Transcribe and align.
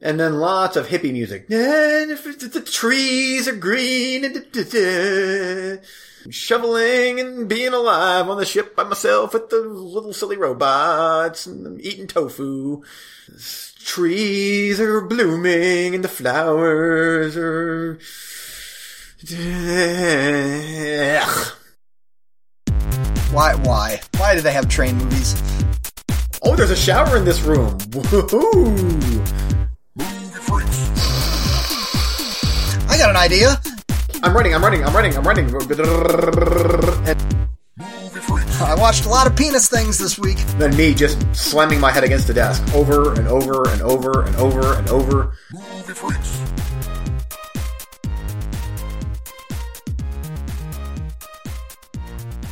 And 0.00 0.20
then 0.20 0.34
lots 0.34 0.76
of 0.76 0.88
hippie 0.88 1.12
music. 1.12 1.48
The 1.48 2.68
trees 2.70 3.48
are 3.48 3.56
green 3.56 4.24
and 4.24 4.46
shoveling 6.30 7.20
and 7.20 7.48
being 7.48 7.72
alive 7.72 8.28
on 8.28 8.36
the 8.38 8.46
ship 8.46 8.74
by 8.76 8.84
myself 8.84 9.34
with 9.34 9.50
the 9.50 9.60
little 9.60 10.12
silly 10.12 10.36
robots 10.36 11.46
and 11.46 11.80
eating 11.80 12.06
tofu. 12.06 12.82
Trees 13.78 14.80
are 14.80 15.00
blooming 15.02 15.94
and 15.94 16.04
the 16.04 16.08
flowers 16.08 17.36
are. 17.36 17.98
Why? 23.32 23.54
Why? 23.54 24.00
Why 24.16 24.34
do 24.34 24.40
they 24.40 24.52
have 24.52 24.68
train 24.68 24.96
movies? 24.96 25.34
Oh, 26.42 26.54
there's 26.56 26.70
a 26.70 26.76
shower 26.76 27.16
in 27.16 27.24
this 27.24 27.40
room. 27.42 27.78
Woohoo! 27.90 29.53
Got 33.04 33.10
an 33.10 33.16
idea. 33.16 33.60
I'm 34.22 34.34
running, 34.34 34.54
I'm 34.54 34.62
running, 34.62 34.82
I'm 34.82 34.94
running, 34.94 35.14
I'm 35.14 35.24
running. 35.24 35.54
I 38.62 38.74
watched 38.78 39.04
a 39.04 39.10
lot 39.10 39.26
of 39.26 39.36
penis 39.36 39.68
things 39.68 39.98
this 39.98 40.18
week. 40.18 40.38
Then 40.56 40.74
me 40.74 40.94
just 40.94 41.18
slamming 41.36 41.80
my 41.80 41.90
head 41.90 42.02
against 42.04 42.28
the 42.28 42.32
desk 42.32 42.62
over 42.74 43.12
and 43.12 43.28
over 43.28 43.68
and 43.68 43.82
over 43.82 44.22
and 44.22 44.34
over 44.36 44.74
and 44.74 44.88
over. 44.88 45.36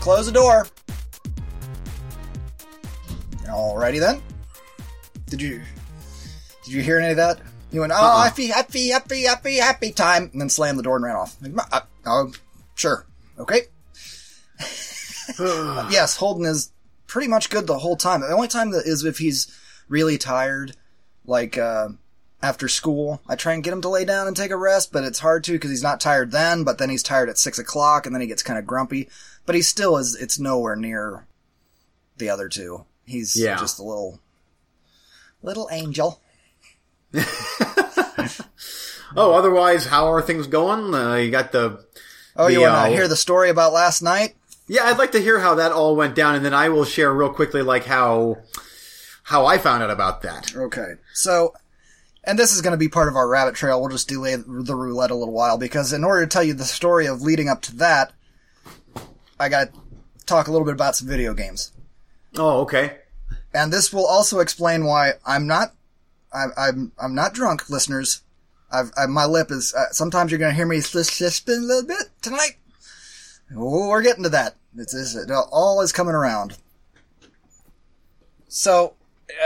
Close 0.00 0.26
the 0.26 0.32
door. 0.32 0.66
Alrighty 3.46 4.00
then. 4.00 4.20
Did 5.26 5.40
you 5.40 5.62
did 6.64 6.74
you 6.74 6.82
hear 6.82 6.98
any 6.98 7.12
of 7.12 7.16
that? 7.16 7.40
You 7.72 7.80
went, 7.80 7.92
oh, 7.92 7.96
Uh-uh. 7.96 8.24
happy, 8.24 8.48
happy, 8.48 8.88
happy, 8.90 9.22
happy, 9.22 9.56
happy 9.56 9.90
time, 9.92 10.28
and 10.32 10.40
then 10.40 10.48
slammed 10.50 10.78
the 10.78 10.82
door 10.82 10.96
and 10.96 11.04
ran 11.04 11.16
off. 11.16 11.36
Like, 11.40 11.52
"Uh, 11.72 11.80
oh, 12.06 12.32
sure, 12.74 13.06
okay. 13.38 13.62
yes, 15.38 16.16
Holden 16.16 16.44
is 16.44 16.70
pretty 17.06 17.28
much 17.28 17.50
good 17.50 17.66
the 17.66 17.78
whole 17.78 17.96
time. 17.96 18.20
The 18.20 18.28
only 18.32 18.48
time 18.48 18.70
that 18.72 18.86
is 18.86 19.04
if 19.04 19.18
he's 19.18 19.46
really 19.88 20.18
tired, 20.18 20.76
like 21.24 21.56
uh, 21.58 21.88
after 22.42 22.68
school. 22.68 23.20
I 23.28 23.36
try 23.36 23.52
and 23.54 23.62
get 23.64 23.72
him 23.72 23.82
to 23.82 23.88
lay 23.88 24.04
down 24.04 24.26
and 24.26 24.36
take 24.36 24.50
a 24.50 24.56
rest, 24.56 24.92
but 24.92 25.04
it's 25.04 25.20
hard 25.20 25.44
to 25.44 25.52
because 25.52 25.70
he's 25.70 25.82
not 25.82 26.00
tired 26.00 26.30
then. 26.32 26.64
But 26.64 26.78
then 26.78 26.90
he's 26.90 27.02
tired 27.02 27.28
at 27.28 27.38
six 27.38 27.58
o'clock, 27.58 28.04
and 28.06 28.14
then 28.14 28.20
he 28.20 28.26
gets 28.28 28.42
kind 28.42 28.58
of 28.58 28.66
grumpy. 28.66 29.08
But 29.46 29.54
he 29.54 29.62
still 29.62 29.96
is. 29.96 30.14
It's 30.14 30.38
nowhere 30.38 30.76
near 30.76 31.26
the 32.18 32.28
other 32.28 32.48
two. 32.48 32.84
He's 33.04 33.34
Yeah. 33.36 33.56
just 33.58 33.78
a 33.78 33.82
little, 33.82 34.20
little 35.42 35.68
angel. 35.72 36.20
Oh, 39.16 39.34
otherwise, 39.34 39.86
how 39.86 40.06
are 40.12 40.22
things 40.22 40.46
going? 40.46 40.94
Uh, 40.94 41.14
you 41.16 41.30
got 41.30 41.52
the. 41.52 41.84
Oh, 42.36 42.46
you 42.46 42.60
want 42.60 42.72
to 42.72 42.78
uh, 42.78 42.86
hear 42.86 43.08
the 43.08 43.16
story 43.16 43.50
about 43.50 43.72
last 43.72 44.00
night? 44.02 44.34
Yeah, 44.66 44.84
I'd 44.84 44.98
like 44.98 45.12
to 45.12 45.20
hear 45.20 45.38
how 45.38 45.56
that 45.56 45.72
all 45.72 45.96
went 45.96 46.14
down, 46.14 46.34
and 46.34 46.44
then 46.44 46.54
I 46.54 46.70
will 46.70 46.84
share 46.84 47.12
real 47.12 47.32
quickly, 47.32 47.62
like 47.62 47.84
how 47.84 48.38
how 49.24 49.46
I 49.46 49.58
found 49.58 49.82
out 49.82 49.90
about 49.90 50.22
that. 50.22 50.54
Okay. 50.56 50.94
So, 51.12 51.52
and 52.24 52.38
this 52.38 52.54
is 52.54 52.62
going 52.62 52.72
to 52.72 52.78
be 52.78 52.88
part 52.88 53.08
of 53.08 53.16
our 53.16 53.28
rabbit 53.28 53.54
trail. 53.54 53.80
We'll 53.80 53.90
just 53.90 54.08
delay 54.08 54.36
the 54.36 54.74
roulette 54.74 55.10
a 55.10 55.14
little 55.14 55.34
while 55.34 55.58
because 55.58 55.92
in 55.92 56.04
order 56.04 56.22
to 56.22 56.28
tell 56.28 56.42
you 56.42 56.54
the 56.54 56.64
story 56.64 57.06
of 57.06 57.22
leading 57.22 57.48
up 57.48 57.60
to 57.62 57.76
that, 57.76 58.12
I 59.38 59.48
got 59.48 59.72
to 59.72 59.80
talk 60.24 60.48
a 60.48 60.52
little 60.52 60.64
bit 60.64 60.74
about 60.74 60.96
some 60.96 61.08
video 61.08 61.34
games. 61.34 61.72
Oh, 62.36 62.60
okay. 62.62 62.98
And 63.52 63.72
this 63.72 63.92
will 63.92 64.06
also 64.06 64.40
explain 64.40 64.84
why 64.84 65.12
I'm 65.26 65.46
not, 65.46 65.74
I, 66.34 66.46
I'm, 66.56 66.92
I'm 66.98 67.14
not 67.14 67.34
drunk, 67.34 67.68
listeners. 67.68 68.22
I've, 68.70 68.90
I, 68.96 69.06
my 69.06 69.26
lip 69.26 69.50
is, 69.50 69.74
uh, 69.74 69.90
sometimes 69.90 70.30
you're 70.30 70.38
going 70.38 70.50
to 70.50 70.56
hear 70.56 70.66
me 70.66 70.76
lisping 70.76 71.56
a 71.56 71.60
little 71.60 71.86
bit 71.86 72.10
tonight. 72.22 72.56
Oh, 73.54 73.88
we're 73.88 74.02
getting 74.02 74.22
to 74.22 74.30
that. 74.30 74.56
It's, 74.76 74.94
it's, 74.94 75.14
it 75.14 75.30
all 75.30 75.80
is 75.82 75.92
coming 75.92 76.14
around. 76.14 76.56
So, 78.48 78.94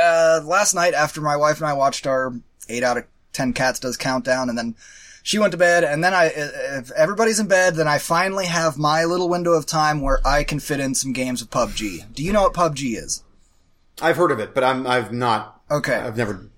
uh, 0.00 0.40
last 0.44 0.74
night 0.74 0.94
after 0.94 1.20
my 1.20 1.36
wife 1.36 1.58
and 1.58 1.66
I 1.66 1.72
watched 1.72 2.06
our 2.06 2.34
8 2.68 2.82
out 2.82 2.98
of 2.98 3.04
10 3.32 3.52
cats 3.52 3.78
does 3.80 3.96
countdown 3.96 4.48
and 4.48 4.56
then 4.56 4.74
she 5.22 5.38
went 5.38 5.52
to 5.52 5.58
bed 5.58 5.84
and 5.84 6.02
then 6.02 6.14
I, 6.14 6.26
if 6.26 6.90
everybody's 6.92 7.40
in 7.40 7.48
bed, 7.48 7.74
then 7.74 7.88
I 7.88 7.98
finally 7.98 8.46
have 8.46 8.78
my 8.78 9.04
little 9.04 9.28
window 9.28 9.52
of 9.52 9.66
time 9.66 10.00
where 10.00 10.20
I 10.26 10.44
can 10.44 10.60
fit 10.60 10.80
in 10.80 10.94
some 10.94 11.12
games 11.12 11.42
of 11.42 11.50
PUBG. 11.50 12.14
Do 12.14 12.22
you 12.22 12.32
know 12.32 12.42
what 12.42 12.54
PUBG 12.54 12.96
is? 12.96 13.24
I've 14.00 14.16
heard 14.16 14.30
of 14.30 14.38
it, 14.38 14.54
but 14.54 14.62
I'm 14.62 14.86
I've 14.86 15.12
not. 15.12 15.62
Okay. 15.70 15.94
I've 15.94 16.16
never. 16.16 16.48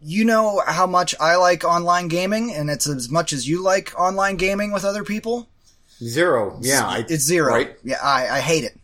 You 0.00 0.24
know 0.24 0.62
how 0.66 0.86
much 0.86 1.14
I 1.20 1.36
like 1.36 1.64
online 1.64 2.08
gaming, 2.08 2.52
and 2.54 2.70
it's 2.70 2.88
as 2.88 3.10
much 3.10 3.32
as 3.32 3.48
you 3.48 3.62
like 3.62 3.98
online 3.98 4.36
gaming 4.36 4.72
with 4.72 4.84
other 4.84 5.04
people. 5.04 5.48
Zero. 6.02 6.58
Yeah, 6.62 6.86
I, 6.86 7.04
It's 7.08 7.24
zero. 7.24 7.52
Right. 7.52 7.76
Yeah, 7.82 7.98
I, 8.02 8.28
I 8.28 8.40
hate 8.40 8.64
it. 8.64 8.78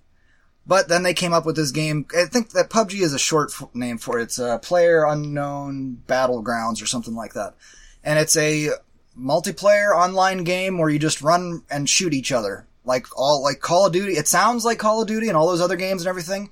But 0.67 0.89
then 0.89 1.03
they 1.03 1.15
came 1.15 1.33
up 1.33 1.45
with 1.45 1.57
this 1.57 1.71
game. 1.71 2.07
I 2.17 2.25
think 2.25 2.51
that 2.51 2.71
PUBG 2.71 3.01
is 3.03 3.13
a 3.13 3.19
short 3.19 3.53
f- 3.53 3.69
name 3.75 3.99
for 3.99 4.19
it. 4.19 4.25
It's 4.25 4.39
a 4.39 4.59
Player 4.63 5.05
Unknown 5.05 6.03
Battlegrounds 6.09 6.83
or 6.83 6.87
something 6.87 7.15
like 7.15 7.35
that. 7.35 7.55
And 8.03 8.19
it's 8.19 8.37
a 8.37 8.71
multiplayer 9.19 9.95
online 9.95 10.45
game 10.45 10.79
where 10.79 10.89
you 10.89 10.99
just 10.99 11.23
run 11.23 11.63
and 11.71 11.89
shoot 11.89 12.15
each 12.15 12.33
other. 12.33 12.67
Like 12.85 13.07
all, 13.17 13.43
like 13.43 13.61
Call 13.61 13.87
of 13.87 13.93
Duty. 13.93 14.15
It 14.15 14.27
sounds 14.27 14.65
like 14.65 14.79
Call 14.79 15.03
of 15.03 15.09
Duty 15.09 15.29
and 15.29 15.37
all 15.37 15.49
those 15.49 15.61
other 15.61 15.77
games 15.77 16.03
and 16.03 16.09
everything. 16.09 16.51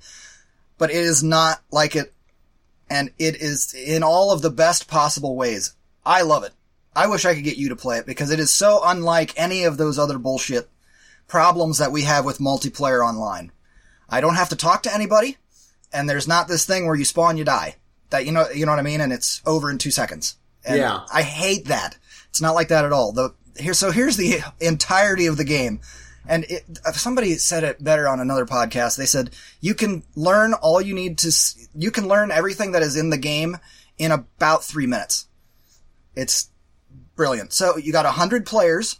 But 0.77 0.91
it 0.91 0.97
is 0.97 1.23
not 1.23 1.61
like 1.71 1.95
it. 1.95 2.12
And 2.93 3.09
it 3.17 3.41
is 3.41 3.73
in 3.73 4.03
all 4.03 4.31
of 4.31 4.43
the 4.43 4.51
best 4.51 4.87
possible 4.87 5.35
ways. 5.35 5.73
I 6.05 6.21
love 6.21 6.43
it. 6.43 6.51
I 6.95 7.07
wish 7.07 7.25
I 7.25 7.33
could 7.33 7.43
get 7.43 7.57
you 7.57 7.69
to 7.69 7.75
play 7.75 7.97
it 7.97 8.05
because 8.05 8.29
it 8.29 8.39
is 8.39 8.51
so 8.51 8.81
unlike 8.83 9.33
any 9.35 9.63
of 9.63 9.77
those 9.77 9.97
other 9.97 10.19
bullshit 10.19 10.69
problems 11.27 11.79
that 11.79 11.91
we 11.91 12.03
have 12.03 12.23
with 12.23 12.37
multiplayer 12.37 13.03
online. 13.03 13.51
I 14.07 14.21
don't 14.21 14.35
have 14.35 14.49
to 14.49 14.55
talk 14.55 14.83
to 14.83 14.93
anybody, 14.93 15.37
and 15.91 16.07
there's 16.07 16.27
not 16.27 16.47
this 16.47 16.67
thing 16.67 16.85
where 16.85 16.95
you 16.95 17.03
spawn, 17.03 17.35
you 17.35 17.43
die. 17.43 17.77
That 18.11 18.27
you 18.27 18.31
know, 18.31 18.47
you 18.51 18.67
know 18.67 18.71
what 18.71 18.79
I 18.79 18.83
mean, 18.83 19.01
and 19.01 19.11
it's 19.11 19.41
over 19.43 19.71
in 19.71 19.79
two 19.79 19.89
seconds. 19.89 20.35
And 20.63 20.77
Yeah. 20.77 20.99
I 21.11 21.23
hate 21.23 21.65
that. 21.65 21.97
It's 22.29 22.41
not 22.41 22.53
like 22.53 22.67
that 22.67 22.85
at 22.85 22.93
all. 22.93 23.11
The 23.11 23.33
here, 23.57 23.73
so 23.73 23.89
here's 23.89 24.17
the 24.17 24.41
entirety 24.59 25.25
of 25.25 25.37
the 25.37 25.43
game, 25.43 25.81
and 26.27 26.45
it, 26.45 26.63
somebody 26.93 27.35
said 27.35 27.63
it 27.63 27.83
better 27.83 28.07
on 28.07 28.19
another 28.19 28.45
podcast. 28.45 28.97
They 28.97 29.05
said 29.05 29.31
you 29.59 29.73
can 29.73 30.03
learn 30.15 30.53
all 30.53 30.81
you 30.81 30.93
need 30.93 31.17
to. 31.19 31.31
You 31.75 31.91
can 31.91 32.07
learn 32.07 32.31
everything 32.31 32.71
that 32.71 32.81
is 32.81 32.95
in 32.95 33.09
the 33.09 33.17
game 33.17 33.57
in 33.97 34.11
about 34.11 34.63
three 34.63 34.87
minutes. 34.87 35.27
It's 36.15 36.49
brilliant. 37.15 37.53
So 37.53 37.77
you 37.77 37.91
got 37.91 38.05
a 38.05 38.11
hundred 38.11 38.45
players. 38.45 38.99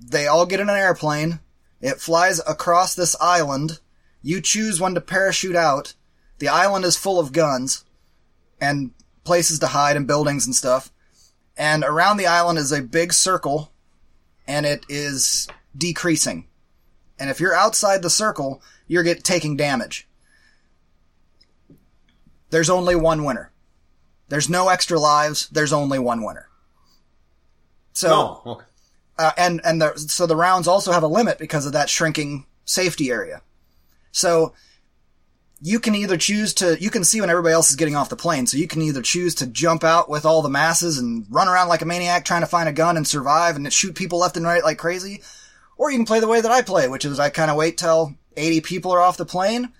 They 0.00 0.26
all 0.26 0.46
get 0.46 0.60
in 0.60 0.68
an 0.68 0.76
airplane. 0.76 1.40
It 1.80 2.00
flies 2.00 2.40
across 2.46 2.94
this 2.94 3.16
island. 3.20 3.80
You 4.22 4.40
choose 4.40 4.80
when 4.80 4.94
to 4.94 5.00
parachute 5.00 5.56
out. 5.56 5.94
The 6.38 6.48
island 6.48 6.84
is 6.84 6.96
full 6.96 7.20
of 7.20 7.32
guns 7.32 7.84
and 8.60 8.92
places 9.24 9.58
to 9.60 9.68
hide 9.68 9.96
and 9.96 10.06
buildings 10.06 10.46
and 10.46 10.54
stuff. 10.54 10.90
And 11.56 11.84
around 11.84 12.16
the 12.16 12.26
island 12.26 12.58
is 12.58 12.72
a 12.72 12.82
big 12.82 13.12
circle 13.12 13.72
and 14.46 14.66
it 14.66 14.84
is 14.88 15.46
decreasing. 15.76 16.46
And 17.18 17.28
if 17.30 17.40
you're 17.40 17.54
outside 17.54 18.02
the 18.02 18.10
circle, 18.10 18.62
you're 18.86 19.02
get 19.02 19.24
taking 19.24 19.56
damage. 19.56 20.08
There's 22.50 22.70
only 22.70 22.96
one 22.96 23.24
winner. 23.24 23.52
There's 24.28 24.48
no 24.48 24.68
extra 24.68 24.98
lives. 24.98 25.48
There's 25.50 25.72
only 25.72 25.98
one 25.98 26.24
winner. 26.24 26.48
So 27.92 28.08
Oh, 28.44 28.52
okay. 28.52 28.64
uh, 29.18 29.32
and 29.36 29.60
and 29.64 29.82
the, 29.82 29.96
so 29.98 30.26
the 30.26 30.36
rounds 30.36 30.66
also 30.68 30.92
have 30.92 31.02
a 31.02 31.08
limit 31.08 31.38
because 31.38 31.66
of 31.66 31.72
that 31.72 31.90
shrinking 31.90 32.46
safety 32.64 33.10
area. 33.10 33.42
So 34.12 34.54
you 35.60 35.78
can 35.78 35.94
either 35.94 36.16
choose 36.16 36.54
to 36.54 36.80
you 36.80 36.90
can 36.90 37.04
see 37.04 37.20
when 37.20 37.28
everybody 37.30 37.52
else 37.52 37.70
is 37.70 37.76
getting 37.76 37.96
off 37.96 38.08
the 38.08 38.16
plane, 38.16 38.46
so 38.46 38.56
you 38.56 38.66
can 38.68 38.82
either 38.82 39.02
choose 39.02 39.34
to 39.36 39.46
jump 39.46 39.84
out 39.84 40.08
with 40.08 40.24
all 40.24 40.42
the 40.42 40.48
masses 40.48 40.98
and 40.98 41.26
run 41.28 41.48
around 41.48 41.68
like 41.68 41.82
a 41.82 41.86
maniac 41.86 42.24
trying 42.24 42.40
to 42.40 42.46
find 42.46 42.68
a 42.68 42.72
gun 42.72 42.96
and 42.96 43.06
survive 43.06 43.56
and 43.56 43.70
shoot 43.72 43.94
people 43.94 44.18
left 44.20 44.36
and 44.36 44.46
right 44.46 44.64
like 44.64 44.78
crazy, 44.78 45.22
or 45.80 45.90
you 45.90 45.96
can 45.96 46.04
play 46.04 46.20
the 46.20 46.28
way 46.28 46.42
that 46.42 46.50
I 46.50 46.60
play, 46.60 46.88
which 46.88 47.06
is 47.06 47.18
I 47.18 47.30
kind 47.30 47.50
of 47.50 47.56
wait 47.56 47.78
till 47.78 48.14
80 48.36 48.60
people 48.60 48.92
are 48.92 49.00
off 49.00 49.16
the 49.16 49.24
plane. 49.24 49.70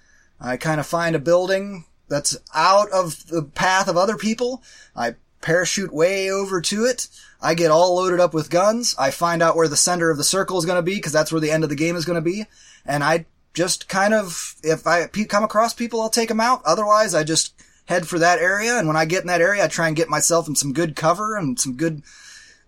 I 0.41 0.57
kind 0.57 0.81
of 0.81 0.87
find 0.87 1.15
a 1.15 1.19
building 1.19 1.85
that's 2.09 2.39
out 2.55 2.91
of 2.91 3.27
the 3.27 3.43
path 3.43 3.87
of 3.87 3.99
other 3.99 4.17
people. 4.17 4.63
I 4.97 5.17
parachute 5.43 5.93
way 5.93 6.31
over 6.31 6.63
to 6.63 6.87
it. 6.87 7.09
I 7.43 7.53
get 7.53 7.71
all 7.71 7.97
loaded 7.97 8.19
up 8.19 8.33
with 8.33 8.49
guns. 8.49 8.95
I 8.99 9.11
find 9.11 9.43
out 9.43 9.57
where 9.57 9.69
the 9.69 9.77
center 9.77 10.09
of 10.09 10.17
the 10.17 10.25
circle 10.25 10.57
is 10.57 10.65
going 10.65 10.79
to 10.79 10.83
be 10.83 10.95
because 10.95 11.13
that's 11.13 11.33
where 11.33 11.41
the 11.41 11.51
end 11.51 11.65
of 11.65 11.71
the 11.71 11.77
game 11.77 11.97
is 11.97 12.07
going 12.07 12.17
to 12.17 12.23
be. 12.23 12.47
And 12.87 13.05
I 13.05 13.27
just 13.53 13.87
kind 13.87 14.15
of, 14.15 14.55
if 14.63 14.87
I 14.87 15.07
come 15.07 15.45
across 15.45 15.75
people, 15.75 16.01
I'll 16.01 16.09
take 16.09 16.31
them 16.31 16.41
out. 16.41 16.63
Otherwise, 16.65 17.15
I 17.15 17.25
just 17.25 17.53
head 17.85 18.09
for 18.09 18.19
that 18.21 18.39
area. 18.39 18.79
And 18.79 18.89
when 18.89 18.97
I 18.97 19.05
get 19.05 19.21
in 19.21 19.27
that 19.27 19.43
area, 19.43 19.63
I 19.63 19.69
try 19.69 19.87
and 19.87 19.97
get 19.97 20.09
myself 20.09 20.49
in 20.49 20.57
some 20.57 20.73
good 20.73 20.97
cover 20.97 21.37
and 21.37 21.61
some 21.61 21.77
good, 21.77 22.03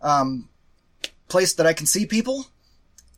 um, 0.03 0.51
place 1.29 1.55
that 1.55 1.67
I 1.67 1.73
can 1.73 1.87
see 1.87 2.05
people. 2.05 2.49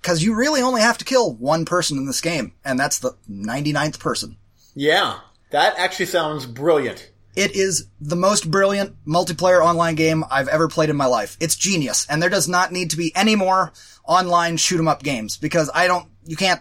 Cause 0.05 0.23
you 0.23 0.35
really 0.35 0.61
only 0.61 0.83
have 0.83 0.99
to 0.99 1.05
kill 1.05 1.35
one 1.35 1.65
person 1.65 1.99
in 1.99 2.07
this 2.07 2.21
game. 2.21 2.53
And 2.65 2.79
that's 2.79 2.99
the 2.99 3.17
99th 3.29 3.99
person. 3.99 4.37
Yeah, 4.75 5.19
that 5.51 5.79
actually 5.79 6.07
sounds 6.07 6.47
brilliant. 6.47 7.11
It 7.35 7.57
is 7.57 7.89
the 8.01 8.15
most 8.15 8.49
brilliant 8.49 8.95
multiplayer 9.07 9.65
online 9.65 9.97
game 9.97 10.23
I've 10.31 10.47
ever 10.49 10.69
played 10.69 10.91
in 10.91 10.97
my 10.97 11.07
life. 11.07 11.37
It's 11.41 11.57
genius, 11.57 12.07
and 12.09 12.23
there 12.23 12.31
does 12.31 12.47
not 12.47 12.71
need 12.71 12.91
to 12.91 12.97
be 12.97 13.13
any 13.17 13.35
more 13.35 13.73
online 14.05 14.57
shoot 14.57 14.79
'em 14.79 14.87
up 14.87 15.03
games 15.03 15.37
because 15.37 15.69
I 15.75 15.89
don't, 15.89 16.07
you 16.27 16.37
can't 16.37 16.61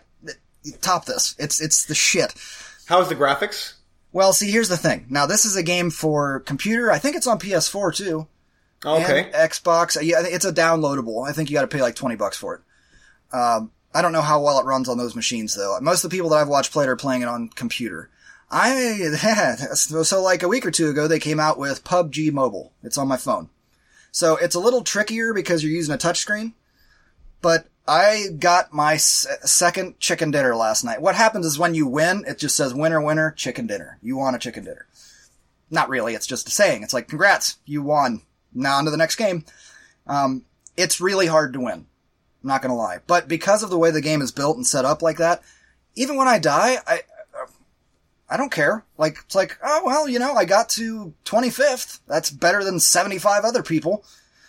top 0.81 1.05
this. 1.05 1.35
It's, 1.37 1.61
it's 1.61 1.85
the 1.85 1.93
shit. 1.93 2.33
How's 2.85 3.09
the 3.09 3.15
graphics? 3.15 3.73
Well, 4.13 4.33
see, 4.33 4.51
here's 4.51 4.69
the 4.69 4.77
thing. 4.77 5.05
Now, 5.09 5.25
this 5.25 5.45
is 5.45 5.55
a 5.55 5.63
game 5.63 5.89
for 5.89 6.39
computer. 6.41 6.91
I 6.91 6.99
think 6.99 7.15
it's 7.15 7.27
on 7.27 7.39
PS4 7.39 7.95
too. 7.95 8.27
Okay. 8.85 9.23
And 9.25 9.33
Xbox. 9.33 9.97
Yeah, 10.01 10.23
it's 10.23 10.45
a 10.45 10.53
downloadable. 10.53 11.27
I 11.27 11.33
think 11.33 11.49
you 11.49 11.55
got 11.55 11.61
to 11.61 11.67
pay 11.67 11.81
like 11.81 11.95
20 11.95 12.15
bucks 12.15 12.37
for 12.37 12.55
it. 12.55 12.61
Um, 13.33 13.71
I 13.93 14.01
don't 14.01 14.13
know 14.13 14.21
how 14.21 14.41
well 14.41 14.59
it 14.59 14.65
runs 14.65 14.87
on 14.87 14.97
those 14.97 15.15
machines 15.15 15.55
though. 15.55 15.77
Most 15.81 16.03
of 16.03 16.09
the 16.09 16.15
people 16.15 16.29
that 16.29 16.37
I've 16.37 16.47
watched 16.47 16.71
play 16.71 16.85
it 16.85 16.89
are 16.89 16.95
playing 16.95 17.23
it 17.23 17.27
on 17.27 17.49
computer. 17.49 18.09
I 18.49 19.09
so 19.73 20.21
like 20.21 20.43
a 20.43 20.47
week 20.47 20.65
or 20.65 20.71
two 20.71 20.89
ago 20.89 21.07
they 21.07 21.19
came 21.19 21.39
out 21.39 21.57
with 21.57 21.83
PUBG 21.83 22.31
Mobile. 22.31 22.71
It's 22.83 22.97
on 22.97 23.07
my 23.07 23.17
phone. 23.17 23.49
So 24.11 24.37
it's 24.37 24.55
a 24.55 24.59
little 24.59 24.83
trickier 24.83 25.33
because 25.33 25.63
you're 25.63 25.73
using 25.73 25.95
a 25.95 25.97
touchscreen. 25.97 26.53
But 27.41 27.67
I 27.87 28.27
got 28.39 28.71
my 28.71 28.95
second 28.97 29.99
chicken 29.99 30.31
dinner 30.31 30.55
last 30.55 30.83
night. 30.83 31.01
What 31.01 31.15
happens 31.15 31.45
is 31.45 31.59
when 31.59 31.73
you 31.73 31.87
win, 31.87 32.23
it 32.27 32.37
just 32.37 32.55
says 32.55 32.73
winner, 32.73 33.01
winner, 33.01 33.31
chicken 33.31 33.67
dinner. 33.67 33.97
You 34.01 34.17
won 34.17 34.35
a 34.35 34.39
chicken 34.39 34.63
dinner. 34.63 34.85
Not 35.69 35.89
really. 35.89 36.13
It's 36.13 36.27
just 36.27 36.47
a 36.47 36.51
saying. 36.51 36.83
It's 36.83 36.93
like, 36.93 37.09
congrats, 37.09 37.57
you 37.65 37.81
won. 37.81 38.21
Now 38.53 38.77
on 38.77 38.85
to 38.85 38.91
the 38.91 38.97
next 38.97 39.15
game. 39.15 39.43
Um, 40.05 40.45
it's 40.77 41.01
really 41.01 41.25
hard 41.25 41.53
to 41.53 41.59
win. 41.59 41.87
I'm 42.43 42.49
not 42.49 42.61
gonna 42.61 42.75
lie. 42.75 42.99
But 43.07 43.27
because 43.27 43.63
of 43.63 43.69
the 43.69 43.77
way 43.77 43.91
the 43.91 44.01
game 44.01 44.21
is 44.21 44.31
built 44.31 44.57
and 44.57 44.67
set 44.67 44.85
up 44.85 45.01
like 45.01 45.17
that, 45.17 45.41
even 45.95 46.17
when 46.17 46.27
I 46.27 46.39
die, 46.39 46.77
I, 46.85 47.01
uh, 47.33 47.45
I 48.29 48.37
don't 48.37 48.51
care. 48.51 48.83
Like, 48.97 49.17
it's 49.25 49.35
like, 49.35 49.57
oh, 49.63 49.81
well, 49.85 50.07
you 50.07 50.19
know, 50.19 50.33
I 50.33 50.45
got 50.45 50.69
to 50.69 51.13
25th. 51.25 51.99
That's 52.07 52.29
better 52.29 52.63
than 52.63 52.79
75 52.79 53.45
other 53.45 53.63
people. 53.63 54.03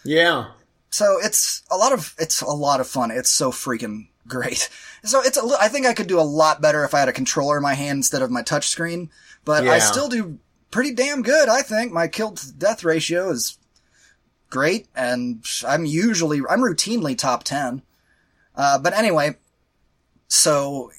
Yeah. 0.04 0.48
So 0.90 1.18
it's 1.22 1.62
a 1.70 1.76
lot 1.76 1.92
of, 1.92 2.14
it's 2.18 2.40
a 2.40 2.46
lot 2.46 2.80
of 2.80 2.86
fun. 2.86 3.10
It's 3.10 3.30
so 3.30 3.50
freaking 3.50 4.08
great. 4.26 4.68
So 5.06 5.20
it's 5.20 5.36
a, 5.36 5.42
I 5.60 5.68
think 5.68 5.84
I 5.84 5.92
could 5.92 6.06
do 6.06 6.18
a 6.18 6.22
lot 6.22 6.62
better 6.62 6.82
if 6.82 6.94
I 6.94 7.00
had 7.00 7.10
a 7.10 7.12
controller 7.12 7.58
in 7.58 7.62
my 7.62 7.74
hand 7.74 7.98
instead 7.98 8.22
of 8.22 8.30
my 8.30 8.40
touch 8.40 8.68
screen, 8.68 9.10
but 9.44 9.68
I 9.68 9.78
still 9.78 10.08
do 10.08 10.38
pretty 10.70 10.94
damn 10.94 11.20
good, 11.20 11.50
I 11.50 11.60
think. 11.60 11.92
My 11.92 12.08
kill 12.08 12.32
to 12.32 12.52
death 12.52 12.84
ratio 12.84 13.28
is 13.28 13.58
great, 14.54 14.86
and 14.94 15.44
I'm 15.66 15.84
usually, 15.84 16.38
I'm 16.48 16.60
routinely 16.60 17.18
top 17.18 17.42
10. 17.42 17.82
Uh, 18.54 18.78
but 18.78 18.92
anyway, 18.92 19.34
so 20.28 20.92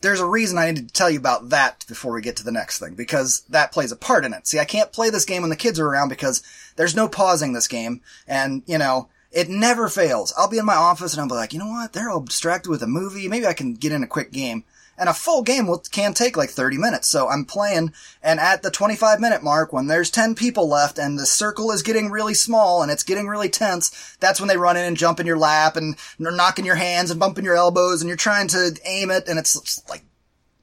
there's 0.00 0.20
a 0.20 0.26
reason 0.26 0.56
I 0.56 0.70
need 0.70 0.88
to 0.88 0.94
tell 0.94 1.10
you 1.10 1.18
about 1.18 1.50
that 1.50 1.84
before 1.86 2.14
we 2.14 2.22
get 2.22 2.36
to 2.36 2.42
the 2.42 2.50
next 2.50 2.78
thing, 2.78 2.94
because 2.94 3.42
that 3.50 3.70
plays 3.70 3.92
a 3.92 3.96
part 3.96 4.24
in 4.24 4.32
it. 4.32 4.46
See, 4.46 4.58
I 4.58 4.64
can't 4.64 4.94
play 4.94 5.10
this 5.10 5.26
game 5.26 5.42
when 5.42 5.50
the 5.50 5.56
kids 5.56 5.78
are 5.78 5.86
around 5.86 6.08
because 6.08 6.42
there's 6.76 6.96
no 6.96 7.06
pausing 7.06 7.52
this 7.52 7.68
game, 7.68 8.00
and, 8.26 8.62
you 8.64 8.78
know, 8.78 9.10
it 9.30 9.50
never 9.50 9.90
fails. 9.90 10.32
I'll 10.38 10.48
be 10.48 10.56
in 10.56 10.64
my 10.64 10.76
office 10.76 11.12
and 11.12 11.20
I'll 11.20 11.28
be 11.28 11.34
like, 11.34 11.52
you 11.52 11.58
know 11.58 11.68
what? 11.68 11.92
They're 11.92 12.08
all 12.08 12.20
distracted 12.20 12.70
with 12.70 12.82
a 12.82 12.86
movie. 12.86 13.28
Maybe 13.28 13.46
I 13.46 13.52
can 13.52 13.74
get 13.74 13.92
in 13.92 14.02
a 14.02 14.06
quick 14.06 14.32
game. 14.32 14.64
And 14.96 15.08
a 15.08 15.14
full 15.14 15.42
game 15.42 15.66
will, 15.66 15.78
can 15.78 16.14
take 16.14 16.36
like 16.36 16.50
30 16.50 16.78
minutes. 16.78 17.08
So 17.08 17.28
I'm 17.28 17.44
playing 17.44 17.92
and 18.22 18.38
at 18.38 18.62
the 18.62 18.70
25 18.70 19.20
minute 19.20 19.42
mark, 19.42 19.72
when 19.72 19.86
there's 19.86 20.10
10 20.10 20.34
people 20.34 20.68
left 20.68 20.98
and 20.98 21.18
the 21.18 21.26
circle 21.26 21.70
is 21.72 21.82
getting 21.82 22.10
really 22.10 22.34
small 22.34 22.82
and 22.82 22.90
it's 22.90 23.02
getting 23.02 23.26
really 23.26 23.48
tense, 23.48 24.16
that's 24.20 24.40
when 24.40 24.48
they 24.48 24.56
run 24.56 24.76
in 24.76 24.84
and 24.84 24.96
jump 24.96 25.20
in 25.20 25.26
your 25.26 25.38
lap 25.38 25.76
and 25.76 25.96
they're 26.18 26.32
knocking 26.32 26.64
your 26.64 26.76
hands 26.76 27.10
and 27.10 27.18
bumping 27.18 27.44
your 27.44 27.56
elbows 27.56 28.00
and 28.00 28.08
you're 28.08 28.16
trying 28.16 28.48
to 28.48 28.78
aim 28.84 29.10
it 29.10 29.28
and 29.28 29.38
it's 29.38 29.86
like, 29.88 30.04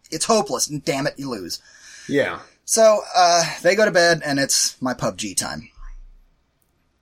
it's 0.09 0.25
hopeless 0.25 0.69
and 0.69 0.83
damn 0.83 1.07
it, 1.07 1.15
you 1.17 1.29
lose. 1.29 1.61
Yeah. 2.07 2.39
So, 2.65 3.01
uh, 3.15 3.43
they 3.61 3.75
go 3.75 3.85
to 3.85 3.91
bed 3.91 4.21
and 4.23 4.39
it's 4.39 4.81
my 4.81 4.93
PUBG 4.93 5.35
time. 5.35 5.69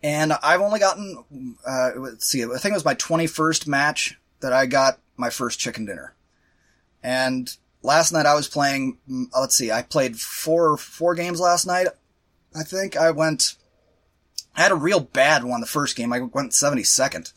And 0.01 0.33
I've 0.33 0.61
only 0.61 0.79
gotten, 0.79 1.57
uh, 1.67 1.91
let's 1.97 2.25
see, 2.25 2.43
I 2.43 2.57
think 2.57 2.71
it 2.71 2.73
was 2.73 2.85
my 2.85 2.95
21st 2.95 3.67
match 3.67 4.17
that 4.39 4.53
I 4.53 4.65
got 4.65 4.99
my 5.17 5.29
first 5.29 5.59
chicken 5.59 5.85
dinner. 5.85 6.15
And 7.03 7.55
last 7.81 8.11
night 8.11 8.25
I 8.25 8.35
was 8.35 8.47
playing, 8.47 8.97
mm, 9.09 9.25
let's 9.37 9.55
see, 9.55 9.71
I 9.71 9.81
played 9.81 10.19
four, 10.19 10.77
four 10.77 11.15
games 11.15 11.39
last 11.39 11.65
night. 11.65 11.87
I 12.55 12.63
think 12.63 12.97
I 12.97 13.11
went, 13.11 13.55
I 14.55 14.61
had 14.61 14.71
a 14.71 14.75
real 14.75 14.99
bad 14.99 15.43
one 15.43 15.61
the 15.61 15.67
first 15.67 15.95
game. 15.95 16.11
I 16.11 16.19
went 16.19 16.51
72nd. 16.51 17.31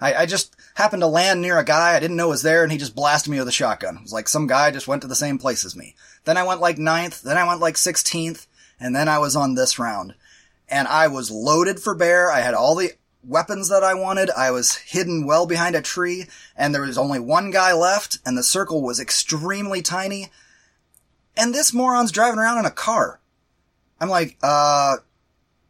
I, 0.00 0.14
I 0.14 0.26
just 0.26 0.56
happened 0.74 1.02
to 1.02 1.06
land 1.06 1.42
near 1.42 1.58
a 1.58 1.64
guy 1.64 1.94
I 1.94 2.00
didn't 2.00 2.16
know 2.16 2.28
was 2.28 2.42
there 2.42 2.62
and 2.62 2.72
he 2.72 2.78
just 2.78 2.94
blasted 2.94 3.30
me 3.30 3.38
with 3.38 3.48
a 3.48 3.52
shotgun. 3.52 3.96
It 3.96 4.02
was 4.02 4.12
like 4.12 4.28
some 4.28 4.46
guy 4.46 4.70
just 4.70 4.88
went 4.88 5.02
to 5.02 5.08
the 5.08 5.14
same 5.14 5.38
place 5.38 5.64
as 5.64 5.76
me. 5.76 5.94
Then 6.24 6.36
I 6.36 6.42
went 6.42 6.60
like 6.60 6.78
ninth, 6.78 7.22
then 7.22 7.36
I 7.36 7.46
went 7.46 7.60
like 7.60 7.74
16th, 7.74 8.46
and 8.78 8.94
then 8.94 9.08
I 9.08 9.18
was 9.18 9.36
on 9.36 9.54
this 9.54 9.78
round. 9.78 10.14
And 10.68 10.86
I 10.86 11.08
was 11.08 11.30
loaded 11.30 11.80
for 11.80 11.94
bear. 11.94 12.30
I 12.30 12.40
had 12.40 12.54
all 12.54 12.76
the 12.76 12.92
weapons 13.22 13.68
that 13.68 13.84
I 13.84 13.94
wanted. 13.94 14.30
I 14.30 14.50
was 14.50 14.76
hidden 14.76 15.26
well 15.26 15.46
behind 15.46 15.76
a 15.76 15.82
tree, 15.82 16.26
and 16.56 16.74
there 16.74 16.82
was 16.82 16.98
only 16.98 17.18
one 17.18 17.50
guy 17.50 17.72
left, 17.72 18.18
and 18.24 18.36
the 18.36 18.42
circle 18.42 18.82
was 18.82 19.00
extremely 19.00 19.82
tiny. 19.82 20.30
And 21.36 21.54
this 21.54 21.72
moron's 21.72 22.12
driving 22.12 22.38
around 22.38 22.58
in 22.58 22.66
a 22.66 22.70
car. 22.70 23.20
I'm 24.00 24.08
like, 24.08 24.36
uh, 24.42 24.96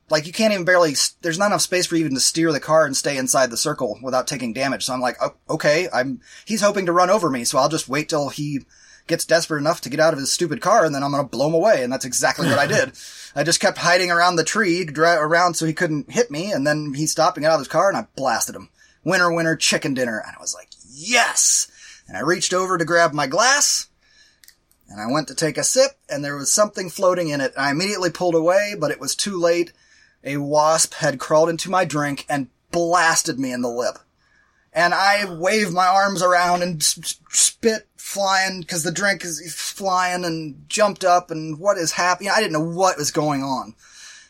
like 0.08 0.26
you 0.26 0.32
can't 0.32 0.52
even 0.52 0.64
barely, 0.64 0.94
there's 1.22 1.38
not 1.38 1.46
enough 1.46 1.60
space 1.60 1.86
for 1.86 1.96
you 1.96 2.00
even 2.00 2.14
to 2.14 2.20
steer 2.20 2.52
the 2.52 2.60
car 2.60 2.84
and 2.84 2.96
stay 2.96 3.16
inside 3.16 3.50
the 3.50 3.56
circle 3.56 3.98
without 4.02 4.26
taking 4.26 4.52
damage. 4.52 4.84
So 4.84 4.92
I'm 4.92 5.00
like, 5.00 5.16
oh, 5.20 5.34
okay, 5.48 5.88
I'm, 5.92 6.20
he's 6.44 6.62
hoping 6.62 6.86
to 6.86 6.92
run 6.92 7.10
over 7.10 7.30
me, 7.30 7.44
so 7.44 7.58
I'll 7.58 7.68
just 7.68 7.88
wait 7.88 8.08
till 8.08 8.28
he 8.28 8.60
gets 9.06 9.24
desperate 9.24 9.60
enough 9.60 9.80
to 9.82 9.90
get 9.90 10.00
out 10.00 10.12
of 10.12 10.18
his 10.18 10.32
stupid 10.32 10.60
car 10.60 10.84
and 10.84 10.94
then 10.94 11.02
I'm 11.02 11.10
gonna 11.10 11.24
blow 11.24 11.48
him 11.48 11.54
away. 11.54 11.82
And 11.82 11.92
that's 11.92 12.04
exactly 12.04 12.48
what 12.48 12.58
I 12.58 12.66
did. 12.66 12.92
I 13.34 13.44
just 13.44 13.60
kept 13.60 13.78
hiding 13.78 14.10
around 14.10 14.36
the 14.36 14.44
tree, 14.44 14.84
dri 14.84 15.08
around 15.08 15.54
so 15.54 15.66
he 15.66 15.72
couldn't 15.72 16.10
hit 16.10 16.30
me, 16.30 16.50
and 16.50 16.66
then 16.66 16.94
he 16.94 17.06
stopped 17.06 17.36
and 17.36 17.44
got 17.44 17.52
out 17.52 17.54
of 17.54 17.60
his 17.60 17.68
car 17.68 17.88
and 17.88 17.96
I 17.96 18.06
blasted 18.16 18.56
him. 18.56 18.70
Winner, 19.04 19.32
winner, 19.32 19.56
chicken 19.56 19.94
dinner. 19.94 20.18
And 20.18 20.36
I 20.36 20.40
was 20.40 20.54
like, 20.54 20.68
yes! 20.88 21.70
And 22.06 22.16
I 22.16 22.20
reached 22.20 22.52
over 22.52 22.76
to 22.76 22.84
grab 22.84 23.12
my 23.12 23.28
glass, 23.28 23.88
and 24.88 25.00
I 25.00 25.06
went 25.06 25.28
to 25.28 25.34
take 25.34 25.56
a 25.56 25.62
sip, 25.62 25.92
and 26.08 26.24
there 26.24 26.36
was 26.36 26.52
something 26.52 26.90
floating 26.90 27.28
in 27.28 27.40
it. 27.40 27.54
I 27.56 27.70
immediately 27.70 28.10
pulled 28.10 28.34
away, 28.34 28.74
but 28.78 28.90
it 28.90 28.98
was 28.98 29.14
too 29.14 29.38
late. 29.38 29.72
A 30.24 30.38
wasp 30.38 30.94
had 30.94 31.20
crawled 31.20 31.48
into 31.48 31.70
my 31.70 31.84
drink 31.84 32.26
and 32.28 32.48
blasted 32.72 33.38
me 33.38 33.52
in 33.52 33.62
the 33.62 33.68
lip. 33.68 34.00
And 34.72 34.94
I 34.94 35.24
waved 35.32 35.72
my 35.72 35.86
arms 35.86 36.22
around 36.22 36.62
and 36.62 36.82
spit 36.82 37.88
flying 37.96 38.60
because 38.60 38.82
the 38.82 38.92
drink 38.92 39.24
is 39.24 39.54
flying 39.54 40.24
and 40.24 40.64
jumped 40.68 41.04
up 41.04 41.30
and 41.30 41.58
what 41.58 41.76
is 41.76 41.92
happening? 41.92 42.30
I 42.30 42.40
didn't 42.40 42.52
know 42.52 42.60
what 42.60 42.98
was 42.98 43.10
going 43.10 43.42
on. 43.42 43.74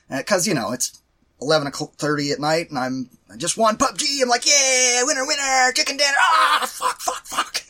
Because, 0.09 0.47
you 0.47 0.55
know, 0.55 0.73
it's 0.73 1.03
11.30 1.41 2.33
at 2.33 2.41
night 2.41 2.71
and 2.71 2.79
I'm, 2.79 3.11
I 3.33 3.37
just 3.37 3.57
won 3.57 3.77
PUBG. 3.77 4.23
I'm 4.23 4.29
like, 4.29 4.47
yeah, 4.47 5.03
winner, 5.05 5.27
winner, 5.27 5.73
chicken 5.73 5.97
dinner. 5.97 6.13
Ah, 6.19 6.67
fuck, 6.67 7.01
fuck, 7.01 7.27
fuck. 7.27 7.63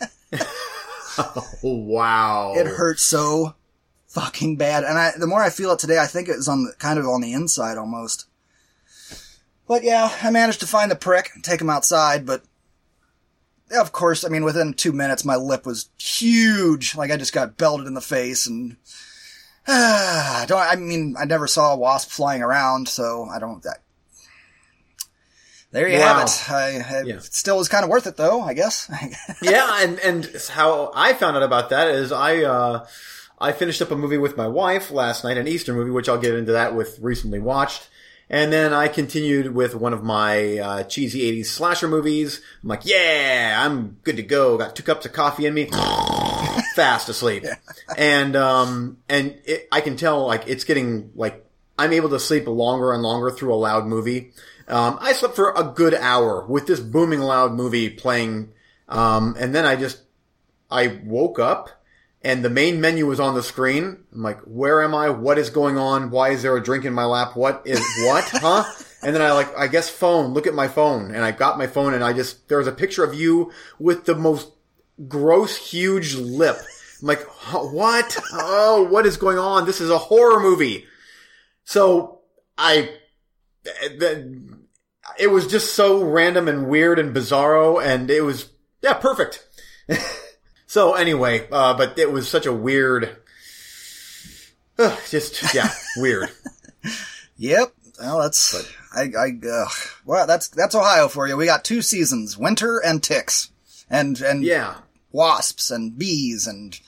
Oh, 1.19 1.59
wow. 1.63 2.55
It 2.57 2.67
hurts 2.67 3.03
so 3.03 3.55
fucking 4.09 4.57
bad. 4.57 4.85
And 4.85 4.99
I, 4.99 5.13
the 5.19 5.27
more 5.27 5.43
I 5.43 5.51
feel 5.51 5.73
it 5.73 5.79
today, 5.79 5.99
I 5.99 6.07
think 6.07 6.29
it 6.29 6.37
was 6.37 6.49
on 6.49 6.65
the, 6.65 6.73
kind 6.79 6.99
of 6.99 7.07
on 7.07 7.21
the 7.21 7.33
inside 7.33 7.79
almost. 7.79 8.27
But 9.69 9.85
yeah, 9.85 10.11
I 10.23 10.31
managed 10.31 10.61
to 10.61 10.67
find 10.67 10.91
the 10.91 10.97
prick 10.97 11.31
and 11.35 11.45
take 11.45 11.61
him 11.61 11.71
outside, 11.71 12.27
but 12.27 12.43
of 13.79 13.93
course, 13.93 14.25
I 14.25 14.29
mean, 14.29 14.45
within 14.45 14.75
two 14.75 14.93
minutes, 14.93 15.25
my 15.25 15.37
lip 15.37 15.67
was 15.67 15.89
huge. 15.99 16.95
Like 16.97 17.11
I 17.11 17.17
just 17.17 17.33
got 17.33 17.57
belted 17.57 17.87
in 17.87 17.95
the 17.95 18.01
face 18.01 18.47
and, 18.47 18.77
I 19.67 20.45
don't, 20.49 20.59
I 20.59 20.77
mean, 20.77 21.15
I 21.19 21.25
never 21.27 21.47
saw 21.47 21.73
a 21.75 21.77
wasp 21.77 22.11
flying 22.11 22.43
around, 22.43 22.89
so 22.89 23.25
I 23.31 23.39
don't, 23.39 23.63
that, 23.63 23.79
there 25.71 25.89
you 25.89 25.99
Wow. 25.99 26.19
have 26.19 26.27
it. 26.27 26.51
I, 26.51 26.65
I 26.99 27.03
Yeah. 27.03 27.15
it 27.17 27.25
still 27.25 27.59
was 27.59 27.69
kind 27.69 27.85
of 27.85 27.91
worth 27.91 28.07
it 28.07 28.17
though, 28.17 28.41
I 28.41 28.55
guess. 28.55 28.91
yeah, 29.43 29.83
and 29.83 29.99
and 30.01 30.29
how 30.51 30.91
I 30.95 31.13
found 31.13 31.37
out 31.37 31.43
about 31.45 31.71
that 31.71 31.89
is 31.89 32.11
I 32.11 32.43
uh 32.43 32.87
I 33.39 33.53
finished 33.53 33.81
up 33.81 33.91
a 33.93 33.97
movie 33.97 34.19
with 34.19 34.37
my 34.37 34.49
wife 34.49 34.91
last 34.91 35.23
night, 35.25 35.39
an 35.39 35.47
Easter 35.47 35.73
movie, 35.73 35.91
which 35.93 36.09
I'll 36.09 36.19
get 36.19 36.35
into 36.35 36.53
that 36.53 36.75
with 36.75 36.99
recently 37.01 37.39
watched. 37.39 37.89
And 38.31 38.53
then 38.53 38.73
I 38.73 38.87
continued 38.87 39.53
with 39.53 39.75
one 39.75 39.93
of 39.93 40.05
my 40.05 40.59
uh, 40.59 40.83
cheesy 40.85 41.43
80s 41.43 41.47
slasher 41.47 41.89
movies. 41.89 42.41
I'm 42.63 42.69
like, 42.69 42.83
yeah, 42.85 43.61
I'm 43.61 43.99
good 44.05 44.17
to 44.17 44.23
go. 44.23 44.57
Got 44.57 44.77
two 44.77 44.85
cups 44.85 45.05
of 45.05 45.13
coffee 45.13 45.47
in 45.47 45.55
me. 45.55 45.65
Fast 46.77 47.09
asleep. 47.09 47.45
And, 47.99 48.37
um, 48.37 48.99
and 49.09 49.37
it, 49.45 49.67
I 49.73 49.81
can 49.81 49.97
tell, 49.97 50.25
like, 50.29 50.47
it's 50.47 50.63
getting, 50.63 51.11
like, 51.17 51.45
I'm 51.77 51.93
able 51.93 52.11
to 52.11 52.21
sleep 52.21 52.47
longer 52.47 52.93
and 52.93 53.03
longer 53.03 53.31
through 53.31 53.53
a 53.53 53.57
loud 53.57 53.87
movie. 53.87 54.31
Um, 54.69 54.99
I 55.01 55.13
slept 55.13 55.35
for 55.35 55.53
a 55.57 55.65
good 55.65 55.95
hour 55.95 56.47
with 56.47 56.69
this 56.69 56.79
booming 56.79 57.21
loud 57.21 57.53
movie 57.55 57.91
playing. 57.91 58.53
Um, 58.89 59.35
and 59.41 59.53
then 59.53 59.67
I 59.67 59.75
just, 59.75 60.03
I 60.71 61.01
woke 61.03 61.41
up 61.41 61.80
and 62.23 62.45
the 62.45 62.51
main 62.51 62.81
menu 62.81 63.07
was 63.07 63.21
on 63.21 63.35
the 63.35 63.43
screen. 63.43 64.05
I'm 64.13 64.23
like, 64.23 64.41
where 64.41 64.83
am 64.83 64.95
I? 64.95 65.11
What 65.11 65.39
is 65.39 65.51
going 65.51 65.79
on? 65.79 66.11
Why 66.11 66.31
is 66.31 66.43
there 66.43 66.57
a 66.57 66.63
drink 66.63 66.85
in 66.85 66.93
my 66.93 67.05
lap? 67.05 67.37
What 67.37 67.63
is 67.65 67.81
what? 68.05 68.25
Huh? 68.41 68.65
And 69.03 69.15
then 69.15 69.23
I 69.23 69.33
like, 69.33 69.57
I 69.57 69.67
guess 69.67 69.89
phone, 69.89 70.35
look 70.35 70.47
at 70.47 70.53
my 70.53 70.69
phone. 70.69 71.15
And 71.15 71.25
I 71.25 71.33
got 71.33 71.57
my 71.57 71.67
phone 71.67 71.95
and 71.95 72.05
I 72.05 72.13
just, 72.13 72.49
there 72.49 72.59
was 72.59 72.67
a 72.67 72.73
picture 72.73 73.03
of 73.03 73.15
you 73.15 73.51
with 73.79 74.05
the 74.05 74.15
most 74.15 74.51
gross, 75.09 75.57
huge 75.57 76.17
lip 76.17 76.59
I'm 77.01 77.09
like, 77.09 77.23
what? 77.53 78.19
Oh, 78.33 78.87
what 78.91 79.07
is 79.07 79.17
going 79.17 79.39
on? 79.39 79.65
This 79.67 79.81
is 79.81 79.91
a 79.91 79.99
horror 79.99 80.41
movie. 80.41 80.85
So 81.65 82.21
I, 82.59 82.91
it 85.19 85.31
was 85.31 85.47
just 85.47 85.75
so 85.75 86.03
random 86.03 86.49
and 86.49 86.69
weird 86.69 86.99
and 86.99 87.15
bizarro 87.15 87.83
and 87.83 88.11
it 88.11 88.23
was, 88.23 88.51
yeah, 88.83 88.95
perfect. 88.95 89.47
so 90.71 90.95
anyway, 90.95 91.49
uh, 91.51 91.75
but 91.75 91.99
it 91.99 92.13
was 92.13 92.29
such 92.29 92.47
a 92.47 92.53
weird, 92.53 93.17
uh, 94.79 94.97
just, 95.09 95.53
yeah, 95.55 95.69
weird. 95.97 96.31
Yep. 97.37 97.73
Well, 98.01 98.21
that's 98.21 98.55
I. 98.95 99.11
I 99.19 99.33
ugh. 99.53 99.73
well, 100.07 100.27
that's 100.27 100.49
that's 100.49 100.75
Ohio 100.75 101.09
for 101.09 101.27
you. 101.27 101.37
We 101.37 101.47
got 101.47 101.65
two 101.65 101.83
seasons: 101.83 102.39
winter 102.39 102.79
and 102.79 103.03
ticks, 103.03 103.51
and 103.91 104.21
and 104.21 104.43
Yeah. 104.45 104.77
wasps 105.13 105.71
and 105.71 105.99
bees 105.99 106.47
and 106.47 106.79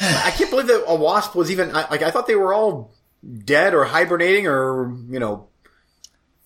I 0.00 0.32
can't 0.36 0.50
believe 0.50 0.66
that 0.68 0.84
a 0.88 0.94
wasp 0.94 1.34
was 1.34 1.50
even, 1.52 1.70
I- 1.76 1.88
like, 1.88 2.02
I 2.02 2.10
thought 2.10 2.26
they 2.26 2.34
were 2.34 2.52
all 2.52 2.92
dead 3.44 3.74
or 3.74 3.84
hibernating 3.84 4.46
or, 4.48 4.92
you 5.08 5.20
know, 5.20 5.46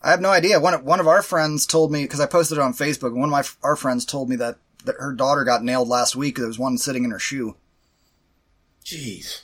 I 0.03 0.11
have 0.11 0.21
no 0.21 0.29
idea. 0.29 0.61
One 0.61 0.75
of, 0.75 0.85
one 0.85 1.01
of 1.01 1.09
our 1.09 1.23
friends 1.23 1.65
told 1.65 1.91
me 1.91 2.03
because 2.03 2.21
I 2.21 2.27
posted 2.27 2.59
it 2.59 2.61
on 2.61 2.75
Facebook. 2.75 3.15
One 3.15 3.25
of 3.25 3.31
my 3.31 3.45
our 3.63 3.75
friends 3.75 4.05
told 4.05 4.29
me 4.29 4.37
that 4.37 4.59
that 4.85 4.97
her 4.99 5.13
daughter 5.13 5.45
got 5.45 5.63
nailed 5.65 5.89
last 5.89 6.15
week. 6.17 6.37
There 6.37 6.47
was 6.47 6.59
one 6.59 6.79
sitting 6.79 7.05
in 7.05 7.11
her 7.11 7.19
shoe. 7.19 7.57
Jeez. 8.85 9.43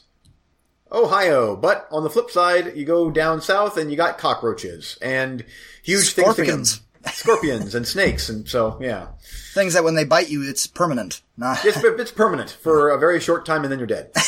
Ohio. 0.92 1.56
But 1.56 1.86
on 1.90 2.04
the 2.04 2.10
flip 2.10 2.30
side, 2.30 2.76
you 2.76 2.84
go 2.84 3.10
down 3.10 3.40
south 3.40 3.76
and 3.76 3.90
you 3.90 3.96
got 3.96 4.18
cockroaches 4.18 4.96
and 5.02 5.44
huge 5.82 6.10
Scorpions. 6.10 6.46
things. 6.46 6.78
that 7.02 7.08
can- 7.10 7.14
Scorpions 7.14 7.74
and 7.74 7.86
snakes. 7.86 8.28
And 8.30 8.48
so, 8.48 8.78
yeah. 8.80 9.08
Things 9.54 9.74
that 9.74 9.84
when 9.84 9.94
they 9.94 10.04
bite 10.04 10.30
you, 10.30 10.48
it's 10.48 10.66
permanent. 10.66 11.20
Nah. 11.36 11.56
It's, 11.64 11.76
it's 11.82 12.12
permanent 12.12 12.50
for 12.62 12.88
a 12.90 12.98
very 12.98 13.20
short 13.20 13.44
time 13.44 13.62
and 13.64 13.70
then 13.72 13.78
you're 13.78 13.86
dead. 13.86 14.10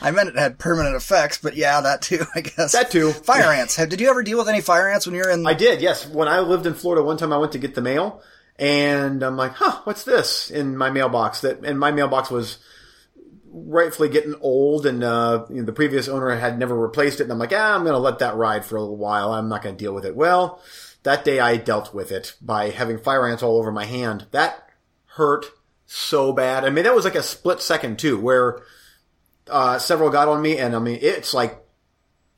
I 0.00 0.10
meant 0.10 0.30
it 0.30 0.36
had 0.38 0.58
permanent 0.58 0.96
effects, 0.96 1.38
but 1.38 1.54
yeah, 1.56 1.80
that 1.82 2.02
too. 2.02 2.24
I 2.34 2.40
guess 2.40 2.72
That 2.72 2.90
too. 2.90 3.12
Fire 3.12 3.52
ants. 3.52 3.76
Have- 3.76 3.88
Did 3.90 4.00
you 4.00 4.08
ever 4.08 4.22
deal 4.22 4.38
with 4.38 4.48
any 4.48 4.60
fire 4.60 4.88
ants 4.88 5.06
when 5.06 5.14
you 5.14 5.22
were 5.22 5.30
in? 5.30 5.46
I 5.46 5.54
did, 5.54 5.80
yes. 5.82 6.06
When 6.08 6.28
I 6.28 6.40
lived 6.40 6.66
in 6.66 6.74
Florida, 6.74 7.02
one 7.04 7.16
time 7.18 7.32
I 7.32 7.36
went 7.36 7.52
to 7.52 7.58
get 7.58 7.74
the 7.74 7.82
mail 7.82 8.22
and 8.62 9.24
I'm 9.24 9.36
like, 9.36 9.54
huh, 9.54 9.80
what's 9.82 10.04
this 10.04 10.48
in 10.48 10.76
my 10.76 10.88
mailbox? 10.88 11.40
That, 11.40 11.64
and 11.64 11.80
my 11.80 11.90
mailbox 11.90 12.30
was 12.30 12.58
rightfully 13.50 14.08
getting 14.08 14.36
old 14.40 14.86
and, 14.86 15.02
uh, 15.02 15.46
you 15.48 15.56
know, 15.56 15.64
the 15.64 15.72
previous 15.72 16.06
owner 16.06 16.30
had 16.36 16.60
never 16.60 16.78
replaced 16.78 17.18
it. 17.18 17.24
And 17.24 17.32
I'm 17.32 17.40
like, 17.40 17.52
ah, 17.52 17.74
I'm 17.74 17.82
going 17.82 17.92
to 17.92 17.98
let 17.98 18.20
that 18.20 18.36
ride 18.36 18.64
for 18.64 18.76
a 18.76 18.80
little 18.80 18.96
while. 18.96 19.32
I'm 19.32 19.48
not 19.48 19.62
going 19.62 19.74
to 19.74 19.84
deal 19.84 19.92
with 19.92 20.04
it. 20.04 20.14
Well, 20.14 20.62
that 21.02 21.24
day 21.24 21.40
I 21.40 21.56
dealt 21.56 21.92
with 21.92 22.12
it 22.12 22.36
by 22.40 22.70
having 22.70 22.98
fire 22.98 23.26
ants 23.26 23.42
all 23.42 23.58
over 23.58 23.72
my 23.72 23.84
hand. 23.84 24.26
That 24.30 24.70
hurt 25.06 25.46
so 25.86 26.32
bad. 26.32 26.64
I 26.64 26.70
mean, 26.70 26.84
that 26.84 26.94
was 26.94 27.04
like 27.04 27.16
a 27.16 27.22
split 27.22 27.60
second 27.60 27.98
too, 27.98 28.16
where, 28.20 28.62
uh, 29.50 29.80
several 29.80 30.10
got 30.10 30.28
on 30.28 30.40
me 30.40 30.58
and 30.58 30.76
I 30.76 30.78
mean, 30.78 31.00
it's 31.02 31.34
like, 31.34 31.58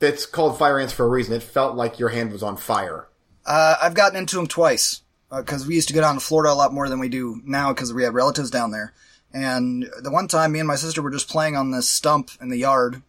it's 0.00 0.24
called 0.24 0.58
fire 0.58 0.80
ants 0.80 0.94
for 0.94 1.04
a 1.04 1.08
reason. 1.10 1.34
It 1.34 1.42
felt 1.42 1.76
like 1.76 1.98
your 1.98 2.08
hand 2.08 2.32
was 2.32 2.42
on 2.42 2.56
fire. 2.56 3.08
Uh, 3.44 3.76
I've 3.82 3.92
gotten 3.92 4.18
into 4.18 4.36
them 4.36 4.46
twice 4.46 5.02
Uh, 5.30 5.40
because 5.40 5.66
we 5.66 5.74
used 5.74 5.88
to 5.88 5.94
go 5.94 6.00
down 6.00 6.14
to 6.14 6.20
Florida 6.20 6.52
a 6.52 6.54
lot 6.54 6.72
more 6.72 6.88
than 6.88 7.00
we 7.00 7.08
do 7.08 7.40
now 7.44 7.72
because 7.72 7.92
we 7.92 8.04
have 8.04 8.14
relatives 8.14 8.50
down 8.50 8.70
there. 8.70 8.92
And 9.32 9.90
the 10.00 10.10
one 10.10 10.28
time, 10.28 10.52
me 10.52 10.60
and 10.60 10.68
my 10.68 10.76
sister 10.76 11.02
were 11.02 11.10
just 11.10 11.28
playing 11.28 11.56
on 11.56 11.72
this 11.72 11.88
stump 11.88 12.30
in 12.40 12.50
the 12.50 12.58
yard, 12.58 13.02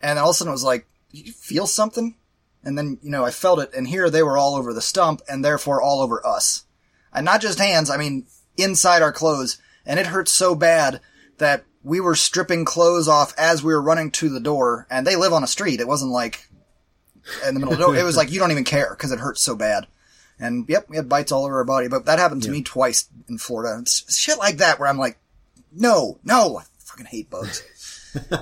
and 0.00 0.18
all 0.18 0.30
of 0.30 0.34
a 0.34 0.34
sudden 0.34 0.50
it 0.50 0.52
was 0.52 0.62
like, 0.62 0.86
"You 1.10 1.32
feel 1.32 1.66
something?" 1.66 2.14
And 2.62 2.78
then 2.78 2.98
you 3.02 3.10
know 3.10 3.24
I 3.24 3.32
felt 3.32 3.58
it, 3.58 3.74
and 3.74 3.88
here 3.88 4.08
they 4.08 4.22
were 4.22 4.38
all 4.38 4.54
over 4.54 4.72
the 4.72 4.80
stump, 4.80 5.20
and 5.28 5.44
therefore 5.44 5.82
all 5.82 6.00
over 6.00 6.24
us, 6.24 6.64
and 7.12 7.24
not 7.24 7.40
just 7.40 7.58
hands. 7.58 7.90
I 7.90 7.96
mean 7.96 8.26
inside 8.56 9.02
our 9.02 9.12
clothes, 9.12 9.58
and 9.84 9.98
it 9.98 10.06
hurt 10.06 10.28
so 10.28 10.54
bad 10.54 11.00
that 11.38 11.64
we 11.82 12.00
were 12.00 12.14
stripping 12.14 12.64
clothes 12.64 13.08
off 13.08 13.34
as 13.36 13.62
we 13.62 13.72
were 13.72 13.82
running 13.82 14.10
to 14.12 14.28
the 14.28 14.40
door. 14.40 14.86
And 14.90 15.06
they 15.06 15.16
live 15.16 15.32
on 15.32 15.44
a 15.44 15.48
street. 15.48 15.80
It 15.80 15.88
wasn't 15.88 16.12
like 16.12 16.48
in 17.46 17.54
the 17.54 17.60
middle 17.60 17.74
of 17.74 17.78
the 17.78 17.84
door. 17.84 17.96
It 17.96 18.04
was 18.04 18.16
like 18.16 18.30
you 18.30 18.38
don't 18.38 18.52
even 18.52 18.64
care 18.64 18.90
because 18.90 19.12
it 19.12 19.18
hurts 19.18 19.42
so 19.42 19.54
bad. 19.56 19.86
And 20.38 20.68
yep, 20.68 20.88
we 20.88 20.96
had 20.96 21.08
bites 21.08 21.32
all 21.32 21.44
over 21.44 21.58
our 21.58 21.64
body. 21.64 21.88
But 21.88 22.06
that 22.06 22.18
happened 22.18 22.42
to 22.44 22.50
me 22.50 22.62
twice 22.62 23.08
in 23.28 23.38
Florida. 23.38 23.78
It's 23.80 24.18
shit 24.18 24.38
like 24.38 24.58
that 24.58 24.78
where 24.78 24.88
I'm 24.88 24.98
like, 24.98 25.18
no, 25.72 26.18
no, 26.24 26.58
I 26.58 26.64
fucking 26.78 27.06
hate 27.06 27.30
bugs. 27.30 27.62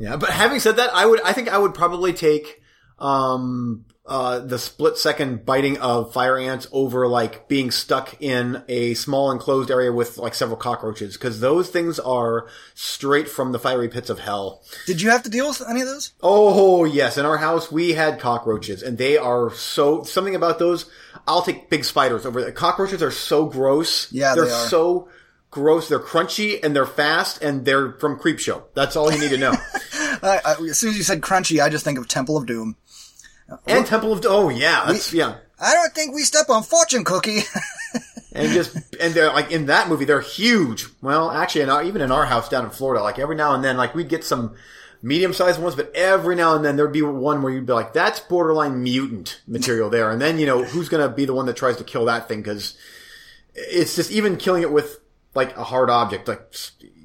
Yeah, 0.00 0.16
but 0.16 0.30
having 0.30 0.60
said 0.60 0.76
that, 0.76 0.94
I 0.94 1.04
would, 1.04 1.20
I 1.20 1.34
think 1.34 1.50
I 1.50 1.58
would 1.58 1.74
probably 1.74 2.14
take, 2.14 2.59
um, 3.00 3.84
uh, 4.10 4.40
the 4.40 4.58
split 4.58 4.98
second 4.98 5.46
biting 5.46 5.78
of 5.78 6.12
fire 6.12 6.36
ants 6.36 6.66
over 6.72 7.06
like 7.06 7.46
being 7.46 7.70
stuck 7.70 8.20
in 8.20 8.62
a 8.68 8.92
small 8.94 9.30
enclosed 9.30 9.70
area 9.70 9.92
with 9.92 10.18
like 10.18 10.34
several 10.34 10.56
cockroaches 10.56 11.16
because 11.16 11.38
those 11.38 11.70
things 11.70 12.00
are 12.00 12.48
straight 12.74 13.28
from 13.28 13.52
the 13.52 13.58
fiery 13.58 13.88
pits 13.88 14.10
of 14.10 14.18
hell. 14.18 14.62
Did 14.86 15.00
you 15.00 15.10
have 15.10 15.22
to 15.22 15.30
deal 15.30 15.46
with 15.46 15.62
any 15.68 15.80
of 15.80 15.86
those? 15.86 16.12
Oh 16.22 16.84
yes, 16.84 17.18
in 17.18 17.24
our 17.24 17.36
house 17.36 17.70
we 17.70 17.92
had 17.92 18.18
cockroaches 18.18 18.82
and 18.82 18.98
they 18.98 19.16
are 19.16 19.54
so, 19.54 20.02
something 20.02 20.34
about 20.34 20.58
those, 20.58 20.90
I'll 21.28 21.42
take 21.42 21.70
big 21.70 21.84
spiders 21.84 22.26
over, 22.26 22.50
cockroaches 22.50 23.04
are 23.04 23.12
so 23.12 23.46
gross. 23.46 24.12
Yeah, 24.12 24.34
they're 24.34 24.46
they 24.46 24.50
so 24.50 25.08
gross, 25.52 25.88
they're 25.88 26.00
crunchy 26.00 26.62
and 26.62 26.74
they're 26.74 26.84
fast 26.84 27.42
and 27.42 27.64
they're 27.64 27.92
from 27.92 28.18
Creepshow. 28.18 28.64
That's 28.74 28.96
all 28.96 29.12
you 29.12 29.20
need 29.20 29.30
to 29.30 29.38
know. 29.38 29.54
I, 30.22 30.40
I, 30.44 30.52
as 30.68 30.78
soon 30.78 30.90
as 30.90 30.96
you 30.96 31.02
said 31.02 31.20
crunchy, 31.20 31.62
I 31.62 31.68
just 31.68 31.84
think 31.84 31.98
of 31.98 32.08
Temple 32.08 32.36
of 32.36 32.46
Doom. 32.46 32.76
And 33.66 33.86
Temple 33.86 34.12
of 34.12 34.24
Oh 34.26 34.48
yeah, 34.48 34.84
that's 34.86 35.12
yeah. 35.12 35.36
I 35.58 35.74
don't 35.74 35.92
think 35.94 36.14
we 36.14 36.22
step 36.22 36.48
on 36.48 36.62
fortune 36.62 37.04
cookie. 37.04 37.40
And 38.32 38.52
just 38.52 38.76
and 39.00 39.12
they're 39.12 39.32
like 39.32 39.50
in 39.50 39.66
that 39.66 39.88
movie 39.88 40.04
they're 40.04 40.20
huge. 40.20 40.86
Well, 41.02 41.30
actually, 41.30 41.62
in 41.62 41.70
our, 41.70 41.82
even 41.82 42.00
in 42.00 42.12
our 42.12 42.26
house 42.26 42.48
down 42.48 42.64
in 42.64 42.70
Florida, 42.70 43.02
like 43.02 43.18
every 43.18 43.34
now 43.34 43.54
and 43.54 43.64
then, 43.64 43.76
like 43.76 43.94
we'd 43.94 44.08
get 44.08 44.24
some 44.24 44.54
medium 45.02 45.32
sized 45.32 45.60
ones, 45.60 45.74
but 45.74 45.90
every 45.96 46.36
now 46.36 46.54
and 46.54 46.64
then 46.64 46.76
there'd 46.76 46.92
be 46.92 47.02
one 47.02 47.42
where 47.42 47.52
you'd 47.52 47.66
be 47.66 47.72
like, 47.72 47.92
"That's 47.92 48.20
borderline 48.20 48.82
mutant 48.82 49.40
material 49.48 49.90
there." 49.90 50.12
And 50.12 50.20
then 50.20 50.38
you 50.38 50.46
know 50.46 50.62
who's 50.62 50.88
gonna 50.88 51.08
be 51.08 51.24
the 51.24 51.34
one 51.34 51.46
that 51.46 51.56
tries 51.56 51.76
to 51.78 51.84
kill 51.84 52.04
that 52.04 52.28
thing 52.28 52.40
because 52.40 52.76
it's 53.54 53.96
just 53.96 54.12
even 54.12 54.36
killing 54.36 54.62
it 54.62 54.72
with 54.72 55.00
like 55.34 55.56
a 55.56 55.62
hard 55.64 55.90
object, 55.90 56.26
like 56.28 56.50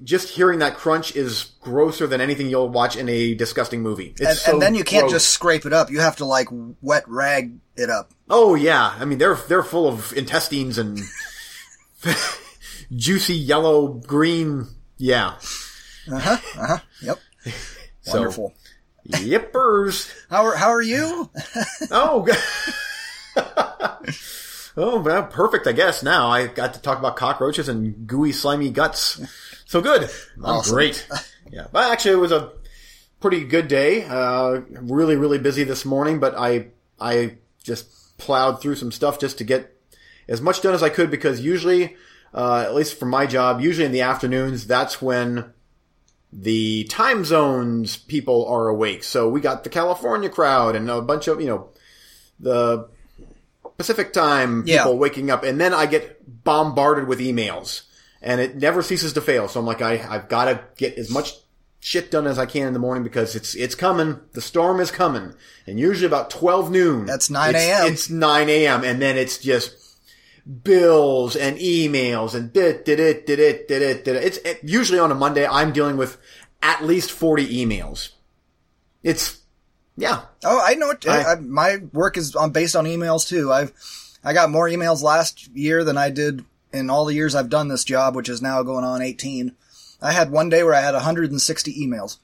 just 0.04 0.30
hearing 0.30 0.60
that 0.60 0.76
crunch 0.76 1.16
is 1.16 1.52
grosser 1.62 2.08
than 2.08 2.22
anything 2.22 2.48
you'll 2.50 2.70
watch 2.70 2.96
in 2.96 3.08
a 3.10 3.34
disgusting 3.36 3.82
movie. 3.82 4.14
It's 4.20 4.22
and, 4.22 4.38
so 4.38 4.54
and 4.54 4.62
then 4.62 4.76
you 4.76 4.84
can't 4.84 5.04
gross. 5.04 5.14
just 5.14 5.32
scrape 5.32 5.66
it 5.66 5.74
up. 5.74 5.90
You 5.92 6.00
have 6.00 6.16
to 6.18 6.26
like 6.26 6.48
wet 6.82 7.04
rag 7.08 7.54
it 7.76 7.90
up. 7.90 8.12
Oh 8.30 8.56
yeah, 8.56 8.96
I 9.00 9.06
mean 9.06 9.18
they're 9.20 9.36
they're 9.36 9.64
full 9.64 9.88
of 9.88 10.12
intestines 10.14 10.78
and 10.78 11.00
juicy 12.96 13.36
yellow 13.36 13.88
green. 13.90 14.68
Yeah, 14.98 15.36
Uh 16.12 16.20
huh. 16.20 16.38
Uh 16.58 16.68
huh. 16.68 16.78
Yep. 17.02 17.20
So- 18.02 18.14
Wonderful. 18.20 18.54
yippers. 19.10 20.12
How 20.30 20.46
are, 20.46 20.56
how 20.56 20.70
are 20.70 20.82
you? 20.82 21.28
Oh. 21.90 22.24
Oh, 24.78 25.00
well, 25.00 25.24
perfect. 25.24 25.68
I 25.68 25.72
guess 25.72 26.04
now 26.04 26.30
I 26.30 26.48
got 26.48 26.74
to 26.76 26.82
talk 26.82 27.00
about 27.00 27.16
cockroaches 27.16 27.70
and 27.70 28.08
gooey, 28.08 28.32
slimy 28.32 28.70
guts. 28.72 29.22
So 29.66 29.82
good. 29.82 30.10
I'm 30.38 30.46
Awesome. 30.46 30.74
great. 30.76 31.08
Yeah, 31.52 31.68
but 31.72 31.92
actually, 31.92 32.14
it 32.14 32.20
was 32.20 32.32
a 32.32 32.54
pretty 33.22 33.44
good 33.44 33.68
day. 33.68 34.04
Uh, 34.04 34.62
really, 34.72 35.16
really 35.16 35.38
busy 35.38 35.64
this 35.64 35.86
morning, 35.86 36.20
but 36.20 36.34
I 36.36 36.70
I 37.00 37.38
just 37.64 38.18
plowed 38.18 38.60
through 38.62 38.76
some 38.78 38.92
stuff 38.92 39.20
just 39.20 39.38
to 39.38 39.44
get 39.44 39.72
as 40.28 40.42
much 40.42 40.62
done 40.62 40.74
as 40.74 40.82
I 40.82 40.90
could 40.90 41.12
because 41.12 41.40
usually, 41.42 41.96
uh, 42.34 42.64
at 42.66 42.74
least 42.74 42.98
for 43.00 43.06
my 43.06 43.28
job, 43.28 43.62
usually 43.62 43.86
in 43.86 43.92
the 43.92 44.02
afternoons, 44.02 44.66
that's 44.66 45.04
when 45.04 45.54
the 46.34 46.86
time 46.86 47.24
zones 47.24 47.96
people 47.96 48.48
are 48.48 48.68
awake. 48.68 49.04
So 49.04 49.30
we 49.30 49.40
got 49.40 49.64
the 49.64 49.70
California 49.70 50.30
crowd 50.30 50.76
and 50.76 50.90
a 50.90 51.00
bunch 51.00 51.28
of, 51.28 51.40
you 51.40 51.48
know, 51.48 51.70
the 52.40 52.90
Pacific 53.78 54.14
time 54.14 54.64
Yeah. 54.66 54.84
people 54.84 54.98
waking 54.98 55.30
up. 55.32 55.44
And 55.44 55.60
then 55.60 55.74
I 55.74 55.86
get 55.86 56.44
bombarded 56.44 57.08
with 57.08 57.20
emails 57.20 57.84
and 58.22 58.40
it 58.42 58.56
never 58.56 58.82
ceases 58.82 59.14
to 59.14 59.22
fail. 59.22 59.48
So 59.48 59.60
I'm 59.60 59.66
like, 59.66 59.82
I, 59.82 60.06
I've 60.08 60.30
got 60.30 60.46
to 60.46 60.64
get 60.78 60.98
as 60.98 61.10
much 61.10 61.34
shit 61.80 62.10
done 62.12 62.26
as 62.28 62.40
I 62.40 62.46
can 62.46 62.68
in 62.68 62.74
the 62.74 62.80
morning 62.80 63.04
because 63.04 63.36
it's, 63.36 63.54
it's 63.56 63.76
coming. 63.76 64.20
The 64.34 64.42
storm 64.42 64.80
is 64.80 64.92
coming. 64.92 65.34
And 65.68 65.80
usually 65.80 66.08
about 66.08 66.30
12 66.30 66.72
noon. 66.72 67.06
That's 67.06 67.30
9 67.30 67.56
a.m.. 67.56 67.92
It's 67.92 68.10
9 68.10 68.50
a.m. 68.50 68.84
And 68.84 69.02
then 69.02 69.18
it's 69.18 69.38
just, 69.38 69.76
bills 70.64 71.36
and 71.36 71.58
emails 71.58 72.36
and 72.36 72.54
dit, 72.54 72.86
dit, 72.86 72.96
dit, 72.96 73.26
dit, 73.26 73.36
dit, 73.36 73.68
dit, 73.68 73.80
dit, 73.80 74.06
dit. 74.06 74.16
It's 74.24 74.38
it, 74.38 74.60
usually 74.64 75.00
on 75.00 75.12
a 75.12 75.16
Monday. 75.16 75.46
I'm 75.48 75.74
dealing 75.74 75.98
with 75.98 76.18
at 76.62 76.84
least 76.86 77.12
40 77.12 77.66
emails. 77.66 78.10
It's, 79.04 79.40
yeah. 79.98 80.22
Oh, 80.44 80.62
I 80.64 80.76
know 80.76 80.92
it. 80.92 81.08
I- 81.08 81.34
I, 81.34 81.36
my 81.36 81.78
work 81.94 82.18
is 82.18 82.36
on 82.36 82.52
based 82.52 82.76
on 82.76 82.86
emails 82.86 83.28
too. 83.28 83.52
I've 83.52 83.72
I 84.24 84.34
got 84.34 84.50
more 84.50 84.68
emails 84.68 85.02
last 85.04 85.48
year 85.50 85.84
than 85.84 85.98
I 85.98 86.10
did 86.10 86.44
in 86.74 86.90
all 86.90 87.06
the 87.06 87.14
years 87.14 87.36
I've 87.36 87.50
done 87.50 87.68
this 87.68 87.84
job, 87.84 88.16
which 88.16 88.28
is 88.30 88.42
now 88.42 88.64
going 88.64 88.84
on 88.84 89.02
18. 89.02 89.56
I 90.02 90.12
had 90.12 90.32
one 90.32 90.50
day 90.50 90.64
where 90.64 90.74
I 90.74 90.82
had 90.82 90.94
160 90.94 91.74
emails. 91.88 92.18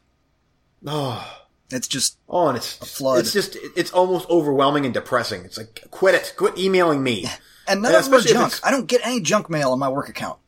Oh, 0.85 1.39
It's 1.69 1.87
just 1.87 2.17
oh, 2.27 2.47
and 2.49 2.57
it's, 2.57 2.79
a 2.81 2.85
flood. 2.85 3.19
it's 3.19 3.31
just, 3.33 3.55
it's 3.77 3.91
almost 3.91 4.29
overwhelming 4.29 4.83
and 4.85 4.93
depressing. 4.93 5.45
It's 5.45 5.57
like, 5.57 5.85
quit 5.91 6.15
it. 6.15 6.33
Quit 6.37 6.57
emailing 6.57 7.01
me. 7.03 7.27
and 7.67 7.81
none 7.81 7.91
Yeah, 7.93 7.99
of 7.99 8.05
them 8.05 8.15
are 8.15 8.19
junk. 8.21 8.59
I 8.63 8.71
don't 8.71 8.87
get 8.87 9.01
any 9.05 9.21
junk 9.21 9.49
mail 9.49 9.71
on 9.71 9.79
my 9.79 9.89
work 9.89 10.09
account. 10.09 10.39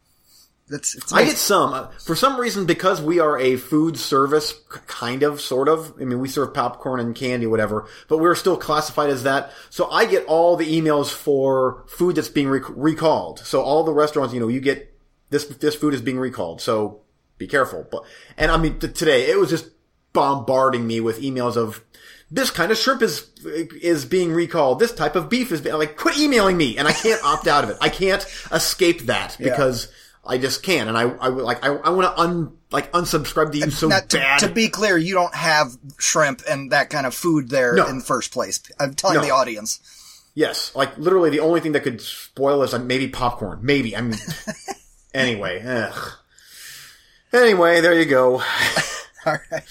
It's, 0.70 0.96
it's 0.96 1.12
I 1.12 1.26
get 1.26 1.38
some. 1.38 1.74
Uh, 1.74 1.88
For 2.00 2.16
some 2.16 2.40
reason, 2.40 2.66
because 2.66 3.02
we 3.02 3.20
are 3.20 3.38
a 3.38 3.58
food 3.58 3.98
service, 3.98 4.54
kind 4.88 5.22
of, 5.22 5.42
sort 5.42 5.68
of. 5.68 5.94
I 6.00 6.06
mean, 6.06 6.20
we 6.20 6.30
serve 6.30 6.54
popcorn 6.54 7.00
and 7.00 7.14
candy, 7.14 7.48
whatever, 7.48 7.88
but 8.08 8.20
we're 8.20 8.36
still 8.36 8.58
classified 8.58 9.10
as 9.10 9.24
that. 9.24 9.52
So 9.70 9.90
I 9.92 10.06
get 10.06 10.26
all 10.26 10.56
the 10.56 10.80
emails 10.80 11.12
for 11.12 11.84
food 11.88 12.16
that's 12.16 12.30
being 12.30 12.50
rec- 12.50 12.64
recalled. 12.70 13.40
So 13.40 13.62
all 13.62 13.84
the 13.84 13.94
restaurants, 13.94 14.34
you 14.34 14.40
know, 14.40 14.48
you 14.48 14.62
get 14.62 14.98
this, 15.30 15.46
this 15.46 15.76
food 15.76 15.94
is 15.94 16.02
being 16.02 16.18
recalled. 16.18 16.62
So 16.62 17.02
be 17.38 17.48
careful. 17.48 17.86
But, 17.92 18.04
and 18.38 18.50
I 18.50 18.58
mean, 18.58 18.80
t- 18.80 18.88
today 18.88 19.30
it 19.30 19.38
was 19.38 19.50
just 19.50 19.70
bombarding 20.14 20.88
me 20.88 21.02
with 21.02 21.22
emails 21.22 21.58
of, 21.58 21.84
this 22.32 22.50
kind 22.50 22.72
of 22.72 22.78
shrimp 22.80 23.04
is 23.04 23.30
is 23.46 24.06
being 24.06 24.32
recalled. 24.32 24.80
This 24.80 24.92
type 24.92 25.16
of 25.16 25.30
beef 25.30 25.52
is 25.52 25.62
being, 25.62 25.76
like 25.76 25.98
quit 25.98 26.18
emailing 26.18 26.58
me, 26.58 26.80
and 26.80 26.88
I 26.88 26.92
can't 26.92 27.24
opt 27.24 27.46
out 27.46 27.64
of 27.64 27.70
it. 27.70 27.78
I 27.80 27.90
can't 27.90 28.26
escape 28.52 29.02
that 29.02 29.38
because 29.38 29.92
I 30.26 30.38
just 30.38 30.64
can't. 30.64 30.88
And 30.90 30.98
I 30.98 31.04
I 31.04 31.30
would 31.30 31.44
like 31.44 31.64
I, 31.66 31.70
I 31.76 31.90
want 31.90 32.16
to 32.16 32.22
un 32.22 32.58
like 32.72 32.92
unsubscribe 32.94 33.52
to 33.52 33.58
you 33.58 33.70
so 33.72 33.88
Now, 33.90 34.00
to, 34.00 34.18
bad. 34.18 34.40
to 34.40 34.50
be 34.50 34.70
clear, 34.70 34.98
you 34.98 35.14
don't 35.14 35.36
have 35.36 35.76
shrimp 36.00 36.42
and 36.50 36.72
that 36.72 36.90
kind 36.90 37.06
of 37.06 37.14
food 37.14 37.50
there 37.50 37.74
No. 37.76 37.88
in 37.88 38.00
the 38.00 38.04
first 38.06 38.32
place. 38.32 38.62
I'm 38.80 38.94
telling 38.94 39.18
No. 39.18 39.24
the 39.24 39.32
audience. 39.32 39.80
yes, 40.34 40.74
like 40.76 40.98
literally 40.98 41.30
the 41.30 41.40
only 41.42 41.60
thing 41.60 41.74
that 41.74 41.82
could 41.84 42.02
spoil 42.02 42.64
is 42.64 42.74
like 42.74 42.84
maybe 42.84 43.08
popcorn. 43.10 43.60
Maybe 43.62 43.96
I 43.98 44.02
mean. 44.02 44.18
anyway, 45.14 45.62
ugh. 45.66 46.12
Anyway, 47.34 47.82
there 47.82 47.94
you 47.94 48.06
go. 48.06 48.36
All 49.26 49.38
right. 49.52 49.64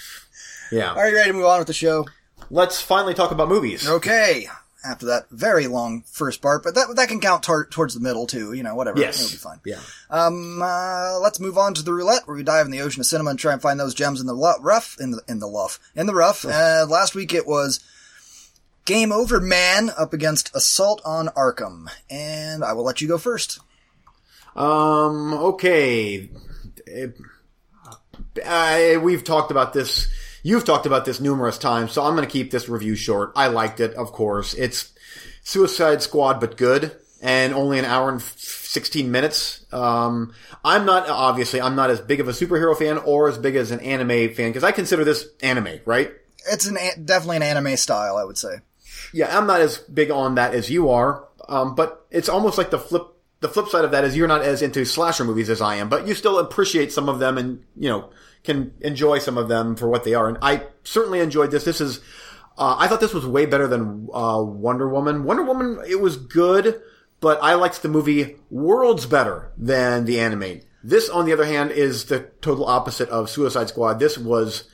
Yeah. 0.71 0.93
Are 0.93 1.09
you 1.09 1.15
ready 1.15 1.29
to 1.31 1.33
move 1.37 1.45
on 1.45 1.59
with 1.59 1.67
the 1.67 1.73
show? 1.73 2.05
Let's 2.49 2.81
finally 2.81 3.13
talk 3.13 3.31
about 3.31 3.47
movies. 3.49 3.87
Okay. 3.87 4.47
After 4.85 5.05
that 5.05 5.29
very 5.29 5.67
long 5.67 6.03
first 6.11 6.41
part, 6.41 6.61
but 6.63 6.75
that 6.75 6.93
that 6.97 7.07
can 7.07 7.21
count 7.21 7.43
tar- 7.43 7.65
towards 7.65 7.93
the 7.93 8.01
middle 8.01 8.27
too. 8.27 8.51
You 8.51 8.63
know, 8.63 8.75
whatever. 8.75 8.99
Yes. 8.99 9.21
It'll 9.23 9.31
be 9.31 9.37
fine. 9.37 9.59
Yeah. 9.65 9.79
Um, 10.09 10.61
uh, 10.61 11.19
let's 11.19 11.39
move 11.39 11.57
on 11.57 11.73
to 11.75 11.81
the 11.83 11.93
roulette, 11.93 12.27
where 12.27 12.35
we 12.35 12.43
dive 12.43 12.65
in 12.65 12.71
the 12.71 12.81
ocean 12.81 12.99
of 12.99 13.05
cinema 13.05 13.29
and 13.29 13.39
try 13.39 13.53
and 13.53 13.61
find 13.61 13.79
those 13.79 13.93
gems 13.93 14.19
in 14.19 14.27
the 14.27 14.33
lu- 14.33 14.59
rough, 14.59 14.97
in 14.99 15.11
the 15.11 15.21
in 15.27 15.39
the 15.39 15.47
luff, 15.47 15.79
in 15.95 16.05
the 16.05 16.13
rough. 16.13 16.43
Uh, 16.43 16.85
last 16.89 17.15
week 17.15 17.33
it 17.33 17.47
was 17.47 17.79
Game 18.85 19.13
Over 19.13 19.39
Man 19.39 19.89
up 19.97 20.11
against 20.11 20.53
Assault 20.53 21.01
on 21.05 21.27
Arkham, 21.29 21.87
and 22.09 22.61
I 22.63 22.73
will 22.73 22.83
let 22.83 22.99
you 22.99 23.07
go 23.07 23.17
first. 23.17 23.59
Um. 24.55 25.33
Okay. 25.33 26.29
I, 28.45 28.97
we've 28.97 29.23
talked 29.23 29.51
about 29.51 29.73
this. 29.73 30.07
You've 30.43 30.65
talked 30.65 30.85
about 30.85 31.05
this 31.05 31.21
numerous 31.21 31.57
times, 31.57 31.93
so 31.93 32.03
I'm 32.03 32.15
going 32.15 32.27
to 32.27 32.31
keep 32.31 32.51
this 32.51 32.67
review 32.67 32.95
short. 32.95 33.31
I 33.33 33.47
liked 33.47 33.79
it, 33.79 33.93
of 33.93 34.11
course. 34.11 34.53
It's 34.53 34.91
Suicide 35.41 36.01
Squad, 36.01 36.41
but 36.41 36.57
good, 36.57 36.91
and 37.21 37.53
only 37.53 37.79
an 37.79 37.85
hour 37.85 38.09
and 38.09 38.21
16 38.21 39.09
minutes. 39.09 39.65
Um, 39.71 40.33
I'm 40.65 40.85
not 40.85 41.09
obviously 41.09 41.61
I'm 41.61 41.75
not 41.75 41.89
as 41.89 42.01
big 42.01 42.19
of 42.19 42.27
a 42.27 42.31
superhero 42.31 42.77
fan 42.77 42.97
or 42.97 43.29
as 43.29 43.37
big 43.37 43.55
as 43.55 43.71
an 43.71 43.79
anime 43.79 44.33
fan 44.33 44.49
because 44.49 44.65
I 44.65 44.71
consider 44.71 45.05
this 45.05 45.25
anime, 45.41 45.79
right? 45.85 46.11
It's 46.51 46.67
an 46.67 46.77
a- 46.77 46.99
definitely 46.99 47.37
an 47.37 47.43
anime 47.43 47.77
style, 47.77 48.17
I 48.17 48.25
would 48.25 48.37
say. 48.37 48.55
Yeah, 49.13 49.35
I'm 49.35 49.47
not 49.47 49.61
as 49.61 49.77
big 49.77 50.11
on 50.11 50.35
that 50.35 50.53
as 50.53 50.69
you 50.69 50.89
are, 50.89 51.25
um, 51.47 51.75
but 51.75 52.05
it's 52.11 52.27
almost 52.29 52.57
like 52.57 52.69
the 52.69 52.79
flip. 52.79 53.07
The 53.39 53.49
flip 53.49 53.67
side 53.67 53.83
of 53.83 53.91
that 53.91 54.05
is 54.05 54.15
you're 54.15 54.29
not 54.29 54.41
as 54.41 54.61
into 54.61 54.85
slasher 54.85 55.25
movies 55.25 55.49
as 55.49 55.59
I 55.61 55.75
am, 55.75 55.89
but 55.89 56.07
you 56.07 56.15
still 56.15 56.39
appreciate 56.39 56.93
some 56.93 57.09
of 57.09 57.19
them, 57.19 57.37
and 57.37 57.61
you 57.75 57.89
know 57.89 58.09
can 58.43 58.73
enjoy 58.81 59.19
some 59.19 59.37
of 59.37 59.47
them 59.47 59.75
for 59.75 59.87
what 59.87 60.03
they 60.03 60.13
are. 60.13 60.27
And 60.27 60.37
I 60.41 60.67
certainly 60.83 61.19
enjoyed 61.19 61.51
this. 61.51 61.63
This 61.63 61.81
is, 61.81 61.99
uh, 62.57 62.75
I 62.77 62.87
thought 62.87 62.99
this 62.99 63.13
was 63.13 63.25
way 63.25 63.45
better 63.45 63.67
than 63.67 64.09
uh, 64.13 64.41
Wonder 64.41 64.87
Woman. 64.89 65.23
Wonder 65.23 65.43
Woman, 65.43 65.79
it 65.87 66.01
was 66.01 66.17
good, 66.17 66.81
but 67.19 67.39
I 67.41 67.53
liked 67.53 67.81
the 67.81 67.89
movie 67.89 68.37
worlds 68.49 69.05
better 69.05 69.51
than 69.57 70.05
the 70.05 70.19
anime. 70.19 70.61
This, 70.83 71.09
on 71.09 71.25
the 71.25 71.33
other 71.33 71.45
hand, 71.45 71.71
is 71.71 72.05
the 72.05 72.31
total 72.41 72.65
opposite 72.65 73.09
of 73.09 73.29
Suicide 73.29 73.69
Squad. 73.69 73.99
This 73.99 74.17
was 74.17 74.65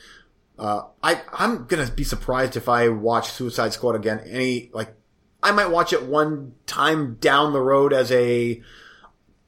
uh, 0.60 0.84
I, 1.02 1.22
I'm 1.32 1.66
gonna 1.66 1.90
be 1.90 2.04
surprised 2.04 2.58
if 2.58 2.68
I 2.68 2.90
watch 2.90 3.32
Suicide 3.32 3.74
Squad 3.74 3.96
again. 3.96 4.20
Any, 4.26 4.70
like, 4.74 4.94
I 5.42 5.52
might 5.52 5.72
watch 5.72 5.94
it 5.94 6.04
one 6.04 6.54
time 6.66 7.16
down 7.16 7.54
the 7.54 7.62
road 7.62 7.94
as 7.94 8.12
a 8.12 8.62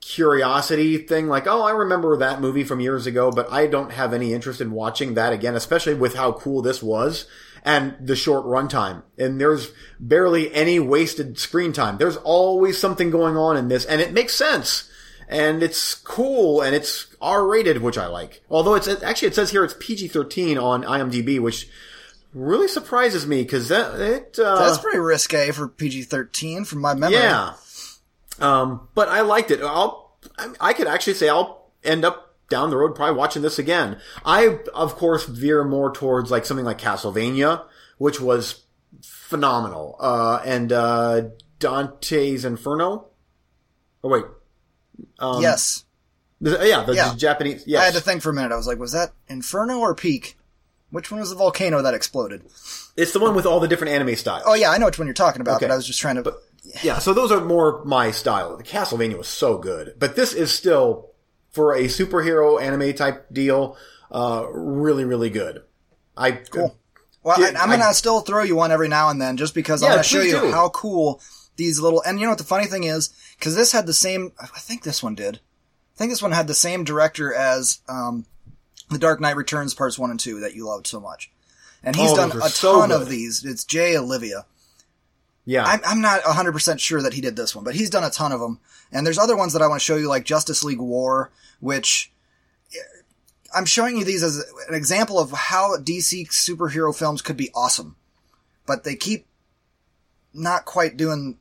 curiosity 0.02 0.98
thing, 0.98 1.28
like, 1.28 1.48
oh, 1.48 1.64
I 1.64 1.72
remember 1.72 2.18
that 2.18 2.42
movie 2.42 2.64
from 2.64 2.80
years 2.80 3.06
ago, 3.06 3.32
but 3.32 3.52
I 3.52 3.68
don't 3.68 3.92
have 3.92 4.14
any 4.14 4.34
interest 4.34 4.60
in 4.62 4.72
watching 4.72 5.14
that 5.14 5.32
again, 5.34 5.56
especially 5.56 5.94
with 5.94 6.16
how 6.16 6.34
cool 6.34 6.62
this 6.62 6.82
was 6.84 7.28
and 7.64 7.96
the 8.00 8.16
short 8.16 8.46
runtime. 8.46 9.04
And 9.18 9.40
there's 9.40 9.72
barely 10.00 10.54
any 10.54 10.80
wasted 10.80 11.38
screen 11.38 11.72
time. 11.74 11.98
There's 11.98 12.18
always 12.18 12.78
something 12.80 13.12
going 13.12 13.38
on 13.38 13.58
in 13.58 13.68
this, 13.68 13.86
and 13.86 14.02
it 14.02 14.12
makes 14.14 14.34
sense. 14.36 14.90
And 15.30 15.64
it's 15.64 15.94
cool, 15.96 16.62
and 16.62 16.76
it's 16.76 17.08
R-rated, 17.22 17.82
which 17.82 17.98
I 17.98 18.08
like. 18.08 18.42
Although 18.50 18.74
it's 18.76 18.88
actually 18.88 19.30
it 19.30 19.36
says 19.36 19.52
here 19.52 19.64
it's 19.64 19.76
PG-13 19.80 20.62
on 20.62 20.84
IMDb, 20.84 21.40
which 21.40 21.70
really 22.34 22.68
surprises 22.68 23.26
me 23.26 23.44
because 23.44 23.70
that 23.70 23.98
it 24.02 24.38
uh, 24.40 24.56
That's 24.58 24.78
pretty 24.80 25.00
risque 25.00 25.52
for 25.52 25.68
PG 25.70 26.04
thirteen, 26.04 26.66
from 26.66 26.80
my 26.82 26.94
memory. 26.96 27.18
yeah. 27.20 27.54
Um, 28.41 28.88
but 28.95 29.08
I 29.10 29.21
liked 29.21 29.51
it. 29.51 29.62
I'll, 29.62 30.17
I, 30.38 30.54
I 30.60 30.73
could 30.73 30.88
actually 30.88 31.13
say 31.15 31.30
I'll 31.30 31.71
end 31.84 32.04
up 32.06 32.36
down 32.49 32.69
the 32.69 32.77
road 32.77 32.95
probably 32.95 33.15
watching 33.17 33.41
this 33.41 33.60
again. 33.60 33.99
I, 34.25 34.60
of 34.73 34.95
course, 34.95 35.25
veer 35.25 35.63
more 35.63 35.91
towards 35.91 36.32
like 36.32 36.45
something 36.45 36.65
like 36.65 36.77
Castlevania, 36.80 37.63
which 37.97 38.19
was 38.19 38.63
phenomenal. 39.01 39.95
Uh, 39.99 40.41
and, 40.45 40.71
uh, 40.71 41.21
Dante's 41.60 42.43
Inferno. 42.43 43.08
Oh, 44.04 44.10
wait. 44.10 44.25
Um, 45.19 45.41
yes. 45.41 45.86
the- 46.41 46.67
yeah, 46.67 46.84
the 46.84 46.95
Yeah. 46.95 47.13
Japanese, 47.15 47.63
yes. 47.67 47.82
I 47.82 47.86
had 47.86 47.93
to 47.93 48.01
think 48.01 48.21
for 48.21 48.32
a 48.32 48.34
minute. 48.34 48.51
I 48.51 48.56
was 48.58 48.67
like, 48.67 48.80
was 48.80 48.91
that 48.93 49.12
Inferno 49.27 49.77
or 49.80 49.93
Peak? 49.95 50.38
Which 50.89 51.10
one 51.10 51.21
was 51.21 51.30
the 51.30 51.36
volcano 51.38 51.82
that 51.84 51.93
exploded? 51.93 52.41
It's 52.97 53.13
the 53.13 53.19
one 53.19 53.34
with 53.36 53.45
all 53.45 53.62
the 53.62 53.67
different 53.69 53.93
anime 53.93 54.15
styles. 54.17 54.43
Oh 54.45 54.56
yeah, 54.56 54.71
I 54.71 54.77
know 54.77 54.88
which 54.88 54.99
one 54.99 55.08
you're 55.08 55.13
talking 55.13 55.39
about, 55.41 55.56
Okay. 55.58 55.67
but 55.67 55.73
I 55.73 55.77
was 55.77 55.88
just 55.88 56.01
trying 56.01 56.21
to. 56.21 56.34
Yeah, 56.84 57.00
so 57.00 57.13
those 57.13 57.32
are 57.32 57.43
more 57.43 57.84
my 57.86 58.12
style. 58.12 58.56
The 58.58 58.63
Castlevania 58.63 59.17
was 59.17 59.28
so 59.28 59.58
good, 59.58 59.95
but 59.97 60.15
this 60.15 60.34
is 60.34 60.52
still 60.52 61.10
for 61.52 61.74
a 61.74 61.86
superhero 61.86 62.62
anime 62.62 62.93
type 62.93 63.28
deal, 63.34 63.76
uh, 64.12 64.45
really, 64.52 65.04
really 65.04 65.30
good. 65.30 65.63
I 66.15 66.32
Cool. 66.34 66.78
Well, 67.24 67.39
Yeah, 67.39 67.60
I, 67.60 67.63
I'm 67.63 67.71
I- 67.71 67.78
gonna 67.78 67.93
still 67.93 68.21
throw 68.21 68.43
you 68.43 68.56
one 68.56 68.71
every 68.71 68.88
now 68.88 69.10
and 69.10 69.21
then, 69.21 69.38
just 69.38 69.54
because 69.56 69.82
I'm 69.84 69.88
Yeah, 69.89 69.95
gonna 69.95 70.04
show 70.04 70.21
you 70.21 70.39
do. 70.39 70.52
how 70.52 70.69
cool 70.69 71.19
these 71.56 71.80
little. 71.80 72.02
And 72.04 72.19
you 72.19 72.26
know 72.26 72.32
what 72.32 72.38
the 72.38 72.43
funny 72.43 72.65
thing 72.67 72.84
is? 72.84 73.10
Because 73.38 73.56
this 73.56 73.71
had 73.71 73.86
the 73.88 73.93
same. 73.93 74.32
I 74.39 74.45
think 74.60 74.84
this 74.84 75.02
one 75.04 75.15
did. 75.15 75.39
I 75.95 75.97
think 75.97 76.12
this 76.12 76.21
one 76.21 76.32
had 76.32 76.47
the 76.47 76.54
same 76.56 76.84
director 76.84 77.34
as 77.34 77.80
um, 77.89 78.26
The 78.89 78.97
Dark 78.97 79.19
Knight 79.19 79.36
Returns 79.36 79.74
Parts 79.74 80.00
One 80.00 80.10
and 80.12 80.19
Two 80.19 80.39
that 80.39 80.56
you 80.56 80.65
loved 80.65 80.88
so 80.88 81.00
much. 81.00 81.32
And 81.84 81.95
he's 81.95 82.12
Oh, 82.12 82.15
done 82.15 82.32
a 82.41 82.50
so 82.50 82.80
ton 82.80 82.91
of 82.91 83.10
these. 83.10 83.43
It's 83.43 83.63
Jay 83.65 83.95
Oliva. 83.97 84.45
Yeah, 85.45 85.65
I'm, 85.65 85.80
I'm 85.86 86.01
not 86.01 86.21
100% 86.21 86.80
sure 86.80 87.01
that 87.01 87.13
he 87.13 87.21
did 87.21 87.36
this 87.36 87.56
one, 87.56 87.63
but 87.63 87.75
he's 87.75 87.89
done 87.89 88.04
a 88.04 88.10
ton 88.10 88.32
of 88.32 88.39
them. 88.39 88.60
And 88.91 89.06
there's 89.06 89.17
other 89.17 89.36
ones 89.36 89.54
that 89.54 89.62
I 89.62 89.67
want 89.67 89.82
to 89.82 89.86
show 89.86 89.95
you, 89.95 90.08
like 90.08 90.25
Justice 90.25 90.63
League 90.63 90.80
War, 90.80 91.32
which 91.60 92.12
eh, 92.73 92.77
I'm 93.56 93.65
showing 93.65 93.97
you 93.97 94.06
these 94.06 94.23
as 94.23 94.38
an 94.67 94.75
example 94.75 95.19
of 95.19 95.32
how 95.32 95.77
DC 95.77 96.27
superhero 96.30 96.95
films 96.95 97.21
could 97.21 97.38
be 97.38 97.49
awesome. 97.56 97.95
But 98.67 98.84
they 98.84 98.95
keep 98.95 99.25
not 100.34 100.65
quite 100.65 100.95
doing 100.95 101.39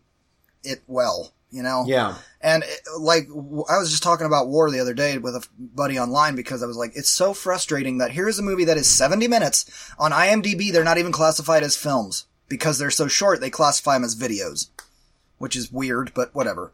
it 0.65 0.83
well, 0.87 1.33
you 1.51 1.63
know? 1.63 1.85
yeah, 1.87 2.17
And 2.41 2.63
it, 2.63 2.81
like, 2.99 3.29
I 3.29 3.79
was 3.79 3.91
just 3.91 4.03
talking 4.03 4.27
about 4.27 4.49
War 4.49 4.71
the 4.71 4.81
other 4.81 4.95
day 4.95 5.19
with 5.19 5.37
a 5.37 5.47
buddy 5.59 5.99
online 5.99 6.37
because 6.37 6.63
I 6.63 6.67
was 6.67 6.77
like, 6.77 6.93
it's 6.95 7.11
so 7.11 7.35
frustrating 7.35 7.99
that 7.99 8.13
here's 8.13 8.39
a 8.39 8.43
movie 8.43 8.65
that 8.65 8.79
is 8.79 8.89
70 8.89 9.29
minutes. 9.29 9.93
On 9.99 10.11
IMDb, 10.11 10.73
they're 10.73 10.85
not 10.85 10.99
even 10.99 11.13
classified 11.13 11.63
as 11.63 11.77
films 11.77 12.27
because 12.51 12.79
they're 12.79 12.91
so 12.91 13.09
short, 13.09 13.41
they 13.41 13.49
classify 13.49 13.95
them 13.95 14.05
as 14.05 14.15
videos, 14.15 14.69
which 15.39 15.57
is 15.57 15.73
weird, 15.73 16.13
but 16.15 16.35
whatever. 16.35 16.73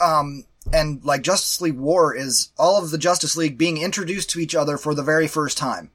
Um, 0.00 0.44
and 0.72 1.04
like 1.04 1.22
Justice 1.22 1.60
League 1.60 1.78
War 1.78 2.14
is 2.16 2.50
all 2.58 2.82
of 2.82 2.90
the 2.90 2.98
Justice 2.98 3.36
League 3.36 3.56
being 3.58 3.78
introduced 3.78 4.30
to 4.30 4.40
each 4.40 4.54
other 4.54 4.76
for 4.78 4.94
the 4.94 5.02
very 5.02 5.28
first 5.28 5.56
time. 5.58 5.90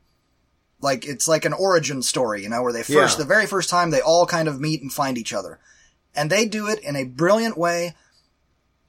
Like, 0.80 1.06
it's 1.06 1.28
like 1.28 1.43
an 1.45 1.54
origin 1.54 2.04
story, 2.04 2.43
you 2.43 2.50
know, 2.50 2.62
where 2.62 2.71
they 2.73 2.84
first, 2.84 3.17
Yeah. 3.17 3.23
the 3.23 3.28
very 3.28 3.47
first 3.47 3.69
time 3.69 3.89
they 3.89 4.02
all 4.02 4.26
kind 4.28 4.47
of 4.47 4.62
meet 4.62 4.82
and 4.82 4.93
find 4.93 5.17
each 5.17 5.34
other. 5.34 5.60
And 6.15 6.30
they 6.30 6.45
do 6.45 6.67
it 6.67 6.80
in 6.80 6.95
a 6.95 7.04
brilliant 7.04 7.58
way 7.58 7.95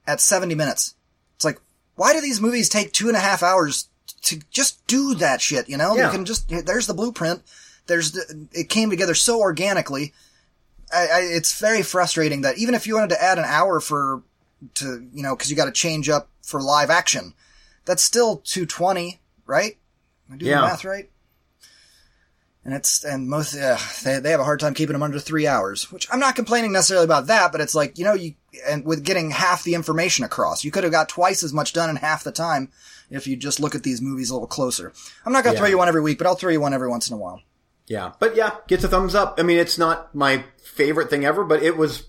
at 0.05 0.21
70 0.21 0.53
minutes. 0.55 0.93
It's 1.35 1.45
like, 1.45 1.59
why 1.95 2.13
do 2.13 2.21
these 2.21 2.39
movies 2.39 2.69
take 2.69 2.93
two 2.93 3.07
and 3.07 3.17
a 3.17 3.21
half 3.21 3.41
hours 3.41 3.89
to 4.23 4.39
just 4.51 4.85
do 4.85 5.15
that 5.15 5.41
shit? 5.41 5.67
You 5.67 5.77
know, 5.77 5.95
Yeah. 5.95 6.05
you 6.05 6.11
can 6.11 6.25
just, 6.25 6.47
there's 6.49 6.85
the 6.87 6.93
blueprint. 6.93 7.41
There's 7.89 8.15
it 8.53 8.69
came 8.69 8.89
together 8.89 9.13
so 9.15 9.39
organically. 9.41 10.13
I, 10.93 11.07
I, 11.07 11.19
it's 11.23 11.59
very 11.59 11.81
frustrating 11.83 12.41
that 12.41 12.57
even 12.57 12.73
if 12.73 12.87
you 12.87 12.95
wanted 12.95 13.09
to 13.09 13.21
add 13.21 13.37
an 13.37 13.45
hour 13.45 13.79
for, 13.79 14.23
to, 14.75 15.05
you 15.13 15.21
know, 15.21 15.35
cause 15.35 15.49
you 15.49 15.55
got 15.55 15.65
to 15.65 15.71
change 15.71 16.07
up 16.09 16.29
for 16.41 16.61
live 16.61 16.89
action, 16.89 17.33
that's 17.85 18.01
still 18.01 18.37
220, 18.37 19.19
right? 19.45 19.77
Am 20.29 20.35
I 20.35 20.37
doing 20.37 20.49
Yeah. 20.51 20.61
the 20.61 20.67
math 20.67 20.85
right? 20.85 21.09
And 22.65 22.73
it's, 22.73 23.03
and 23.03 23.29
most, 23.29 23.55
uh, 23.55 23.77
they, 24.03 24.19
they 24.19 24.31
have 24.31 24.39
a 24.39 24.43
hard 24.43 24.59
time 24.59 24.73
keeping 24.73 24.93
them 24.93 25.01
under 25.03 25.19
three 25.19 25.47
hours, 25.47 25.91
which 25.91 26.07
I'm 26.11 26.19
not 26.19 26.35
complaining 26.35 26.71
necessarily 26.73 27.05
about 27.05 27.27
that, 27.27 27.51
but 27.51 27.61
it's 27.61 27.73
like, 27.73 27.97
you 27.97 28.03
know, 28.03 28.13
you, 28.13 28.33
and 28.67 28.83
with 28.85 29.03
getting 29.05 29.31
half 29.31 29.63
the 29.63 29.75
information 29.75 30.25
across, 30.25 30.63
you 30.63 30.71
could 30.71 30.83
have 30.83 30.91
got 30.91 31.07
twice 31.07 31.41
as 31.41 31.53
much 31.53 31.71
done 31.73 31.89
in 31.89 31.95
half 31.97 32.23
the 32.23 32.31
time 32.31 32.69
if 33.09 33.27
you 33.27 33.35
just 33.37 33.59
look 33.59 33.75
at 33.75 33.83
these 33.83 34.01
movies 34.01 34.29
a 34.29 34.33
little 34.33 34.47
closer. 34.47 34.91
I'm 35.25 35.31
not 35.33 35.43
going 35.43 35.53
to 35.53 35.57
Yeah. 35.57 35.59
throw 35.61 35.69
you 35.69 35.77
one 35.77 35.87
every 35.87 36.01
week, 36.01 36.17
but 36.17 36.27
I'll 36.27 36.35
throw 36.35 36.51
you 36.51 36.61
one 36.61 36.73
every 36.73 36.89
once 36.89 37.09
in 37.09 37.13
a 37.13 37.17
while. 37.17 37.41
Yeah. 37.89 38.11
But 38.19 38.35
yeah, 38.35 38.55
gets 38.67 38.83
a 38.83 38.87
thumbs 38.87 39.15
up. 39.15 39.39
I 39.39 39.43
mean, 39.43 39.57
it's 39.57 39.77
not 39.77 40.13
my 40.13 40.45
favorite 40.63 41.09
thing 41.09 41.25
ever, 41.25 41.43
but 41.43 41.63
it 41.63 41.75
was 41.75 42.07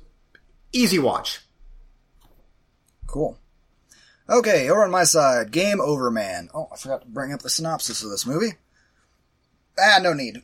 easy 0.73 0.99
watch. 0.99 1.41
Cool. 3.07 3.39
Okay, 4.29 4.69
over 4.69 4.85
on 4.85 4.91
my 4.93 5.05
side, 5.05 5.51
Game 5.51 5.81
Over 5.81 6.11
Man. 6.11 6.51
Oh, 6.55 6.69
I 6.71 6.77
forgot 6.77 7.01
to 7.01 7.09
bring 7.09 7.33
up 7.33 7.41
the 7.41 7.51
synopsis 7.51 8.05
of 8.05 8.11
this 8.11 8.27
movie. 8.27 8.53
Ah, 9.77 9.99
no 10.01 10.13
need. 10.13 10.43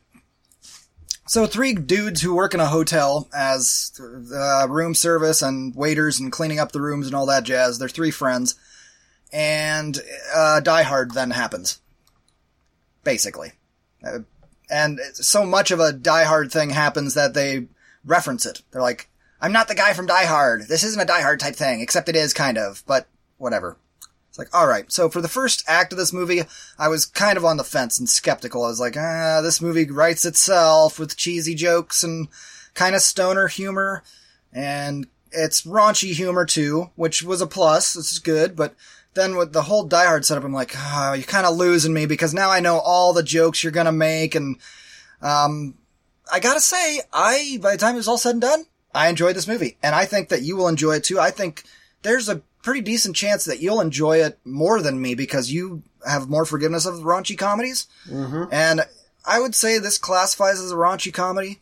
So, 1.28 1.46
three 1.46 1.74
dudes 1.74 2.22
who 2.22 2.34
work 2.34 2.54
in 2.54 2.60
a 2.60 2.66
hotel 2.66 3.28
as 3.34 3.92
uh, 4.34 4.66
room 4.68 4.94
service 4.94 5.42
and 5.42 5.74
waiters 5.74 6.18
and 6.18 6.32
cleaning 6.32 6.60
up 6.60 6.72
the 6.72 6.80
rooms 6.80 7.06
and 7.06 7.14
all 7.14 7.26
that 7.26 7.44
jazz. 7.44 7.78
They're 7.78 7.88
three 7.88 8.10
friends. 8.10 8.54
And 9.32 10.00
uh, 10.34 10.60
Die 10.60 10.82
Hard 10.82 11.12
then 11.12 11.30
happens. 11.30 11.78
Basically. 13.04 13.52
Uh, 14.04 14.20
and 14.70 15.00
so 15.14 15.44
much 15.44 15.70
of 15.70 15.80
a 15.80 15.92
Die 15.92 16.24
Hard 16.24 16.50
thing 16.50 16.70
happens 16.70 17.14
that 17.14 17.34
they 17.34 17.66
reference 18.04 18.46
it. 18.46 18.62
They're 18.70 18.82
like, 18.82 19.08
I'm 19.40 19.52
not 19.52 19.68
the 19.68 19.74
guy 19.74 19.92
from 19.92 20.06
Die 20.06 20.24
Hard. 20.24 20.68
This 20.68 20.84
isn't 20.84 21.00
a 21.00 21.06
Die 21.06 21.20
Hard 21.20 21.40
type 21.40 21.56
thing, 21.56 21.80
except 21.80 22.08
it 22.08 22.16
is 22.16 22.32
kind 22.32 22.58
of, 22.58 22.82
but 22.86 23.06
whatever. 23.38 23.76
It's 24.28 24.38
like, 24.38 24.54
alright. 24.54 24.92
So 24.92 25.08
for 25.08 25.20
the 25.20 25.28
first 25.28 25.64
act 25.66 25.92
of 25.92 25.98
this 25.98 26.12
movie, 26.12 26.42
I 26.78 26.88
was 26.88 27.06
kind 27.06 27.36
of 27.36 27.44
on 27.44 27.56
the 27.56 27.64
fence 27.64 27.98
and 27.98 28.08
skeptical. 28.08 28.64
I 28.64 28.68
was 28.68 28.80
like, 28.80 28.96
ah, 28.96 29.40
this 29.42 29.60
movie 29.60 29.90
writes 29.90 30.24
itself 30.24 30.98
with 30.98 31.16
cheesy 31.16 31.54
jokes 31.54 32.02
and 32.02 32.28
kind 32.74 32.94
of 32.94 33.02
stoner 33.02 33.48
humor. 33.48 34.02
And 34.52 35.06
it's 35.32 35.62
raunchy 35.62 36.12
humor 36.12 36.44
too, 36.44 36.90
which 36.96 37.22
was 37.22 37.40
a 37.40 37.46
plus. 37.46 37.94
This 37.94 38.12
is 38.12 38.18
good, 38.18 38.56
but 38.56 38.74
then 39.16 39.36
with 39.36 39.52
the 39.52 39.62
whole 39.62 39.84
Die 39.84 40.04
Hard 40.04 40.24
setup, 40.24 40.44
I'm 40.44 40.52
like, 40.52 40.72
oh, 40.76 41.14
you're 41.14 41.24
kind 41.24 41.46
of 41.46 41.56
losing 41.56 41.92
me 41.92 42.06
because 42.06 42.32
now 42.32 42.50
I 42.50 42.60
know 42.60 42.78
all 42.78 43.12
the 43.12 43.22
jokes 43.22 43.64
you're 43.64 43.72
gonna 43.72 43.90
make 43.90 44.36
and, 44.36 44.56
um, 45.20 45.74
I 46.30 46.38
gotta 46.38 46.60
say, 46.60 47.00
I, 47.12 47.58
by 47.60 47.72
the 47.72 47.78
time 47.78 47.94
it 47.94 47.98
was 47.98 48.08
all 48.08 48.18
said 48.18 48.32
and 48.32 48.40
done, 48.40 48.64
I 48.94 49.08
enjoyed 49.08 49.36
this 49.36 49.48
movie. 49.48 49.76
And 49.82 49.94
I 49.94 50.04
think 50.06 50.28
that 50.28 50.42
you 50.42 50.56
will 50.56 50.68
enjoy 50.68 50.96
it 50.96 51.04
too. 51.04 51.18
I 51.18 51.30
think 51.30 51.64
there's 52.02 52.28
a 52.28 52.42
pretty 52.62 52.80
decent 52.80 53.16
chance 53.16 53.44
that 53.44 53.60
you'll 53.60 53.80
enjoy 53.80 54.18
it 54.18 54.38
more 54.44 54.80
than 54.80 55.00
me 55.00 55.14
because 55.14 55.52
you 55.52 55.82
have 56.06 56.28
more 56.28 56.44
forgiveness 56.44 56.86
of 56.86 56.96
raunchy 56.96 57.36
comedies. 57.36 57.86
Mm-hmm. 58.08 58.44
And 58.52 58.82
I 59.24 59.40
would 59.40 59.54
say 59.54 59.78
this 59.78 59.98
classifies 59.98 60.60
as 60.60 60.72
a 60.72 60.76
raunchy 60.76 61.12
comedy. 61.12 61.60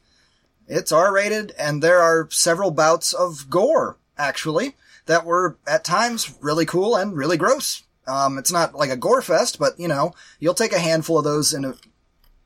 It's 0.67 0.93
R 0.93 1.13
rated 1.13 1.53
and 1.59 1.83
there 1.83 2.01
are 2.01 2.29
several 2.31 2.71
bouts 2.71 3.13
of 3.13 3.51
gore, 3.51 3.97
actually, 4.17 4.77
that 5.07 5.25
were 5.25 5.57
at 5.67 5.85
times 5.85 6.35
really 6.41 6.67
cool 6.67 6.97
and 6.97 7.17
really 7.17 7.37
gross. 7.37 7.83
Um, 8.07 8.39
it's 8.39 8.53
not 8.53 8.75
like 8.75 8.91
a 8.91 8.97
gore 8.97 9.23
fest, 9.23 9.59
but 9.59 9.79
you 9.79 9.89
know, 9.89 10.13
you'll 10.39 10.55
take 10.55 10.73
a 10.73 10.79
handful 10.79 11.19
of 11.19 11.25
those 11.25 11.55
in 11.55 11.65
a 11.65 11.75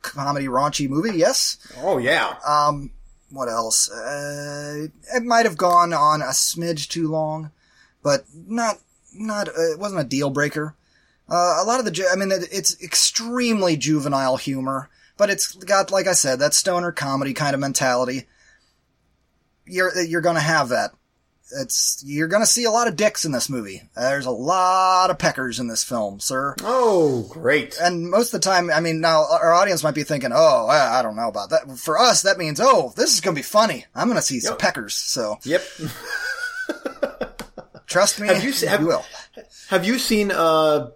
comedy 0.02 0.46
raunchy 0.46 0.88
movie, 0.88 1.16
yes. 1.18 1.58
Oh 1.82 1.98
yeah. 1.98 2.34
Um, 2.46 2.90
what 3.30 3.48
else? 3.48 3.90
Uh, 3.90 4.86
it 5.14 5.22
might 5.22 5.46
have 5.46 5.56
gone 5.56 5.92
on 5.92 6.22
a 6.22 6.26
smidge 6.26 6.88
too 6.88 7.08
long, 7.08 7.50
but 8.02 8.24
not, 8.34 8.78
not, 9.12 9.48
uh, 9.48 9.72
it 9.72 9.78
wasn't 9.78 10.00
a 10.00 10.04
deal 10.04 10.30
breaker. 10.30 10.74
Uh, 11.28 11.58
a 11.60 11.64
lot 11.64 11.78
of 11.78 11.84
the, 11.84 11.90
ju- 11.90 12.08
I 12.10 12.16
mean, 12.16 12.30
it's 12.32 12.82
extremely 12.82 13.76
juvenile 13.76 14.38
humor, 14.38 14.88
but 15.18 15.28
it's 15.28 15.52
got, 15.54 15.90
like 15.90 16.06
I 16.06 16.14
said, 16.14 16.38
that 16.38 16.54
stoner 16.54 16.90
comedy 16.90 17.34
kind 17.34 17.52
of 17.52 17.60
mentality. 17.60 18.26
You're, 19.66 20.00
you're 20.02 20.22
gonna 20.22 20.40
have 20.40 20.70
that. 20.70 20.92
It's, 21.50 22.02
you're 22.06 22.28
gonna 22.28 22.46
see 22.46 22.64
a 22.64 22.70
lot 22.70 22.88
of 22.88 22.96
dicks 22.96 23.24
in 23.24 23.32
this 23.32 23.48
movie. 23.48 23.82
There's 23.96 24.26
a 24.26 24.30
lot 24.30 25.10
of 25.10 25.18
peckers 25.18 25.60
in 25.60 25.66
this 25.66 25.82
film, 25.82 26.20
sir. 26.20 26.54
Oh, 26.62 27.22
great. 27.30 27.76
And 27.80 28.10
most 28.10 28.34
of 28.34 28.40
the 28.40 28.44
time, 28.48 28.70
I 28.70 28.80
mean, 28.80 29.00
now 29.00 29.24
our 29.30 29.54
audience 29.54 29.82
might 29.82 29.94
be 29.94 30.04
thinking, 30.04 30.30
"Oh, 30.34 30.66
I 30.66 30.98
I 30.98 31.02
don't 31.02 31.16
know 31.16 31.28
about 31.28 31.50
that." 31.50 31.78
For 31.78 31.98
us, 31.98 32.22
that 32.22 32.36
means, 32.38 32.60
"Oh, 32.62 32.92
this 32.96 33.14
is 33.14 33.20
going 33.20 33.34
to 33.34 33.38
be 33.38 33.42
funny. 33.42 33.86
I'm 33.94 34.08
going 34.08 34.16
to 34.20 34.22
see 34.22 34.40
some 34.40 34.58
peckers." 34.58 34.94
So 34.94 35.38
Yep. 35.44 35.62
trust 37.86 38.20
me, 38.20 38.28
Have 38.28 38.44
you 38.44 38.52
have- 38.68 38.84
will. 38.84 39.04
Have 39.68 39.84
you 39.86 39.98
seen 39.98 40.30
uh 40.30 40.90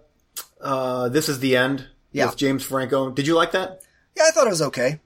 uh 0.61 1.09
This 1.09 1.29
is 1.29 1.39
the 1.39 1.57
End 1.57 1.87
Yeah. 2.11 2.27
with 2.27 2.37
James 2.37 2.63
Franco? 2.63 3.09
Did 3.09 3.25
you 3.27 3.35
like 3.35 3.51
that? 3.53 3.81
Yeah, 4.15 4.23
I 4.27 4.31
thought 4.31 4.45
it 4.47 4.51
was 4.51 4.61
okay. 4.63 4.99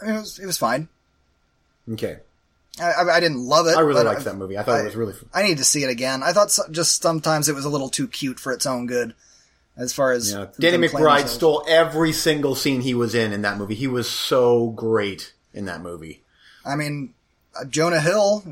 I 0.00 0.06
mean, 0.06 0.14
it 0.16 0.20
was, 0.20 0.38
it 0.38 0.46
was 0.46 0.58
fine. 0.58 0.88
Okay. 1.92 2.18
I, 2.80 2.90
I, 2.90 3.16
I 3.16 3.20
didn't 3.20 3.38
love 3.38 3.66
it. 3.66 3.76
I 3.76 3.80
really 3.80 4.02
liked 4.02 4.24
that 4.24 4.36
movie. 4.36 4.58
I 4.58 4.62
thought 4.62 4.76
I- 4.76 4.80
it 4.80 4.84
was 4.86 4.96
really 4.96 5.12
fun. 5.12 5.28
I 5.32 5.42
need 5.42 5.58
to 5.58 5.64
see 5.64 5.84
it 5.84 5.90
again. 5.90 6.22
I 6.22 6.32
thought 6.32 6.50
so, 6.50 6.62
just 6.70 7.02
sometimes 7.02 7.48
it 7.48 7.54
was 7.54 7.64
a 7.64 7.68
little 7.70 7.88
too 7.88 8.08
cute 8.08 8.40
for 8.40 8.52
its 8.52 8.66
own 8.66 8.86
good, 8.86 9.14
as 9.76 9.92
far 9.92 10.12
as 10.12 10.32
Yeah. 10.32 10.46
Danny 10.58 10.88
McBride 10.88 11.28
stole 11.28 11.64
every 11.68 12.12
single 12.12 12.54
scene 12.54 12.80
he 12.80 12.94
was 12.94 13.14
in 13.14 13.32
in 13.32 13.42
that 13.42 13.58
movie. 13.58 13.74
He 13.74 13.86
was 13.86 14.08
so 14.10 14.70
great 14.70 15.32
in 15.52 15.66
that 15.66 15.82
movie. 15.82 16.22
I 16.66 16.74
mean, 16.76 17.14
uh, 17.58 17.64
Jonah 17.66 18.00
Hill 18.00 18.42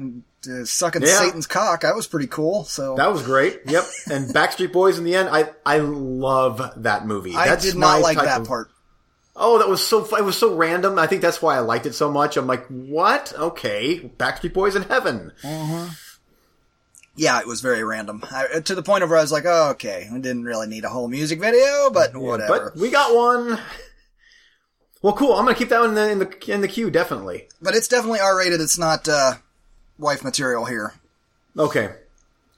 uh, 0.48 0.64
sucking 0.64 1.02
Yeah. 1.02 1.18
Satan's 1.20 1.46
cock. 1.46 1.80
That 1.82 1.96
was 1.96 2.06
pretty 2.06 2.26
cool. 2.28 2.64
So 2.64 2.94
That 2.96 3.12
was 3.12 3.22
great. 3.22 3.60
Yep. 3.66 3.84
And 4.10 4.30
Backstreet 4.34 4.72
Boys 4.72 4.98
in 4.98 5.04
the 5.04 5.14
end, 5.16 5.28
I 5.30 5.50
I 5.66 5.78
love 5.78 6.60
that 6.78 7.06
movie. 7.06 7.34
I 7.34 7.46
That's 7.48 7.64
did 7.64 7.74
my 7.76 7.94
not 7.98 8.02
like 8.02 8.18
that 8.18 8.40
of- 8.42 8.46
part. 8.48 8.70
Oh, 9.34 9.58
that 9.58 9.68
was 9.68 9.84
so 9.86 10.04
it 10.16 10.24
was 10.24 10.36
so 10.36 10.54
random. 10.54 10.98
I 10.98 11.06
think 11.06 11.22
that's 11.22 11.40
why 11.40 11.56
I 11.56 11.60
liked 11.60 11.86
it 11.86 11.94
so 11.94 12.10
much. 12.12 12.36
I'm 12.36 12.46
like, 12.46 12.66
what? 12.66 13.32
Okay, 13.36 14.10
Backstreet 14.18 14.52
Boys 14.52 14.76
in 14.76 14.82
heaven. 14.82 15.32
Yeah, 17.14 17.40
it 17.40 17.46
was 17.46 17.60
very 17.60 17.84
random. 17.84 18.22
I, 18.30 18.60
to 18.60 18.74
the 18.74 18.82
point 18.82 19.04
of 19.04 19.10
where 19.10 19.18
I 19.18 19.22
was 19.22 19.32
like, 19.32 19.44
oh, 19.46 19.70
okay, 19.72 20.08
I 20.10 20.18
didn't 20.18 20.44
really 20.44 20.66
need 20.66 20.84
a 20.84 20.88
whole 20.88 21.08
music 21.08 21.40
video, 21.40 21.90
but 21.90 22.16
whatever. 22.16 22.72
But 22.74 22.80
we 22.80 22.90
got 22.90 23.14
one. 23.14 23.58
Well, 25.02 25.12
cool. 25.14 25.34
I'm 25.34 25.44
gonna 25.44 25.56
keep 25.56 25.68
that 25.70 25.80
one 25.80 25.90
in 25.90 25.94
the 25.96 26.10
in 26.10 26.18
the, 26.20 26.52
in 26.54 26.60
the 26.60 26.68
queue 26.68 26.90
definitely. 26.90 27.48
But 27.60 27.74
it's 27.74 27.88
definitely 27.88 28.20
R 28.20 28.36
rated. 28.38 28.60
It's 28.60 28.78
not 28.78 29.08
uh, 29.08 29.34
wife 29.98 30.22
material 30.24 30.64
here. 30.64 30.94
Okay. 31.58 31.90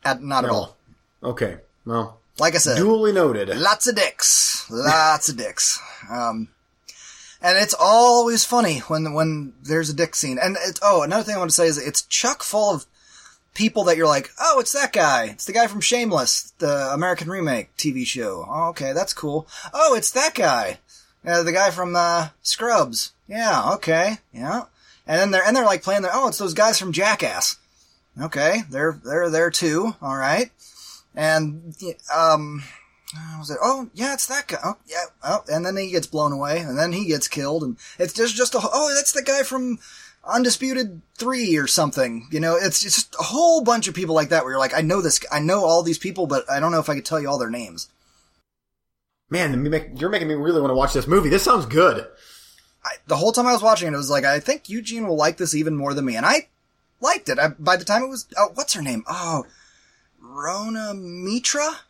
At, 0.05 0.23
not 0.23 0.45
at 0.45 0.51
all. 0.51 0.77
Okay. 1.23 1.57
Well, 1.87 2.21
Like 2.39 2.55
I 2.55 2.59
said, 2.59 2.77
duly 2.77 3.13
noted. 3.13 3.49
lots 3.57 3.87
of 3.87 3.95
dicks, 3.97 4.69
lots 4.71 5.29
of 5.29 5.37
dicks. 5.37 5.81
Um, 6.11 6.49
and 7.45 7.59
it's 7.59 7.75
always 7.79 8.43
funny 8.43 8.79
when 8.81 9.13
when 9.13 9.53
there's 9.63 9.91
a 9.91 9.95
dick 9.95 10.17
scene. 10.17 10.39
And 10.43 10.57
it's 10.67 10.81
oh, 10.83 11.03
another 11.03 11.23
thing 11.23 11.37
I 11.37 11.39
want 11.39 11.51
to 11.51 11.55
say 11.55 11.67
is 11.67 11.77
it's 11.77 12.03
chock 12.03 12.43
full 12.43 12.75
of 12.75 12.87
people 13.53 13.85
that 13.85 13.99
you're 13.99 14.07
like, 14.07 14.31
oh, 14.41 14.59
it's 14.61 14.73
that 14.73 14.95
guy. 14.95 15.27
It's 15.27 15.45
the 15.45 15.53
guy 15.53 15.67
from 15.67 15.83
Shameless, 15.83 16.55
the 16.59 16.91
American 16.93 17.29
remake 17.29 17.77
TV 17.77 18.07
show. 18.07 18.47
Oh, 18.49 18.69
okay, 18.71 18.95
that's 18.95 19.13
cool. 19.13 19.47
Oh, 19.75 19.95
it's 19.95 20.11
that 20.13 20.35
guy, 20.35 20.79
uh, 21.25 21.43
the 21.43 21.53
guy 21.53 21.71
from 21.71 21.95
uh, 21.95 22.29
Scrubs. 22.43 23.13
Yeah, 23.29 23.75
okay, 23.75 24.17
yeah. 24.33 24.63
And 25.07 25.21
then 25.21 25.31
they're 25.31 25.45
and 25.45 25.55
they're 25.55 25.67
like 25.67 25.83
playing 25.83 26.01
their 26.01 26.13
oh, 26.15 26.29
it's 26.29 26.39
those 26.39 26.55
guys 26.55 26.79
from 26.79 26.93
Jackass. 26.93 27.57
Okay, 28.19 28.63
they're 28.71 28.99
they're 29.05 29.29
there 29.29 29.51
too. 29.51 29.95
All 30.01 30.17
right, 30.17 30.51
and 31.15 31.77
um. 32.15 32.65
Uh, 33.17 33.37
Was 33.39 33.51
it? 33.51 33.59
Oh, 33.63 33.91
yeah, 33.95 34.15
it's 34.15 34.27
that 34.27 34.49
guy. 34.49 34.59
Oh, 34.65 34.77
yeah. 34.87 35.05
Oh, 35.23 35.41
and 35.49 35.65
then 35.65 35.77
he 35.77 35.91
gets 35.91 36.07
blown 36.07 36.33
away, 36.33 36.61
and 36.61 36.79
then 36.79 36.93
he 36.93 37.07
gets 37.07 37.29
killed, 37.29 37.63
and 37.63 37.77
it's 37.99 38.13
just 38.13 38.35
just 38.35 38.55
a. 38.55 38.61
Oh, 38.63 38.93
that's 38.95 39.13
the 39.13 39.23
guy 39.23 39.43
from 39.43 39.79
Undisputed 40.25 41.03
Three 41.17 41.57
or 41.57 41.67
something. 41.67 42.27
You 42.31 42.41
know, 42.41 42.57
it's 42.57 42.81
just 42.83 43.15
a 43.19 43.25
whole 43.25 43.63
bunch 43.63 43.89
of 43.89 43.95
people 43.95 44.15
like 44.15 44.31
that 44.31 44.45
where 44.45 44.53
you're 44.53 44.61
like, 44.61 44.75
I 44.75 44.81
know 44.81 45.01
this, 45.01 45.21
I 45.31 45.41
know 45.41 45.65
all 45.65 45.83
these 45.83 45.99
people, 45.99 46.27
but 46.27 46.51
I 46.51 46.61
don't 46.61 46.73
know 46.73 46.81
if 46.81 46.89
I 46.89 46.95
could 46.95 47.05
tell 47.05 47.21
you 47.21 47.29
all 47.29 47.39
their 47.39 47.51
names. 47.51 47.89
Man, 49.31 49.65
you're 49.97 50.11
making 50.11 50.29
me 50.29 50.35
really 50.35 50.61
want 50.61 50.71
to 50.71 50.77
watch 50.77 50.93
this 50.93 51.07
movie. 51.07 51.29
This 51.29 51.43
sounds 51.43 51.67
good. 51.67 52.07
I, 52.85 52.97
the 53.07 53.17
whole 53.17 53.33
time 53.33 53.47
I 53.47 53.53
was 53.53 53.63
watching 53.63 53.89
it, 53.89 53.95
it 53.95 53.97
was 53.97 54.11
like, 54.11 54.25
I 54.25 54.41
think 54.41 54.69
Eugene 54.69 55.07
will 55.07 55.17
like 55.17 55.39
this 55.39 55.55
even 55.55 55.75
more 55.77 55.95
than 55.95 56.05
me, 56.05 56.17
and 56.17 56.27
I 56.27 56.49
liked 57.01 57.29
it. 57.29 57.39
I, 57.39 57.49
by 57.49 57.77
the 57.77 57.85
time 57.85 58.03
it 58.03 58.09
was, 58.09 58.27
oh, 58.37 58.51
what's 58.55 58.75
her 58.75 58.83
name? 58.83 59.05
Oh, 59.09 59.45
Rona 60.21 60.95
Mitra 60.95 61.81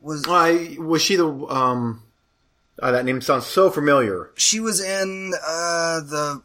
was 0.00 0.24
I 0.28 0.76
was 0.78 1.02
she 1.02 1.16
the 1.16 1.26
um. 1.26 2.02
Oh, 2.82 2.92
that 2.92 3.04
name 3.04 3.20
sounds 3.20 3.44
so 3.46 3.70
familiar. 3.70 4.30
she 4.36 4.58
was 4.60 4.80
in 4.80 5.34
uh 5.46 6.00
the 6.00 6.40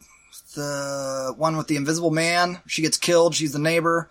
the 0.54 1.34
one 1.36 1.56
with 1.56 1.66
the 1.66 1.76
invisible 1.76 2.10
man 2.10 2.60
she 2.66 2.80
gets 2.82 2.96
killed 2.98 3.34
she's 3.34 3.52
the 3.52 3.58
neighbor 3.58 4.08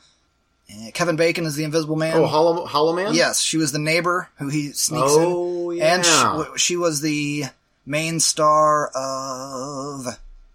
Uh, 0.69 0.91
kevin 0.93 1.15
bacon 1.15 1.45
is 1.45 1.55
the 1.55 1.63
invisible 1.63 1.95
man 1.95 2.15
Oh, 2.17 2.25
Hollow 2.27 2.65
Hollow 2.65 2.93
Man. 2.95 3.13
yes 3.15 3.41
she 3.41 3.57
was 3.57 3.71
the 3.71 3.79
neighbor 3.79 4.29
who 4.37 4.49
he 4.49 4.71
sneaks 4.71 5.03
Oh, 5.07 5.71
in 5.71 5.77
yeah. 5.77 5.95
and 5.95 6.05
she, 6.05 6.57
she 6.57 6.77
was 6.77 7.01
the 7.01 7.45
main 7.85 8.19
star 8.19 8.87
of 8.87 10.05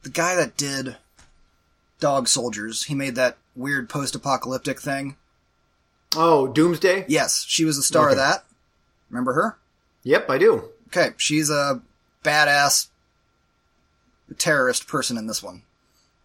the 0.03 0.11
guy 0.11 0.35
that 0.37 0.57
did 0.57 0.97
dog 2.01 2.27
soldiers 2.29 2.85
he 2.85 2.95
made 2.95 3.15
that 3.17 3.37
weird 3.57 3.89
post-apocalyptic 3.89 4.81
thing 4.81 5.17
Oh, 6.17 6.49
Doomsday. 6.49 7.05
yes 7.09 7.45
she 7.49 7.65
was 7.65 7.77
the 7.77 7.83
star 7.83 8.11
of 8.11 8.17
that 8.17 8.45
remember 9.11 9.33
her 9.35 9.59
Yep, 10.03 10.31
I 10.31 10.39
do. 10.39 10.65
Okay, 10.89 11.11
she's 11.19 11.51
a 11.51 11.83
badass 12.25 12.89
terrorist 14.39 14.87
person 14.89 15.19
in 15.19 15.27
this 15.27 15.43
one, 15.43 15.63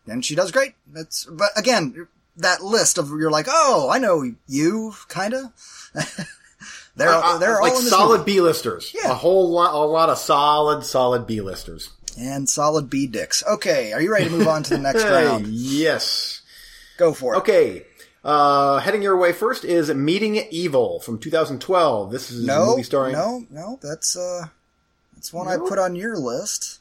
and 0.07 0.23
she 0.23 0.35
does 0.35 0.51
great. 0.51 0.73
That's 0.91 1.25
but 1.25 1.49
again 1.57 2.07
that 2.37 2.61
list 2.63 2.97
of 2.97 3.09
you're 3.09 3.31
like, 3.31 3.47
oh, 3.49 3.89
I 3.91 3.97
know 3.99 4.23
you, 4.47 4.93
kinda. 5.09 5.51
they're 6.95 7.09
Uh, 7.09 7.37
they're 7.37 7.61
like 7.61 7.73
all 7.73 7.79
this 7.81 7.89
solid. 7.89 8.25
B-listers. 8.25 8.93
Yeah. 8.93 9.11
A 9.11 9.15
whole 9.15 9.49
lot, 9.49 9.73
a 9.73 9.77
lot 9.85 10.09
of 10.09 10.17
solid, 10.17 10.83
solid 10.85 11.25
B-listers. 11.27 11.89
and 12.17 12.49
solid 12.49 12.89
B 12.89 13.07
dicks. 13.07 13.43
Okay, 13.45 13.93
are 13.93 14.01
you 14.01 14.11
ready 14.11 14.25
to 14.25 14.31
move 14.31 14.47
on 14.47 14.63
to 14.63 14.69
the 14.71 14.77
next 14.81 15.03
round? 15.05 15.47
yes. 15.47 16.41
Go 16.97 17.13
for 17.13 17.35
it. 17.35 17.37
Okay. 17.39 17.85
Uh, 18.25 18.79
heading 18.79 19.03
your 19.03 19.15
way 19.15 19.31
first 19.31 19.63
is 19.63 19.93
Meeting 19.93 20.35
Evil 20.49 20.99
from 20.99 21.19
2012. 21.19 22.09
This 22.11 22.31
is 22.31 22.43
a 22.43 22.47
No, 22.47 22.65
movie 22.71 22.81
starring. 22.81 23.13
no, 23.13 23.45
no. 23.51 23.79
That's 23.83 24.17
uh, 24.17 24.47
that's 25.13 25.31
one 25.31 25.47
I 25.47 25.57
put 25.57 25.77
on 25.77 25.95
your 25.95 26.17
list. 26.17 26.79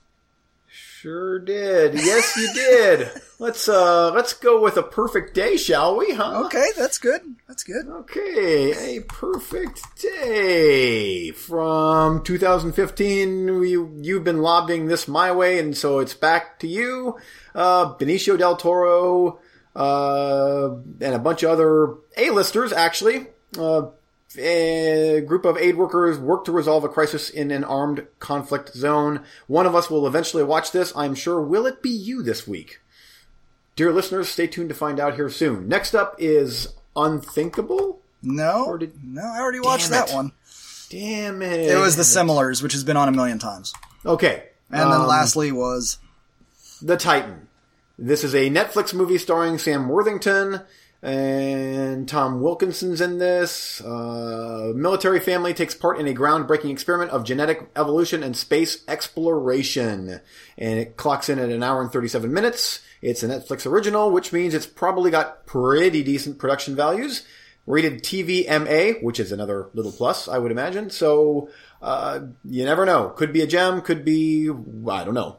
Sure 0.67 1.39
did. 1.39 1.93
Yes, 1.97 2.35
you 2.39 2.51
did. 2.55 3.11
let's 3.39 3.69
uh, 3.69 4.11
let's 4.13 4.33
go 4.33 4.63
with 4.63 4.79
a 4.79 4.83
perfect 4.83 5.35
day, 5.35 5.59
shall 5.59 5.99
we? 5.99 6.15
Huh? 6.15 6.45
Okay, 6.47 6.67
that's 6.79 6.97
good. 6.97 7.21
That's 7.47 7.63
good. 7.63 7.87
Okay, 7.89 8.97
a 8.97 9.03
perfect 9.03 9.83
day 10.01 11.31
from 11.33 12.25
2015. 12.25 13.49
You, 13.49 13.93
you've 14.01 14.25
been 14.25 14.41
lobbying 14.41 14.87
this 14.87 15.07
my 15.07 15.31
way, 15.31 15.59
and 15.59 15.77
so 15.77 15.99
it's 15.99 16.15
back 16.15 16.59
to 16.61 16.67
you. 16.67 17.19
Uh, 17.55 17.95
Benicio 17.99 18.39
del 18.39 18.57
Toro, 18.57 19.41
uh, 19.77 20.71
and 21.01 21.15
a 21.15 21.19
bunch 21.19 21.43
of 21.43 21.51
other 21.51 21.95
A-listers, 22.17 22.73
actually. 22.73 23.27
Uh, 23.59 23.89
a 24.37 25.21
group 25.27 25.45
of 25.45 25.57
aid 25.57 25.77
workers 25.77 26.19
work 26.19 26.45
to 26.45 26.53
resolve 26.53 26.83
a 26.83 26.89
crisis 26.89 27.31
in 27.31 27.51
an 27.53 27.63
armed 27.63 28.07
conflict 28.19 28.75
zone. 28.75 29.23
One 29.47 29.65
of 29.67 29.75
us 29.77 29.89
will 29.89 30.07
eventually 30.09 30.43
watch 30.43 30.73
this, 30.73 30.93
I'm 30.97 31.15
sure. 31.15 31.41
Will 31.41 31.67
it 31.67 31.83
be 31.83 31.91
you 31.91 32.23
this 32.23 32.47
week? 32.47 32.81
Dear 33.77 33.93
listeners, 33.93 34.29
stay 34.29 34.47
tuned 34.49 34.71
to 34.71 34.75
find 34.75 34.99
out 34.99 35.15
here 35.15 35.29
soon. 35.31 35.69
Next 35.69 35.95
up 35.95 36.17
is 36.19 36.69
Unthinkable? 36.97 38.01
No, 38.23 38.77
did- 38.77 39.05
no, 39.05 39.23
I 39.23 39.39
already 39.39 39.61
watched 39.61 39.91
Damn 39.91 40.01
that 40.07 40.11
it. 40.11 40.15
one. 40.15 40.33
Damn 40.91 41.43
it. 41.43 41.71
It 41.71 41.79
was 41.79 41.97
The 41.97 42.03
Similars, 42.05 42.63
which 42.63 42.73
has 42.73 42.85
been 42.85 42.97
on 42.97 43.09
a 43.09 43.13
million 43.13 43.39
times. 43.39 43.73
Okay. 44.07 44.45
And 44.71 44.81
then 44.91 45.01
um, 45.01 45.07
lastly 45.07 45.53
was 45.53 45.99
The 46.83 46.97
Titan. 46.97 47.49
This 47.99 48.25
is 48.25 48.35
a 48.35 48.51
Netflix 48.51 48.93
movie 48.93 49.19
starring 49.19 49.57
Sam 49.57 49.89
Worthington 49.89 50.63
and 51.01 52.09
Tom 52.09 52.41
Wilkinson's 52.41 53.01
in 53.01 53.19
this. 53.19 53.81
Uh, 53.81 54.73
military 54.75 55.21
family 55.21 55.55
takes 55.55 55.77
part 55.77 56.01
in 56.01 56.09
a 56.09 56.15
groundbreaking 56.15 56.71
experiment 56.71 57.13
of 57.13 57.23
genetic 57.23 57.71
evolution 57.77 58.25
and 58.25 58.37
space 58.37 58.83
exploration. 58.89 60.21
And 60.59 60.79
it 60.81 60.97
clocks 60.97 61.29
in 61.29 61.39
at 61.39 61.51
an 61.51 61.63
hour 61.63 61.83
and 61.83 61.93
37 61.93 62.33
minutes. 62.33 62.81
It's 63.01 63.23
a 63.23 63.29
Netflix 63.29 63.65
original, 63.65 64.11
which 64.11 64.33
means 64.33 64.55
it's 64.55 64.67
probably 64.67 65.13
got 65.13 65.47
pretty 65.47 66.03
decent 66.03 66.39
production 66.39 66.75
values. 66.75 67.25
Rated 67.65 68.03
TVMA, 68.03 69.05
which 69.05 69.21
is 69.21 69.31
another 69.31 69.69
little 69.73 69.93
plus, 69.93 70.27
I 70.27 70.39
would 70.39 70.51
imagine. 70.51 70.91
So, 70.91 71.49
uh, 71.81 72.21
you 72.45 72.65
never 72.65 72.85
know. 72.85 73.11
Could 73.11 73.33
be 73.33 73.41
a 73.41 73.47
gem, 73.47 73.83
could 73.83 74.05
be, 74.05 74.51
I 74.51 75.05
don't 75.05 75.15
know. 75.15 75.39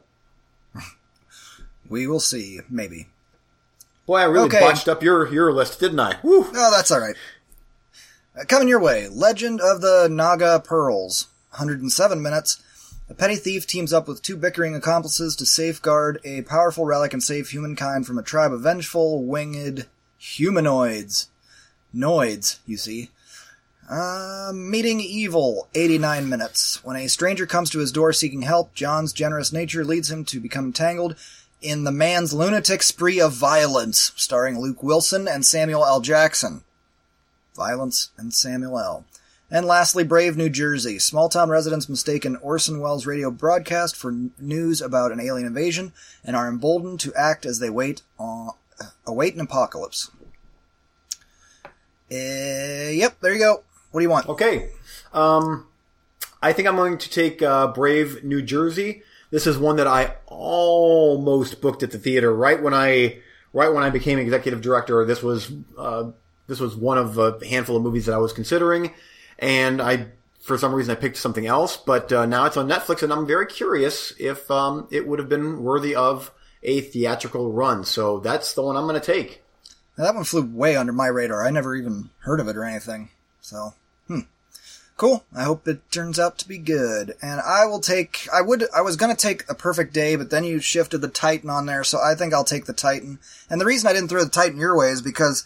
We 1.89 2.07
will 2.07 2.19
see, 2.19 2.61
maybe. 2.69 3.07
Boy, 4.05 4.17
I 4.19 4.23
really 4.25 4.45
Okay. 4.47 4.59
botched 4.59 4.87
up 4.87 5.01
your 5.01 5.27
your 5.31 5.51
list, 5.51 5.79
didn't 5.79 5.99
I? 5.99 6.17
Woo. 6.23 6.51
No, 6.51 6.69
that's 6.71 6.91
all 6.91 6.99
right. 6.99 7.15
Uh, 8.39 8.43
coming 8.45 8.67
your 8.67 8.79
way, 8.79 9.07
Legend 9.07 9.61
of 9.61 9.81
the 9.81 10.07
Naga 10.11 10.59
Pearls, 10.59 11.27
107 11.51 12.21
minutes. 12.21 12.57
A 13.09 13.13
petty 13.13 13.35
thief 13.35 13.67
teams 13.67 13.93
up 13.93 14.07
with 14.07 14.21
two 14.23 14.35
bickering 14.35 14.73
accomplices 14.75 15.35
to 15.35 15.45
safeguard 15.45 16.19
a 16.23 16.41
powerful 16.41 16.85
relic 16.85 17.13
and 17.13 17.23
save 17.23 17.49
humankind 17.49 18.07
from 18.07 18.17
a 18.17 18.23
tribe 18.23 18.51
of 18.51 18.61
vengeful, 18.61 19.23
winged 19.23 19.85
humanoids. 20.17 21.27
Noids, 21.95 22.57
you 22.65 22.77
see. 22.77 23.11
Uh, 23.89 24.51
meeting 24.53 24.99
evil, 24.99 25.67
89 25.75 26.27
minutes. 26.27 26.83
When 26.83 26.95
a 26.95 27.07
stranger 27.07 27.45
comes 27.45 27.69
to 27.69 27.79
his 27.79 27.91
door 27.91 28.11
seeking 28.11 28.41
help, 28.41 28.73
John's 28.73 29.13
generous 29.13 29.53
nature 29.53 29.85
leads 29.85 30.09
him 30.09 30.25
to 30.25 30.39
become 30.39 30.65
entangled 30.65 31.15
in 31.65 31.83
the 31.83 31.91
man's 31.91 32.31
lunatic 32.31 32.83
spree 32.83 33.19
of 33.19 33.33
violence, 33.33 34.11
starring 34.15 34.59
Luke 34.59 34.83
Wilson 34.83 35.27
and 35.27 35.43
Samuel 35.43 35.83
L. 35.83 35.99
Jackson. 35.99 36.63
Violence 37.55 38.11
and 38.17 38.31
Samuel 38.31 38.77
L. 38.77 39.05
And 39.49 39.65
lastly, 39.65 40.03
Brave, 40.03 40.37
New 40.37 40.49
Jersey. 40.49 40.99
Small 40.99 41.27
town 41.27 41.49
residents 41.49 41.89
mistake 41.89 42.23
an 42.23 42.35
Orson 42.37 42.79
Welles 42.79 43.07
radio 43.07 43.31
broadcast 43.31 43.95
for 43.95 44.13
news 44.39 44.79
about 44.79 45.11
an 45.11 45.19
alien 45.19 45.47
invasion 45.47 45.91
and 46.23 46.35
are 46.35 46.47
emboldened 46.47 46.99
to 46.99 47.13
act 47.15 47.45
as 47.47 47.59
they 47.59 47.69
wait 47.69 48.03
on, 48.19 48.51
await 49.07 49.33
an 49.33 49.41
apocalypse. 49.41 50.11
Uh, 52.11 52.91
yep, 52.91 53.19
there 53.21 53.33
you 53.33 53.39
go. 53.39 53.63
What 53.91 54.01
do 54.01 54.03
you 54.03 54.09
want? 54.09 54.29
Okay. 54.29 54.69
Um, 55.13 55.65
I 56.43 56.53
think 56.53 56.67
I'm 56.67 56.75
going 56.75 56.99
to 56.99 57.09
take 57.09 57.41
uh, 57.41 57.67
Brave 57.67 58.23
New 58.23 58.43
Jersey. 58.43 59.01
This 59.35 59.47
is 59.47 59.57
one 59.57 59.75
that 59.75 59.87
I 59.87 60.15
almost 60.27 61.59
booked 61.59 61.83
at 61.83 61.91
the 61.91 61.97
theater 61.97 62.33
right 62.33 62.63
when 62.63 62.73
I 62.73 63.17
right 63.51 63.67
when 63.67 63.83
I 63.83 63.89
became 63.89 64.17
executive 64.17 64.61
director. 64.61 65.03
This 65.03 65.21
was 65.21 65.51
uh, 65.77 66.11
this 66.47 66.61
was 66.61 66.73
one 66.73 66.97
of 66.97 67.17
a 67.17 67.45
handful 67.45 67.75
of 67.75 67.83
movies 67.83 68.05
that 68.05 68.15
I 68.15 68.19
was 68.19 68.31
considering, 68.31 68.93
and 69.37 69.81
I 69.81 70.07
for 70.39 70.57
some 70.57 70.73
reason 70.73 70.95
I 70.95 70.95
picked 71.01 71.17
something 71.17 71.45
else. 71.45 71.75
But 71.75 72.13
uh, 72.13 72.25
now 72.25 72.45
it's 72.45 72.55
on 72.55 72.69
Netflix, 72.69 73.03
and 73.03 73.11
I'm 73.11 73.27
very 73.27 73.45
curious 73.47 74.13
if 74.17 74.49
um, 74.49 74.87
it 74.89 75.05
would 75.05 75.19
have 75.19 75.27
been 75.27 75.61
worthy 75.61 75.95
of 75.95 76.31
a 76.63 76.79
theatrical 76.79 77.51
run. 77.51 77.83
So 77.83 78.19
that's 78.21 78.53
the 78.53 78.61
one 78.61 78.77
I'm 78.77 78.87
going 78.87 79.01
to 79.01 79.05
take. 79.05 79.43
Now, 79.97 80.05
that 80.05 80.15
one 80.15 80.23
flew 80.23 80.45
way 80.45 80.77
under 80.77 80.93
my 80.93 81.07
radar. 81.07 81.45
I 81.45 81.49
never 81.49 81.75
even 81.75 82.09
heard 82.19 82.39
of 82.39 82.47
it 82.47 82.55
or 82.55 82.63
anything. 82.63 83.09
So. 83.41 83.73
Cool. 84.97 85.25
I 85.35 85.43
hope 85.43 85.67
it 85.67 85.91
turns 85.91 86.17
out 86.19 86.37
to 86.37 86.47
be 86.47 86.57
good. 86.57 87.15
And 87.21 87.41
I 87.41 87.65
will 87.65 87.81
take, 87.81 88.27
I 88.33 88.41
would, 88.41 88.65
I 88.73 88.81
was 88.81 88.95
gonna 88.95 89.15
take 89.15 89.43
a 89.49 89.53
perfect 89.55 89.93
day, 89.93 90.15
but 90.15 90.29
then 90.29 90.45
you 90.45 90.59
shifted 90.59 90.99
the 90.99 91.09
Titan 91.09 91.49
on 91.49 91.65
there, 91.65 91.83
so 91.83 91.99
I 91.99 92.15
think 92.15 92.33
I'll 92.33 92.45
take 92.45 92.65
the 92.65 92.73
Titan. 92.73 93.19
And 93.49 93.59
the 93.59 93.65
reason 93.65 93.89
I 93.89 93.93
didn't 93.93 94.07
throw 94.07 94.23
the 94.23 94.29
Titan 94.29 94.57
your 94.57 94.77
way 94.77 94.89
is 94.89 95.01
because, 95.01 95.45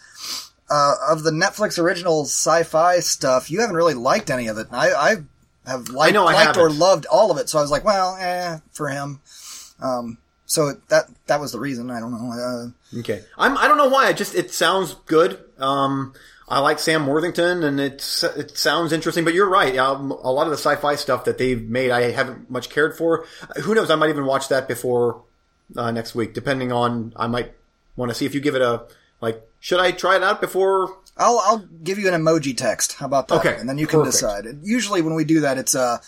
uh, 0.70 0.94
of 1.08 1.24
the 1.24 1.32
Netflix 1.32 1.78
original 1.80 2.22
sci-fi 2.22 3.00
stuff, 3.00 3.50
you 3.50 3.60
haven't 3.60 3.74
really 3.74 3.94
liked 3.94 4.30
any 4.30 4.46
of 4.46 4.56
it. 4.56 4.68
I, 4.70 4.92
I 4.92 5.16
have 5.66 5.88
liked, 5.88 6.14
know 6.14 6.26
I 6.28 6.34
liked 6.34 6.56
or 6.56 6.70
loved 6.70 7.06
all 7.06 7.32
of 7.32 7.38
it, 7.38 7.48
so 7.48 7.58
I 7.58 7.62
was 7.62 7.72
like, 7.72 7.84
well, 7.84 8.16
eh, 8.20 8.58
for 8.70 8.88
him. 8.88 9.20
Um, 9.82 10.18
so 10.46 10.74
that, 10.88 11.06
that 11.26 11.40
was 11.40 11.50
the 11.50 11.58
reason. 11.58 11.90
I 11.90 11.98
don't 11.98 12.12
know. 12.12 12.32
Uh, 12.32 12.98
Okay. 12.98 13.22
I'm, 13.38 13.56
I 13.56 13.68
don't 13.68 13.76
know 13.78 13.88
why. 13.88 14.06
I 14.06 14.12
just, 14.12 14.34
it 14.34 14.50
sounds 14.52 14.94
good. 15.06 15.38
Um, 15.58 16.12
I 16.50 16.58
like 16.58 16.80
Sam 16.80 17.06
Worthington 17.06 17.62
and 17.62 17.78
it's, 17.80 18.24
it 18.24 18.58
sounds 18.58 18.92
interesting, 18.92 19.24
but 19.24 19.34
you're 19.34 19.48
right. 19.48 19.76
Um, 19.76 20.10
a 20.10 20.32
lot 20.32 20.46
of 20.46 20.50
the 20.50 20.58
sci-fi 20.58 20.96
stuff 20.96 21.24
that 21.26 21.38
they've 21.38 21.62
made, 21.62 21.90
I 21.92 22.10
haven't 22.10 22.50
much 22.50 22.70
cared 22.70 22.96
for. 22.98 23.24
Who 23.62 23.74
knows? 23.74 23.88
I 23.90 23.94
might 23.94 24.10
even 24.10 24.26
watch 24.26 24.48
that 24.48 24.66
before, 24.66 25.22
uh, 25.76 25.92
next 25.92 26.14
week, 26.16 26.34
depending 26.34 26.72
on, 26.72 27.12
I 27.14 27.28
might 27.28 27.54
want 27.94 28.10
to 28.10 28.14
see 28.16 28.26
if 28.26 28.34
you 28.34 28.40
give 28.40 28.56
it 28.56 28.62
a, 28.62 28.82
like, 29.20 29.40
should 29.60 29.78
I 29.78 29.92
try 29.92 30.16
it 30.16 30.22
out 30.24 30.40
before? 30.40 30.96
I'll 31.16 31.38
I'll 31.44 31.58
give 31.84 31.98
you 31.98 32.08
an 32.12 32.14
emoji 32.20 32.56
text. 32.56 32.94
How 32.94 33.04
about 33.06 33.28
that? 33.28 33.40
Okay, 33.40 33.56
and 33.58 33.68
then 33.68 33.76
you 33.76 33.86
can 33.86 34.00
perfect. 34.00 34.12
decide. 34.14 34.44
Usually, 34.62 35.02
when 35.02 35.14
we 35.14 35.24
do 35.24 35.40
that, 35.40 35.58
it's 35.58 35.74
a 35.74 36.00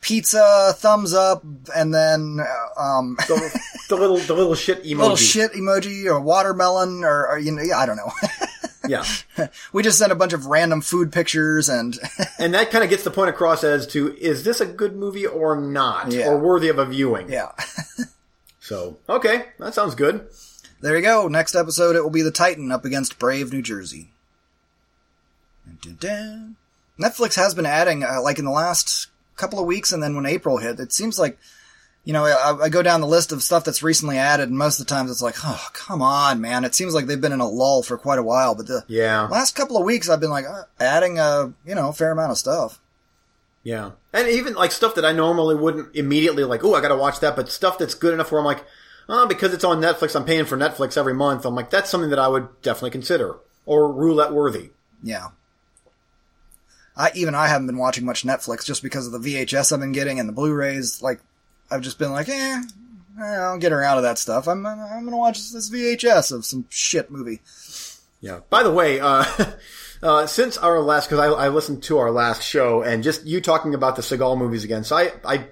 pizza, 0.00 0.72
thumbs 0.76 1.14
up, 1.14 1.44
and 1.76 1.94
then 1.94 2.38
uh, 2.40 2.80
um, 2.80 3.16
The, 3.28 3.60
the 3.90 3.96
little, 3.96 4.18
the 4.18 4.34
little 4.34 4.54
shit 4.56 4.82
emoji. 4.84 4.98
little 4.98 5.16
shit 5.16 5.52
emoji 5.52 6.06
or 6.06 6.20
watermelon 6.20 7.04
or, 7.04 7.28
or 7.28 7.38
you 7.38 7.52
know, 7.52 7.62
yeah, 7.62 7.78
I 7.78 7.86
don't 7.86 7.96
know. 7.96 8.10
Yeah. 8.88 9.04
we 9.72 9.82
just 9.82 9.98
sent 9.98 10.12
a 10.12 10.14
bunch 10.14 10.32
of 10.32 10.46
random 10.46 10.80
food 10.80 11.12
pictures 11.12 11.68
and 11.68 11.98
And 12.38 12.54
that 12.54 12.70
kind 12.70 12.84
of 12.84 12.90
gets 12.90 13.04
the 13.04 13.10
point 13.10 13.30
across 13.30 13.64
as 13.64 13.86
to, 13.88 14.16
is 14.16 14.44
this 14.44 14.60
a 14.60 14.66
good 14.66 14.96
movie 14.96 15.26
or 15.26 15.60
not? 15.60 16.12
Yeah. 16.12 16.28
Or 16.28 16.38
worthy 16.38 16.68
of 16.68 16.78
a 16.78 16.86
viewing? 16.86 17.30
yeah. 17.30 17.52
So, 18.58 18.98
okay. 19.08 19.44
That 19.60 19.74
sounds 19.74 19.94
good. 19.94 20.26
There 20.80 20.96
you 20.96 21.02
go. 21.02 21.28
Next 21.28 21.54
episode, 21.54 21.94
it 21.94 22.02
will 22.02 22.10
be 22.10 22.22
the 22.22 22.32
Titan 22.32 22.72
up 22.72 22.84
against 22.84 23.16
Brave 23.16 23.52
New 23.52 23.62
Jersey. 23.62 24.10
Dun-dun-dun. 25.64 26.56
Netflix 26.98 27.36
has 27.36 27.54
been 27.54 27.64
adding, 27.64 28.02
uh, 28.02 28.20
like 28.22 28.40
in 28.40 28.44
the 28.44 28.50
last 28.50 29.06
couple 29.36 29.60
of 29.60 29.66
weeks, 29.66 29.92
and 29.92 30.02
then 30.02 30.16
when 30.16 30.26
April 30.26 30.58
hit, 30.58 30.80
it 30.80 30.92
seems 30.92 31.16
like, 31.16 31.38
you 32.06 32.12
know, 32.12 32.24
I, 32.24 32.56
I 32.64 32.68
go 32.70 32.82
down 32.82 33.00
the 33.02 33.06
list 33.06 33.32
of 33.32 33.42
stuff 33.42 33.64
that's 33.64 33.82
recently 33.82 34.16
added, 34.16 34.48
and 34.48 34.56
most 34.56 34.80
of 34.80 34.86
the 34.86 34.94
times 34.94 35.10
it's 35.10 35.20
like, 35.20 35.34
oh, 35.44 35.68
come 35.74 36.00
on, 36.00 36.40
man. 36.40 36.64
It 36.64 36.74
seems 36.74 36.94
like 36.94 37.04
they've 37.06 37.20
been 37.20 37.32
in 37.32 37.40
a 37.40 37.48
lull 37.48 37.82
for 37.82 37.98
quite 37.98 38.18
a 38.20 38.22
while, 38.22 38.54
but 38.54 38.66
the 38.68 38.84
Yeah. 38.86 39.26
last 39.26 39.56
couple 39.56 39.76
of 39.76 39.84
weeks, 39.84 40.08
I've 40.08 40.20
been 40.20 40.30
like 40.30 40.46
uh, 40.46 40.62
adding 40.80 41.18
a, 41.18 41.52
you 41.66 41.74
know, 41.74 41.90
fair 41.92 42.12
amount 42.12 42.30
of 42.30 42.38
stuff. 42.38 42.80
Yeah. 43.64 43.90
And 44.12 44.28
even 44.28 44.54
like 44.54 44.70
stuff 44.70 44.94
that 44.94 45.04
I 45.04 45.10
normally 45.12 45.56
wouldn't 45.56 45.96
immediately 45.96 46.44
like, 46.44 46.64
oh, 46.64 46.74
I 46.74 46.80
gotta 46.80 46.96
watch 46.96 47.18
that, 47.20 47.34
but 47.36 47.50
stuff 47.50 47.76
that's 47.78 47.94
good 47.94 48.14
enough 48.14 48.30
where 48.30 48.38
I'm 48.40 48.46
like, 48.46 48.64
oh, 49.08 49.26
because 49.26 49.52
it's 49.52 49.64
on 49.64 49.80
Netflix, 49.80 50.14
I'm 50.14 50.24
paying 50.24 50.44
for 50.46 50.56
Netflix 50.56 50.96
every 50.96 51.14
month. 51.14 51.44
I'm 51.44 51.54
like, 51.56 51.70
that's 51.70 51.90
something 51.90 52.10
that 52.10 52.18
I 52.20 52.28
would 52.28 52.48
definitely 52.62 52.90
consider. 52.90 53.36
Or 53.66 53.92
roulette 53.92 54.32
worthy. 54.32 54.70
Yeah. 55.02 55.30
I 56.96 57.10
even 57.14 57.34
I 57.34 57.48
haven't 57.48 57.66
been 57.66 57.76
watching 57.78 58.04
much 58.04 58.22
Netflix 58.24 58.64
just 58.64 58.82
because 58.82 59.06
of 59.06 59.12
the 59.12 59.18
VHS 59.34 59.72
I've 59.72 59.80
been 59.80 59.92
getting 59.92 60.18
and 60.20 60.28
the 60.28 60.32
Blu-rays. 60.32 61.02
Like, 61.02 61.20
I've 61.70 61.82
just 61.82 61.98
been 61.98 62.12
like, 62.12 62.28
eh, 62.28 62.62
eh, 63.20 63.22
I'll 63.22 63.58
get 63.58 63.72
around 63.72 63.96
to 63.96 64.02
that 64.02 64.18
stuff. 64.18 64.46
I'm 64.46 64.64
I'm 64.66 65.04
gonna 65.04 65.16
watch 65.16 65.50
this 65.52 65.70
VHS 65.70 66.32
of 66.32 66.44
some 66.44 66.66
shit 66.68 67.10
movie. 67.10 67.40
Yeah. 68.20 68.40
By 68.50 68.62
the 68.62 68.72
way, 68.72 69.00
uh, 69.00 69.24
uh, 70.02 70.26
since 70.26 70.56
our 70.56 70.80
last, 70.80 71.08
because 71.08 71.20
I, 71.20 71.26
I 71.26 71.48
listened 71.48 71.82
to 71.84 71.98
our 71.98 72.10
last 72.10 72.42
show, 72.42 72.82
and 72.82 73.02
just 73.02 73.24
you 73.24 73.40
talking 73.40 73.74
about 73.74 73.96
the 73.96 74.02
Seagal 74.02 74.38
movies 74.38 74.64
again, 74.64 74.84
so 74.84 74.96
I 74.96 75.12
I 75.24 75.48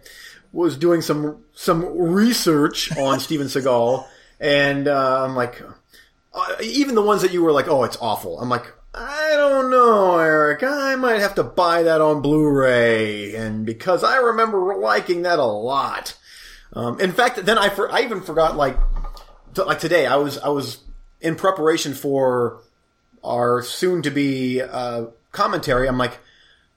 was 0.52 0.76
doing 0.76 1.00
some 1.00 1.44
some 1.54 1.98
research 1.98 2.96
on 2.96 3.20
Steven 3.20 3.48
Seagal, 3.48 4.06
and 4.40 4.88
uh, 4.88 5.24
I'm 5.24 5.34
like, 5.34 5.62
uh, 6.32 6.54
even 6.62 6.94
the 6.94 7.02
ones 7.02 7.22
that 7.22 7.32
you 7.32 7.42
were 7.42 7.52
like, 7.52 7.68
oh, 7.68 7.84
it's 7.84 7.98
awful. 8.00 8.40
I'm 8.40 8.48
like. 8.48 8.72
I 8.96 9.32
don't 9.34 9.70
know, 9.70 10.18
Eric. 10.18 10.62
I 10.62 10.94
might 10.94 11.18
have 11.18 11.34
to 11.34 11.42
buy 11.42 11.82
that 11.82 12.00
on 12.00 12.22
Blu-ray, 12.22 13.34
and 13.34 13.66
because 13.66 14.04
I 14.04 14.18
remember 14.18 14.76
liking 14.76 15.22
that 15.22 15.40
a 15.40 15.44
lot. 15.44 16.16
Um, 16.72 17.00
in 17.00 17.10
fact, 17.10 17.44
then 17.44 17.58
I 17.58 17.70
for, 17.70 17.90
I 17.90 18.02
even 18.02 18.20
forgot 18.20 18.56
like 18.56 18.78
like 19.56 19.80
today 19.80 20.06
I 20.06 20.16
was 20.16 20.38
I 20.38 20.48
was 20.48 20.78
in 21.20 21.34
preparation 21.34 21.94
for 21.94 22.60
our 23.24 23.62
soon 23.62 24.02
to 24.02 24.10
be 24.10 24.62
uh, 24.62 25.06
commentary. 25.32 25.88
I'm 25.88 25.98
like, 25.98 26.18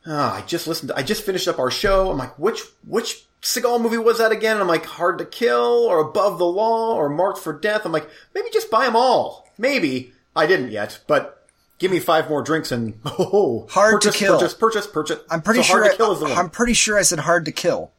ah, 0.07 0.37
I 0.37 0.41
just 0.41 0.65
listened. 0.67 0.91
I 0.95 1.03
just 1.03 1.23
finished 1.23 1.47
up 1.47 1.59
our 1.59 1.71
show. 1.71 2.09
I'm 2.09 2.17
like, 2.17 2.37
which 2.39 2.61
which 2.87 3.25
Seagal 3.43 3.79
movie 3.79 3.99
was 3.99 4.17
that 4.17 4.31
again? 4.31 4.53
And 4.53 4.61
I'm 4.61 4.67
like, 4.67 4.85
Hard 4.85 5.19
to 5.19 5.25
Kill 5.25 5.85
or 5.85 5.99
Above 5.99 6.39
the 6.39 6.45
Law 6.45 6.95
or 6.95 7.09
Marked 7.09 7.39
for 7.39 7.53
Death. 7.53 7.85
I'm 7.85 7.91
like, 7.91 8.09
maybe 8.33 8.47
just 8.51 8.71
buy 8.71 8.85
them 8.85 8.95
all. 8.95 9.47
Maybe 9.59 10.13
I 10.35 10.47
didn't 10.47 10.71
yet, 10.71 10.99
but. 11.05 11.35
Give 11.79 11.91
me 11.91 11.99
five 11.99 12.27
more 12.29 12.41
drinks 12.41 12.71
and 12.71 12.99
oh, 13.05 13.67
Hard 13.69 14.01
to 14.01 14.11
Kill. 14.11 14.37
Purchase, 14.39 14.53
purchase, 14.53 14.87
purchase. 14.87 15.19
I'm 15.29 15.41
pretty 15.41 15.59
So 15.61 15.67
sure. 15.67 15.79
Hard 15.81 15.91
to 15.91 15.97
Kill 15.97 16.11
is 16.13 16.19
the 16.19 16.25
I, 16.25 16.29
one 16.29 16.37
I'm 16.39 16.49
pretty 16.49 16.73
sure 16.73 16.97
I 16.97 17.03
said 17.03 17.19
hard 17.19 17.45
to 17.45 17.51
kill. 17.51 17.91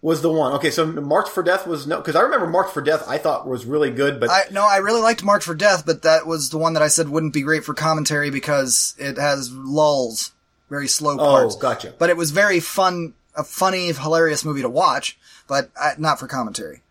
was 0.00 0.22
the 0.22 0.30
one. 0.30 0.52
Okay, 0.54 0.70
so 0.70 0.86
Marked 0.86 1.28
for 1.28 1.42
Death 1.42 1.66
was 1.66 1.86
no, 1.86 1.96
because 1.98 2.14
I 2.16 2.20
remember 2.22 2.46
Marked 2.46 2.72
for 2.72 2.80
Death. 2.82 3.04
I 3.08 3.18
thought 3.18 3.46
was 3.46 3.64
really 3.66 3.90
good, 3.90 4.20
but 4.20 4.30
I 4.30 4.42
no, 4.52 4.66
I 4.68 4.76
really 4.78 5.00
liked 5.00 5.24
Marked 5.24 5.44
for 5.44 5.54
Death, 5.54 5.84
but 5.84 6.02
that 6.02 6.26
was 6.26 6.50
the 6.50 6.58
one 6.58 6.74
that 6.74 6.82
I 6.82 6.88
said 6.88 7.08
wouldn't 7.08 7.32
be 7.34 7.42
great 7.42 7.64
for 7.64 7.74
commentary 7.74 8.30
because 8.30 8.94
it 8.98 9.16
has 9.18 9.50
lulls, 9.52 10.32
very 10.70 10.86
slow 10.88 11.16
parts. 11.16 11.56
oh, 11.56 11.58
gotcha. 11.58 11.94
But 11.98 12.10
it 12.10 12.16
was 12.16 12.30
very 12.30 12.60
fun, 12.60 13.14
a 13.36 13.42
funny, 13.44 13.92
hilarious 13.92 14.44
movie 14.44 14.62
to 14.62 14.68
watch, 14.68 15.18
but 15.48 15.70
uh, 15.80 15.92
not 15.98 16.20
for 16.20 16.28
commentary. 16.28 16.82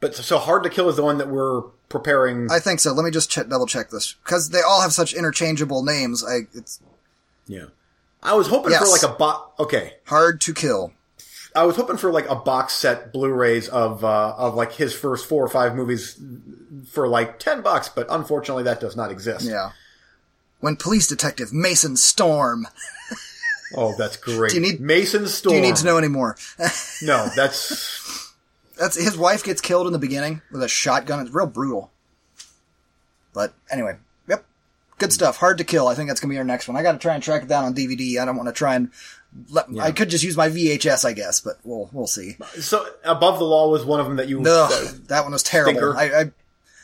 But 0.00 0.14
so 0.14 0.38
Hard 0.38 0.62
to 0.62 0.70
Kill 0.70 0.88
is 0.88 0.96
the 0.96 1.02
one 1.02 1.18
that 1.18 1.28
we're 1.28 1.62
preparing. 1.90 2.50
I 2.50 2.58
think 2.58 2.80
so. 2.80 2.92
Let 2.94 3.04
me 3.04 3.10
just 3.10 3.30
ch- 3.30 3.46
double 3.46 3.66
check 3.66 3.90
this 3.90 4.14
because 4.24 4.48
they 4.48 4.62
all 4.62 4.80
have 4.80 4.94
such 4.94 5.12
interchangeable 5.12 5.82
names. 5.84 6.24
I 6.24 6.46
it's 6.54 6.80
yeah, 7.46 7.66
I 8.22 8.32
was 8.32 8.46
hoping 8.46 8.70
Yes. 8.72 8.80
for 8.82 8.88
like 8.88 9.14
a 9.14 9.18
box. 9.18 9.60
Okay, 9.60 9.94
hard 10.06 10.40
to 10.40 10.54
kill. 10.54 10.94
I 11.54 11.64
was 11.64 11.74
hoping 11.76 11.96
for 11.98 12.10
like 12.12 12.28
a 12.30 12.36
box 12.36 12.72
set 12.74 13.12
Blu-rays 13.12 13.68
of 13.68 14.02
uh, 14.04 14.34
of 14.38 14.54
like 14.54 14.72
his 14.72 14.94
first 14.94 15.26
four 15.28 15.44
or 15.44 15.48
five 15.48 15.74
movies 15.74 16.18
for 16.88 17.06
like 17.08 17.38
ten 17.38 17.60
bucks, 17.60 17.88
but 17.90 18.06
unfortunately 18.08 18.62
that 18.62 18.80
does 18.80 18.96
not 18.96 19.10
exist. 19.10 19.44
Yeah. 19.44 19.72
When 20.60 20.76
police 20.76 21.08
detective 21.08 21.52
Mason 21.52 21.96
Storm. 21.96 22.68
Oh, 23.74 23.94
that's 23.96 24.16
great. 24.16 24.50
Do 24.52 24.56
you 24.56 24.62
need- 24.62 24.80
Mason 24.80 25.26
Storm? 25.26 25.52
Do 25.52 25.56
you 25.56 25.62
need 25.62 25.76
to 25.76 25.84
know 25.84 25.96
any 25.98 26.08
more? 26.08 26.36
No, 27.02 27.28
that's 27.34 28.29
That's 28.80 28.96
his 28.96 29.18
wife 29.18 29.44
gets 29.44 29.60
killed 29.60 29.86
in 29.86 29.92
the 29.92 29.98
beginning 29.98 30.40
with 30.50 30.62
a 30.62 30.68
shotgun. 30.68 31.20
It's 31.20 31.34
real 31.34 31.46
brutal. 31.46 31.90
But 33.34 33.52
anyway, 33.70 33.98
yep, 34.26 34.46
good 34.96 35.12
stuff. 35.12 35.36
Hard 35.36 35.58
to 35.58 35.64
kill. 35.64 35.86
I 35.86 35.94
think 35.94 36.08
that's 36.08 36.18
gonna 36.18 36.32
be 36.32 36.38
our 36.38 36.44
next 36.44 36.66
one. 36.66 36.78
I 36.78 36.82
got 36.82 36.92
to 36.92 36.98
try 36.98 37.12
and 37.12 37.22
track 37.22 37.42
it 37.42 37.48
down 37.48 37.64
on 37.64 37.74
DVD. 37.74 38.18
I 38.18 38.24
don't 38.24 38.36
want 38.36 38.48
to 38.48 38.54
try 38.54 38.76
and 38.76 38.90
let. 39.50 39.66
I 39.78 39.92
could 39.92 40.08
just 40.08 40.24
use 40.24 40.34
my 40.34 40.48
VHS, 40.48 41.04
I 41.04 41.12
guess, 41.12 41.40
but 41.40 41.58
we'll 41.62 41.90
we'll 41.92 42.06
see. 42.06 42.38
so. 42.58 42.86
Above 43.04 43.38
the 43.38 43.44
Law 43.44 43.68
was 43.68 43.84
one 43.84 44.00
of 44.00 44.06
them 44.06 44.16
that 44.16 44.28
you. 44.28 44.42
Ugh, 44.46 44.70
that 45.08 45.24
one 45.24 45.32
was 45.32 45.42
terrible. 45.42 45.92
I, 45.92 46.04
I 46.04 46.32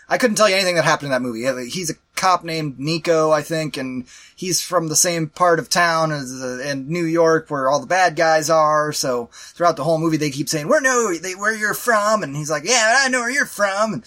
I 0.08 0.18
couldn't 0.18 0.36
tell 0.36 0.48
you 0.48 0.54
anything 0.54 0.76
that 0.76 0.84
happened 0.84 1.06
in 1.06 1.10
that 1.10 1.22
movie. 1.22 1.68
He's 1.68 1.90
a 1.90 1.94
cop 2.14 2.44
named 2.44 2.78
Nico, 2.78 3.32
I 3.32 3.42
think, 3.42 3.76
and 3.76 4.06
he's 4.36 4.62
from 4.62 4.88
the 4.88 4.96
same 4.96 5.28
part 5.28 5.58
of 5.58 5.68
town 5.68 6.12
as 6.12 6.32
uh, 6.40 6.60
in 6.64 6.88
New 6.88 7.04
York 7.04 7.50
where 7.50 7.68
all 7.68 7.80
the 7.80 7.86
bad 7.86 8.14
guys 8.14 8.48
are. 8.48 8.92
So 8.92 9.30
throughout 9.32 9.76
the 9.76 9.84
whole 9.84 9.98
movie, 9.98 10.16
they 10.16 10.30
keep 10.30 10.48
saying, 10.48 10.68
"Where 10.68 10.80
no, 10.80 11.12
they, 11.14 11.34
where 11.34 11.54
you're 11.54 11.74
from," 11.74 12.22
and 12.22 12.36
he's 12.36 12.50
like, 12.50 12.64
"Yeah, 12.64 12.98
I 13.00 13.08
know 13.08 13.20
where 13.20 13.30
you're 13.30 13.46
from." 13.46 13.94
And 13.94 14.04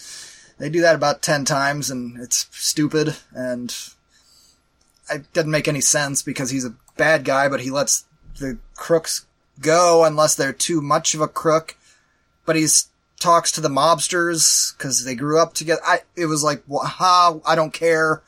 they 0.58 0.70
do 0.70 0.80
that 0.80 0.94
about 0.94 1.22
ten 1.22 1.44
times, 1.44 1.90
and 1.90 2.18
it's 2.18 2.48
stupid, 2.50 3.16
and 3.32 3.74
it 5.10 5.30
doesn't 5.34 5.50
make 5.50 5.68
any 5.68 5.82
sense 5.82 6.22
because 6.22 6.50
he's 6.50 6.64
a 6.64 6.74
bad 6.96 7.24
guy, 7.24 7.48
but 7.48 7.60
he 7.60 7.70
lets 7.70 8.04
the 8.38 8.58
crooks 8.74 9.26
go 9.60 10.04
unless 10.04 10.34
they're 10.34 10.52
too 10.52 10.80
much 10.80 11.14
of 11.14 11.20
a 11.20 11.28
crook. 11.28 11.76
But 12.46 12.56
he's 12.56 12.88
talks 13.20 13.52
to 13.52 13.60
the 13.60 13.68
mobsters 13.68 14.76
because 14.76 15.04
they 15.04 15.14
grew 15.14 15.38
up 15.38 15.54
together. 15.54 15.80
I 15.86 16.00
it 16.16 16.26
was 16.26 16.42
like, 16.42 16.62
wha- 16.66 16.84
ha, 16.84 17.36
I 17.46 17.54
don't 17.54 17.72
care. 17.72 18.22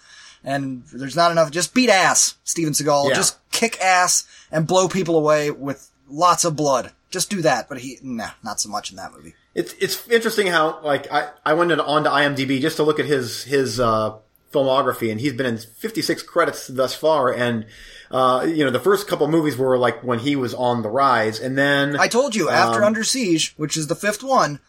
And 0.44 0.84
there's 0.92 1.16
not 1.16 1.30
enough. 1.30 1.50
Just 1.50 1.72
beat 1.74 1.88
ass, 1.90 2.36
Steven 2.44 2.72
Seagal. 2.72 3.08
Yeah. 3.10 3.14
Just 3.14 3.38
kick 3.52 3.80
ass 3.80 4.24
and 4.50 4.66
blow 4.66 4.88
people 4.88 5.16
away 5.16 5.50
with 5.50 5.88
lots 6.08 6.44
of 6.44 6.56
blood. 6.56 6.90
Just 7.10 7.30
do 7.30 7.42
that. 7.42 7.68
But 7.68 7.78
he, 7.78 7.98
nah, 8.02 8.30
not 8.42 8.60
so 8.60 8.68
much 8.68 8.90
in 8.90 8.96
that 8.96 9.12
movie. 9.12 9.34
It's 9.54 9.72
it's 9.74 10.08
interesting 10.08 10.46
how 10.48 10.80
like 10.82 11.10
I 11.12 11.30
I 11.44 11.52
went 11.54 11.70
on 11.72 12.04
to 12.04 12.10
IMDb 12.10 12.60
just 12.60 12.76
to 12.76 12.82
look 12.82 12.98
at 12.98 13.06
his 13.06 13.44
his 13.44 13.78
uh, 13.78 14.16
filmography, 14.52 15.10
and 15.12 15.20
he's 15.20 15.32
been 15.34 15.46
in 15.46 15.58
56 15.58 16.22
credits 16.24 16.66
thus 16.68 16.94
far, 16.94 17.32
and. 17.32 17.66
Uh, 18.10 18.44
you 18.44 18.62
know, 18.62 18.70
the 18.70 18.78
first 18.78 19.08
couple 19.08 19.26
movies 19.26 19.56
were 19.56 19.78
like 19.78 20.04
when 20.04 20.18
he 20.18 20.36
was 20.36 20.52
on 20.52 20.82
the 20.82 20.90
rise, 20.90 21.40
and 21.40 21.56
then 21.56 21.98
I 21.98 22.08
told 22.08 22.34
you 22.34 22.50
after 22.50 22.80
Um, 22.80 22.88
Under 22.88 23.04
Siege, 23.04 23.54
which 23.56 23.74
is 23.74 23.86
the 23.86 23.94
fifth 23.94 24.22
one, 24.22 24.60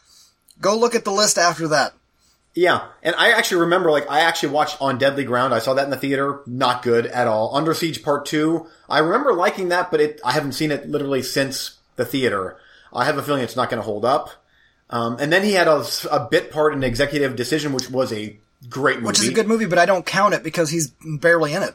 go 0.62 0.78
look 0.78 0.96
at 0.96 1.04
the 1.06 1.12
list 1.12 1.38
after 1.38 1.68
that. 1.70 1.94
Yeah, 2.56 2.86
and 3.02 3.16
I 3.16 3.32
actually 3.32 3.62
remember, 3.62 3.90
like, 3.90 4.08
I 4.12 4.20
actually 4.22 4.50
watched 4.54 4.80
On 4.80 5.00
Deadly 5.00 5.24
Ground. 5.24 5.56
I 5.56 5.60
saw 5.60 5.74
that 5.74 5.86
in 5.86 5.90
the 5.90 5.98
theater. 5.98 6.42
Not 6.46 6.84
good 6.84 7.08
at 7.08 7.28
all. 7.28 7.56
Under 7.56 7.74
Siege 7.74 8.04
Part 8.04 8.28
2. 8.28 8.68
I 8.88 9.00
remember 9.00 9.34
liking 9.34 9.70
that, 9.70 9.90
but 9.90 10.00
it, 10.00 10.22
I 10.24 10.34
haven't 10.34 10.52
seen 10.52 10.70
it 10.72 10.88
literally 10.88 11.24
since 11.24 11.78
the 11.96 12.06
theater. 12.06 12.58
I 12.94 13.06
have 13.06 13.18
a 13.18 13.24
feeling 13.24 13.42
it's 13.42 13.56
not 13.56 13.72
going 13.72 13.80
to 13.82 13.86
hold 13.86 14.06
up. 14.06 14.30
Um, 14.92 15.18
and 15.20 15.34
then 15.34 15.44
he 15.44 15.54
had 15.54 15.68
a, 15.68 15.84
a 16.12 16.28
bit 16.30 16.52
part 16.52 16.74
in 16.74 16.84
Executive 16.84 17.36
Decision, 17.36 17.74
which 17.74 17.90
was 17.90 18.14
a 18.14 18.38
great 18.70 18.98
movie. 18.98 19.08
Which 19.08 19.20
is 19.22 19.30
a 19.30 19.34
good 19.34 19.48
movie, 19.48 19.66
but 19.66 19.80
I 19.80 19.88
don't 19.88 20.06
count 20.06 20.36
it 20.36 20.44
because 20.44 20.70
he's 20.70 20.90
barely 21.04 21.54
in 21.54 21.64
it. 21.64 21.74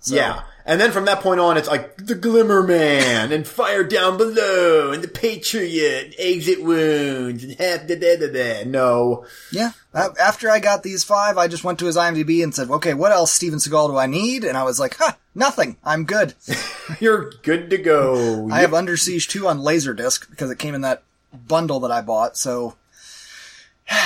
So- 0.00 0.16
Yeah. 0.16 0.42
And 0.70 0.80
then 0.80 0.92
from 0.92 1.06
that 1.06 1.18
point 1.18 1.40
on, 1.40 1.56
it's 1.56 1.66
like 1.66 1.96
The 1.96 2.14
Glimmer 2.14 2.62
Man 2.62 3.32
and 3.32 3.44
Fire 3.44 3.82
Down 3.82 4.16
Below 4.16 4.92
and 4.92 5.02
The 5.02 5.08
Patriot, 5.08 6.04
and 6.04 6.14
Exit 6.16 6.62
Wounds 6.62 7.42
and 7.42 7.54
half 7.54 7.88
da 7.88 7.96
da 7.96 8.16
da 8.16 8.32
da. 8.32 8.64
No. 8.66 9.26
Yeah. 9.50 9.72
After 9.92 10.48
I 10.48 10.60
got 10.60 10.84
these 10.84 11.02
five, 11.02 11.38
I 11.38 11.48
just 11.48 11.64
went 11.64 11.80
to 11.80 11.86
his 11.86 11.96
IMDb 11.96 12.44
and 12.44 12.54
said, 12.54 12.70
okay, 12.70 12.94
what 12.94 13.10
else 13.10 13.32
Steven 13.32 13.58
Seagal 13.58 13.88
do 13.88 13.96
I 13.96 14.06
need? 14.06 14.44
And 14.44 14.56
I 14.56 14.62
was 14.62 14.78
like, 14.78 14.94
huh, 14.96 15.14
nothing. 15.34 15.76
I'm 15.82 16.04
good. 16.04 16.34
You're 17.00 17.30
good 17.42 17.68
to 17.70 17.78
go. 17.78 18.48
I 18.48 18.60
have 18.60 18.72
Under 18.72 18.96
Siege 18.96 19.26
2 19.26 19.48
on 19.48 19.58
Laserdisc 19.58 20.30
because 20.30 20.52
it 20.52 20.60
came 20.60 20.76
in 20.76 20.82
that 20.82 21.02
bundle 21.48 21.80
that 21.80 21.90
I 21.90 22.00
bought. 22.00 22.36
So, 22.36 22.76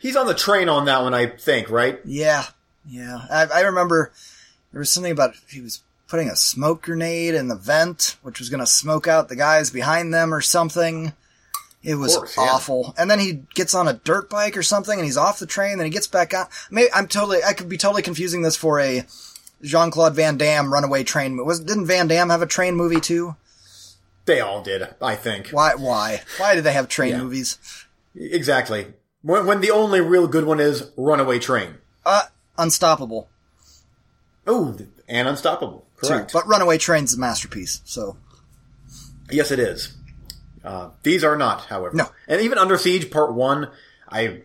He's 0.00 0.16
on 0.16 0.26
the 0.26 0.34
train 0.34 0.68
on 0.68 0.84
that 0.84 1.00
one, 1.00 1.14
I 1.14 1.28
think, 1.28 1.70
right? 1.70 1.98
yeah. 2.04 2.44
Yeah. 2.86 3.20
I, 3.30 3.46
I 3.46 3.60
remember 3.62 4.12
there 4.72 4.78
was 4.78 4.90
something 4.90 5.12
about 5.12 5.34
he 5.50 5.60
was 5.60 5.82
putting 6.08 6.28
a 6.28 6.36
smoke 6.36 6.82
grenade 6.82 7.34
in 7.34 7.48
the 7.48 7.56
vent, 7.56 8.16
which 8.22 8.38
was 8.38 8.48
going 8.48 8.60
to 8.60 8.66
smoke 8.66 9.06
out 9.06 9.28
the 9.28 9.36
guys 9.36 9.70
behind 9.70 10.12
them 10.12 10.32
or 10.32 10.40
something. 10.40 11.12
It 11.82 11.94
was 11.94 12.16
course, 12.16 12.36
yeah. 12.36 12.44
awful. 12.44 12.94
And 12.98 13.10
then 13.10 13.18
he 13.20 13.44
gets 13.54 13.74
on 13.74 13.86
a 13.86 13.92
dirt 13.92 14.28
bike 14.28 14.56
or 14.56 14.62
something 14.62 14.98
and 14.98 15.04
he's 15.04 15.16
off 15.16 15.38
the 15.38 15.46
train, 15.46 15.78
then 15.78 15.84
he 15.86 15.92
gets 15.92 16.06
back 16.06 16.34
on. 16.34 16.46
Maybe 16.70 16.88
I'm 16.92 17.06
totally, 17.06 17.44
I 17.44 17.52
could 17.52 17.68
be 17.68 17.76
totally 17.78 18.02
confusing 18.02 18.42
this 18.42 18.56
for 18.56 18.80
a 18.80 19.04
Jean-Claude 19.62 20.14
Van 20.14 20.36
Damme 20.36 20.72
runaway 20.72 21.04
train. 21.04 21.44
Was, 21.44 21.60
didn't 21.60 21.86
Van 21.86 22.08
Damme 22.08 22.30
have 22.30 22.42
a 22.42 22.46
train 22.46 22.74
movie 22.74 23.00
too? 23.00 23.36
They 24.24 24.40
all 24.40 24.62
did, 24.62 24.88
I 25.00 25.14
think. 25.14 25.50
Why, 25.50 25.74
why? 25.74 26.22
Why 26.38 26.54
did 26.54 26.64
they 26.64 26.72
have 26.72 26.88
train 26.88 27.12
Yeah. 27.12 27.22
movies? 27.22 27.58
Exactly. 28.14 28.88
When, 29.22 29.46
when 29.46 29.60
the 29.60 29.70
only 29.70 30.00
real 30.00 30.26
good 30.26 30.44
one 30.44 30.60
is 30.60 30.90
Runaway 30.96 31.38
Train. 31.38 31.74
Uh, 32.04 32.22
Unstoppable. 32.56 33.28
Oh, 34.48 34.76
and 35.06 35.28
Unstoppable. 35.28 35.86
too. 36.00 36.08
Correct. 36.08 36.32
But 36.32 36.46
Runaway 36.48 36.78
Train's 36.78 37.14
a 37.14 37.18
masterpiece, 37.18 37.80
so. 37.84 38.16
Yes, 39.30 39.50
it 39.50 39.58
is. 39.58 39.94
Uh, 40.64 40.90
these 41.02 41.22
are 41.22 41.36
not, 41.36 41.66
however. 41.66 41.94
No. 41.94 42.08
And 42.26 42.40
even 42.40 42.58
Under 42.58 42.78
Siege 42.78 43.10
Part 43.10 43.34
1, 43.34 43.70
I 44.08 44.42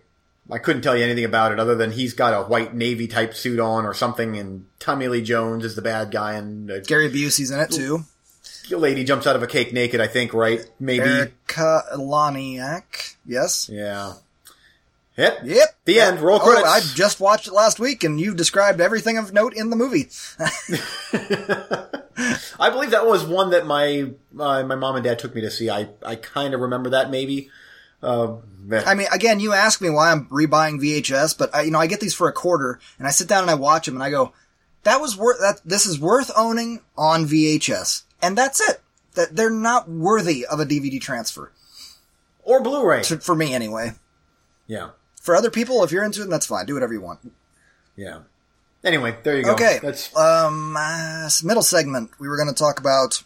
I 0.51 0.57
couldn't 0.59 0.81
tell 0.81 0.95
you 0.95 1.03
anything 1.03 1.23
about 1.23 1.53
it 1.53 1.59
other 1.59 1.75
than 1.75 1.91
he's 1.91 2.13
got 2.13 2.33
a 2.33 2.45
white 2.45 2.75
navy 2.75 3.07
type 3.07 3.33
suit 3.33 3.59
on 3.59 3.85
or 3.85 3.93
something, 3.93 4.37
and 4.37 4.65
Tommy 4.79 5.07
Lee 5.07 5.21
Jones 5.21 5.63
is 5.63 5.75
the 5.75 5.81
bad 5.81 6.11
guy, 6.11 6.33
and 6.33 6.69
a 6.69 6.81
Gary 6.81 7.09
Busey's 7.09 7.49
in 7.49 7.59
it 7.59 7.71
too. 7.71 8.03
The 8.69 8.77
lady 8.77 9.03
jumps 9.03 9.25
out 9.25 9.35
of 9.35 9.43
a 9.43 9.47
cake 9.47 9.73
naked, 9.73 10.01
I 10.01 10.07
think, 10.07 10.33
right? 10.33 10.65
Maybe. 10.79 11.05
Erika 11.05 11.83
Eleniak. 11.93 13.15
Yes. 13.25 13.69
Yeah. 13.71 14.13
Yep. 15.15 15.39
Yep. 15.43 15.67
The 15.85 15.99
end. 15.99 16.19
Roll 16.21 16.39
Oh, 16.41 16.45
credits. 16.45 16.67
I 16.67 16.79
just 16.95 17.19
watched 17.19 17.47
it 17.47 17.53
last 17.53 17.79
week, 17.79 18.03
and 18.03 18.19
you've 18.19 18.35
described 18.35 18.81
everything 18.81 19.17
of 19.17 19.31
note 19.31 19.53
in 19.55 19.69
the 19.69 19.75
movie. 19.75 20.09
I 22.59 22.69
believe 22.69 22.91
that 22.91 23.05
was 23.05 23.23
one 23.23 23.51
that 23.51 23.65
my 23.65 24.11
uh, 24.39 24.63
my 24.63 24.75
mom 24.75 24.95
and 24.95 25.03
dad 25.03 25.19
took 25.19 25.35
me 25.35 25.41
to 25.41 25.51
see. 25.51 25.69
I 25.69 25.89
I 26.03 26.15
kind 26.15 26.53
of 26.53 26.61
remember 26.61 26.91
that 26.91 27.09
maybe. 27.11 27.49
Uh. 28.01 28.37
I 28.85 28.93
mean, 28.95 29.07
again, 29.11 29.39
you 29.41 29.51
ask 29.53 29.81
me 29.81 29.89
why 29.89 30.09
I'm 30.11 30.25
rebuying 30.27 30.79
VHS, 30.81 31.37
but 31.37 31.53
I, 31.53 31.63
you 31.63 31.71
know, 31.71 31.79
I 31.79 31.87
get 31.87 31.99
these 31.99 32.13
for 32.13 32.29
a 32.29 32.33
quarter, 32.33 32.79
and 32.97 33.05
I 33.05 33.11
sit 33.11 33.27
down 33.27 33.41
and 33.43 33.51
I 33.51 33.55
watch 33.55 33.85
them, 33.87 33.95
and 33.95 34.03
I 34.03 34.09
go, 34.09 34.31
"That 34.83 35.01
was 35.01 35.17
worth 35.17 35.39
that. 35.41 35.59
This 35.65 35.85
is 35.85 35.99
worth 35.99 36.31
owning 36.35 36.79
on 36.97 37.25
VHS," 37.25 38.03
and 38.21 38.37
that's 38.37 38.61
it. 38.69 38.81
That 39.15 39.35
they're 39.35 39.49
not 39.49 39.89
worthy 39.89 40.45
of 40.45 40.59
a 40.61 40.65
DVD 40.65 40.99
transfer 40.99 41.51
or 42.41 42.61
Blu-ray. 42.63 43.03
for 43.03 43.35
me, 43.35 43.53
anyway. 43.53 43.93
Yeah, 44.65 44.91
For 45.23 45.35
other 45.35 45.49
people, 45.49 45.83
if 45.85 45.91
you're 45.91 46.03
into 46.03 46.21
it, 46.21 46.29
that's 46.29 46.45
fine. 46.45 46.65
Do 46.65 46.73
whatever 46.75 46.93
you 46.93 47.01
want. 47.01 47.19
yeah. 47.95 48.19
Anyway, 48.83 49.15
there 49.23 49.37
you 49.37 49.43
go. 49.45 49.53
Okay. 49.53 49.79
That's 49.81 50.13
Um, 50.13 50.75
uh, 50.77 51.29
middle 51.41 51.63
segment. 51.63 52.11
We 52.19 52.27
were 52.27 52.35
going 52.35 52.49
to 52.49 52.53
talk 52.53 52.77
about 52.81 53.23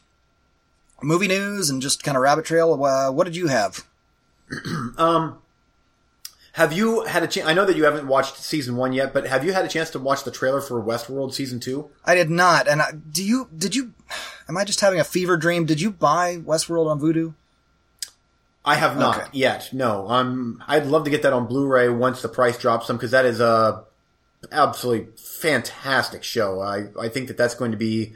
movie 1.01 1.27
news 1.27 1.71
and 1.71 1.81
just 1.81 2.03
kind 2.03 2.15
of 2.15 2.21
rabbit 2.21 2.45
trail. 2.45 2.71
Uh, 2.83 3.11
what 3.11 3.23
did 3.23 3.35
you 3.35 3.47
have? 3.47 3.83
um. 4.97 5.39
Have 6.53 6.73
you 6.73 7.05
had 7.05 7.21
a 7.23 7.27
chance? 7.27 7.47
I 7.47 7.53
know 7.53 7.65
that 7.65 7.75
you 7.75 7.83
haven't 7.85 8.07
watched 8.07 8.37
season 8.37 8.75
one 8.77 8.91
yet, 8.93 9.13
but 9.13 9.27
have 9.27 9.43
you 9.45 9.53
had 9.53 9.63
a 9.65 9.67
chance 9.67 9.91
to 9.91 9.99
watch 9.99 10.23
the 10.23 10.31
trailer 10.31 10.59
for 10.61 10.81
Westworld 10.81 11.33
season 11.33 11.59
two? 11.59 11.89
I 12.05 12.15
did 12.15 12.31
not. 12.31 12.67
And 12.67 12.81
I, 12.81 12.91
do 12.91 13.23
you? 13.23 13.47
Did 13.55 13.75
you? 13.75 13.93
Am 14.49 14.57
I 14.57 14.63
just 14.63 14.81
having 14.81 14.99
a 14.99 15.03
fever 15.03 15.37
dream? 15.37 15.65
Did 15.65 15.81
you 15.81 15.91
buy 15.91 16.37
Westworld 16.37 16.87
on 16.89 16.99
Vudu? 16.99 17.33
I 18.67 18.75
have 18.75 18.97
not 18.97 19.17
Okay. 19.17 19.29
yet. 19.33 19.69
No, 19.71 20.09
um, 20.09 20.63
I'd 20.67 20.85
love 20.85 21.05
to 21.05 21.09
get 21.09 21.21
that 21.23 21.33
on 21.33 21.47
Blu-ray 21.47 21.89
once 21.89 22.21
the 22.21 22.27
price 22.29 22.57
drops 22.57 22.87
some 22.87 22.97
because 22.97 23.11
that 23.11 23.25
is 23.25 23.39
a 23.39 23.83
absolutely 24.51 25.07
fantastic 25.17 26.23
show. 26.23 26.61
I 26.61 26.87
I 26.99 27.09
think 27.09 27.27
that 27.29 27.37
that's 27.37 27.55
going 27.55 27.71
to 27.71 27.77
be 27.77 28.13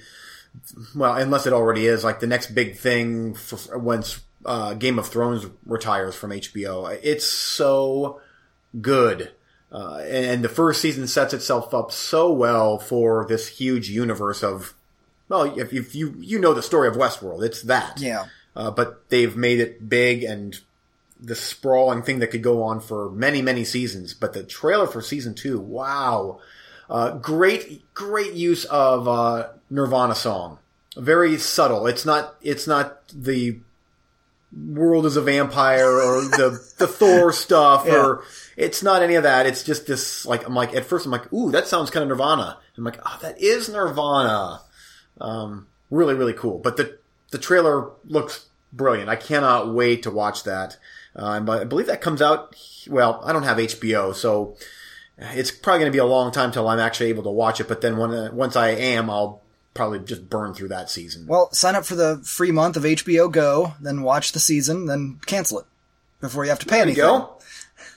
well, 0.93 1.15
unless 1.15 1.45
it 1.47 1.53
already 1.53 1.87
is, 1.87 2.03
like 2.03 2.19
the 2.19 2.27
next 2.27 2.53
big 2.53 2.75
thing 2.77 3.33
for 3.33 3.77
once 3.77 4.19
uh, 4.45 4.73
Game 4.73 4.99
of 4.99 5.07
Thrones 5.07 5.45
retires 5.65 6.15
from 6.15 6.31
HBO. 6.31 6.99
It's 7.01 7.25
so 7.25 8.19
good. 8.81 9.31
Uh, 9.71 9.99
and 10.05 10.43
the 10.43 10.49
first 10.49 10.81
season 10.81 11.07
sets 11.07 11.33
itself 11.33 11.73
up 11.73 11.91
so 11.93 12.29
well 12.31 12.77
for 12.77 13.25
this 13.29 13.47
huge 13.47 13.89
universe 13.89 14.43
of, 14.43 14.73
well, 15.29 15.43
if, 15.57 15.71
if 15.71 15.95
you 15.95 16.13
you 16.19 16.37
know 16.39 16.53
the 16.53 16.61
story 16.61 16.89
of 16.89 16.95
Westworld, 16.95 17.41
it's 17.45 17.61
that. 17.63 17.97
Yeah. 18.01 18.25
Uh, 18.55 18.71
but 18.71 19.09
they've 19.09 19.35
made 19.35 19.59
it 19.59 19.87
big 19.87 20.23
and 20.23 20.59
the 21.19 21.35
sprawling 21.35 22.01
thing 22.01 22.19
that 22.19 22.27
could 22.27 22.41
go 22.41 22.63
on 22.63 22.79
for 22.79 23.09
many, 23.11 23.41
many 23.41 23.63
seasons. 23.63 24.13
But 24.13 24.33
the 24.33 24.43
trailer 24.43 24.87
for 24.87 25.01
season 25.01 25.35
two, 25.35 25.59
wow. 25.59 26.39
Uh, 26.89 27.11
great, 27.11 27.93
great 27.93 28.33
use 28.33 28.65
of, 28.65 29.07
uh, 29.07 29.49
Nirvana 29.69 30.15
song. 30.15 30.57
Very 30.97 31.37
subtle. 31.37 31.87
It's 31.87 32.05
not, 32.05 32.35
it's 32.41 32.67
not 32.67 33.07
the 33.09 33.59
world 34.51 35.05
is 35.05 35.15
a 35.15 35.21
vampire 35.21 35.87
or 35.89 36.21
the, 36.21 36.73
the 36.77 36.87
Thor 36.87 37.31
stuff 37.31 37.87
or 37.87 38.25
it's 38.57 38.83
not 38.83 39.01
any 39.01 39.15
of 39.15 39.23
that. 39.23 39.45
It's 39.45 39.63
just 39.63 39.87
this, 39.87 40.25
like, 40.25 40.45
I'm 40.45 40.55
like, 40.55 40.75
at 40.75 40.85
first 40.85 41.05
I'm 41.05 41.11
like, 41.11 41.31
ooh, 41.31 41.51
that 41.51 41.67
sounds 41.67 41.89
kind 41.89 42.03
of 42.03 42.09
Nirvana. 42.09 42.57
I'm 42.77 42.83
like, 42.83 42.99
oh, 43.05 43.19
that 43.21 43.39
is 43.39 43.69
Nirvana. 43.69 44.61
Um, 45.21 45.67
really, 45.89 46.15
really 46.15 46.33
cool. 46.33 46.57
But 46.57 46.77
the, 46.77 46.97
the 47.32 47.38
trailer 47.38 47.89
looks 48.05 48.45
brilliant. 48.71 49.09
I 49.09 49.15
cannot 49.15 49.73
wait 49.73 50.03
to 50.03 50.11
watch 50.11 50.43
that. 50.43 50.77
Uh, 51.15 51.41
I 51.49 51.63
believe 51.65 51.88
that 51.88 51.99
comes 52.01 52.21
out, 52.21 52.55
well, 52.88 53.21
I 53.25 53.34
don't 53.34 53.43
have 53.43 53.57
HBO, 53.57 54.13
so 54.15 54.55
it's 55.17 55.51
probably 55.51 55.79
going 55.79 55.91
to 55.91 55.95
be 55.95 55.99
a 55.99 56.05
long 56.05 56.32
time 56.32 56.51
till 56.51 56.67
I'm 56.69 56.79
actually 56.79 57.07
able 57.09 57.23
to 57.23 57.29
watch 57.29 57.59
it. 57.59 57.67
But 57.67 57.82
then 57.82 57.97
when, 57.97 58.11
uh, 58.11 58.29
once 58.32 58.55
I 58.55 58.69
am, 58.69 59.09
I'll 59.09 59.41
probably 59.73 59.99
just 59.99 60.29
burn 60.29 60.53
through 60.53 60.69
that 60.69 60.89
season. 60.89 61.27
Well, 61.27 61.49
sign 61.51 61.75
up 61.75 61.86
for 61.86 61.95
the 61.95 62.21
free 62.23 62.51
month 62.51 62.77
of 62.77 62.84
HBO 62.84 63.29
Go, 63.32 63.73
then 63.82 64.03
watch 64.03 64.32
the 64.32 64.39
season, 64.39 64.86
then 64.86 65.19
cancel 65.25 65.59
it 65.59 65.65
before 66.21 66.43
you 66.45 66.49
have 66.49 66.59
to 66.59 66.65
pay 66.65 66.77
there 66.77 66.79
you 66.79 66.84
anything. 66.91 67.01
go. 67.03 67.38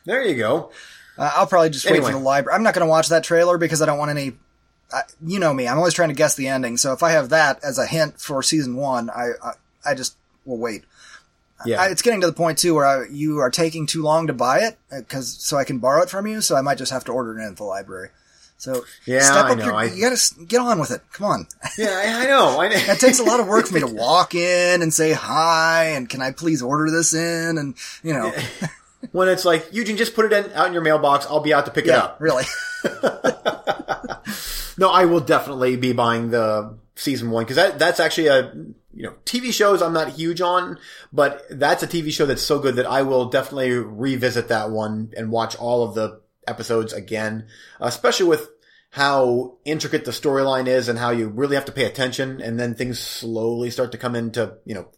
There 0.05 0.25
you 0.25 0.35
go. 0.37 0.71
Uh, 1.17 1.31
I'll 1.37 1.47
probably 1.47 1.71
just 1.71 1.85
wait 1.85 1.93
Anyway. 1.93 2.11
for 2.13 2.19
the 2.19 2.25
library. 2.25 2.57
I'm 2.57 2.63
not 2.65 2.75
going 2.75 2.85
to 2.87 2.91
watch 2.91 3.09
that 3.11 3.23
trailer 3.23 3.59
because 3.59 3.81
I 3.81 3.87
don't 3.87 3.99
want 3.99 4.11
any. 4.11 4.33
I, 4.95 5.03
you 5.27 5.39
know 5.39 5.53
me. 5.53 5.67
I'm 5.67 5.79
always 5.79 5.95
trying 5.95 6.11
to 6.11 6.15
guess 6.15 6.35
the 6.37 6.49
ending. 6.49 6.77
So 6.77 6.93
if 6.93 7.03
I 7.03 7.11
have 7.11 7.31
that 7.31 7.63
as 7.65 7.79
a 7.79 7.87
hint 7.87 8.21
for 8.21 8.43
season 8.43 8.77
one, 8.77 9.11
I 9.11 9.31
I, 9.43 9.53
I 9.85 9.95
just 9.95 10.17
will 10.45 10.59
wait. 10.59 10.85
Yeah. 11.67 11.81
I, 11.83 11.87
it's 11.89 12.03
getting 12.03 12.21
to 12.21 12.27
the 12.27 12.33
point 12.33 12.59
too 12.59 12.75
where 12.75 12.85
I, 12.87 13.07
you 13.11 13.39
are 13.39 13.51
taking 13.51 13.87
too 13.87 14.03
long 14.03 14.27
to 14.27 14.33
buy 14.33 14.61
it 14.61 14.77
uh, 14.93 14.99
because 15.01 15.37
so 15.43 15.57
I 15.57 15.65
can 15.65 15.79
borrow 15.79 16.03
it 16.03 16.11
from 16.11 16.27
you. 16.27 16.41
So 16.41 16.57
I 16.57 16.61
might 16.61 16.79
just 16.79 16.93
have 16.93 17.05
to 17.05 17.13
order 17.13 17.39
it 17.39 17.43
in 17.43 17.49
at 17.51 17.57
the 17.57 17.65
library. 17.65 18.11
So 18.59 18.85
Yeah, 19.07 19.21
step 19.21 19.45
I 19.47 19.51
up 19.53 19.59
know. 19.59 19.65
your. 19.65 19.85
You 19.85 20.01
got 20.09 20.17
to 20.17 20.45
get 20.45 20.61
on 20.61 20.79
with 20.79 20.91
it. 20.91 21.01
Come 21.13 21.27
on. 21.27 21.47
yeah, 21.79 21.89
I, 22.05 22.25
I 22.25 22.27
know. 22.27 22.61
I, 22.61 22.67
It 22.67 23.01
takes 23.01 23.19
a 23.19 23.25
lot 23.25 23.41
of 23.41 23.47
work 23.47 23.67
for 23.67 23.75
me 23.75 23.81
to 23.81 23.87
walk 23.93 24.35
in 24.35 24.83
and 24.83 24.93
say 24.93 25.13
hi 25.13 25.87
and 25.87 26.09
can 26.09 26.21
I 26.23 26.33
please 26.33 26.63
order 26.63 26.91
this 26.91 27.15
in 27.15 27.59
and 27.59 27.75
you 28.03 28.13
know 28.13 28.33
when 29.13 29.29
it's 29.29 29.45
like, 29.45 29.69
Eugene, 29.73 29.97
just 29.99 30.15
put 30.15 30.31
it 30.31 30.47
in, 30.47 30.53
out 30.53 30.67
in 30.67 30.73
your 30.73 30.83
mailbox. 30.83 31.27
I'll 31.27 31.41
be 31.41 31.53
out 31.53 31.67
to 31.67 31.71
pick 31.71 31.85
it 31.85 31.91
up. 31.91 32.17
really 32.21 32.45
No, 34.77 34.91
I 34.91 35.05
will 35.05 35.21
definitely 35.21 35.77
be 35.77 35.93
buying 35.93 36.31
the 36.31 36.77
season 36.97 37.31
one 37.31 37.45
because 37.45 37.57
that 37.57 37.79
that's 37.79 37.99
actually 38.01 38.29
a 38.29 38.53
you 38.93 39.03
know 39.03 39.15
TV 39.25 39.53
shows 39.53 39.83
I'm 39.83 39.93
not 39.93 40.11
huge 40.11 40.41
on, 40.41 40.79
but 41.13 41.45
that's 41.51 41.83
a 41.83 41.87
TV 41.87 42.13
show 42.13 42.27
that's 42.27 42.43
so 42.43 42.59
good 42.59 42.77
that 42.77 42.87
I 42.87 43.03
will 43.03 43.27
definitely 43.27 43.73
revisit 43.73 44.49
that 44.49 44.71
one 44.71 45.13
and 45.17 45.31
watch 45.31 45.57
all 45.57 45.85
of 45.85 45.95
the 45.95 46.21
episodes 46.47 46.93
again, 46.93 47.47
especially 47.81 48.27
with 48.27 48.49
how 48.91 49.57
intricate 49.65 50.05
the 50.05 50.13
storyline 50.13 50.69
is 50.69 50.89
and 50.89 50.99
how 50.99 51.11
you 51.11 51.29
really 51.29 51.57
have 51.57 51.65
to 51.65 51.73
pay 51.73 51.85
attention, 51.85 52.41
and 52.41 52.59
then 52.59 52.75
things 52.75 53.01
slowly 53.01 53.71
start 53.71 53.93
to 53.93 53.99
come 53.99 54.15
into 54.15 54.57
you 54.65 54.75
know 54.75 54.89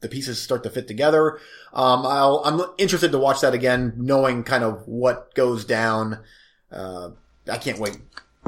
the 0.00 0.08
pieces 0.08 0.40
start 0.40 0.62
to 0.62 0.70
fit 0.70 0.86
together. 0.86 1.38
Um, 1.72 2.04
I'll, 2.06 2.42
I'm 2.44 2.60
interested 2.78 3.12
to 3.12 3.18
watch 3.18 3.40
that 3.40 3.54
again, 3.54 3.94
knowing 3.96 4.44
kind 4.44 4.62
of 4.62 4.86
what 4.86 5.34
goes 5.34 5.64
down. 5.64 6.20
Uh, 6.70 7.10
I 7.50 7.58
can't 7.58 7.78
wait. 7.78 7.96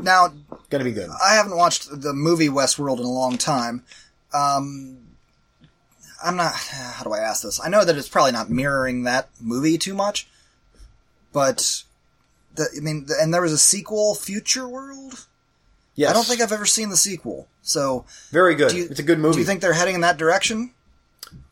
Now 0.03 0.33
Gonna 0.71 0.85
be 0.85 0.93
good. 0.93 1.09
I 1.25 1.35
haven't 1.35 1.57
watched 1.57 1.89
the 1.91 2.13
movie 2.13 2.49
Westworld 2.49 2.99
in 2.99 3.05
a 3.05 3.11
long 3.11 3.39
time. 3.39 3.85
Um, 4.35 4.99
I'm 6.23 6.37
not. 6.37 6.53
How 6.55 7.05
do 7.05 7.13
I 7.13 7.19
ask 7.19 7.43
this? 7.43 7.61
I 7.63 7.69
know 7.69 7.85
that 7.85 7.97
it's 7.97 8.09
probably 8.09 8.33
not 8.33 8.51
mirroring 8.51 9.05
that 9.05 9.31
movie 9.41 9.79
too 9.79 9.95
much, 9.95 10.29
but 11.33 11.85
the, 12.55 12.69
I 12.77 12.81
mean, 12.81 13.07
the, 13.07 13.15
and 13.21 13.33
there 13.33 13.41
was 13.41 13.53
a 13.53 13.59
sequel, 13.59 14.15
Future 14.15 14.69
World. 14.69 15.27
Yes. 15.95 16.11
I 16.11 16.13
don't 16.13 16.27
think 16.27 16.41
I've 16.41 16.53
ever 16.53 16.67
seen 16.67 16.91
the 16.91 16.97
sequel. 16.97 17.49
So, 17.63 18.05
Very 18.31 18.55
good. 18.55 18.73
you, 18.73 18.87
it's 18.91 19.01
a 19.01 19.03
good 19.03 19.19
movie. 19.19 19.35
Do 19.35 19.41
you 19.41 19.47
think 19.47 19.61
they're 19.61 19.73
heading 19.73 19.97
in 19.97 20.03
that 20.03 20.17
direction? 20.17 20.73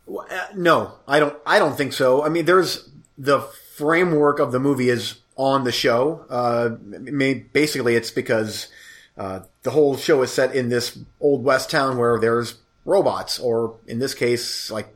Well, 0.07 0.27
uh, 0.31 0.47
no, 0.55 0.93
I 1.09 1.19
don't. 1.21 1.37
I 1.47 1.59
don't 1.59 1.77
think 1.77 1.93
so. 1.93 2.23
I 2.23 2.29
mean, 2.29 2.45
there's 2.45 2.89
the 3.17 3.41
framework 3.77 4.39
of 4.39 4.53
the 4.53 4.61
movie 4.61 4.89
is 4.91 5.21
on 5.37 5.65
the 5.65 5.73
show. 5.73 6.25
Uh, 6.29 6.77
mean, 6.81 7.49
basically, 7.53 7.95
it's 7.95 8.11
because 8.11 8.69
uh, 9.17 9.41
the 9.63 9.71
whole 9.71 9.97
show 9.97 10.23
is 10.23 10.33
set 10.33 10.55
in 10.55 10.69
this 10.69 10.99
old 11.21 11.45
west 11.45 11.71
town 11.71 11.99
where 11.99 12.19
there's 12.19 12.57
robots, 12.85 13.39
or 13.39 13.77
in 13.87 13.99
this 13.99 14.15
case, 14.15 14.71
like 14.71 14.89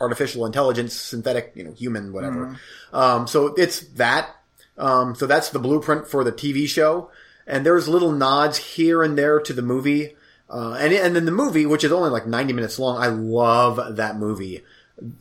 artificial 0.00 0.46
intelligence, 0.46 0.94
synthetic, 0.94 1.52
you 1.54 1.64
know, 1.64 1.72
human, 1.72 2.12
whatever. 2.12 2.58
Um, 2.92 3.26
so 3.26 3.54
it's 3.54 3.80
that. 3.94 4.34
Um, 4.76 5.14
so 5.14 5.26
that's 5.26 5.50
the 5.50 5.58
blueprint 5.58 6.08
for 6.08 6.24
the 6.24 6.32
TV 6.32 6.66
show. 6.66 7.10
And 7.46 7.64
there's 7.64 7.88
little 7.88 8.12
nods 8.12 8.58
here 8.58 9.02
and 9.02 9.16
there 9.16 9.38
to 9.40 9.52
the 9.52 9.62
movie. 9.62 10.16
Uh, 10.48 10.74
and, 10.74 10.92
and 10.92 11.14
then 11.14 11.24
the 11.24 11.30
movie, 11.30 11.66
which 11.66 11.84
is 11.84 11.92
only 11.92 12.10
like 12.10 12.26
90 12.26 12.52
minutes 12.52 12.78
long, 12.78 13.00
I 13.00 13.08
love 13.08 13.96
that 13.96 14.16
movie. 14.16 14.64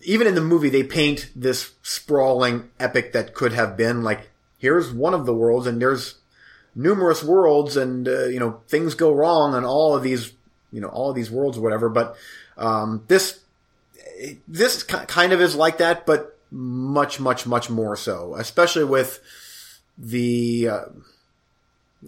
Even 0.04 0.28
in 0.28 0.36
the 0.36 0.42
movie, 0.42 0.70
they 0.70 0.84
paint 0.84 1.30
this 1.36 1.74
sprawling 1.82 2.70
epic 2.80 3.14
that 3.14 3.34
could 3.34 3.54
have 3.54 3.76
been 3.76 4.04
like, 4.04 4.30
here's 4.64 4.94
one 4.94 5.14
of 5.14 5.26
the 5.26 5.34
worlds 5.34 5.68
and 5.68 5.82
there's 5.82 6.16
numerous 6.74 7.22
worlds 7.22 7.76
and, 7.76 8.08
uh, 8.08 8.28
you 8.28 8.40
know, 8.40 8.62
things 8.70 8.96
go 8.96 9.14
wrong 9.14 9.54
on 9.54 9.66
all 9.66 9.94
of 9.94 10.04
these, 10.04 10.32
you 10.72 10.80
know, 10.80 10.88
all 10.88 11.10
of 11.10 11.18
these 11.18 11.30
worlds 11.30 11.58
or 11.58 11.62
whatever. 11.62 11.90
But, 11.90 12.16
um, 12.58 13.04
this, 13.10 13.42
this 14.48 14.84
kind 14.84 15.34
of 15.34 15.42
is 15.42 15.54
like 15.54 15.80
that, 15.80 16.06
but 16.06 16.40
much, 16.50 17.20
much, 17.20 17.46
much 17.46 17.70
more 17.70 17.98
so, 17.98 18.36
especially 18.36 18.86
with 18.86 19.20
the, 19.98 20.70
uh, 20.70 20.86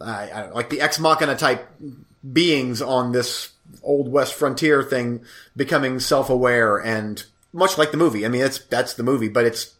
I, 0.01 0.31
I 0.31 0.47
know, 0.47 0.55
like 0.55 0.69
the 0.69 0.79
ex 0.79 0.97
machina 0.97 1.35
type 1.35 1.69
beings 2.31 2.81
on 2.81 3.11
this 3.11 3.51
old 3.83 4.09
west 4.09 4.33
frontier 4.33 4.81
thing 4.81 5.25
becoming 5.57 5.99
self-aware 5.99 6.77
and 6.77 7.21
much 7.51 7.77
like 7.77 7.91
the 7.91 7.97
movie. 7.97 8.25
I 8.25 8.29
mean, 8.29 8.43
it's, 8.43 8.59
that's 8.59 8.93
the 8.93 9.03
movie, 9.03 9.27
but 9.27 9.43
it's 9.43 9.74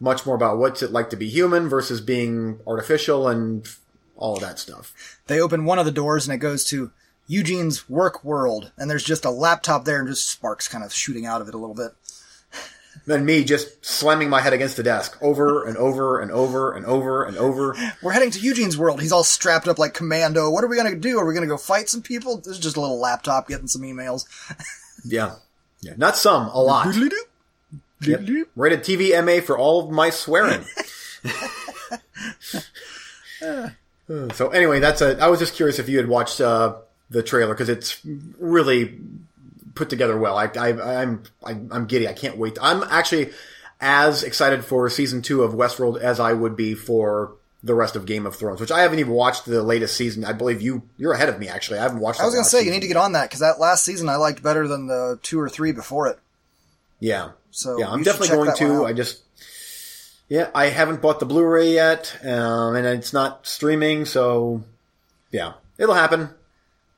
much 0.00 0.26
more 0.26 0.34
about 0.34 0.58
what's 0.58 0.82
it 0.82 0.90
like 0.90 1.10
to 1.10 1.16
be 1.16 1.28
human 1.28 1.68
versus 1.68 2.00
being 2.00 2.58
artificial 2.66 3.28
and 3.28 3.68
all 4.16 4.34
of 4.34 4.40
that 4.40 4.58
stuff. 4.58 5.20
They 5.26 5.40
open 5.40 5.64
one 5.64 5.78
of 5.78 5.84
the 5.84 5.92
doors 5.92 6.26
and 6.26 6.34
it 6.34 6.38
goes 6.38 6.64
to 6.66 6.90
Eugene's 7.26 7.88
work 7.88 8.24
world, 8.24 8.72
and 8.76 8.90
there's 8.90 9.04
just 9.04 9.24
a 9.24 9.30
laptop 9.30 9.84
there 9.84 10.00
and 10.00 10.08
just 10.08 10.28
sparks 10.28 10.66
kind 10.66 10.82
of 10.82 10.92
shooting 10.92 11.26
out 11.26 11.40
of 11.40 11.46
it 11.46 11.54
a 11.54 11.58
little 11.58 11.76
bit. 11.76 11.92
Then 13.06 13.24
me 13.24 13.44
just 13.44 13.84
slamming 13.84 14.28
my 14.28 14.40
head 14.40 14.52
against 14.52 14.76
the 14.76 14.82
desk 14.82 15.16
over 15.22 15.64
and 15.64 15.76
over 15.76 16.20
and 16.20 16.32
over 16.32 16.72
and 16.72 16.84
over 16.84 17.22
and 17.22 17.36
over. 17.36 17.76
We're 18.02 18.10
heading 18.12 18.32
to 18.32 18.40
Eugene's 18.40 18.76
world. 18.76 19.00
He's 19.00 19.12
all 19.12 19.22
strapped 19.22 19.68
up 19.68 19.78
like 19.78 19.94
commando. 19.94 20.50
What 20.50 20.64
are 20.64 20.66
we 20.66 20.76
going 20.76 20.92
to 20.92 20.98
do? 20.98 21.18
Are 21.18 21.26
we 21.26 21.32
going 21.32 21.48
to 21.48 21.52
go 21.52 21.56
fight 21.56 21.88
some 21.88 22.02
people? 22.02 22.38
This 22.38 22.48
is 22.48 22.58
just 22.58 22.76
a 22.76 22.80
little 22.80 22.98
laptop 22.98 23.48
getting 23.48 23.68
some 23.68 23.82
emails. 23.82 24.24
Yeah. 25.02 25.36
Yeah. 25.80 25.94
Not 25.96 26.18
some, 26.18 26.48
a 26.48 26.60
lot. 26.62 26.84
Yep. 28.02 28.48
Rated 28.56 28.80
TV 28.80 29.24
MA 29.24 29.44
for 29.44 29.58
all 29.58 29.84
of 29.84 29.90
my 29.90 30.10
swearing. 30.10 30.64
so 34.34 34.48
anyway, 34.50 34.80
that's 34.80 35.00
a. 35.00 35.18
I 35.18 35.28
was 35.28 35.38
just 35.38 35.54
curious 35.54 35.78
if 35.78 35.88
you 35.88 35.98
had 35.98 36.08
watched 36.08 36.40
uh, 36.40 36.76
the 37.10 37.22
trailer 37.22 37.54
because 37.54 37.68
it's 37.68 38.00
really 38.38 38.98
put 39.74 39.90
together 39.90 40.18
well. 40.18 40.36
I, 40.36 40.50
I, 40.58 41.02
I'm 41.02 41.22
I, 41.44 41.50
I'm 41.50 41.86
giddy. 41.86 42.08
I 42.08 42.12
can't 42.12 42.36
wait. 42.36 42.58
I'm 42.60 42.82
actually 42.84 43.30
as 43.80 44.22
excited 44.22 44.64
for 44.64 44.88
season 44.90 45.22
two 45.22 45.42
of 45.42 45.52
Westworld 45.52 45.98
as 46.00 46.20
I 46.20 46.32
would 46.32 46.56
be 46.56 46.74
for 46.74 47.32
the 47.62 47.74
rest 47.74 47.96
of 47.96 48.06
Game 48.06 48.26
of 48.26 48.36
Thrones, 48.36 48.60
which 48.60 48.70
I 48.70 48.80
haven't 48.80 48.98
even 49.00 49.12
watched 49.12 49.44
the 49.44 49.62
latest 49.62 49.96
season. 49.96 50.24
I 50.24 50.32
believe 50.32 50.62
you 50.62 50.82
you're 50.96 51.12
ahead 51.12 51.28
of 51.28 51.38
me 51.38 51.48
actually. 51.48 51.78
I 51.78 51.82
haven't 51.82 52.00
watched. 52.00 52.20
I 52.20 52.24
was 52.24 52.34
gonna 52.34 52.42
last 52.42 52.50
say 52.50 52.62
you 52.62 52.70
need 52.70 52.82
to 52.82 52.88
get 52.88 52.96
on 52.96 53.12
that 53.12 53.28
because 53.28 53.40
that 53.40 53.60
last 53.60 53.84
season 53.84 54.08
I 54.08 54.16
liked 54.16 54.42
better 54.42 54.66
than 54.66 54.86
the 54.86 55.18
two 55.22 55.38
or 55.38 55.48
three 55.48 55.72
before 55.72 56.08
it. 56.08 56.18
Yeah. 57.00 57.30
So 57.50 57.78
yeah, 57.80 57.90
I'm 57.90 58.02
definitely 58.04 58.36
going 58.36 58.54
to. 58.56 58.84
I 58.84 58.92
just, 58.92 59.22
yeah, 60.28 60.50
I 60.54 60.66
haven't 60.66 61.02
bought 61.02 61.18
the 61.18 61.26
Blu-ray 61.26 61.72
yet, 61.72 62.16
um, 62.22 62.76
and 62.76 62.86
it's 62.86 63.12
not 63.12 63.46
streaming, 63.46 64.04
so 64.04 64.62
yeah, 65.32 65.54
it'll 65.76 65.96
happen. 65.96 66.30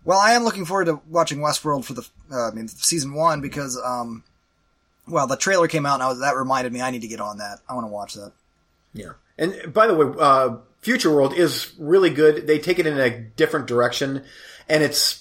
Well, 0.05 0.18
I 0.18 0.32
am 0.32 0.44
looking 0.44 0.66
forward 0.66 0.86
to 0.86 1.00
watching 1.09 1.38
Westworld 1.38 1.84
for 1.84 1.94
the, 1.94 2.07
uh, 2.30 2.48
I 2.48 2.50
mean, 2.50 2.68
season 2.68 3.14
one 3.14 3.40
because, 3.40 3.80
um, 3.82 4.24
well, 5.09 5.26
the 5.26 5.36
trailer 5.36 5.68
came 5.68 5.86
out 5.86 5.94
and 5.94 6.03
I 6.03 6.09
was, 6.09 6.20
that 6.20 6.36
reminded 6.36 6.72
me 6.72 6.82
I 6.82 6.90
need 6.90 7.03
to 7.03 7.09
get 7.09 7.20
on 7.20 7.38
that. 7.38 7.61
I 7.68 7.74
want 7.74 7.86
to 7.86 7.92
watch 7.92 8.14
that. 8.14 8.32
Yeah, 8.92 9.12
and 9.38 9.72
by 9.72 9.86
the 9.86 9.94
way, 9.94 10.14
uh, 10.18 10.57
Future 10.82 11.14
World 11.14 11.32
is 11.32 11.72
really 11.78 12.11
good. 12.11 12.46
They 12.46 12.59
take 12.59 12.78
it 12.78 12.86
in 12.86 12.98
a 12.98 13.09
different 13.11 13.66
direction, 13.66 14.24
and 14.68 14.82
it's. 14.82 15.20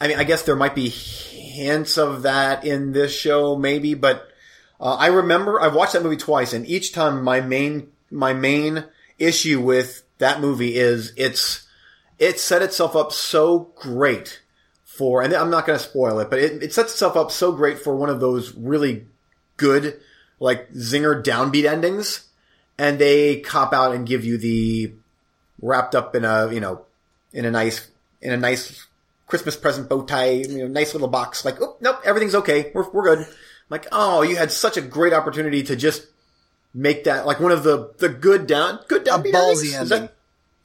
I 0.00 0.08
mean, 0.08 0.18
I 0.18 0.24
guess 0.24 0.42
there 0.42 0.56
might 0.56 0.74
be 0.74 0.88
hints 1.54 1.96
of 1.96 2.22
that 2.22 2.64
in 2.64 2.92
this 2.92 3.16
show, 3.16 3.56
maybe, 3.56 3.94
but 3.94 4.28
uh, 4.80 4.96
I 4.96 5.06
remember 5.06 5.60
I've 5.60 5.74
watched 5.74 5.92
that 5.94 6.02
movie 6.02 6.16
twice, 6.16 6.52
and 6.52 6.66
each 6.66 6.92
time 6.92 7.22
my 7.22 7.40
main 7.40 7.92
my 8.10 8.32
main 8.32 8.84
issue 9.18 9.60
with 9.60 10.02
that 10.18 10.40
movie 10.40 10.76
is 10.76 11.12
it's 11.16 11.66
it 12.18 12.38
set 12.38 12.62
itself 12.62 12.94
up 12.96 13.12
so 13.12 13.70
great 13.76 14.40
for, 14.84 15.22
and 15.22 15.32
I'm 15.32 15.50
not 15.50 15.66
going 15.66 15.78
to 15.78 15.84
spoil 15.84 16.20
it, 16.20 16.30
but 16.30 16.38
it, 16.38 16.62
it 16.62 16.72
sets 16.72 16.92
itself 16.92 17.16
up 17.16 17.30
so 17.30 17.52
great 17.52 17.78
for 17.78 17.96
one 17.96 18.10
of 18.10 18.20
those 18.20 18.54
really 18.54 19.06
good 19.56 20.00
like 20.40 20.72
zinger 20.72 21.22
downbeat 21.22 21.64
endings, 21.64 22.28
and 22.78 22.98
they 22.98 23.40
cop 23.40 23.72
out 23.72 23.94
and 23.94 24.06
give 24.06 24.24
you 24.24 24.38
the 24.38 24.92
wrapped 25.62 25.94
up 25.94 26.14
in 26.14 26.24
a 26.24 26.52
you 26.52 26.60
know 26.60 26.84
in 27.32 27.44
a 27.44 27.50
nice 27.50 27.88
in 28.20 28.32
a 28.32 28.36
nice 28.36 28.86
Christmas 29.26 29.56
present 29.56 29.88
bow 29.88 30.02
tie, 30.02 30.30
you 30.30 30.58
know, 30.58 30.68
nice 30.68 30.92
little 30.94 31.08
box. 31.08 31.44
Like, 31.44 31.60
oh 31.60 31.76
nope, 31.80 32.00
everything's 32.04 32.34
okay, 32.36 32.70
we're 32.74 32.88
we're 32.90 33.02
good. 33.04 33.18
I'm 33.20 33.26
like, 33.70 33.86
oh, 33.92 34.22
you 34.22 34.36
had 34.36 34.52
such 34.52 34.76
a 34.76 34.82
great 34.82 35.12
opportunity 35.12 35.62
to 35.64 35.76
just 35.76 36.06
make 36.74 37.04
that 37.04 37.24
like 37.26 37.40
one 37.40 37.52
of 37.52 37.62
the 37.62 37.92
the 37.98 38.08
good 38.08 38.46
down 38.46 38.80
good 38.88 39.04
downbeat 39.04 39.32
ballsy 39.32 39.72
endings. 39.72 39.88
That- 39.90 40.14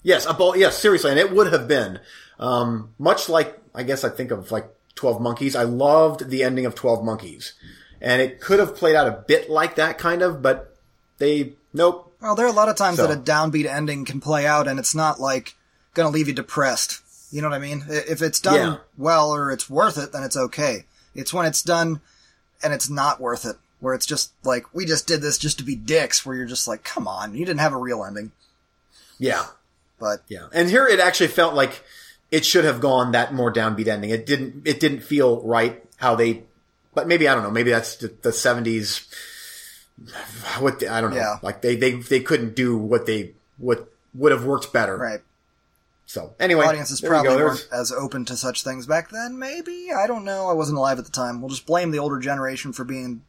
Yes, 0.01 0.25
a 0.25 0.33
ball. 0.33 0.55
Yes, 0.55 0.77
seriously, 0.77 1.11
and 1.11 1.19
it 1.19 1.29
would 1.33 1.51
have 1.51 1.67
been 1.67 1.99
um, 2.39 2.93
much 2.97 3.27
like 3.27 3.59
I 3.75 3.83
guess 3.83 4.05
I 4.05 4.09
think 4.09 4.31
of 4.31 4.49
like 4.49 4.65
Twelve 4.95 5.19
Monkeys. 5.21 5.57
I 5.57 5.63
loved 5.63 6.29
the 6.29 6.41
ending 6.43 6.65
of 6.65 6.73
Twelve 6.73 7.03
Monkeys, 7.03 7.51
and 7.99 8.21
it 8.21 8.39
could 8.39 8.59
have 8.59 8.75
played 8.77 8.95
out 8.95 9.07
a 9.07 9.23
bit 9.27 9.49
like 9.49 9.75
that 9.75 9.97
kind 9.97 10.21
of, 10.21 10.41
but 10.41 10.73
they 11.17 11.55
nope. 11.73 12.15
Well, 12.21 12.33
there 12.35 12.45
are 12.45 12.49
a 12.49 12.53
lot 12.53 12.69
of 12.69 12.77
times 12.77 12.95
So- 12.95 13.07
that 13.07 13.17
a 13.17 13.21
downbeat 13.21 13.65
ending 13.65 14.05
can 14.05 14.21
play 14.21 14.45
out 14.47 14.69
and 14.69 14.79
it's 14.79 14.95
not 14.95 15.19
like 15.19 15.55
going 15.95 16.09
to 16.09 16.13
leave 16.13 16.29
you 16.29 16.33
depressed. 16.33 17.01
You 17.31 17.41
know 17.41 17.49
what 17.49 17.55
I 17.55 17.59
mean? 17.59 17.85
If 17.87 18.21
it's 18.21 18.39
done 18.39 18.55
Yeah. 18.55 18.77
well 18.97 19.29
or 19.33 19.51
it's 19.51 19.69
worth 19.69 19.97
it, 19.97 20.11
then 20.11 20.23
it's 20.23 20.37
okay. 20.37 20.85
It's 21.15 21.33
when 21.33 21.45
it's 21.45 21.61
done 21.61 22.01
and 22.63 22.73
it's 22.73 22.89
not 22.89 23.21
worth 23.21 23.45
it, 23.45 23.55
where 23.79 23.93
it's 23.93 24.05
just 24.05 24.31
like, 24.43 24.65
we 24.73 24.85
just 24.85 25.05
did 25.07 25.21
this 25.21 25.37
just 25.37 25.57
to 25.59 25.63
be 25.63 25.75
dicks, 25.75 26.25
where 26.25 26.35
you're 26.35 26.45
just 26.45 26.67
like, 26.67 26.83
come 26.83 27.07
on, 27.07 27.35
you 27.35 27.45
didn't 27.45 27.59
have 27.59 27.73
a 27.73 27.77
real 27.77 28.03
ending. 28.03 28.31
Yeah, 29.19 29.45
But 29.99 30.23
yeah. 30.27 30.47
And 30.53 30.69
here 30.69 30.87
it 30.87 30.99
actually 30.99 31.27
felt 31.27 31.53
like 31.53 31.83
it 32.31 32.45
should 32.45 32.63
have 32.65 32.79
gone 32.79 33.11
that 33.11 33.33
more 33.33 33.51
downbeat 33.53 33.87
ending. 33.87 34.09
It 34.11 34.25
didn't. 34.25 34.65
It 34.67 34.79
didn't 34.79 35.01
feel 35.01 35.41
right 35.41 35.83
how 35.97 36.15
they. 36.15 36.43
But 36.95 37.07
maybe 37.07 37.27
I 37.27 37.33
don't 37.35 37.43
know. 37.43 37.51
Maybe 37.51 37.71
that's 37.71 37.95
the- 37.97 38.13
the 38.21 38.31
seventies. 38.31 39.01
What 40.59 40.79
the- 40.79 40.87
I 40.89 41.01
don't 41.01 41.09
know. 41.11 41.17
Yeah. 41.17 41.37
Like 41.41 41.61
they 41.61 41.75
they 41.75 41.93
they 41.93 42.19
couldn't 42.21 42.55
do 42.55 42.77
what 42.77 43.05
they 43.05 43.33
what 43.57 43.91
would 44.13 44.31
have 44.31 44.45
worked 44.45 44.71
better. 44.71 44.95
right. 44.97 45.21
So 46.09 46.33
anyway, 46.39 46.65
audiences 46.65 47.03
you 47.03 47.07
probably 47.07 47.29
go. 47.29 47.37
weren't 47.37 47.67
as 47.71 47.91
open 47.91 48.25
to 48.25 48.35
such 48.35 48.63
things 48.63 48.87
back 48.87 49.11
then. 49.11 49.37
Maybe 49.37 49.89
I 49.95 50.07
don't 50.07 50.25
know. 50.25 50.49
I 50.49 50.53
wasn't 50.53 50.79
alive 50.79 50.97
at 50.97 51.05
the 51.05 51.11
time. 51.11 51.39
We'll 51.39 51.51
just 51.51 51.67
blame 51.67 51.91
the 51.91 51.99
older 51.99 52.17
generation 52.17 52.73
for 52.73 52.83
being 52.83 53.21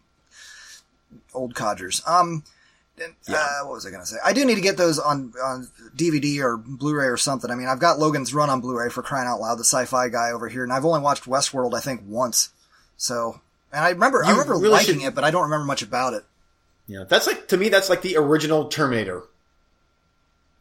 old 1.34 1.54
codgers. 1.54 2.00
Um, 2.06 2.42
and, 2.96 3.14
uh, 3.28 3.64
what 3.64 3.74
was 3.74 3.84
I 3.86 3.90
going 3.90 4.00
to 4.00 4.06
say? 4.06 4.16
I 4.24 4.32
do 4.32 4.46
need 4.46 4.54
to 4.54 4.62
get 4.62 4.78
those 4.78 4.98
on 4.98 5.34
on 5.44 5.68
DVD 5.94 6.38
or 6.40 6.56
Blu-ray 6.56 7.08
or 7.08 7.18
something. 7.18 7.50
I 7.50 7.54
mean, 7.54 7.68
I've 7.68 7.80
got 7.80 7.98
Logan's 7.98 8.32
Run 8.32 8.48
on 8.48 8.62
Blu-ray 8.62 8.88
for 8.88 9.02
crying 9.02 9.28
out 9.28 9.40
loud, 9.40 9.56
the 9.56 9.64
sci-fi 9.64 10.08
guy 10.08 10.30
over 10.30 10.48
here, 10.48 10.64
and 10.64 10.72
I've 10.72 10.86
only 10.86 11.00
watched 11.00 11.24
Westworld 11.24 11.74
I 11.74 11.80
think 11.80 12.00
once. 12.06 12.48
So, 12.96 13.42
and 13.74 13.84
I 13.84 13.90
remember 13.90 14.24
I 14.24 14.30
remember 14.30 14.54
really 14.54 14.70
liking 14.70 15.00
should- 15.00 15.08
it, 15.08 15.14
but 15.14 15.24
I 15.24 15.30
don't 15.30 15.42
remember 15.42 15.66
much 15.66 15.82
about 15.82 16.14
it. 16.14 16.24
Yeah, 16.86 17.04
that's 17.06 17.26
like 17.26 17.48
to 17.48 17.58
me. 17.58 17.68
That's 17.68 17.90
like 17.90 18.00
the 18.00 18.16
original 18.16 18.68
Terminator. 18.68 19.24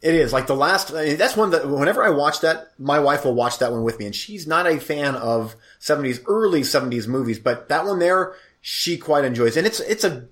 It 0.01 0.15
is 0.15 0.31
like 0.31 0.47
the 0.47 0.55
last. 0.55 0.93
I 0.93 1.05
mean, 1.05 1.17
that's 1.17 1.35
one 1.35 1.49
that 1.51 1.67
whenever 1.67 2.01
I 2.03 2.09
watch 2.09 2.39
that, 2.41 2.71
my 2.79 2.99
wife 2.99 3.25
will 3.25 3.33
watch 3.33 3.59
that 3.59 3.71
one 3.71 3.83
with 3.83 3.99
me, 3.99 4.05
and 4.05 4.15
she's 4.15 4.47
not 4.47 4.65
a 4.65 4.79
fan 4.79 5.15
of 5.15 5.55
seventies, 5.79 6.21
early 6.25 6.63
seventies 6.63 7.07
movies, 7.07 7.37
but 7.37 7.67
that 7.67 7.85
one 7.85 7.99
there, 7.99 8.33
she 8.61 8.97
quite 8.97 9.25
enjoys, 9.25 9.57
and 9.57 9.67
it's 9.67 9.81
it's 9.81 10.05
a 10.05 10.25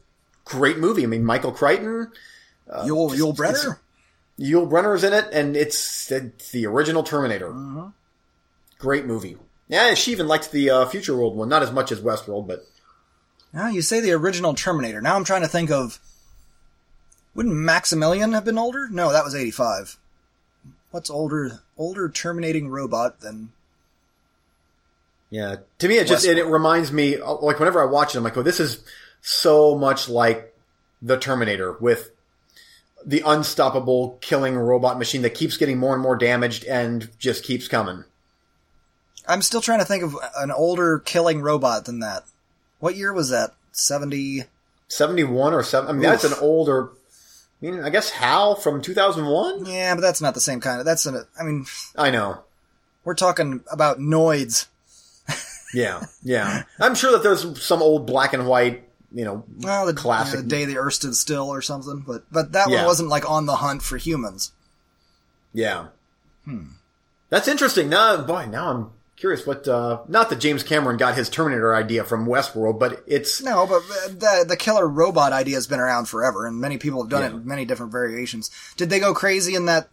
great 0.45 0.77
movie. 0.77 1.03
I 1.03 1.07
mean, 1.07 1.25
Michael 1.25 1.51
Crichton, 1.51 2.11
Uh, 2.69 2.85
Yul 2.85 3.11
Yul 3.11 3.35
Brynner. 3.35 3.79
Yul 4.39 4.69
Brynner's 4.69 5.03
in 5.03 5.11
it, 5.13 5.25
and 5.33 5.57
it's, 5.57 6.11
it's 6.11 6.51
the 6.51 6.65
original 6.67 7.03
Terminator. 7.03 7.49
Mm-hmm. 7.49 7.87
Great 8.77 9.05
movie. 9.05 9.35
Yeah, 9.67 9.95
she 9.95 10.11
even 10.11 10.27
liked 10.27 10.51
the 10.51 10.69
uh, 10.69 10.85
Future 10.85 11.17
World 11.17 11.35
one, 11.35 11.49
not 11.49 11.63
as 11.63 11.71
much 11.71 11.91
as 11.91 11.99
Westworld, 11.99 12.47
but 12.47 12.65
Now 13.51 13.67
you 13.67 13.81
say 13.81 13.99
the 13.99 14.11
original 14.13 14.53
Terminator. 14.53 15.01
Now 15.01 15.15
I'm 15.15 15.25
trying 15.25 15.41
to 15.41 15.47
think 15.47 15.71
of. 15.71 15.99
Wouldn't 17.37 17.55
Maximilian 17.55 18.33
have 18.33 18.45
been 18.45 18.57
older? 18.57 18.89
No, 18.89 19.11
that 19.13 19.23
was 19.23 19.35
85. 19.35 19.97
What's 20.89 21.11
older? 21.11 21.59
Older 21.77 22.09
terminating 22.09 22.67
robot 22.67 23.19
than. 23.19 23.51
Yeah, 25.29 25.57
to 25.77 25.87
me, 25.87 25.99
it 25.99 26.07
just 26.07 26.25
and 26.25 26.39
it 26.39 26.47
reminds 26.47 26.91
me 26.91 27.17
like 27.17 27.59
whenever 27.59 27.79
I 27.79 27.85
watch 27.85 28.15
it, 28.15 28.17
I'm 28.17 28.23
like, 28.23 28.37
oh, 28.37 28.41
this 28.43 28.59
is 28.59 28.83
so 29.21 29.77
much 29.77 30.09
like 30.09 30.51
the 31.01 31.17
Terminator 31.17 31.73
with 31.73 32.09
the 33.05 33.21
unstoppable 33.23 34.17
killing 34.19 34.57
robot 34.57 34.97
machine 34.97 35.21
that 35.21 35.35
keeps 35.35 35.57
getting 35.57 35.77
more 35.77 35.93
and 35.93 36.01
more 36.01 36.15
damaged 36.15 36.63
and 36.63 37.07
just 37.19 37.43
keeps 37.43 37.67
coming. 37.67 38.03
I'm 39.27 39.43
still 39.43 39.61
trying 39.61 39.79
to 39.79 39.85
think 39.85 40.03
of 40.03 40.15
an 40.37 40.49
older 40.49 40.97
killing 40.99 41.41
robot 41.41 41.85
than 41.85 41.99
that. 41.99 42.23
What 42.79 42.95
year 42.95 43.13
was 43.13 43.29
that? 43.29 43.53
70. 43.73 44.45
Seventy 44.87 45.23
one 45.23 45.53
or 45.53 45.61
seven? 45.61 45.89
I 45.89 45.93
mean, 45.93 46.01
that's 46.01 46.23
an 46.23 46.33
older. 46.41 46.89
I 47.61 47.65
mean, 47.65 47.83
I 47.83 47.89
guess 47.89 48.09
Hal 48.11 48.55
from 48.55 48.81
two 48.81 48.93
thousand 48.93 49.25
one. 49.25 49.65
Yeah, 49.65 49.95
but 49.95 50.01
that's 50.01 50.21
not 50.21 50.33
the 50.35 50.41
same 50.41 50.59
kind 50.61 50.79
of. 50.79 50.85
That's 50.85 51.05
an. 51.05 51.25
I 51.39 51.43
mean, 51.43 51.65
I 51.95 52.11
know. 52.11 52.39
we're 53.03 53.15
talking 53.15 53.61
about 53.71 53.97
Noids. 53.99 54.67
Yeah, 55.73 56.05
yeah. 56.23 56.63
I'm 56.79 56.95
sure 56.95 57.11
that 57.11 57.23
there's 57.23 57.61
some 57.61 57.81
old 57.81 58.05
black 58.07 58.31
and 58.33 58.47
white, 58.47 58.87
you 59.11 59.25
know, 59.25 59.43
Well, 59.59 59.85
the 59.85 59.93
classic. 59.93 60.31
you 60.31 60.37
know, 60.37 60.41
the 60.43 60.47
day 60.47 60.63
the 60.65 60.77
Earth 60.77 60.93
stood 60.93 61.13
still 61.15 61.49
or 61.49 61.61
something. 61.61 62.05
But 62.07 62.23
but 62.31 62.53
that 62.53 62.69
Yeah. 62.69 62.77
one 62.77 62.85
wasn't 62.85 63.09
like 63.09 63.29
on 63.29 63.47
the 63.47 63.57
hunt 63.57 63.81
for 63.83 63.97
humans. 63.97 64.53
Yeah. 65.53 65.87
Hmm. 66.45 66.67
That's 67.29 67.49
interesting. 67.49 67.89
Now, 67.89 68.21
boy, 68.21 68.45
now 68.45 68.69
I'm 68.69 68.91
curious 69.17 69.45
what, 69.45 69.67
uh, 69.67 69.99
not 70.07 70.29
that 70.29 70.39
James 70.39 70.63
Cameron 70.63 70.97
got 70.97 71.15
his 71.15 71.27
Terminator 71.29 71.75
idea 71.75 72.03
from 72.03 72.25
Westworld, 72.27 72.79
but 72.79 73.03
it's, 73.07 73.41
No, 73.41 73.65
but 73.67 73.81
the 74.19 74.45
the 74.47 74.55
killer 74.57 74.87
robot 74.87 75.33
idea 75.33 75.55
has 75.55 75.67
been 75.67 75.79
around 75.79 76.05
forever, 76.05 76.45
and 76.45 76.59
many 76.61 76.77
people 76.77 77.01
have 77.01 77.09
done 77.09 77.23
it 77.23 77.31
Yeah. 77.31 77.37
in 77.37 77.47
many 77.47 77.65
different 77.65 77.91
variations. 77.91 78.49
Did 78.77 78.89
they 78.89 78.99
go 78.99 79.13
crazy 79.13 79.55
in 79.55 79.65
that? 79.65 79.89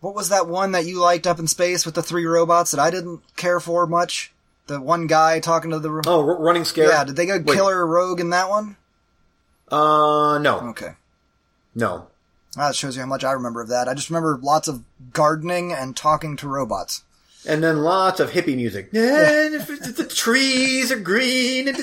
What 0.00 0.14
was 0.14 0.30
that 0.30 0.48
one 0.48 0.72
that 0.72 0.86
you 0.86 0.98
liked 0.98 1.26
up 1.26 1.38
in 1.38 1.46
space 1.46 1.84
with 1.84 1.94
the 1.94 2.02
three 2.02 2.24
robots 2.24 2.70
that 2.70 2.80
I 2.80 2.90
didn't 2.90 3.20
care 3.36 3.60
for 3.60 3.86
much? 3.86 4.32
The 4.66 4.80
one 4.80 5.06
guy 5.06 5.40
talking 5.40 5.70
to 5.72 5.78
the 5.78 6.02
oh, 6.06 6.22
Running 6.22 6.64
Scare. 6.64 6.88
yeah. 6.88 7.04
Did 7.04 7.16
they 7.16 7.26
go 7.26 7.38
Wait. 7.38 7.54
killer 7.54 7.86
rogue 7.86 8.20
in 8.20 8.30
that 8.30 8.48
one? 8.48 8.76
Uh, 9.70 10.38
no, 10.38 10.60
Okay, 10.70 10.94
no. 11.74 12.06
That 12.56 12.74
shows 12.74 12.96
you 12.96 13.02
how 13.02 13.08
much 13.08 13.22
I 13.22 13.30
remember 13.32 13.60
of 13.60 13.68
that. 13.68 13.86
I 13.88 13.94
just 13.94 14.10
remember 14.10 14.38
lots 14.42 14.66
of 14.66 14.82
gardening 15.12 15.72
and 15.72 15.96
talking 15.96 16.36
to 16.38 16.48
robots. 16.48 17.04
And 17.46 17.64
then 17.64 17.82
lots 17.82 18.20
of 18.20 18.30
hippie 18.30 18.54
music. 18.56 18.90
And 18.94 19.54
if 19.54 19.70
it- 19.70 19.96
the 19.96 20.04
trees 20.06 20.92
are 20.92 20.98
green. 21.00 21.66
Yep. 21.68 21.74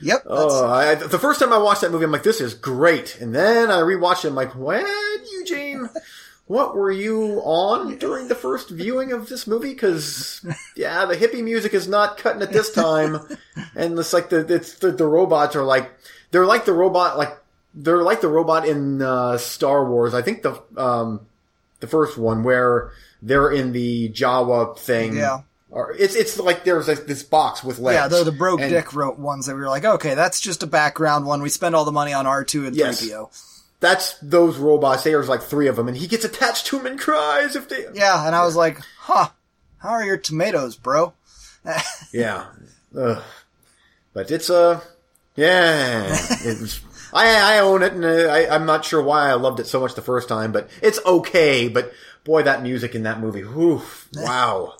That's, 0.00 0.24
Oh, 0.26 0.66
I, 0.66 0.94
the 0.94 1.18
first 1.18 1.40
time 1.40 1.52
I 1.52 1.58
watched 1.58 1.82
that 1.82 1.90
movie, 1.92 2.04
I'm 2.04 2.12
like, 2.12 2.22
this 2.22 2.40
is 2.40 2.54
great. 2.54 3.18
And 3.20 3.34
then 3.34 3.70
I 3.70 3.78
rewatched 3.80 4.24
it, 4.24 4.28
I'm 4.28 4.34
like, 4.34 4.54
what, 4.54 4.86
Eugene? 5.38 5.88
what 6.46 6.74
were 6.74 6.90
you 6.90 7.40
on 7.44 7.98
during 7.98 8.28
the 8.28 8.34
first 8.34 8.70
viewing 8.70 9.12
of 9.12 9.28
this 9.28 9.46
movie? 9.46 9.74
Because 9.74 10.44
yeah, 10.76 11.04
the 11.04 11.14
hippie 11.14 11.44
music 11.44 11.74
is 11.74 11.86
not 11.86 12.16
cutting 12.16 12.40
it 12.40 12.50
this 12.50 12.72
time, 12.72 13.18
and 13.76 13.98
it's 13.98 14.14
like 14.14 14.30
the 14.30 14.38
it's 14.54 14.74
the, 14.78 14.90
the 14.90 15.06
robots 15.06 15.54
are 15.56 15.62
like 15.64 15.90
they're 16.30 16.46
like 16.46 16.64
the 16.64 16.72
robot 16.72 17.18
like 17.18 17.36
they're 17.74 18.02
like 18.02 18.22
the 18.22 18.28
robot 18.28 18.66
in 18.66 19.02
uh, 19.02 19.36
Star 19.36 19.84
Wars. 19.90 20.14
I 20.14 20.22
think 20.22 20.42
the 20.42 20.58
um 20.78 21.20
the 21.80 21.86
first 21.86 22.16
one 22.16 22.42
where 22.42 22.92
they're 23.22 23.50
in 23.50 23.72
the 23.72 24.08
Jawa 24.10 24.78
thing. 24.78 25.16
Yeah. 25.16 25.40
Or 25.70 25.92
it's 25.92 26.14
it's 26.14 26.38
like 26.38 26.64
there's 26.64 26.88
like 26.88 27.06
this 27.06 27.22
box 27.22 27.62
with 27.62 27.78
legs. 27.78 27.94
Yeah, 27.96 28.08
they're 28.08 28.24
the 28.24 28.32
broke 28.32 28.60
And 28.60 28.70
dick 28.70 28.94
wrote 28.94 29.18
ones 29.18 29.46
that 29.46 29.54
we 29.54 29.60
were 29.60 29.68
like, 29.68 29.84
okay, 29.84 30.14
that's 30.14 30.40
just 30.40 30.62
a 30.62 30.66
background 30.66 31.26
one. 31.26 31.42
We 31.42 31.50
spend 31.50 31.74
all 31.76 31.84
the 31.84 31.92
money 31.92 32.14
on 32.14 32.24
R2 32.24 32.68
and 32.68 32.74
Yes. 32.76 33.02
3PO. 33.02 33.44
That's 33.80 34.14
those 34.20 34.56
robots. 34.56 35.04
There's 35.04 35.28
like 35.28 35.42
three 35.42 35.68
of 35.68 35.76
them, 35.76 35.86
and 35.86 35.96
he 35.96 36.06
gets 36.08 36.24
attached 36.24 36.66
to 36.68 36.78
them 36.78 36.86
and 36.86 36.98
cries 36.98 37.54
if 37.54 37.68
they. 37.68 37.84
Yeah, 37.94 38.26
and 38.26 38.34
I 38.34 38.44
was 38.44 38.56
like, 38.56 38.80
huh, 39.00 39.28
how 39.78 39.90
are 39.90 40.04
your 40.04 40.16
tomatoes, 40.16 40.76
bro? 40.76 41.12
Yeah. 42.12 42.46
Ugh. 42.96 43.22
But 44.14 44.30
it's 44.30 44.48
Uh, 44.50 44.80
yeah. 45.36 46.16
It 46.44 46.60
was, 46.60 46.80
I, 47.12 47.56
I 47.56 47.58
own 47.60 47.82
it, 47.82 47.92
and 47.92 48.04
uh, 48.04 48.08
I, 48.32 48.52
I'm 48.54 48.66
not 48.66 48.84
sure 48.84 49.02
why 49.02 49.28
I 49.30 49.34
loved 49.34 49.60
it 49.60 49.66
so 49.66 49.80
much 49.80 49.94
the 49.94 50.02
first 50.02 50.28
time, 50.28 50.50
but 50.50 50.68
it's 50.82 50.98
okay. 51.06 51.68
But 51.68 51.92
boy, 52.24 52.42
that 52.42 52.62
music 52.62 52.94
in 52.94 53.02
that 53.04 53.20
movie, 53.20 53.42
whew, 53.42 53.82
wow. 54.14 54.74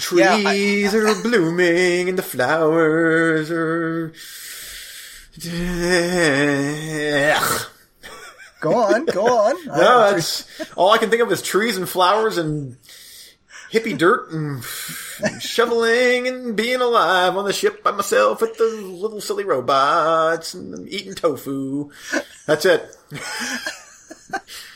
Trees 0.00 0.12
Yeah, 0.12 0.34
I- 0.46 0.90
are 0.94 1.22
blooming 1.22 2.08
and 2.08 2.18
the 2.18 2.22
flowers 2.22 3.50
are. 3.50 4.12
Go 8.60 8.74
on, 8.76 9.06
go 9.06 9.26
on. 9.26 9.56
No, 9.66 10.10
that's 10.12 10.46
all 10.76 10.90
I 10.92 10.98
can 10.98 11.10
think 11.10 11.22
of 11.22 11.32
is 11.32 11.42
trees 11.42 11.76
and 11.76 11.88
flowers 11.88 12.38
and 12.38 12.76
hippie 13.72 13.96
dirt 13.98 14.30
and 14.32 14.62
shoveling 15.42 16.28
and 16.28 16.54
being 16.56 16.80
alive 16.80 17.36
on 17.36 17.44
the 17.44 17.52
ship 17.52 17.82
by 17.82 17.90
myself 17.90 18.40
with 18.40 18.56
the 18.58 18.64
little 18.64 19.20
silly 19.20 19.44
robots 19.44 20.54
and 20.54 20.88
eating 20.88 21.14
tofu. 21.14 21.90
That's 22.46 22.64
it. 22.66 22.96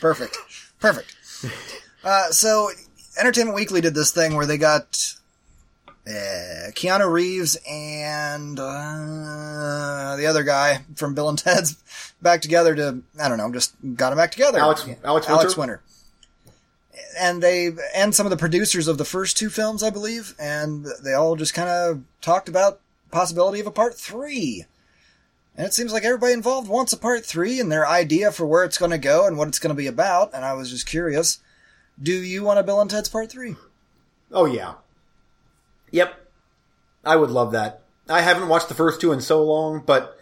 Perfect. 0.01 0.37
Perfect. 0.79 1.15
Uh, 2.03 2.29
so, 2.31 2.69
Entertainment 3.19 3.55
Weekly 3.55 3.81
did 3.81 3.93
this 3.93 4.11
thing 4.11 4.35
where 4.35 4.45
they 4.45 4.57
got 4.57 5.15
uh, 6.07 6.71
Keanu 6.71 7.11
Reeves 7.11 7.57
and 7.69 8.59
uh, 8.59 10.15
the 10.15 10.25
other 10.27 10.43
guy 10.43 10.83
from 10.95 11.13
Bill 11.15 11.29
and 11.29 11.37
Ted's 11.37 11.75
back 12.21 12.41
together 12.41 12.75
to, 12.75 13.01
I 13.19 13.27
don't 13.27 13.37
know, 13.37 13.51
just 13.51 13.75
got 13.95 14.11
them 14.11 14.17
back 14.17 14.31
together. 14.31 14.59
Alex- 14.59 14.87
Alex 15.03 15.27
Alex 15.27 15.57
Winter? 15.57 15.81
Winter. 15.81 15.81
And 17.19 17.41
they, 17.41 17.71
and 17.95 18.13
some 18.13 18.25
of 18.25 18.29
the 18.29 18.37
producers 18.37 18.87
of 18.87 18.97
the 18.97 19.05
first 19.05 19.37
two 19.37 19.49
films, 19.49 19.81
I 19.83 19.89
believe, 19.89 20.35
and 20.39 20.85
they 21.03 21.13
all 21.13 21.35
just 21.35 21.53
kind 21.53 21.69
of 21.69 22.03
talked 22.21 22.47
about 22.47 22.79
possibility 23.11 23.59
of 23.59 23.67
a 23.67 23.71
part 23.71 23.95
three. 23.95 24.65
And 25.57 25.65
it 25.65 25.73
seems 25.73 25.91
like 25.91 26.05
everybody 26.05 26.33
involved 26.33 26.69
wants 26.69 26.93
a 26.93 26.97
part 26.97 27.25
three 27.25 27.59
and 27.59 27.71
their 27.71 27.87
idea 27.87 28.31
for 28.31 28.45
where 28.45 28.63
it's 28.63 28.77
going 28.77 28.91
to 28.91 28.99
go 28.99 29.25
and 29.25 29.37
what 29.37 29.47
it's 29.47 29.57
going 29.57 29.75
to 29.75 29.77
be 29.77 29.87
about. 29.87 30.33
And 30.33 30.45
I 30.45 30.53
was 30.53 30.69
just 30.69 30.85
curious. 30.85 31.39
Do 32.01 32.11
you 32.11 32.43
want 32.43 32.59
a 32.59 32.63
Bill 32.63 32.79
and 32.79 32.89
Ted's 32.89 33.09
part 33.09 33.31
three? 33.31 33.55
Oh 34.31 34.45
yeah. 34.45 34.75
Yep. 35.91 36.13
I 37.03 37.15
would 37.15 37.31
love 37.31 37.51
that. 37.53 37.81
I 38.07 38.21
haven't 38.21 38.49
watched 38.49 38.69
the 38.69 38.75
first 38.75 39.01
two 39.01 39.11
in 39.11 39.19
so 39.19 39.43
long, 39.43 39.81
but 39.85 40.17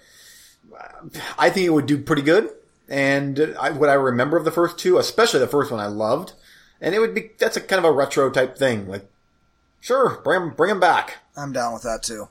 I 1.37 1.49
think 1.49 1.65
it 1.65 1.73
would 1.73 1.85
do 1.85 1.97
pretty 1.97 2.21
good. 2.21 2.49
And 2.87 3.55
I, 3.59 3.71
what 3.71 3.89
I 3.89 3.93
remember 3.93 4.37
of 4.37 4.45
the 4.45 4.51
first 4.51 4.77
two, 4.77 4.97
especially 4.97 5.39
the 5.39 5.47
first 5.47 5.71
one, 5.71 5.79
I 5.79 5.87
loved. 5.87 6.33
And 6.79 6.95
it 6.95 6.99
would 6.99 7.15
be 7.15 7.31
that's 7.37 7.57
a 7.57 7.61
kind 7.61 7.79
of 7.79 7.85
a 7.85 7.91
retro 7.91 8.29
type 8.29 8.57
thing. 8.57 8.87
Like, 8.87 9.09
sure, 9.81 10.21
bring 10.23 10.51
bring 10.51 10.71
'em 10.71 10.79
back. 10.79 11.17
I'm 11.35 11.51
down 11.51 11.73
with 11.73 11.83
that 11.83 12.03
too. 12.03 12.29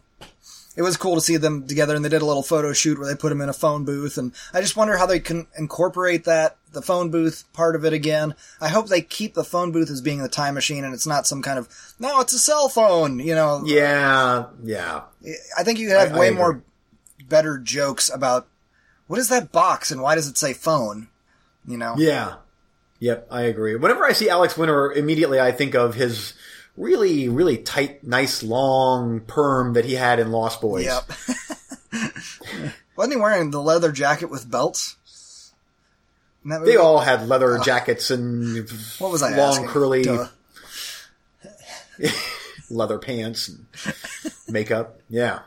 It 0.77 0.83
was 0.83 0.97
cool 0.97 1.15
to 1.15 1.21
see 1.21 1.37
them 1.37 1.67
together 1.69 1.95
and 1.95 2.05
they 2.05 2.09
did 2.09 2.23
a 2.23 2.27
little 2.27 2.43
photo 2.43 2.73
shoot 2.73 2.99
where 2.99 3.07
they 3.09 3.15
put 3.15 3.31
him 3.31 3.41
in 3.41 3.49
a 3.49 3.53
phone 3.53 3.85
booth 3.85 4.19
and 4.19 4.33
I 4.53 4.61
just 4.61 4.77
wonder 4.77 4.97
how 4.97 5.07
they 5.07 5.21
can 5.21 5.47
incorporate 5.57 6.25
that, 6.25 6.57
the 6.73 6.83
phone 6.83 7.11
booth 7.11 7.45
part 7.53 7.77
of 7.77 7.85
it 7.85 7.93
again. 7.93 8.35
I 8.61 8.69
hope 8.69 8.89
they 8.89 9.01
keep 9.01 9.35
the 9.35 9.45
phone 9.45 9.71
booth 9.71 9.89
as 9.91 10.01
being 10.01 10.21
the 10.23 10.29
time 10.29 10.55
machine 10.55 10.83
and 10.85 10.93
it's 10.93 11.07
not 11.07 11.27
some 11.29 11.43
kind 11.43 11.59
of, 11.59 11.69
no, 12.01 12.19
it's 12.21 12.33
a 12.33 12.39
cell 12.41 12.69
phone, 12.69 13.21
you 13.21 13.35
know. 13.37 13.63
Yeah, 13.65 14.47
yeah. 14.65 15.03
I 15.57 15.63
think 15.63 15.79
you 15.79 15.91
have 15.91 16.13
I- 16.13 16.17
I 16.17 16.19
way 16.19 16.27
agree. 16.29 16.39
more 16.39 16.63
better 17.29 17.59
jokes 17.59 18.11
about 18.13 18.49
what 19.07 19.19
is 19.21 19.29
that 19.29 19.53
box 19.53 19.91
and 19.93 20.03
why 20.03 20.15
does 20.17 20.29
it 20.29 20.37
say 20.39 20.53
phone? 20.55 21.09
You 21.67 21.77
know? 21.79 21.95
Yeah. 21.97 22.35
Yep, 22.99 23.29
I 23.31 23.43
agree. 23.43 23.77
Whenever 23.77 24.05
I 24.05 24.13
see 24.13 24.29
Alex 24.29 24.57
Winter, 24.57 24.91
immediately 24.93 25.39
I 25.39 25.53
think 25.53 25.75
of 25.75 25.95
his 25.95 26.33
really, 26.77 27.29
really 27.29 27.59
tight, 27.59 28.03
nice, 28.05 28.43
long 28.43 29.21
perm 29.21 29.75
that 29.75 29.85
he 29.85 29.95
had 29.95 30.19
in 30.19 30.33
Lost 30.33 30.61
Boys. 30.61 30.87
Yep. 30.87 31.05
Wasn't 32.97 33.15
he 33.15 33.21
wearing 33.21 33.51
the 33.51 33.61
leather 33.63 33.93
jacket 33.93 34.31
with 34.31 34.51
belts? 34.51 34.97
They 36.45 36.77
all 36.77 37.01
had 37.01 37.29
leather 37.29 37.59
jackets 37.59 38.11
and 38.11 38.69
What 38.99 39.11
was 39.11 39.23
I 39.23 39.37
long, 39.37 39.51
asking? 39.51 39.69
curly 39.69 40.05
leather 42.71 42.99
pants 42.99 43.49
and 43.49 43.67
makeup. 44.49 45.01
Yeah. 45.09 45.41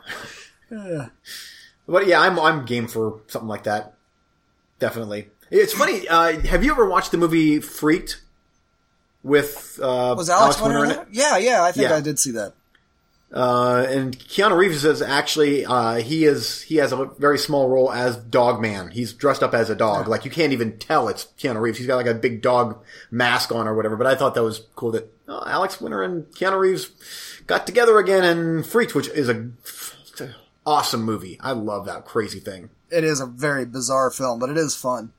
But 0.70 2.06
yeah, 2.06 2.20
I'm 2.20 2.38
I'm 2.38 2.64
game 2.64 2.88
for 2.88 3.20
something 3.28 3.48
like 3.48 3.64
that. 3.64 3.94
Definitely. 4.80 5.28
It's 5.50 5.72
funny. 5.72 6.06
Uh, 6.08 6.40
have 6.40 6.64
you 6.64 6.72
ever 6.72 6.88
watched 6.88 7.12
the 7.12 7.16
movie 7.16 7.60
Freaked 7.60 8.20
with 9.22 9.78
uh, 9.82 10.14
Was 10.16 10.30
Alex, 10.30 10.60
Winter 10.60 10.84
in 10.84 10.90
it? 10.92 11.06
Yeah, 11.10 11.36
yeah, 11.38 11.62
I 11.62 11.72
think 11.72 11.88
Yeah. 11.88 11.96
I 11.96 12.00
did 12.00 12.18
see 12.18 12.32
that. 12.32 12.54
Uh, 13.30 13.84
and 13.86 14.18
Keanu 14.18 14.56
Reeves 14.56 14.86
is 14.86 15.02
actually 15.02 15.66
uh, 15.66 15.96
he 15.96 16.24
is 16.24 16.62
he 16.62 16.76
has 16.76 16.92
a 16.92 17.04
very 17.18 17.38
small 17.38 17.68
role 17.68 17.92
as 17.92 18.16
Dog 18.16 18.60
Man. 18.60 18.90
He's 18.90 19.12
dressed 19.12 19.42
up 19.42 19.52
as 19.52 19.68
a 19.68 19.74
dog. 19.74 20.08
Like 20.08 20.24
you 20.24 20.30
can't 20.30 20.54
even 20.54 20.78
tell 20.78 21.08
it's 21.08 21.26
Keanu 21.38 21.60
Reeves. 21.60 21.76
He's 21.76 21.86
got 21.86 21.96
like 21.96 22.06
a 22.06 22.14
big 22.14 22.40
dog 22.40 22.82
mask 23.10 23.52
on 23.52 23.68
or 23.68 23.74
whatever. 23.74 23.96
But 23.96 24.06
I 24.06 24.14
thought 24.14 24.34
that 24.34 24.42
was 24.42 24.60
cool 24.76 24.92
that 24.92 25.12
oh, 25.28 25.42
Alex 25.46 25.78
Winter 25.78 26.02
and 26.02 26.24
Keanu 26.32 26.58
Reeves 26.58 26.90
got 27.46 27.66
together 27.66 27.98
again 27.98 28.24
in 28.24 28.62
Freaks, 28.62 28.94
which 28.94 29.08
is 29.08 29.28
a 29.28 29.50
awesome 30.64 31.02
movie. 31.02 31.38
I 31.40 31.52
love 31.52 31.86
that 31.86 32.04
crazy 32.04 32.40
thing. 32.40 32.70
It 32.90 33.04
is 33.04 33.20
a 33.20 33.26
very 33.26 33.64
bizarre 33.64 34.10
film, 34.10 34.38
but 34.38 34.50
it 34.50 34.56
is 34.56 34.74
fun. 34.74 35.12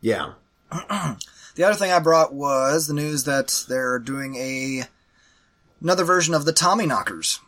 Yeah. 0.00 0.32
The 1.58 1.64
other 1.64 1.74
thing 1.74 1.90
I 1.90 1.98
brought 1.98 2.32
was 2.32 2.86
the 2.86 2.94
news 2.94 3.24
that 3.24 3.64
they're 3.68 3.98
doing 3.98 4.36
a 4.36 4.84
another 5.82 6.04
version 6.04 6.32
of 6.32 6.44
the 6.44 6.52
Tommy 6.52 6.86
Knockers. 6.86 7.40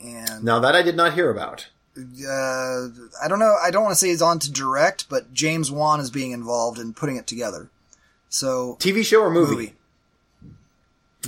And 0.00 0.42
Now 0.42 0.58
that 0.58 0.74
I 0.74 0.82
did 0.82 0.96
not 0.96 1.14
hear 1.14 1.30
about. 1.30 1.68
uh, 1.96 2.88
I 3.22 3.28
don't 3.28 3.38
know. 3.38 3.54
I 3.62 3.70
don't 3.70 3.84
want 3.84 3.92
to 3.92 3.96
say 4.00 4.08
he's 4.08 4.20
on 4.20 4.40
to 4.40 4.50
direct, 4.50 5.08
but 5.08 5.32
James 5.32 5.70
Wan 5.70 6.00
is 6.00 6.10
being 6.10 6.32
involved 6.32 6.80
in 6.80 6.92
putting 6.92 7.14
it 7.14 7.28
together. 7.28 7.70
So 8.30 8.76
TV 8.80 9.04
show 9.04 9.20
or 9.20 9.30
movie? 9.30 9.54
movie. 9.54 9.74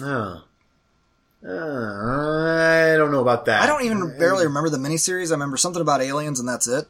Oh. 0.03 0.43
Uh, 1.47 2.95
I 2.95 2.97
don't 2.97 3.13
know 3.13 3.23
about 3.23 3.45
that. 3.45 3.63
I 3.63 3.67
don't 3.67 3.85
even 3.85 4.19
barely 4.19 4.45
remember 4.45 4.71
the 4.71 4.79
miniseries. 4.79 5.29
I 5.29 5.35
remember 5.35 5.57
something 5.57 5.81
about 5.83 6.03
aliens, 6.03 6.41
and 6.41 6.49
that's 6.49 6.67
it. 6.67 6.89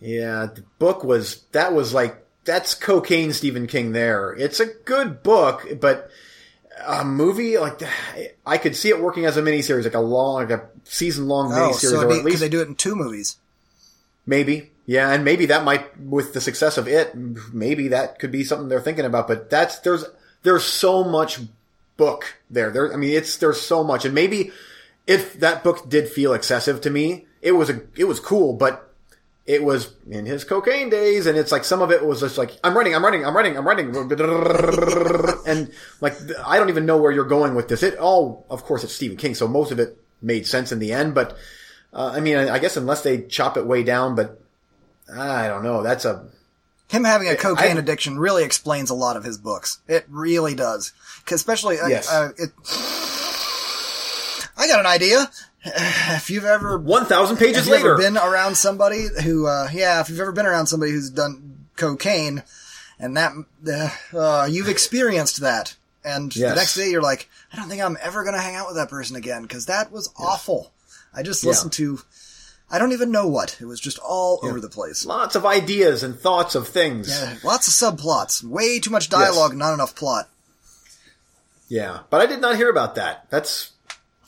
Yeah, 0.00 0.46
the 0.46 0.64
book 0.78 1.04
was 1.04 1.42
that 1.52 1.74
was 1.74 1.92
like 1.92 2.21
that's 2.44 2.74
cocaine 2.74 3.32
Stephen 3.32 3.66
King 3.66 3.92
there. 3.92 4.32
It's 4.32 4.60
a 4.60 4.66
good 4.66 5.22
book, 5.22 5.66
but 5.80 6.10
a 6.86 7.04
movie 7.04 7.58
like 7.58 7.80
I 8.46 8.58
could 8.58 8.74
see 8.76 8.88
it 8.88 9.00
working 9.00 9.24
as 9.26 9.36
a 9.36 9.42
miniseries, 9.42 9.84
like 9.84 9.94
a 9.94 10.00
long, 10.00 10.48
like 10.48 10.50
a 10.50 10.68
season 10.84 11.28
long 11.28 11.52
Oh, 11.52 11.56
miniseries, 11.72 11.90
so 11.90 12.08
or 12.08 12.12
at 12.12 12.24
least 12.24 12.40
they 12.40 12.48
do 12.48 12.60
it 12.60 12.68
in 12.68 12.74
two 12.74 12.96
movies? 12.96 13.36
maybe. 14.26 14.70
Yeah, 14.84 15.12
and 15.12 15.24
maybe 15.24 15.46
that 15.46 15.64
might, 15.64 15.98
with 16.00 16.34
the 16.34 16.40
success 16.40 16.76
of 16.76 16.88
it, 16.88 17.14
maybe 17.14 17.88
that 17.88 18.18
could 18.18 18.32
be 18.32 18.42
something 18.42 18.68
they're 18.68 18.80
thinking 18.80 19.04
about. 19.04 19.28
But 19.28 19.48
that's 19.48 19.78
there's 19.80 20.04
there's 20.42 20.64
so 20.64 21.04
much 21.04 21.38
book 21.96 22.36
there. 22.50 22.70
There, 22.70 22.92
I 22.92 22.96
mean, 22.96 23.14
it's 23.16 23.36
there's 23.36 23.60
so 23.60 23.84
much, 23.84 24.04
and 24.04 24.12
maybe 24.14 24.50
if 25.06 25.38
that 25.38 25.62
book 25.62 25.88
did 25.88 26.08
feel 26.08 26.32
excessive 26.34 26.80
to 26.80 26.90
me, 26.90 27.26
it 27.40 27.52
was 27.52 27.70
a 27.70 27.82
it 27.96 28.04
was 28.04 28.18
cool, 28.18 28.54
but 28.54 28.91
it 29.44 29.62
was 29.64 29.92
in 30.08 30.24
his 30.26 30.44
cocaine 30.44 30.88
days, 30.88 31.26
and 31.26 31.36
it's 31.36 31.50
like 31.50 31.64
some 31.64 31.82
of 31.82 31.90
it 31.90 32.04
was 32.06 32.20
just 32.20 32.38
like 32.38 32.58
I'm 32.62 32.76
running, 32.76 32.94
I'm 32.94 33.04
running, 33.04 33.26
I'm 33.26 33.36
running, 33.36 33.56
I'm 33.56 33.66
running, 33.66 33.94
and 35.46 35.72
like 36.00 36.14
I 36.46 36.58
don't 36.58 36.68
even 36.68 36.86
know 36.86 36.96
where 36.98 37.10
you're 37.12 37.24
going 37.24 37.54
with 37.54 37.68
this. 37.68 37.82
It 37.82 37.98
all, 37.98 38.46
of 38.50 38.62
course, 38.64 38.84
it's 38.84 38.94
Stephen 38.94 39.16
King, 39.16 39.34
so 39.34 39.48
most 39.48 39.72
of 39.72 39.78
it 39.80 39.98
made 40.20 40.46
sense 40.46 40.70
in 40.72 40.78
the 40.78 40.92
end. 40.92 41.14
But 41.14 41.36
uh, 41.92 42.12
I 42.14 42.20
mean, 42.20 42.36
I 42.36 42.58
guess 42.58 42.76
unless 42.76 43.02
they 43.02 43.22
chop 43.22 43.56
it 43.56 43.66
way 43.66 43.82
down, 43.82 44.14
but 44.14 44.40
I 45.12 45.48
don't 45.48 45.64
know. 45.64 45.82
That's 45.82 46.04
a 46.04 46.24
Him 46.88 47.02
having 47.04 47.28
a 47.28 47.34
cocaine 47.36 47.76
I- 47.76 47.80
addiction 47.80 48.18
really 48.18 48.44
explains 48.44 48.90
a 48.90 48.94
lot 48.94 49.16
of 49.16 49.24
his 49.24 49.38
books. 49.38 49.80
It 49.88 50.06
really 50.08 50.54
does. 50.54 50.92
especially, 51.30 51.78
uh, 51.80 51.88
Yes. 51.88 52.08
uh, 52.10 52.30
it, 52.38 52.50
I 54.56 54.66
got 54.68 54.80
an 54.80 54.86
idea. 54.86 55.28
If 56.14 56.28
you've 56.30 56.44
ever 56.44 56.76
one 56.78 57.06
thousand 57.06 57.36
pages 57.36 57.68
later. 57.68 57.96
been 57.96 58.16
around 58.16 58.56
somebody 58.56 59.06
who, 59.22 59.46
uh, 59.46 59.68
yeah, 59.72 60.00
if 60.00 60.08
you've 60.08 60.20
ever 60.20 60.32
been 60.32 60.46
around 60.46 60.66
somebody 60.66 60.92
who's 60.92 61.10
done 61.10 61.66
cocaine 61.76 62.42
and 62.98 63.16
that 63.16 63.32
uh, 63.66 64.16
uh, 64.18 64.46
you've 64.50 64.68
experienced 64.68 65.40
that. 65.40 65.76
And 66.04 66.34
Yes. 66.34 66.50
the 66.50 66.56
next 66.56 66.74
day, 66.74 66.90
you're 66.90 67.02
like, 67.02 67.28
I 67.52 67.56
don't 67.56 67.68
think 67.68 67.80
I'm 67.82 67.96
ever 68.02 68.24
going 68.24 68.34
to 68.34 68.40
hang 68.40 68.56
out 68.56 68.66
with 68.66 68.76
that 68.76 68.88
person 68.88 69.14
again 69.14 69.42
because 69.42 69.66
that 69.66 69.92
was 69.92 70.10
awful. 70.18 70.72
I 71.14 71.22
just 71.22 71.44
listened 71.44 71.72
to, 71.74 72.00
I 72.70 72.78
don't 72.78 72.92
even 72.92 73.12
know 73.12 73.28
what. 73.28 73.56
It 73.60 73.66
was 73.66 73.78
just 73.78 73.98
all 74.00 74.40
over 74.42 74.60
the 74.60 74.68
place. 74.68 75.04
Lots 75.04 75.36
of 75.36 75.44
ideas 75.46 76.02
and 76.02 76.18
thoughts 76.18 76.54
of 76.56 76.66
things. 76.68 77.08
Yeah, 77.08 77.36
lots 77.44 77.68
of 77.68 77.74
subplots, 77.98 78.42
way 78.42 78.80
too 78.80 78.90
much 78.90 79.08
dialogue, 79.10 79.54
not 79.54 79.74
enough 79.74 79.94
plot. 79.94 80.28
Yeah, 81.68 82.00
but 82.10 82.20
I 82.20 82.26
did 82.26 82.40
not 82.40 82.56
hear 82.56 82.70
about 82.70 82.94
that. 82.96 83.26
That's 83.30 83.71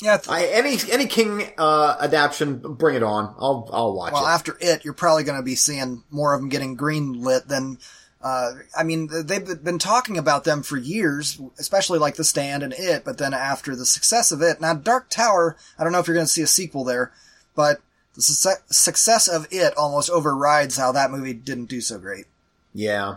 Yeah. 0.00 0.18
I 0.28 0.46
any 0.46 0.76
any 0.90 1.06
King 1.06 1.50
uh, 1.56 1.96
adaptation. 2.00 2.58
Bring 2.58 2.96
it 2.96 3.02
on. 3.02 3.34
I'll 3.38 3.68
I'll 3.72 3.94
watch 3.94 4.10
it. 4.10 4.14
well, 4.14 4.26
it. 4.26 4.30
after 4.30 4.56
it, 4.60 4.84
you're 4.84 4.94
probably 4.94 5.24
going 5.24 5.38
to 5.38 5.44
be 5.44 5.54
seeing 5.54 6.02
more 6.10 6.34
of 6.34 6.40
them 6.40 6.48
getting 6.48 6.74
green 6.74 7.22
lit 7.22 7.48
than. 7.48 7.78
Uh, 8.22 8.52
I 8.74 8.84
mean, 8.84 9.10
they've 9.26 9.62
been 9.62 9.78
talking 9.78 10.16
about 10.16 10.44
them 10.44 10.62
for 10.62 10.78
years, 10.78 11.38
especially 11.58 11.98
like 11.98 12.14
The 12.14 12.24
Stand 12.24 12.62
and 12.62 12.72
It. 12.72 13.04
But 13.04 13.18
then 13.18 13.34
after 13.34 13.76
the 13.76 13.84
success 13.84 14.32
of 14.32 14.40
it, 14.40 14.62
now 14.62 14.72
Dark 14.72 15.10
Tower, 15.10 15.58
I 15.78 15.84
don't 15.84 15.92
know 15.92 15.98
if 15.98 16.06
you're 16.06 16.14
going 16.14 16.24
to 16.24 16.32
see 16.32 16.40
a 16.40 16.46
sequel 16.46 16.84
there, 16.84 17.12
but 17.54 17.82
the 18.14 18.22
success, 18.22 18.62
success 18.70 19.28
of 19.28 19.46
it 19.50 19.76
almost 19.76 20.08
overrides 20.08 20.78
how 20.78 20.92
that 20.92 21.10
movie 21.10 21.34
didn't 21.34 21.66
do 21.66 21.82
so 21.82 21.98
great. 21.98 22.24
Yeah. 22.72 23.16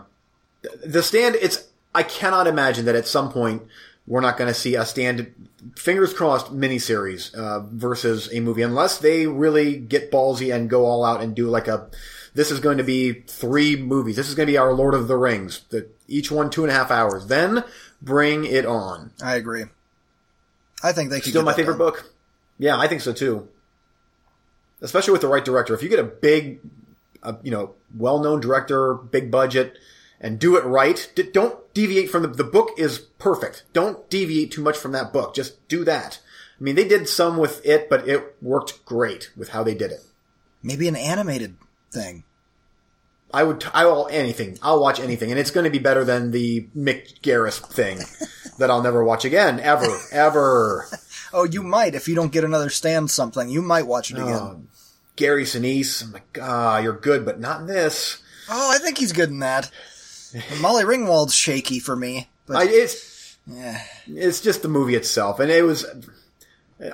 The 0.84 1.02
stand, 1.02 1.36
it's, 1.36 1.68
I 1.94 2.02
cannot 2.02 2.46
imagine 2.46 2.84
that 2.84 2.94
at 2.94 3.06
some 3.06 3.32
point 3.32 3.62
we're 4.08 4.22
not 4.22 4.38
going 4.38 4.48
to 4.48 4.54
see 4.54 4.74
a 4.74 4.84
stand, 4.84 5.32
fingers 5.76 6.14
crossed, 6.14 6.52
miniseries, 6.52 7.32
uh, 7.34 7.60
versus 7.60 8.32
a 8.32 8.40
movie, 8.40 8.62
unless 8.62 8.98
they 8.98 9.26
really 9.26 9.76
get 9.76 10.10
ballsy 10.10 10.52
and 10.52 10.70
go 10.70 10.86
all 10.86 11.04
out 11.04 11.20
and 11.20 11.36
do 11.36 11.46
like 11.46 11.68
a, 11.68 11.88
this 12.34 12.50
is 12.50 12.58
going 12.58 12.78
to 12.78 12.84
be 12.84 13.12
three 13.26 13.76
movies. 13.76 14.16
This 14.16 14.28
is 14.28 14.34
going 14.34 14.46
to 14.46 14.52
be 14.52 14.56
our 14.56 14.72
Lord 14.72 14.94
of 14.94 15.08
the 15.08 15.16
Rings, 15.16 15.64
the, 15.68 15.86
each 16.08 16.30
one 16.30 16.48
two 16.48 16.62
and 16.64 16.70
a 16.72 16.74
half 16.74 16.90
hours. 16.90 17.26
Then 17.26 17.62
bring 18.00 18.44
it 18.44 18.64
on. 18.64 19.12
I 19.22 19.34
agree. 19.34 19.64
I 20.82 20.92
think 20.92 21.10
they 21.10 21.20
could 21.20 21.30
Still 21.30 21.42
my 21.42 21.52
favorite 21.52 21.78
done. 21.78 21.86
book. 21.86 22.12
Yeah, 22.58 22.78
I 22.78 22.88
think 22.88 23.02
so 23.02 23.12
too. 23.12 23.48
Especially 24.80 25.12
with 25.12 25.20
the 25.20 25.28
right 25.28 25.44
director. 25.44 25.74
If 25.74 25.82
you 25.82 25.88
get 25.88 25.98
a 25.98 26.04
big, 26.04 26.60
uh, 27.22 27.34
you 27.42 27.50
know, 27.50 27.74
well-known 27.96 28.40
director, 28.40 28.94
big 28.94 29.30
budget, 29.30 29.76
and 30.20 30.38
do 30.38 30.56
it 30.56 30.64
right, 30.64 31.10
d- 31.14 31.22
don't 31.32 31.58
deviate 31.74 32.10
from 32.10 32.22
the, 32.22 32.28
the 32.28 32.44
book 32.44 32.70
is 32.76 32.98
perfect. 32.98 33.64
Don't 33.72 34.08
deviate 34.10 34.50
too 34.52 34.62
much 34.62 34.76
from 34.76 34.92
that 34.92 35.12
book. 35.12 35.34
Just 35.34 35.66
do 35.68 35.84
that. 35.84 36.20
I 36.60 36.64
mean, 36.64 36.74
they 36.74 36.86
did 36.88 37.08
some 37.08 37.36
with 37.36 37.64
it, 37.64 37.88
but 37.88 38.08
it 38.08 38.36
worked 38.42 38.84
great 38.84 39.30
with 39.36 39.50
how 39.50 39.62
they 39.62 39.74
did 39.74 39.92
it. 39.92 40.00
Maybe 40.62 40.88
an 40.88 40.96
animated 40.96 41.56
thing. 41.92 42.24
I 43.32 43.44
would, 43.44 43.64
I 43.74 43.84
will, 43.84 44.08
anything. 44.10 44.58
I'll 44.62 44.80
watch 44.80 44.98
anything, 44.98 45.30
and 45.30 45.38
it's 45.38 45.50
going 45.50 45.64
to 45.64 45.70
be 45.70 45.78
better 45.78 46.02
than 46.02 46.30
the 46.30 46.66
Mick 46.76 47.20
Garris 47.20 47.60
thing 47.60 47.98
that 48.58 48.70
I'll 48.70 48.82
never 48.82 49.04
watch 49.04 49.24
again, 49.24 49.60
ever, 49.60 49.86
ever. 50.12 50.86
Oh, 51.30 51.44
you 51.44 51.62
might 51.62 51.94
if 51.94 52.08
you 52.08 52.14
don't 52.14 52.32
get 52.32 52.42
another 52.44 52.70
stand 52.70 53.10
something. 53.10 53.50
You 53.50 53.60
might 53.60 53.86
watch 53.86 54.10
it 54.10 54.16
again. 54.16 54.28
Oh, 54.32 54.62
Gary 55.14 55.44
Sinise, 55.44 56.02
I'm 56.02 56.12
like, 56.12 56.38
ah, 56.40 56.78
you're 56.78 56.96
good, 56.96 57.26
but 57.26 57.38
not 57.38 57.60
in 57.60 57.66
this. 57.66 58.22
Oh, 58.48 58.72
I 58.74 58.78
think 58.78 58.96
he's 58.96 59.12
good 59.12 59.28
in 59.28 59.40
that. 59.40 59.70
Molly 60.60 60.84
Ringwald's 60.84 61.34
shaky 61.34 61.78
for 61.78 61.96
me, 61.96 62.28
but 62.46 62.56
I, 62.56 62.64
it's 62.64 63.36
yeah. 63.46 63.82
it's 64.06 64.40
just 64.40 64.62
the 64.62 64.68
movie 64.68 64.94
itself, 64.94 65.40
and 65.40 65.50
it 65.50 65.62
was. 65.62 65.86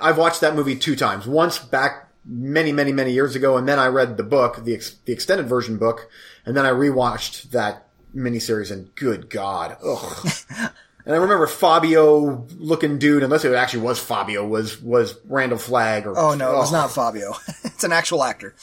I've 0.01 0.17
watched 0.17 0.41
that 0.41 0.55
movie 0.55 0.75
two 0.75 0.95
times. 0.95 1.27
Once 1.27 1.59
back 1.59 2.09
many, 2.25 2.71
many, 2.71 2.91
many 2.91 3.11
years 3.11 3.35
ago, 3.35 3.57
and 3.57 3.67
then 3.67 3.77
I 3.77 3.87
read 3.87 4.17
the 4.17 4.23
book, 4.23 4.63
the 4.63 4.73
ex, 4.73 4.95
the 5.05 5.13
extended 5.13 5.47
version 5.47 5.77
book, 5.77 6.09
and 6.45 6.57
then 6.57 6.65
I 6.65 6.71
rewatched 6.71 7.51
that 7.51 7.87
miniseries. 8.15 8.71
And 8.71 8.93
good 8.95 9.29
God, 9.29 9.77
ugh. 9.85 10.27
and 11.05 11.13
I 11.13 11.17
remember 11.17 11.47
Fabio 11.47 12.47
looking 12.57 12.97
dude, 12.97 13.23
unless 13.23 13.45
it 13.45 13.53
actually 13.53 13.83
was 13.83 13.99
Fabio, 13.99 14.45
was 14.45 14.81
was 14.81 15.17
Randall 15.25 15.59
Flagg. 15.59 16.07
Or, 16.07 16.17
Oh 16.17 16.33
no, 16.33 16.53
it 16.53 16.57
was 16.57 16.71
not 16.71 16.91
Fabio. 16.91 17.35
it's 17.63 17.83
an 17.83 17.91
actual 17.91 18.23
actor. 18.23 18.55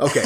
Okay. 0.00 0.24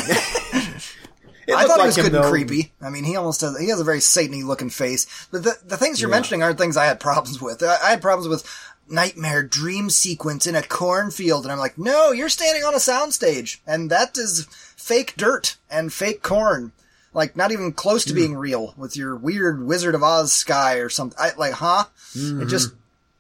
I 1.57 1.65
thought 1.65 1.81
he 1.81 1.87
was 1.87 1.97
good 1.97 2.15
and 2.15 2.25
creepy. 2.25 2.73
I 2.81 2.91
mean, 2.91 3.05
he 3.05 3.17
almost 3.17 3.41
has, 3.41 3.59
he 3.59 3.69
has 3.69 3.81
a 3.81 3.85
very 3.85 3.99
satany 4.01 4.45
looking 4.45 4.71
face. 4.71 5.07
But 5.31 5.45
the, 5.45 5.57
the 5.65 5.77
things 5.77 6.01
you're 6.01 6.11
Yeah. 6.11 6.17
mentioning 6.17 6.43
aren't 6.43 6.59
things 6.59 6.77
I 6.77 6.85
had 6.87 7.01
problems 7.01 7.41
with. 7.41 7.63
I, 7.63 7.77
I 7.83 7.91
had 7.91 8.03
problems 8.03 8.29
with 8.29 8.45
nightmare 8.89 9.43
dream 9.43 9.91
sequence 9.91 10.47
in 10.47 10.55
a 10.55 10.63
cornfield, 10.63 11.45
and 11.45 11.53
I'm 11.53 11.59
like, 11.59 11.79
no, 11.79 12.11
you're 12.13 12.29
standing 12.29 12.65
on 12.65 12.75
a 12.75 12.79
soundstage, 12.79 13.59
and 13.67 13.91
that 13.91 14.17
is 14.17 14.47
fake 14.77 15.15
dirt 15.17 15.57
and 15.71 15.93
fake 15.93 16.23
corn. 16.23 16.73
Like, 17.15 17.37
not 17.37 17.53
even 17.53 17.73
close 17.73 18.05
Hmm. 18.05 18.09
to 18.11 18.15
being 18.15 18.37
real 18.37 18.75
with 18.77 18.97
your 18.97 19.17
weird 19.17 19.65
Wizard 19.65 19.95
of 19.95 20.03
Oz 20.03 20.33
sky 20.33 20.77
or 20.77 20.89
something. 20.89 21.19
I, 21.19 21.33
like, 21.37 21.55
huh? 21.55 21.85
Mm-hmm. 22.15 22.43
It 22.43 22.47
just, 22.47 22.73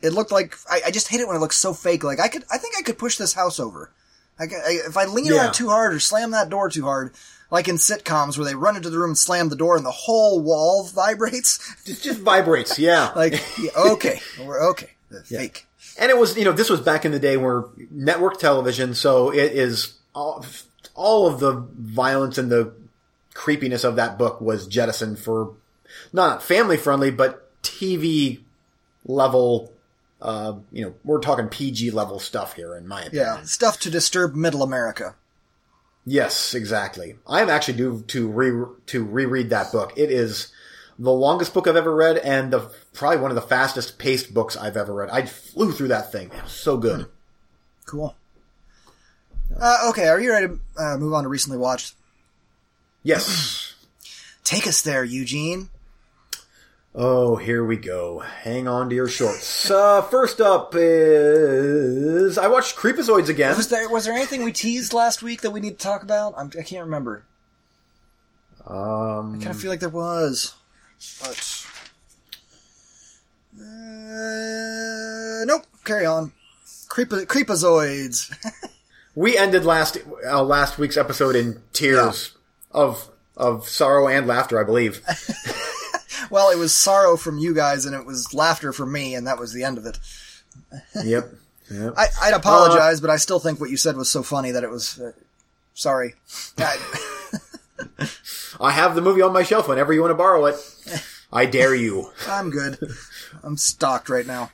it 0.02 0.12
looked 0.12 0.30
like, 0.32 0.56
I, 0.70 0.82
I 0.86 0.90
just 0.90 1.08
hate 1.08 1.20
it 1.20 1.26
when 1.26 1.36
it 1.36 1.40
looks 1.40 1.56
so 1.56 1.72
fake. 1.74 2.04
Like, 2.04 2.20
I 2.20 2.28
could, 2.28 2.44
I 2.52 2.58
think 2.58 2.74
I 2.78 2.82
could 2.82 2.98
push 2.98 3.16
this 3.16 3.32
house 3.32 3.58
over. 3.58 3.90
I, 4.38 4.44
I, 4.44 4.78
if 4.86 4.96
I 4.96 5.06
lean 5.06 5.26
Yeah. 5.26 5.40
on 5.40 5.46
it 5.48 5.54
too 5.54 5.68
hard 5.68 5.92
or 5.94 6.00
slam 6.00 6.30
that 6.30 6.48
door 6.50 6.68
too 6.70 6.84
hard, 6.84 7.12
like 7.50 7.68
in 7.68 7.76
sitcoms 7.76 8.36
where 8.36 8.44
they 8.44 8.54
run 8.54 8.76
into 8.76 8.90
the 8.90 8.98
room 8.98 9.10
and 9.10 9.18
slam 9.18 9.48
the 9.48 9.56
door 9.56 9.76
and 9.76 9.86
the 9.86 9.90
whole 9.90 10.40
wall 10.40 10.84
vibrates. 10.94 11.58
It 11.86 12.00
just 12.00 12.20
vibrates, 12.20 12.78
yeah. 12.78 13.12
Like, 13.16 13.32
yeah, 13.60 13.70
okay, 13.76 14.20
we're 14.44 14.70
okay. 14.70 14.90
The 15.10 15.22
Fake. 15.22 15.66
And 15.98 16.10
it 16.10 16.18
was, 16.18 16.36
you 16.36 16.44
know, 16.44 16.52
this 16.52 16.70
was 16.70 16.80
back 16.80 17.04
in 17.04 17.12
the 17.12 17.18
day 17.18 17.36
where 17.36 17.64
network 17.90 18.38
television, 18.38 18.94
so 18.94 19.32
it 19.32 19.52
is 19.52 19.94
all, 20.14 20.44
all 20.94 21.26
of 21.26 21.40
the 21.40 21.66
violence 21.76 22.38
and 22.38 22.50
the 22.50 22.72
creepiness 23.34 23.84
of 23.84 23.96
that 23.96 24.18
book 24.18 24.40
was 24.40 24.66
jettisoned 24.66 25.18
for 25.18 25.54
not 26.12 26.42
family 26.42 26.76
friendly, 26.76 27.10
but 27.10 27.48
TV 27.62 28.40
level, 29.06 29.72
uh, 30.20 30.54
you 30.70 30.84
know, 30.84 30.94
we're 31.04 31.20
talking 31.20 31.48
PG 31.48 31.90
level 31.92 32.18
stuff 32.18 32.54
here, 32.54 32.76
in 32.76 32.86
my 32.86 33.02
opinion. 33.02 33.26
Yeah, 33.26 33.42
stuff 33.42 33.80
to 33.80 33.90
disturb 33.90 34.34
middle 34.34 34.62
America. 34.62 35.14
Yes, 36.04 36.54
exactly. 36.54 37.16
I 37.26 37.42
am 37.42 37.50
actually 37.50 37.76
due 37.76 38.02
to 38.08 38.28
re 38.28 38.66
to 38.86 39.04
reread 39.04 39.50
that 39.50 39.72
book. 39.72 39.92
It 39.96 40.10
is 40.10 40.52
the 40.98 41.12
longest 41.12 41.54
book 41.54 41.66
I've 41.68 41.76
ever 41.76 41.94
read, 41.94 42.18
and 42.18 42.52
the 42.52 42.70
probably 42.92 43.18
one 43.18 43.30
of 43.30 43.34
the 43.34 43.42
fastest 43.42 43.98
paced 43.98 44.32
books 44.32 44.56
I've 44.56 44.76
ever 44.76 44.94
read. 44.94 45.10
I 45.10 45.26
flew 45.26 45.72
through 45.72 45.88
that 45.88 46.10
thing. 46.10 46.28
It 46.28 46.42
was 46.42 46.52
so 46.52 46.76
good. 46.76 47.06
Cool. 47.86 48.14
Uh, 49.58 49.88
okay, 49.90 50.08
are 50.08 50.20
you 50.20 50.30
ready 50.30 50.48
to 50.48 50.60
uh, 50.76 50.96
move 50.98 51.14
on 51.14 51.22
to 51.22 51.28
recently 51.28 51.58
watched? 51.58 51.94
Yes. 53.02 53.74
Take 54.44 54.66
us 54.66 54.82
there, 54.82 55.04
Eugene. 55.04 55.70
Oh, 56.94 57.36
here 57.36 57.64
we 57.64 57.76
go. 57.76 58.20
Hang 58.20 58.66
on 58.66 58.88
to 58.88 58.96
your 58.96 59.08
shorts. 59.08 59.70
Uh, 59.70 60.02
first 60.02 60.40
up 60.40 60.72
is 60.74 62.38
I 62.38 62.48
watched 62.48 62.76
Creepozoids 62.76 63.28
again. 63.28 63.56
Was 63.56 63.68
there 63.68 63.88
was 63.88 64.04
there 64.04 64.14
anything 64.14 64.42
we 64.42 64.52
teased 64.52 64.92
last 64.92 65.22
week 65.22 65.42
that 65.42 65.50
we 65.50 65.60
need 65.60 65.78
to 65.78 65.84
talk 65.84 66.02
about? 66.02 66.34
I'm, 66.36 66.50
I 66.58 66.62
can't 66.62 66.84
remember. 66.84 67.24
Um, 68.66 69.36
I 69.36 69.38
kind 69.38 69.48
of 69.48 69.60
feel 69.60 69.70
like 69.70 69.80
there 69.80 69.88
was, 69.88 70.54
but 71.20 71.66
uh, 73.60 75.44
nope. 75.44 75.64
Carry 75.84 76.06
on. 76.06 76.32
Creep 76.88 77.10
creepozoids. 77.10 78.34
we 79.14 79.36
ended 79.36 79.64
last 79.64 79.98
uh, 80.26 80.42
last 80.42 80.78
week's 80.78 80.96
episode 80.96 81.36
in 81.36 81.62
tears 81.72 82.36
of 82.72 83.08
of 83.36 83.68
sorrow 83.68 84.08
and 84.08 84.26
laughter, 84.26 84.58
I 84.60 84.64
believe. 84.64 85.02
well, 86.30 86.50
it 86.50 86.56
was 86.58 86.74
sorrow 86.74 87.16
from 87.16 87.38
you 87.38 87.54
guys, 87.54 87.84
and 87.86 87.94
it 87.94 88.04
was 88.06 88.32
laughter 88.34 88.72
from 88.72 88.92
me, 88.92 89.14
and 89.14 89.26
that 89.26 89.38
was 89.38 89.52
the 89.52 89.64
end 89.64 89.78
of 89.78 89.86
it. 89.86 89.98
yep. 91.04 91.30
Yep. 91.70 91.94
I, 91.98 92.06
I'd 92.22 92.32
apologize, 92.32 92.98
but 93.02 93.10
I 93.10 93.16
still 93.16 93.38
think 93.38 93.60
what 93.60 93.68
you 93.68 93.76
said 93.76 93.94
was 93.94 94.10
so 94.10 94.22
funny 94.22 94.52
that 94.52 94.64
it 94.64 94.70
was. 94.70 94.98
Uh, 94.98 95.12
sorry. 95.74 96.14
I- 96.56 96.78
I 98.60 98.70
have 98.72 98.94
the 98.94 99.02
movie 99.02 99.20
on 99.20 99.34
my 99.34 99.42
shelf 99.42 99.68
whenever 99.68 99.92
you 99.92 100.00
want 100.00 100.10
to 100.10 100.14
borrow 100.16 100.46
it. 100.46 100.56
I 101.30 101.44
dare 101.44 101.74
you. 101.74 102.10
I'm 102.26 102.48
good. 102.48 102.78
I'm 103.42 103.58
stocked 103.58 104.08
right 104.08 104.26
now. 104.26 104.50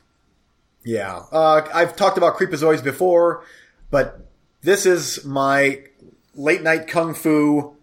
Yeah. 0.83 1.21
Uh, 1.31 1.65
I've 1.73 1.95
talked 1.95 2.17
about 2.17 2.35
Creepozoids 2.37 2.83
before, 2.83 3.45
but 3.89 4.19
this 4.61 4.85
is 4.85 5.23
my 5.23 5.83
late 6.35 6.63
night 6.63 6.87
kung 6.87 7.13
fu 7.13 7.75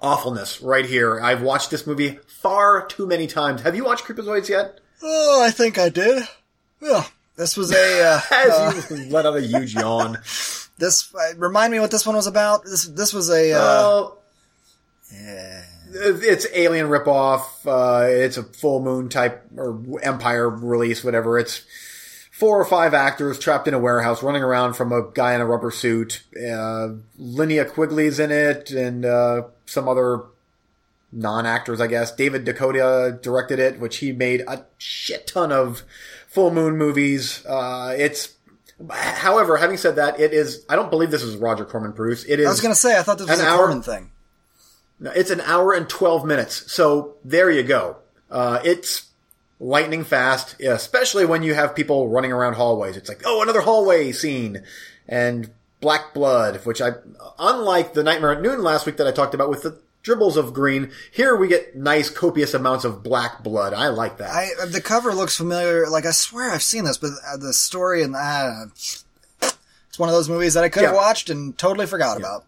awfulness 0.00 0.60
right 0.62 0.86
here. 0.86 1.20
I've 1.20 1.42
watched 1.42 1.70
this 1.70 1.86
movie 1.86 2.18
far 2.40 2.86
too 2.86 3.06
many 3.06 3.26
times. 3.26 3.62
Have 3.62 3.74
you 3.76 3.84
watched 3.84 4.04
Creepozoids 4.04 4.48
yet? 4.48 4.80
Oh, 5.02 5.42
I 5.44 5.50
think 5.50 5.78
I 5.78 5.88
did. 5.88 6.22
Yeah, 6.80 7.04
this 7.36 7.56
was 7.56 7.72
a. 7.72 8.02
Uh, 8.04 8.20
uh, 8.30 8.72
As 8.76 8.90
you 8.90 9.04
let 9.10 9.26
out 9.26 9.36
a 9.36 9.40
huge 9.42 9.74
yawn. 9.74 10.18
this 10.78 11.14
uh, 11.14 11.34
remind 11.36 11.72
me 11.72 11.80
what 11.80 11.90
this 11.90 12.06
one 12.06 12.16
was 12.16 12.26
about. 12.26 12.64
This 12.64 12.86
this 12.86 13.12
was 13.12 13.30
a. 13.30 13.52
Uh, 13.52 13.58
Well, 13.58 14.16
it's 15.92 16.46
alien 16.54 16.86
ripoff. 16.86 17.42
Uh, 17.66 18.06
it's 18.08 18.36
a 18.36 18.42
full 18.44 18.80
moon 18.80 19.08
type 19.08 19.44
or 19.56 19.80
Empire 20.02 20.48
release, 20.48 21.02
whatever. 21.02 21.38
It's 21.38 21.64
four 22.30 22.60
or 22.60 22.64
five 22.64 22.94
actors 22.94 23.38
trapped 23.38 23.66
in 23.68 23.74
a 23.74 23.78
warehouse, 23.78 24.22
running 24.22 24.42
around 24.42 24.74
from 24.74 24.92
a 24.92 25.10
guy 25.12 25.34
in 25.34 25.40
a 25.40 25.46
rubber 25.46 25.70
suit. 25.70 26.22
Uh, 26.36 26.94
Linnea 27.20 27.68
Quigley's 27.68 28.18
in 28.20 28.30
it, 28.30 28.70
and 28.70 29.04
uh, 29.04 29.42
some 29.66 29.88
other 29.88 30.22
non-actors, 31.12 31.80
I 31.80 31.86
guess. 31.86 32.12
David 32.14 32.44
DeCoteau 32.44 33.20
directed 33.20 33.58
it, 33.58 33.80
which 33.80 33.98
he 33.98 34.12
made 34.12 34.42
a 34.42 34.64
shit 34.78 35.26
ton 35.26 35.50
of 35.52 35.82
full 36.28 36.50
moon 36.52 36.76
movies. 36.76 37.44
Uh, 37.46 37.94
it's, 37.98 38.34
however, 38.90 39.56
having 39.56 39.76
said 39.76 39.96
that, 39.96 40.20
it 40.20 40.32
is, 40.32 40.64
I 40.68 40.76
don't 40.76 40.90
believe 40.90 41.10
this 41.10 41.22
is 41.22 41.36
Roger 41.36 41.64
Corman 41.64 41.92
produced. 41.92 42.26
It 42.28 42.40
is. 42.40 42.46
I 42.46 42.50
was 42.50 42.60
going 42.60 42.74
to 42.74 42.80
say, 42.80 42.98
I 42.98 43.02
thought 43.02 43.18
this 43.18 43.28
was 43.28 43.40
an 43.40 43.46
a 43.46 43.48
hour- 43.48 43.58
Corman 43.66 43.82
thing. 43.82 44.10
No, 45.00 45.10
It's 45.12 45.30
an 45.30 45.40
hour 45.40 45.72
and 45.72 45.88
12 45.88 46.24
minutes. 46.26 46.70
So 46.72 47.14
there 47.24 47.50
you 47.50 47.62
go. 47.62 47.96
Uh, 48.30 48.60
it's 48.62 49.08
lightning 49.58 50.04
fast, 50.04 50.60
especially 50.60 51.24
when 51.26 51.42
you 51.42 51.54
have 51.54 51.74
people 51.74 52.08
running 52.08 52.32
around 52.32 52.54
hallways. 52.54 52.96
It's 52.96 53.08
like, 53.08 53.22
oh, 53.24 53.42
another 53.42 53.60
hallway 53.62 54.12
scene. 54.12 54.62
And 55.08 55.50
Black 55.80 56.12
Blood, 56.14 56.64
which 56.66 56.80
I, 56.82 56.90
unlike 57.38 57.94
the 57.94 58.02
Nightmare 58.02 58.32
at 58.32 58.42
Noon 58.42 58.62
last 58.62 58.86
week 58.86 58.98
that 58.98 59.06
I 59.06 59.10
talked 59.12 59.34
about 59.34 59.48
with 59.50 59.62
the 59.62 59.80
dribbles 60.02 60.36
of 60.36 60.52
green, 60.54 60.90
here 61.12 61.36
we 61.36 61.48
get 61.48 61.76
nice 61.76 62.08
copious 62.10 62.54
amounts 62.54 62.84
of 62.84 63.02
black 63.02 63.42
blood. 63.42 63.72
I 63.74 63.88
like 63.88 64.18
that. 64.18 64.30
I 64.30 64.66
the 64.66 64.80
cover 64.80 65.12
looks 65.14 65.36
familiar. 65.36 65.88
Like 65.88 66.06
I 66.06 66.10
swear 66.12 66.50
I've 66.50 66.62
seen 66.62 66.84
this, 66.84 66.96
but 66.98 67.10
uh, 67.26 67.36
the 67.36 67.52
story 67.52 68.02
and 68.02 68.14
uh, 68.16 68.66
it's 68.72 69.98
one 69.98 70.08
of 70.08 70.14
those 70.14 70.28
movies 70.28 70.54
that 70.54 70.64
I 70.64 70.68
could 70.68 70.84
have 70.84 70.92
Yeah. 70.94 70.98
watched 71.00 71.30
and 71.30 71.56
totally 71.58 71.86
forgot 71.86 72.16
about. 72.16 72.44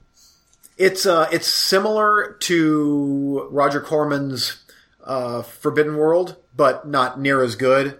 It's 0.79 1.05
uh, 1.07 1.29
it's 1.31 1.47
similar 1.49 2.37
to 2.41 3.49
Roger 3.51 3.81
Corman's 3.81 4.57
uh, 5.05 5.43
Forbidden 5.43 5.97
World, 5.97 6.37
but 6.57 6.89
not 6.89 7.21
near 7.21 7.43
as 7.43 7.57
good. 7.57 7.99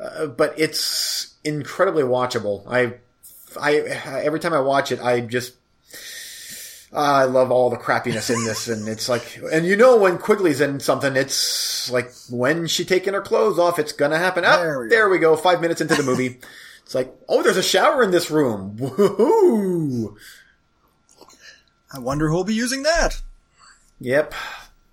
Uh, 0.00 0.26
but 0.26 0.54
it's 0.58 1.34
incredibly 1.44 2.02
watchable. 2.02 2.64
I, 2.68 2.94
I 3.60 3.76
every 4.22 4.40
time 4.40 4.52
I 4.52 4.60
watch 4.60 4.92
it, 4.92 5.00
I 5.00 5.20
just 5.20 5.54
I 6.94 7.24
love 7.24 7.50
all 7.50 7.70
the 7.70 7.78
crappiness 7.78 8.28
in 8.34 8.44
this, 8.44 8.68
and 8.68 8.86
it's 8.86 9.08
like, 9.08 9.40
and 9.50 9.64
you 9.64 9.76
know 9.76 9.96
when 9.96 10.18
Quigley's 10.18 10.60
in 10.60 10.78
something, 10.80 11.16
it's 11.16 11.90
like 11.90 12.12
when 12.28 12.66
she 12.66 12.84
taking 12.84 13.14
her 13.14 13.22
clothes 13.22 13.58
off, 13.58 13.78
it's 13.78 13.92
gonna 13.92 14.18
happen. 14.18 14.44
Oh, 14.46 14.50
There 14.62 14.80
we 14.80 14.88
there 14.88 15.06
go. 15.06 15.10
we 15.12 15.18
go. 15.18 15.36
Five 15.36 15.60
minutes 15.62 15.80
into 15.80 15.94
the 15.94 16.02
movie, 16.02 16.38
it's 16.84 16.94
like, 16.94 17.14
oh, 17.30 17.42
there's 17.42 17.56
a 17.56 17.62
shower 17.62 18.02
in 18.02 18.10
this 18.10 18.30
room. 18.30 18.76
Woohoo! 18.78 20.14
I 21.94 21.98
wonder 21.98 22.28
who'll 22.28 22.44
be 22.44 22.54
using 22.54 22.82
that. 22.84 23.20
Yep. 24.00 24.34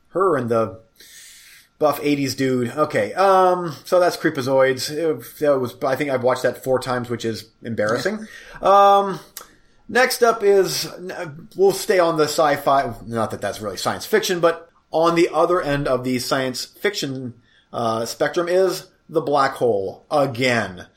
Her 0.10 0.38
and 0.38 0.50
the 0.50 0.80
buff 1.80 2.02
80s 2.02 2.36
dude. 2.36 2.70
Okay. 2.72 3.14
Um, 3.14 3.74
so 3.86 4.00
that's 4.00 4.18
Creepozoids. 4.18 4.92
It, 4.92 5.40
that 5.40 5.60
was, 5.60 5.76
I 5.84 5.96
think 5.96 6.10
I've 6.12 6.24
watched 6.24 6.44
that 6.44 6.64
four 6.64 6.80
times, 6.80 7.10
which 7.10 7.24
is 7.26 7.46
embarrassing. 7.64 8.28
Um, 8.62 9.20
next 9.90 10.24
up 10.24 10.44
is, 10.44 10.88
we'll 11.58 11.74
stay 11.74 12.00
on 12.00 12.16
the 12.16 12.24
sci-fi, 12.24 12.94
not 13.06 13.32
that 13.32 13.42
that's 13.42 13.60
really 13.60 13.76
science 13.76 14.06
fiction, 14.06 14.40
but 14.40 14.70
on 14.92 15.16
the 15.16 15.30
other 15.34 15.62
end 15.62 15.88
of 15.88 16.04
the 16.04 16.20
science 16.20 16.64
fiction, 16.64 17.34
uh, 17.74 18.06
spectrum 18.06 18.48
is 18.48 18.88
The 19.10 19.22
Black 19.22 19.56
Hole. 19.56 20.06
Again. 20.10 20.88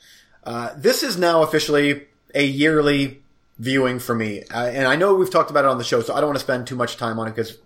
Uh, 0.43 0.71
this 0.77 1.03
is 1.03 1.17
now 1.17 1.41
officially 1.41 2.07
a 2.33 2.45
yearly 2.45 3.21
viewing 3.59 3.99
for 3.99 4.15
me. 4.15 4.43
Uh, 4.43 4.65
and 4.65 4.87
I 4.87 4.95
know 4.95 5.13
we've 5.15 5.29
talked 5.29 5.51
about 5.51 5.65
it 5.65 5.69
on 5.69 5.77
the 5.77 5.83
show, 5.83 6.01
so 6.01 6.13
I 6.13 6.19
don't 6.19 6.29
want 6.29 6.39
to 6.39 6.43
spend 6.43 6.67
too 6.67 6.75
much 6.75 6.97
time 6.97 7.19
on 7.19 7.27
it 7.27 7.35
because 7.35 7.57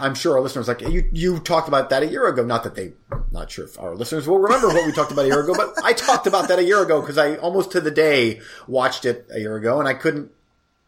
I'm 0.00 0.14
sure 0.14 0.34
our 0.34 0.40
listeners 0.40 0.68
like 0.68 0.80
you. 0.80 1.08
You 1.12 1.38
talked 1.38 1.68
about 1.68 1.90
that 1.90 2.02
a 2.02 2.06
year 2.06 2.26
ago. 2.26 2.44
Not 2.44 2.64
that 2.64 2.74
they, 2.74 2.92
not 3.30 3.50
sure 3.50 3.64
if 3.64 3.78
our 3.78 3.94
listeners 3.94 4.26
will 4.26 4.38
remember 4.38 4.68
what 4.68 4.84
we 4.84 4.92
talked 4.92 5.12
about 5.12 5.24
a 5.24 5.28
year 5.28 5.42
ago, 5.42 5.54
but 5.54 5.74
I 5.84 5.92
talked 5.92 6.26
about 6.26 6.48
that 6.48 6.58
a 6.58 6.64
year 6.64 6.82
ago 6.82 7.00
because 7.00 7.16
I 7.16 7.36
almost 7.36 7.70
to 7.72 7.80
the 7.80 7.90
day 7.90 8.40
watched 8.66 9.04
it 9.04 9.26
a 9.32 9.38
year 9.38 9.56
ago, 9.56 9.78
and 9.78 9.88
I 9.88 9.94
couldn't 9.94 10.32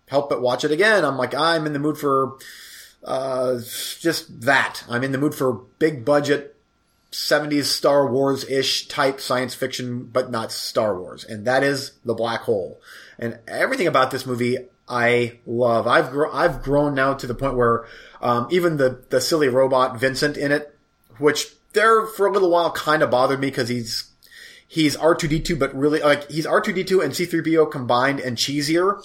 help 0.08 0.28
but 0.28 0.42
watch 0.42 0.64
it 0.64 0.72
again. 0.72 1.04
I'm 1.04 1.16
like, 1.16 1.34
I'm 1.34 1.66
in 1.66 1.72
the 1.72 1.78
mood 1.78 1.98
for 1.98 2.36
uh, 3.04 3.58
just 4.00 4.40
that. 4.42 4.84
I'm 4.88 5.04
in 5.04 5.12
the 5.12 5.18
mood 5.18 5.34
for 5.34 5.52
big 5.78 6.04
budget 6.04 6.56
70s 7.12 7.64
Star 7.64 8.06
Wars 8.06 8.44
ish 8.44 8.88
type 8.88 9.20
science 9.20 9.54
fiction, 9.54 10.04
but 10.04 10.30
not 10.30 10.52
Star 10.52 10.98
Wars. 10.98 11.24
And 11.24 11.46
that 11.46 11.62
is 11.62 11.92
The 12.04 12.14
Black 12.14 12.42
Hole. 12.42 12.80
And 13.18 13.38
everything 13.46 13.86
about 13.86 14.10
this 14.10 14.26
movie 14.26 14.58
I 14.88 15.38
love. 15.46 15.86
I've, 15.86 16.10
gr- 16.10 16.32
I've 16.32 16.62
grown 16.62 16.94
now 16.94 17.14
to 17.14 17.26
the 17.26 17.34
point 17.34 17.56
where, 17.56 17.86
um, 18.20 18.48
even 18.50 18.76
the, 18.76 19.02
the 19.10 19.20
silly 19.20 19.48
robot 19.48 19.98
Vincent 19.98 20.36
in 20.36 20.52
it, 20.52 20.76
which 21.18 21.46
there 21.72 22.06
for 22.06 22.26
a 22.26 22.32
little 22.32 22.50
while 22.50 22.70
kind 22.72 23.02
of 23.02 23.10
bothered 23.10 23.40
me 23.40 23.48
because 23.48 23.68
he's, 23.68 24.10
he's 24.66 24.96
R2D2, 24.96 25.58
but 25.58 25.74
really, 25.74 26.00
like, 26.00 26.30
he's 26.30 26.46
R2D2 26.46 27.02
and 27.04 27.12
C3PO 27.12 27.70
combined 27.70 28.20
and 28.20 28.36
cheesier. 28.36 29.00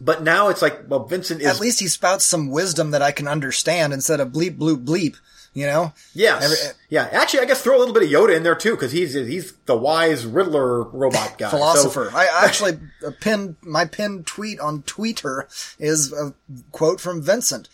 But 0.00 0.22
now 0.22 0.48
it's 0.48 0.62
like, 0.62 0.82
well, 0.88 1.04
Vincent 1.04 1.42
is 1.42 1.46
At 1.46 1.60
least 1.60 1.80
he 1.80 1.88
spouts 1.88 2.24
some 2.24 2.50
wisdom 2.50 2.92
that 2.92 3.02
I 3.02 3.12
can 3.12 3.28
understand 3.28 3.92
instead 3.92 4.18
of 4.20 4.28
bleep 4.28 4.56
bloop 4.56 4.84
bleep. 4.84 5.16
You 5.52 5.66
know, 5.66 5.92
Yes. 6.14 6.44
Every- 6.44 6.76
yeah. 6.90 7.08
Actually, 7.10 7.40
I 7.40 7.44
guess 7.46 7.60
throw 7.60 7.76
a 7.76 7.80
little 7.80 7.92
bit 7.92 8.04
of 8.04 8.08
Yoda 8.08 8.36
in 8.36 8.44
there 8.44 8.54
too, 8.54 8.70
because 8.70 8.92
he's 8.92 9.14
he's 9.14 9.52
the 9.66 9.76
wise 9.76 10.24
Riddler 10.24 10.84
robot 10.84 11.38
guy. 11.38 11.50
philosopher. 11.50 12.08
So, 12.10 12.16
I 12.16 12.28
actually 12.44 12.78
uh, 13.04 13.10
pinned 13.20 13.56
my 13.60 13.84
pinned 13.84 14.26
tweet 14.26 14.60
on 14.60 14.82
Twitter 14.84 15.48
is 15.80 16.12
a 16.12 16.34
quote 16.70 17.00
from 17.00 17.20
Vincent. 17.20 17.68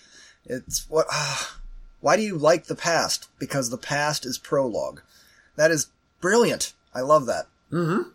It's 0.47 0.87
what. 0.89 1.07
ah, 1.11 1.57
why 2.01 2.17
do 2.17 2.23
you 2.23 2.37
like 2.39 2.67
the 2.67 2.75
past? 2.77 3.29
Because 3.39 3.71
the 3.71 3.79
past 3.79 4.25
is 4.27 4.39
prologue. 4.39 5.01
That 5.57 5.71
is 5.71 5.89
brilliant. 6.21 6.73
I 6.95 7.01
love 7.01 7.27
that. 7.27 7.47
Mm-hmm. 7.73 8.09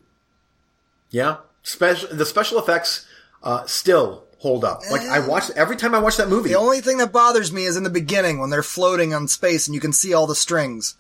yeah. 1.10 1.38
Special 1.64 2.10
the 2.16 2.26
special 2.26 2.58
effects 2.58 3.06
uh, 3.44 3.66
still 3.66 4.24
hold 4.40 4.64
up. 4.66 4.82
Like 4.90 5.02
I 5.02 5.20
watch 5.20 5.52
every 5.56 5.76
time 5.76 5.94
I 5.94 6.00
watch 6.00 6.18
that 6.18 6.30
movie. 6.30 6.50
The 6.50 6.56
only 6.58 6.82
thing 6.82 6.98
that 6.98 7.12
bothers 7.12 7.52
me 7.52 7.66
is 7.66 7.78
in 7.78 7.84
the 7.84 7.90
beginning 7.92 8.40
when 8.40 8.50
they're 8.50 8.64
floating 8.64 9.14
on 9.14 9.28
space 9.28 9.68
and 9.68 9.76
you 9.76 9.82
can 9.82 9.94
see 9.94 10.14
all 10.14 10.26
the 10.26 10.34
strings. 10.36 10.96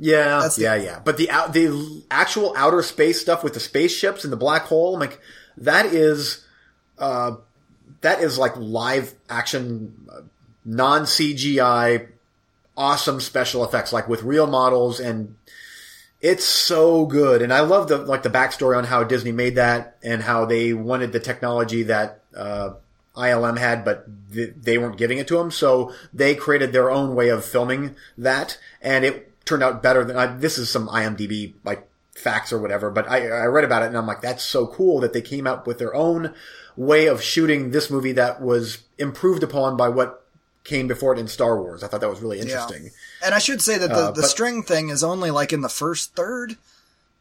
yeah, 0.00 0.40
That's 0.40 0.56
the- 0.56 0.62
yeah, 0.62 0.74
yeah. 0.74 1.00
But 1.04 1.16
the 1.18 1.30
out 1.30 1.52
the 1.52 2.02
actual 2.10 2.52
outer 2.56 2.82
space 2.82 3.20
stuff 3.20 3.44
with 3.44 3.54
the 3.54 3.60
spaceships 3.60 4.24
and 4.24 4.32
the 4.32 4.36
black 4.36 4.62
hole, 4.62 4.94
I'm 4.94 5.00
like 5.00 5.20
that 5.58 5.86
is 5.86 6.44
uh 6.98 7.36
that 8.00 8.20
is 8.20 8.36
like 8.38 8.56
live 8.56 9.14
action, 9.30 10.08
non 10.64 11.02
CGI, 11.02 12.08
awesome 12.76 13.20
special 13.20 13.64
effects, 13.64 13.92
like 13.92 14.08
with 14.08 14.22
real 14.22 14.46
models 14.46 15.00
and 15.00 15.36
It's 16.20 16.44
so 16.44 17.04
good, 17.04 17.42
and 17.42 17.52
I 17.52 17.60
love 17.60 17.88
the 17.88 17.98
like 17.98 18.22
the 18.22 18.30
backstory 18.30 18.78
on 18.78 18.84
how 18.84 19.04
Disney 19.04 19.32
made 19.32 19.56
that 19.56 19.98
and 20.02 20.22
how 20.22 20.46
they 20.46 20.72
wanted 20.72 21.12
the 21.12 21.20
technology 21.20 21.82
that 21.84 22.22
uh, 22.34 22.70
ILM 23.14 23.58
had, 23.58 23.84
but 23.84 24.06
th- 24.32 24.54
they 24.56 24.78
weren't 24.78 24.96
giving 24.96 25.18
it 25.18 25.28
to 25.28 25.36
them. 25.36 25.50
So 25.50 25.92
they 26.14 26.34
created 26.34 26.72
their 26.72 26.90
own 26.90 27.14
way 27.14 27.28
of 27.28 27.44
filming 27.44 27.94
that, 28.16 28.58
and 28.80 29.04
it 29.04 29.44
turned 29.44 29.62
out 29.62 29.82
better 29.82 30.02
than 30.02 30.16
I, 30.16 30.26
this 30.26 30.56
is 30.56 30.70
some 30.70 30.88
IMDb 30.88 31.52
like 31.62 31.86
facts 32.14 32.54
or 32.54 32.58
whatever. 32.58 32.90
But 32.90 33.06
I, 33.06 33.28
I 33.28 33.44
read 33.44 33.64
about 33.64 33.82
it, 33.82 33.88
and 33.88 33.96
I'm 33.98 34.06
like, 34.06 34.22
that's 34.22 34.42
so 34.42 34.66
cool 34.66 35.00
that 35.00 35.12
they 35.12 35.20
came 35.20 35.46
out 35.46 35.66
with 35.66 35.78
their 35.78 35.94
own 35.94 36.32
way 36.74 37.06
of 37.06 37.22
shooting 37.22 37.70
this 37.70 37.90
movie 37.90 38.12
that 38.12 38.40
was 38.40 38.78
improved 38.96 39.42
upon 39.42 39.76
by 39.76 39.90
what 39.90 40.23
came 40.64 40.88
before 40.88 41.12
it 41.12 41.18
in 41.18 41.28
Star 41.28 41.60
Wars. 41.60 41.82
I 41.82 41.88
thought 41.88 42.00
that 42.00 42.08
was 42.10 42.20
really 42.20 42.40
interesting. 42.40 42.90
And 43.24 43.34
I 43.34 43.38
should 43.38 43.60
say 43.62 43.78
that 43.78 43.88
the, 43.90 43.94
Uh, 43.96 44.10
the 44.10 44.22
but- 44.22 44.30
string 44.30 44.62
thing 44.62 44.88
is 44.88 45.04
only 45.04 45.30
like 45.30 45.52
in 45.52 45.60
the 45.60 45.68
first 45.68 46.14
third. 46.16 46.56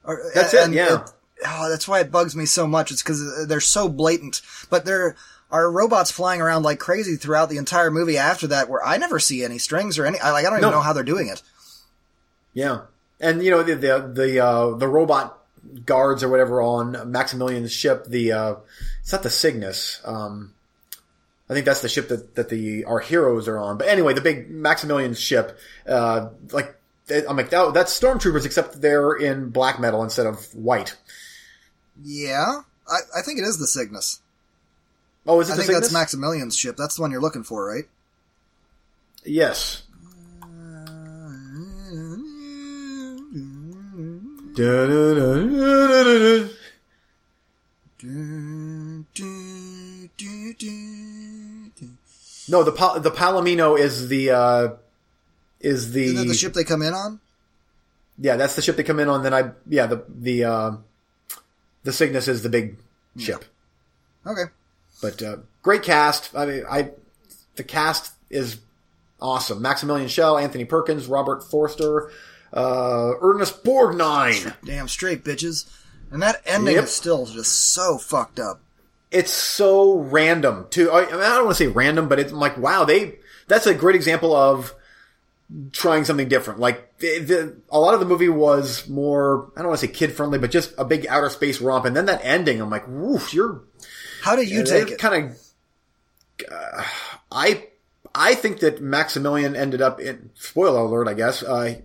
Or, 0.06 0.22
That's 0.34 0.54
it, 0.54 0.72
yeah. 0.72 1.06
oh, 1.46 1.70
that's 1.70 1.88
why 1.88 2.00
it 2.02 2.12
bugs 2.12 2.36
me 2.36 2.46
so 2.46 2.68
much. 2.68 2.92
It's 2.92 3.02
because 3.02 3.48
they're 3.48 3.62
so 3.62 3.88
blatant. 3.88 4.42
But 4.70 4.84
there 4.86 5.16
are 5.52 5.72
robots 5.72 6.12
flying 6.12 6.42
around 6.42 6.64
like 6.64 6.80
crazy 6.80 7.16
throughout 7.16 7.50
the 7.50 7.58
entire 7.58 7.90
movie 7.92 8.18
after 8.18 8.48
that, 8.48 8.70
where 8.70 8.84
I 8.86 8.98
never 8.98 9.20
see 9.20 9.44
any 9.46 9.58
strings 9.60 9.98
or 9.98 10.06
any. 10.06 10.20
I, 10.20 10.32
like 10.32 10.46
I 10.46 10.50
don't 10.50 10.60
even 10.60 10.72
No. 10.72 10.78
know 10.78 10.82
how 10.82 10.92
they're 10.94 11.04
doing 11.04 11.28
it. 11.28 11.42
Yeah, 12.54 12.82
and 13.20 13.42
you 13.44 13.52
know 13.52 13.64
the 13.64 13.76
the 13.76 14.12
the 14.14 14.40
uh, 14.46 14.72
the 14.76 14.88
robot 14.88 15.40
guards 15.86 16.22
or 16.24 16.30
whatever 16.30 16.62
on 16.62 17.10
Maximilian's 17.12 17.72
ship. 17.72 18.06
The 18.08 18.32
uh, 18.32 18.56
it's 19.02 19.12
not 19.14 19.24
the 19.24 19.30
Cygnus. 19.30 20.02
Um, 20.06 20.54
I 21.50 21.54
think 21.54 21.66
that's 21.66 21.82
the 21.82 21.90
ship 21.90 22.08
that 22.10 22.36
that 22.36 22.50
the 22.50 22.86
our 22.86 23.00
heroes 23.00 23.48
are 23.48 23.58
on. 23.58 23.78
But 23.78 23.88
anyway, 23.88 24.14
the 24.14 24.22
big 24.22 24.50
Maximilian 24.50 25.14
ship. 25.14 25.58
Uh, 25.88 26.30
like 26.52 26.76
I'm 27.10 27.36
like 27.36 27.50
that, 27.50 27.74
that's 27.74 28.00
stormtroopers, 28.00 28.46
except 28.46 28.82
they're 28.82 29.14
in 29.14 29.50
black 29.50 29.80
metal 29.80 30.04
instead 30.04 30.26
of 30.26 30.54
white. 30.56 30.96
Yeah, 32.02 32.62
I, 32.90 33.00
I 33.20 33.22
think 33.22 33.40
it 33.40 33.44
is 33.44 33.60
the 33.60 33.68
Cygnus. 33.68 34.22
Oh, 35.26 35.40
is 35.42 35.50
it 35.50 35.54
I 35.54 35.56
think 35.58 35.68
that's 35.68 35.88
Cygnus? 35.88 35.94
Maximilian's 35.94 36.58
ship. 36.58 36.76
That's 36.78 36.96
the 36.96 37.02
one 37.02 37.12
you're 37.12 37.22
looking 37.22 37.44
for, 37.44 37.66
right? 37.66 37.86
yes. 39.26 39.84
No, 52.50 52.64
the 52.64 52.72
pa- 52.72 53.00
the 53.00 53.12
Palomino 53.12 53.78
is 53.80 54.08
the 54.10 54.32
uh, 54.32 54.68
is 55.60 55.92
the, 55.94 56.04
Isn't 56.06 56.16
that 56.18 56.28
the 56.28 56.34
ship 56.34 56.54
they 56.54 56.64
come 56.64 56.82
in 56.82 56.94
on? 56.94 57.20
yeah 58.20 58.36
that's 58.36 58.56
the 58.56 58.62
ship 58.62 58.76
they 58.76 58.84
come 58.84 59.00
in 59.00 59.08
on. 59.10 59.24
Then 59.24 59.34
I 59.34 59.52
yeah 59.68 59.86
the 59.88 60.04
the 60.10 60.44
uh, 60.44 60.72
the 61.84 61.92
Cygnus 61.94 62.28
is 62.28 62.44
the 62.44 62.50
big 62.50 62.78
ship. 63.18 63.46
Okay. 64.26 64.44
But 65.02 65.22
uh, 65.22 65.38
great 65.62 65.84
cast. 65.84 66.36
I 66.36 66.46
mean, 66.46 66.64
I 66.70 66.92
the 67.56 67.64
cast 67.64 68.14
is 68.30 68.58
awesome. 69.22 69.62
Maximilian 69.62 70.08
Schell, 70.10 70.38
Anthony 70.38 70.66
Perkins, 70.66 71.08
Robert 71.08 71.44
Forster, 71.44 72.12
uh, 72.54 73.14
Ernest 73.22 73.64
Borgnine. 73.64 74.54
Damn 74.66 74.88
straight, 74.88 75.24
bitches. 75.24 75.70
And 76.12 76.22
that 76.22 76.42
ending 76.46 76.76
Yep. 76.76 76.84
is 76.86 76.92
still 76.92 77.26
just 77.26 77.72
so 77.74 77.98
fucked 77.98 78.40
up. 78.40 78.62
It's 79.14 79.32
so 79.32 80.00
random 80.00 80.68
too. 80.70 80.92
I, 80.92 81.06
I, 81.06 81.10
don't 81.10 81.46
want 81.46 81.58
to 81.58 81.64
say 81.64 81.68
random, 81.68 82.10
but 82.10 82.20
it's 82.20 82.34
like, 82.34 82.58
wow, 82.58 82.84
they, 82.84 83.20
that's 83.48 83.68
a 83.68 83.74
great 83.74 83.96
example 83.96 84.36
of 84.36 84.74
trying 85.72 86.04
something 86.06 86.28
different. 86.28 86.60
Like 86.60 86.98
the, 86.98 87.20
the, 87.20 87.56
a 87.70 87.80
lot 87.80 87.94
of 87.94 88.00
the 88.00 88.06
movie 88.06 88.30
was 88.30 88.88
more, 88.90 89.52
I 89.56 89.60
don't 89.60 89.68
want 89.68 89.80
to 89.80 89.88
say 89.88 89.94
kid 89.94 90.14
friendly, 90.14 90.40
but 90.40 90.52
just 90.52 90.74
a 90.78 90.86
big 90.86 91.06
outer 91.08 91.30
space 91.30 91.62
romp. 91.62 91.86
And 91.86 91.96
then 91.96 92.08
that 92.08 92.22
ending, 92.24 92.60
I'm 92.60 92.70
like, 92.70 92.88
woof, 92.88 93.34
you're, 93.34 93.62
How 94.24 94.36
do 94.36 94.44
you 94.44 94.64
take 94.64 94.90
it? 94.90 95.00
Kind 95.00 95.32
of, 95.32 96.52
uh, 96.52 96.84
I, 97.32 97.68
I 98.16 98.36
think 98.36 98.60
that 98.60 98.82
Maximilian 98.82 99.56
ended 99.56 99.82
up 99.82 100.00
in, 100.00 100.32
spoiler 100.34 100.80
alert, 100.80 101.08
I 101.08 101.14
guess, 101.14 101.44
uh, 101.44 101.76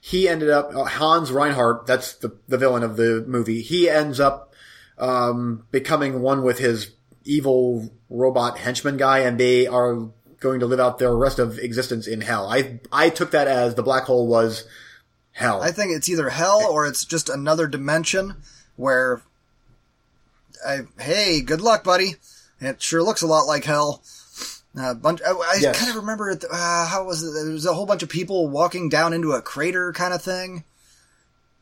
he 0.00 0.28
ended 0.28 0.50
up, 0.50 0.74
uh, 0.74 0.84
Hans 0.84 1.30
Reinhardt, 1.30 1.86
that's 1.86 2.14
the, 2.14 2.36
the 2.48 2.58
villain 2.58 2.82
of 2.82 2.96
the 2.96 3.24
movie, 3.26 3.62
he 3.62 3.88
ends 3.88 4.18
up, 4.18 4.51
um, 4.98 5.66
becoming 5.70 6.20
one 6.22 6.42
with 6.42 6.58
his 6.58 6.90
evil 7.24 7.90
robot 8.10 8.58
henchman 8.58 8.96
guy 8.96 9.20
and 9.20 9.38
they 9.38 9.66
are 9.66 10.08
going 10.40 10.60
to 10.60 10.66
live 10.66 10.80
out 10.80 10.98
their 10.98 11.14
rest 11.16 11.38
of 11.38 11.58
existence 11.58 12.06
in 12.06 12.20
hell. 12.20 12.48
I, 12.48 12.80
I 12.90 13.10
took 13.10 13.30
that 13.30 13.46
as 13.46 13.74
the 13.76 13.82
black 13.82 14.04
hole 14.04 14.26
was 14.26 14.64
hell. 15.30 15.62
I 15.62 15.70
think 15.70 15.92
it's 15.96 16.08
either 16.08 16.28
hell 16.30 16.66
or 16.68 16.86
it's 16.86 17.04
just 17.04 17.28
another 17.28 17.66
dimension 17.68 18.34
where, 18.76 19.22
I, 20.66 20.80
hey, 20.98 21.40
good 21.42 21.60
luck, 21.60 21.84
buddy. 21.84 22.16
It 22.60 22.82
sure 22.82 23.02
looks 23.02 23.22
a 23.22 23.26
lot 23.26 23.44
like 23.46 23.64
hell. 23.64 24.02
A 24.76 24.94
bunch. 24.94 25.20
I, 25.26 25.30
I 25.32 25.58
Yes. 25.60 25.78
kind 25.78 25.90
of 25.90 25.96
remember 25.96 26.30
it. 26.30 26.44
Uh, 26.50 26.86
how 26.86 27.04
was 27.04 27.22
it? 27.22 27.32
There 27.32 27.52
was 27.52 27.66
a 27.66 27.74
whole 27.74 27.84
bunch 27.86 28.02
of 28.02 28.08
people 28.08 28.48
walking 28.48 28.88
down 28.88 29.12
into 29.12 29.32
a 29.32 29.42
crater, 29.42 29.92
kind 29.92 30.14
of 30.14 30.22
thing. 30.22 30.64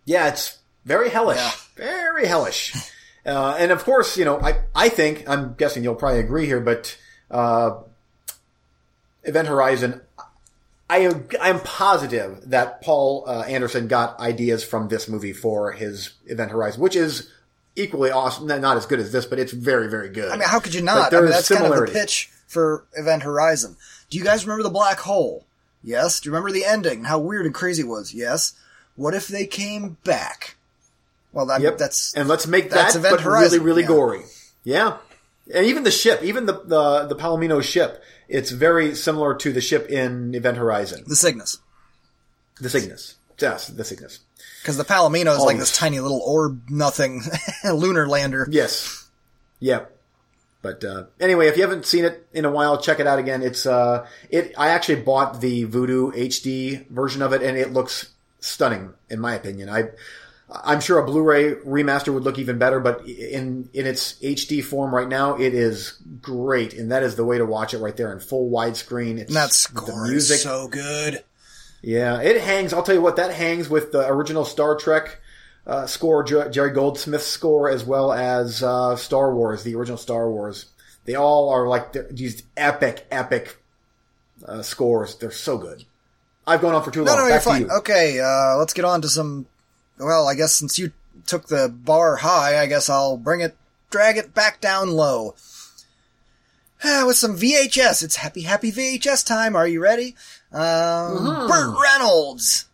Yeah, 0.05 0.28
it's 0.28 0.59
very 0.85 1.09
hellish. 1.11 1.39
Yeah. 1.39 1.51
Very 1.76 2.26
hellish. 2.26 2.74
Uh, 3.25 3.57
and 3.59 3.71
of 3.71 3.85
course, 3.85 4.16
you 4.16 4.25
know, 4.25 4.41
I, 4.41 4.61
I 4.75 4.89
think, 4.89 5.29
I'm 5.29 5.55
guessing 5.55 5.85
you'll 5.85 5.95
probably 5.95 6.21
agree 6.21 6.47
here, 6.47 6.61
but, 6.61 6.97
uh, 7.31 7.79
Event 9.25 9.49
Horizon, 9.49 10.01
I, 10.89 10.99
am, 10.99 11.29
I'm 11.41 11.61
positive 11.61 12.51
that 12.51 12.81
Paul 12.81 13.25
uh, 13.27 13.43
Anderson 13.43 13.87
got 13.87 14.18
ideas 14.18 14.64
from 14.64 14.89
this 14.89 15.09
movie 15.09 15.33
for 15.33 15.73
his 15.73 16.14
Event 16.27 16.51
Horizon, 16.51 16.81
which 16.81 16.97
is 16.97 17.31
equally 17.77 18.11
awesome. 18.11 18.47
Not 18.47 18.77
as 18.77 18.87
good 18.87 18.99
as 18.99 19.12
this, 19.12 19.27
but 19.27 19.39
it's 19.39 19.53
very, 19.53 19.89
very 19.89 20.09
good. 20.09 20.33
I 20.33 20.37
mean, 20.37 20.49
how 20.49 20.59
could 20.59 20.75
you 20.75 20.83
not? 20.83 21.14
I 21.14 21.21
mean, 21.21 21.31
that's 21.31 21.49
kind 21.49 21.73
of 21.73 21.79
the 21.79 21.93
pitch 21.93 22.31
for 22.47 22.85
Event 22.97 23.23
Horizon. 23.23 23.77
Do 24.09 24.18
you 24.18 24.25
guys 24.25 24.45
remember 24.45 24.64
the 24.64 24.71
black 24.71 24.99
hole? 24.99 25.47
Yes. 25.83 26.21
Do 26.21 26.29
you 26.29 26.33
remember 26.33 26.53
the 26.53 26.64
ending? 26.64 27.05
How 27.05 27.18
weird 27.18 27.47
and 27.47 27.55
crazy 27.55 27.83
it 27.83 27.89
was? 27.89 28.12
Yes. 28.12 28.55
What 28.97 29.14
if 29.14 29.29
they 29.29 29.47
came 29.47 29.97
back? 30.05 30.57
Well, 31.33 31.47
that, 31.47 31.61
Yep. 31.61 31.78
that's 31.78 32.14
and 32.14 32.28
let's 32.28 32.47
make 32.47 32.70
that 32.70 32.95
Event 32.97 33.24
really, 33.24 33.59
really 33.59 33.83
yeah. 33.83 33.89
gory. 33.89 34.22
Yeah. 34.64 34.97
And 35.53 35.66
even 35.66 35.83
the 35.85 35.91
ship, 35.91 36.22
even 36.22 36.47
the, 36.47 36.61
the, 36.64 37.07
the 37.07 37.16
Palomino 37.16 37.62
ship, 37.62 38.03
it's 38.28 38.51
very 38.51 38.95
similar 38.95 39.35
to 39.37 39.53
the 39.53 39.61
ship 39.61 39.89
in 39.89 40.35
Event 40.35 40.57
Horizon. 40.57 41.05
the 41.07 41.16
Cygnus. 41.16 41.59
The 42.61 42.68
Cygnus. 42.70 43.16
Yes, 43.39 43.68
the 43.68 43.85
Cygnus. 43.85 44.20
Because 44.62 44.76
the 44.76 44.85
Palomino 44.85 45.35
is 45.37 45.43
like 45.43 45.59
this 45.59 45.76
tiny 45.76 45.99
little 46.01 46.20
orb, 46.20 46.68
nothing 46.68 47.22
lunar 47.64 48.07
lander. 48.07 48.47
Yes. 48.51 49.09
Yep. 49.61 49.97
But 50.62 50.85
uh, 50.85 51.05
anyway, 51.18 51.49
if 51.49 51.57
you 51.57 51.62
haven't 51.62 51.87
seen 51.87 52.05
it 52.05 52.26
in 52.35 52.45
a 52.45 52.51
while, 52.51 52.76
check 52.78 53.01
it 53.01 53.07
out 53.07 53.18
again. 53.18 53.43
It's 53.43 53.64
uh, 53.64 54.07
it. 54.28 54.53
I 54.59 54.68
actually 54.68 55.01
bought 55.01 55.41
the 55.41 55.64
Vudu 55.64 56.12
HD 56.14 56.87
version 56.89 57.22
of 57.22 57.33
it, 57.33 57.43
and 57.43 57.57
it 57.57 57.72
looks 57.72 58.11
stunning, 58.41 58.93
in 59.09 59.20
my 59.20 59.35
opinion. 59.35 59.70
I, 59.70 59.85
I'm 60.53 60.81
sure 60.81 60.99
a 60.99 61.05
Blu-ray 61.05 61.55
remaster 61.57 62.13
would 62.13 62.25
look 62.25 62.39
even 62.39 62.59
better, 62.59 62.81
but 62.81 63.07
in 63.07 63.69
in 63.73 63.87
its 63.87 64.15
HD 64.21 64.63
form 64.65 64.95
right 64.95 65.09
now, 65.09 65.37
it 65.37 65.55
is 65.55 66.01
great, 66.21 66.75
and 66.75 66.91
that 66.91 67.03
is 67.03 67.15
the 67.17 67.25
way 67.25 67.39
to 67.39 67.47
watch 67.47 67.73
it 67.75 67.79
right 67.79 67.97
there 67.97 68.13
in 68.13 68.19
full 68.21 68.51
widescreen. 68.51 69.19
It's 69.19 69.29
And 69.29 69.37
that 69.37 69.49
the 69.51 69.55
score 69.55 70.05
is 70.07 70.11
music. 70.11 70.39
so 70.41 70.67
good. 70.69 71.23
Yeah, 71.83 72.21
it 72.21 72.41
hangs. 72.43 72.73
I'll 72.73 72.83
tell 72.83 72.95
you 72.95 73.01
what, 73.01 73.17
that 73.17 73.33
hangs 73.33 73.69
with 73.69 73.93
the 73.93 74.07
original 74.09 74.45
Star 74.45 74.77
Trek 74.77 75.21
uh, 75.67 75.87
score, 75.87 76.23
Jer- 76.25 76.51
Jerry 76.51 76.73
Goldsmith's 76.73 77.27
score, 77.27 77.71
as 77.71 77.85
well 77.85 78.13
as 78.13 78.63
uh, 78.63 78.97
Star 78.97 79.35
Wars, 79.35 79.63
the 79.63 79.75
original 79.77 79.99
Star 79.99 80.29
Wars. 80.31 80.67
They 81.05 81.15
all 81.15 81.49
are 81.51 81.67
like 81.69 81.95
these 82.11 82.43
epic, 82.57 83.07
epic 83.11 83.57
uh, 84.45 84.63
scores. 84.63 85.17
They're 85.17 85.31
so 85.31 85.57
good. 85.59 85.85
I've 86.47 86.61
gone 86.61 86.75
on 86.75 86.83
for 86.83 86.91
too 86.91 87.05
No, 87.05 87.13
long. 87.15 87.21
no, 87.21 87.27
you're 87.29 87.41
fine. 87.41 87.63
you. 87.63 87.71
Okay, 87.79 88.19
uh, 88.21 88.57
let's 88.59 88.73
get 88.75 88.85
on 88.85 89.01
to 89.03 89.09
some. 89.09 89.47
Well, 90.01 90.27
I 90.27 90.35
guess 90.35 90.53
since 90.55 90.79
you 90.79 90.93
took 91.27 91.47
the 91.49 91.69
bar 91.69 92.17
high, 92.17 92.59
I 92.61 92.67
guess 92.67 92.89
I'll 92.89 93.17
bring 93.17 93.41
it, 93.41 93.57
drag 93.91 94.17
it 94.17 94.35
back 94.35 94.61
down 94.61 94.91
low. 94.93 95.35
Ah, 96.83 97.05
With 97.07 97.17
some 97.17 97.37
VHS. 97.37 98.03
It's 98.03 98.17
happy, 98.17 98.43
happy 98.43 98.73
VHS 98.73 99.25
time. 99.27 99.55
Are 99.55 99.69
you 99.69 99.81
ready? 99.83 100.17
Um, 100.53 101.47
Burt 101.47 101.77
Reynolds 101.83 102.65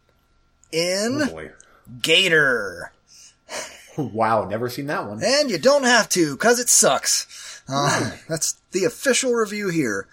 in 0.72 1.22
Oh, 1.22 1.26
boy. 1.26 1.50
Gator. 2.02 2.92
Wow, 3.98 4.44
never 4.44 4.68
seen 4.68 4.88
that 4.88 5.08
one. 5.08 5.24
And 5.24 5.50
you 5.50 5.56
don't 5.56 5.84
have 5.84 6.10
to, 6.10 6.36
cause 6.36 6.60
it 6.60 6.68
sucks. 6.68 7.62
Uh, 7.66 8.10
that's 8.28 8.60
the 8.72 8.84
official 8.84 9.32
review 9.32 9.70
here. 9.70 10.06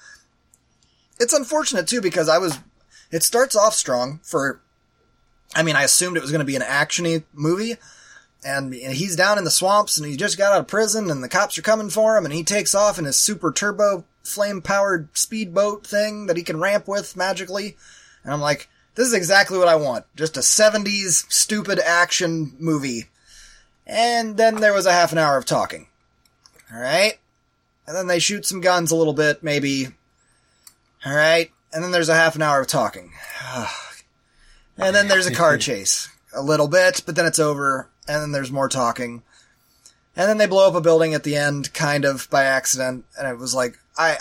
It's 1.19 1.33
unfortunate 1.33 1.85
too, 1.85 1.99
because 1.99 2.29
I 2.29 2.37
was, 2.37 2.57
it 3.11 3.23
starts 3.23 3.57
off 3.57 3.73
strong 3.73 4.21
for, 4.23 4.61
I 5.55 5.63
mean, 5.63 5.75
I 5.75 5.83
assumed 5.83 6.17
it 6.17 6.21
was 6.21 6.31
going 6.31 6.39
to 6.39 6.45
be 6.45 6.55
an 6.55 6.61
actiony 6.61 7.23
movie, 7.33 7.75
and 8.45 8.73
he's 8.73 9.15
down 9.15 9.37
in 9.37 9.43
the 9.43 9.51
swamps, 9.51 9.97
and 9.97 10.07
he 10.07 10.17
just 10.17 10.37
got 10.37 10.53
out 10.53 10.61
of 10.61 10.67
prison, 10.67 11.09
and 11.09 11.23
the 11.23 11.29
cops 11.29 11.57
are 11.57 11.63
coming 11.63 11.89
for 11.89 12.17
him, 12.17 12.25
and 12.25 12.33
he 12.33 12.43
takes 12.43 12.73
off 12.75 12.97
in 12.97 13.05
his 13.05 13.17
super 13.17 13.51
turbo 13.51 14.03
flame 14.23 14.61
powered 14.61 15.15
speedboat 15.17 15.85
thing 15.85 16.27
that 16.27 16.37
he 16.37 16.43
can 16.43 16.59
ramp 16.59 16.87
with 16.87 17.15
magically, 17.15 17.77
and 18.23 18.33
I'm 18.33 18.41
like, 18.41 18.69
this 18.95 19.07
is 19.07 19.13
exactly 19.13 19.57
what 19.57 19.67
I 19.67 19.75
want. 19.75 20.05
Just 20.15 20.37
a 20.37 20.41
70s 20.41 21.31
stupid 21.31 21.79
action 21.79 22.55
movie. 22.59 23.09
And 23.87 24.37
then 24.37 24.55
there 24.57 24.73
was 24.73 24.85
a 24.85 24.93
half 24.93 25.11
an 25.11 25.17
hour 25.17 25.37
of 25.37 25.45
talking. 25.45 25.87
Alright? 26.73 27.19
And 27.87 27.95
then 27.95 28.07
they 28.07 28.19
shoot 28.19 28.45
some 28.45 28.61
guns 28.61 28.91
a 28.91 28.95
little 28.95 29.13
bit, 29.13 29.43
maybe. 29.43 29.87
Alright? 31.05 31.51
And 31.73 31.83
then 31.83 31.91
there's 31.91 32.09
a 32.09 32.15
half 32.15 32.35
an 32.35 32.43
hour 32.43 32.61
of 32.61 32.67
talking. 32.67 33.11
and 34.77 34.95
then 34.95 35.07
there's 35.07 35.27
a 35.27 35.33
car 35.33 35.57
chase. 35.57 36.09
A 36.35 36.41
little 36.41 36.67
bit, 36.67 37.03
but 37.05 37.15
then 37.15 37.25
it's 37.25 37.39
over. 37.39 37.89
And 38.07 38.21
then 38.21 38.31
there's 38.31 38.51
more 38.51 38.69
talking. 38.69 39.21
And 40.15 40.29
then 40.29 40.37
they 40.37 40.45
blow 40.45 40.67
up 40.67 40.75
a 40.75 40.81
building 40.81 41.13
at 41.13 41.23
the 41.23 41.35
end, 41.35 41.73
kind 41.73 42.05
of 42.05 42.29
by 42.29 42.43
accident. 42.43 43.05
And 43.17 43.27
it 43.27 43.37
was 43.37 43.53
like, 43.55 43.77
I, 43.97 44.17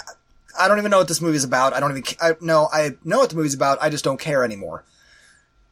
I 0.58 0.68
don't 0.68 0.78
even 0.78 0.90
know 0.90 0.98
what 0.98 1.08
this 1.08 1.20
movie's 1.20 1.44
about. 1.44 1.72
I 1.72 1.80
don't 1.80 1.96
even, 1.96 2.04
I, 2.20 2.36
no, 2.40 2.68
I 2.72 2.96
know 3.04 3.18
what 3.18 3.30
the 3.30 3.36
movie's 3.36 3.54
about. 3.54 3.78
I 3.82 3.90
just 3.90 4.04
don't 4.04 4.20
care 4.20 4.44
anymore. 4.44 4.84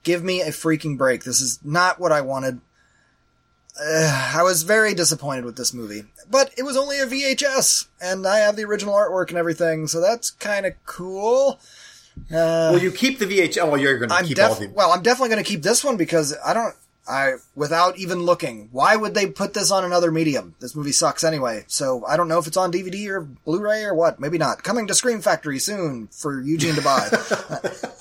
Give 0.02 0.24
me 0.24 0.40
a 0.40 0.48
freaking 0.48 0.96
break. 0.96 1.24
This 1.24 1.40
is 1.40 1.58
not 1.62 2.00
what 2.00 2.12
I 2.12 2.22
wanted. 2.22 2.60
Uh, 3.82 4.32
I 4.34 4.42
was 4.42 4.62
very 4.62 4.94
disappointed 4.94 5.44
with 5.44 5.56
this 5.56 5.72
movie, 5.72 6.04
but 6.30 6.52
it 6.56 6.64
was 6.64 6.76
only 6.76 6.98
a 6.98 7.06
VHS, 7.06 7.86
and 8.00 8.26
I 8.26 8.38
have 8.38 8.56
the 8.56 8.64
original 8.64 8.94
artwork 8.94 9.28
and 9.28 9.38
everything, 9.38 9.86
so 9.86 10.00
that's 10.00 10.30
kind 10.32 10.66
of 10.66 10.74
cool. 10.86 11.60
Uh, 12.18 12.72
Well, 12.72 12.78
you 12.78 12.90
keep 12.92 13.18
the 13.18 13.26
VH. 13.26 13.58
Oh, 13.60 13.66
well, 13.70 13.80
you're 13.80 13.98
going 13.98 14.08
to 14.10 14.14
I'm 14.14 14.24
keep 14.26 14.38
all 14.38 14.50
def- 14.50 14.58
the. 14.58 14.68
well, 14.74 14.92
I'm 14.92 15.02
definitely 15.02 15.30
going 15.30 15.42
to 15.44 15.48
keep 15.48 15.62
this 15.62 15.82
one 15.84 15.96
because 15.96 16.34
I 16.44 16.54
don't. 16.54 16.74
I 17.08 17.34
without 17.56 17.96
even 17.98 18.20
looking, 18.20 18.68
why 18.70 18.94
would 18.94 19.14
they 19.14 19.26
put 19.26 19.52
this 19.54 19.70
on 19.72 19.84
another 19.84 20.12
medium? 20.12 20.54
This 20.60 20.76
movie 20.76 20.92
sucks 20.92 21.24
anyway, 21.24 21.64
so 21.66 22.04
I 22.06 22.16
don't 22.16 22.28
know 22.28 22.38
if 22.38 22.46
it's 22.46 22.56
on 22.58 22.70
DVD 22.70 23.08
or 23.08 23.20
Blu-ray 23.22 23.82
or 23.84 23.94
what. 23.94 24.20
Maybe 24.20 24.38
not. 24.38 24.62
Coming 24.62 24.86
to 24.86 24.94
Scream 24.94 25.20
Factory 25.20 25.58
soon 25.58 26.08
for 26.12 26.40
Eugene 26.40 26.74
to 26.76 26.82
buy. 26.82 27.08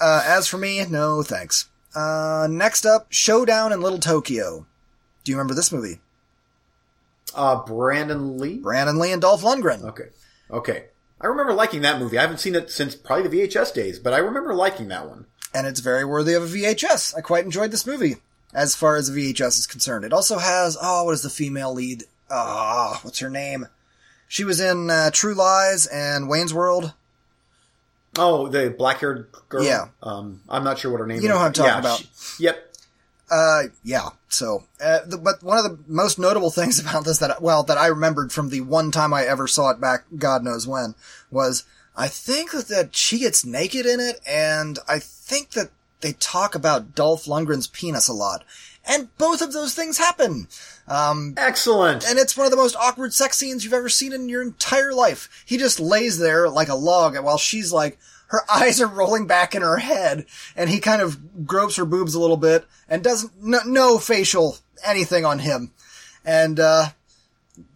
uh, 0.00 0.22
as 0.26 0.46
for 0.48 0.58
me, 0.58 0.84
no 0.86 1.22
thanks. 1.22 1.68
Uh, 1.94 2.46
next 2.50 2.84
up, 2.84 3.06
Showdown 3.10 3.72
in 3.72 3.80
Little 3.80 3.98
Tokyo. 4.00 4.66
Do 5.24 5.32
you 5.32 5.36
remember 5.38 5.54
this 5.54 5.72
movie? 5.72 6.00
Uh, 7.34 7.64
Brandon 7.64 8.38
Lee. 8.38 8.58
Brandon 8.58 8.98
Lee 8.98 9.12
and 9.12 9.22
Dolph 9.22 9.42
Lundgren. 9.42 9.82
Okay. 9.84 10.08
Okay. 10.50 10.84
I 11.20 11.26
remember 11.26 11.52
liking 11.52 11.82
that 11.82 11.98
movie. 11.98 12.16
I 12.18 12.22
haven't 12.22 12.38
seen 12.38 12.54
it 12.54 12.70
since 12.70 12.94
probably 12.94 13.28
the 13.28 13.48
VHS 13.48 13.74
days, 13.74 13.98
but 13.98 14.12
I 14.12 14.18
remember 14.18 14.54
liking 14.54 14.88
that 14.88 15.08
one. 15.08 15.26
and 15.54 15.66
it's 15.66 15.80
very 15.80 16.04
worthy 16.04 16.34
of 16.34 16.42
a 16.42 16.46
VHS. 16.46 17.16
I 17.16 17.20
quite 17.20 17.44
enjoyed 17.44 17.70
this 17.72 17.86
movie 17.86 18.16
as 18.54 18.74
far 18.76 18.96
as 18.96 19.10
the 19.12 19.32
VHS 19.32 19.58
is 19.58 19.66
concerned. 19.66 20.04
It 20.04 20.12
also 20.12 20.38
has 20.38 20.76
oh, 20.80 21.04
what 21.04 21.14
is 21.14 21.22
the 21.22 21.30
female 21.30 21.72
lead? 21.74 22.04
Ah, 22.30 23.00
what's 23.02 23.18
her 23.20 23.30
name? 23.30 23.66
She 24.28 24.44
was 24.44 24.60
in 24.60 24.90
uh, 24.90 25.10
True 25.10 25.34
Lies 25.34 25.86
and 25.86 26.28
Wayne's 26.28 26.52
World. 26.54 26.92
Oh, 28.18 28.48
the 28.48 28.70
black-haired 28.76 29.28
girl. 29.48 29.64
Yeah. 29.64 29.88
Um, 30.02 30.42
I'm 30.48 30.64
not 30.64 30.78
sure 30.78 30.90
what 30.90 31.00
her 31.00 31.06
name. 31.06 31.18
Is. 31.18 31.22
You 31.22 31.28
know 31.30 31.38
who 31.38 31.44
I'm 31.44 31.52
talking 31.52 31.72
Yeah, 31.72 31.78
about. 31.78 31.98
she- 31.98 32.44
yep. 32.44 32.74
Uh, 33.30 33.62
yeah. 33.84 34.08
So, 34.28 34.64
uh, 34.82 35.00
the, 35.06 35.16
but 35.16 35.42
one 35.42 35.58
of 35.58 35.64
the 35.64 35.78
most 35.86 36.18
notable 36.18 36.50
things 36.50 36.78
about 36.80 37.04
this 37.04 37.18
that 37.18 37.40
well 37.40 37.62
that 37.64 37.78
I 37.78 37.86
remembered 37.86 38.32
from 38.32 38.50
the 38.50 38.60
one 38.60 38.90
time 38.90 39.12
I 39.12 39.24
ever 39.24 39.46
saw 39.46 39.70
it 39.70 39.80
back, 39.80 40.04
God 40.16 40.44
knows 40.44 40.66
when, 40.66 40.94
was 41.30 41.64
I 41.96 42.08
think 42.08 42.52
that, 42.52 42.68
that 42.68 42.94
she 42.94 43.18
gets 43.18 43.44
naked 43.44 43.84
in 43.84 44.00
it, 44.00 44.20
and 44.26 44.78
I 44.88 45.00
think 45.00 45.50
that 45.50 45.70
they 46.00 46.12
talk 46.12 46.54
about 46.54 46.94
Dolph 46.94 47.24
Lundgren's 47.24 47.66
penis 47.66 48.08
a 48.08 48.12
lot. 48.12 48.44
And 48.86 49.14
both 49.18 49.42
of 49.42 49.52
those 49.52 49.74
things 49.74 49.98
happen. 49.98 50.48
Um, 50.86 51.34
Excellent. 51.36 52.08
and 52.08 52.18
it's 52.18 52.36
one 52.36 52.46
of 52.46 52.50
the 52.50 52.56
most 52.56 52.76
awkward 52.76 53.12
sex 53.12 53.36
scenes 53.36 53.62
you've 53.64 53.74
ever 53.74 53.90
seen 53.90 54.12
in 54.12 54.28
your 54.28 54.40
entire 54.40 54.94
life. 54.94 55.44
He 55.44 55.58
just 55.58 55.78
lays 55.78 56.18
there 56.18 56.48
like 56.48 56.68
a 56.68 56.74
log 56.74 57.18
while 57.18 57.36
she's 57.36 57.72
like, 57.72 57.98
her 58.28 58.42
eyes 58.50 58.80
are 58.80 58.86
rolling 58.86 59.26
back 59.26 59.54
in 59.54 59.62
her 59.62 59.78
head, 59.78 60.26
and 60.56 60.70
he 60.70 60.80
kind 60.80 61.02
of 61.02 61.46
gropes 61.46 61.76
her 61.76 61.84
boobs 61.84 62.14
a 62.14 62.20
little 62.20 62.36
bit 62.36 62.64
and 62.88 63.02
doesn't, 63.02 63.32
no, 63.42 63.58
no 63.66 63.98
facial 63.98 64.56
anything 64.84 65.24
on 65.24 65.38
him. 65.38 65.72
And, 66.24 66.60
uh, 66.60 66.86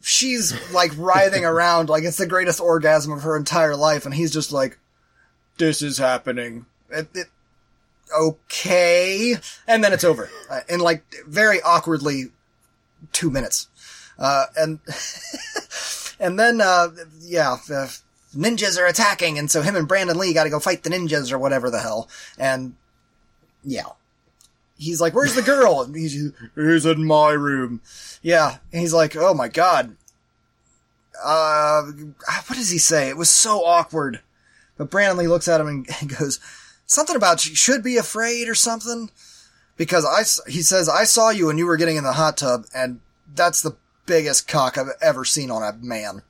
she's 0.00 0.54
like 0.72 0.92
writhing 0.96 1.44
around 1.44 1.88
like 1.88 2.04
it's 2.04 2.18
the 2.18 2.26
greatest 2.26 2.60
orgasm 2.60 3.12
of 3.12 3.22
her 3.22 3.36
entire 3.36 3.76
life, 3.76 4.04
and 4.04 4.14
he's 4.14 4.32
just 4.32 4.52
like, 4.52 4.78
this 5.58 5.82
is 5.82 5.98
happening. 5.98 6.66
It, 6.90 7.08
it, 7.14 7.26
okay. 8.18 9.36
And 9.66 9.82
then 9.82 9.92
it's 9.92 10.04
over. 10.04 10.30
Uh, 10.50 10.60
in 10.68 10.80
like 10.80 11.04
very 11.26 11.60
awkwardly 11.62 12.30
two 13.12 13.30
minutes. 13.30 13.68
Uh, 14.18 14.46
and, 14.56 14.80
and 16.20 16.38
then, 16.38 16.60
uh, 16.60 16.88
yeah, 17.20 17.56
the 17.66 17.96
ninjas 18.34 18.78
are 18.78 18.86
attacking, 18.86 19.38
and 19.38 19.50
so 19.50 19.62
him 19.62 19.76
and 19.76 19.88
Brandon 19.88 20.18
Lee 20.18 20.34
gotta 20.34 20.50
go 20.50 20.60
fight 20.60 20.82
the 20.82 20.90
ninjas 20.90 21.32
or 21.32 21.38
whatever 21.38 21.70
the 21.70 21.80
hell. 21.80 22.08
And, 22.38 22.74
yeah. 23.62 23.86
He's 24.76 25.00
like, 25.00 25.14
where's 25.14 25.34
the 25.34 25.42
girl? 25.42 25.82
And 25.82 25.94
he's, 25.94 26.32
he's 26.56 26.86
in 26.86 27.04
my 27.04 27.30
room. 27.30 27.80
Yeah. 28.20 28.58
And 28.72 28.80
he's 28.80 28.92
like, 28.92 29.16
oh 29.16 29.34
my 29.34 29.48
god. 29.48 29.96
Uh, 31.22 31.82
what 32.46 32.56
does 32.56 32.70
he 32.70 32.78
say? 32.78 33.08
It 33.08 33.16
was 33.16 33.30
so 33.30 33.64
awkward. 33.64 34.20
But 34.76 34.90
Brandon 34.90 35.18
Lee 35.18 35.28
looks 35.28 35.46
at 35.46 35.60
him 35.60 35.68
and, 35.68 35.86
goes, 36.18 36.40
something 36.86 37.16
about 37.16 37.40
should 37.40 37.82
be 37.82 37.96
afraid 37.96 38.48
or 38.48 38.54
something. 38.54 39.10
Because 39.76 40.04
I, 40.04 40.50
he 40.50 40.62
says, 40.62 40.88
I 40.88 41.04
saw 41.04 41.30
you 41.30 41.46
when 41.46 41.58
you 41.58 41.66
were 41.66 41.76
getting 41.76 41.96
in 41.96 42.04
the 42.04 42.12
hot 42.12 42.36
tub, 42.36 42.66
and 42.74 43.00
that's 43.34 43.62
the 43.62 43.76
biggest 44.06 44.46
cock 44.46 44.76
I've 44.76 44.88
ever 45.00 45.24
seen 45.24 45.50
on 45.50 45.62
a 45.62 45.72
man. 45.84 46.22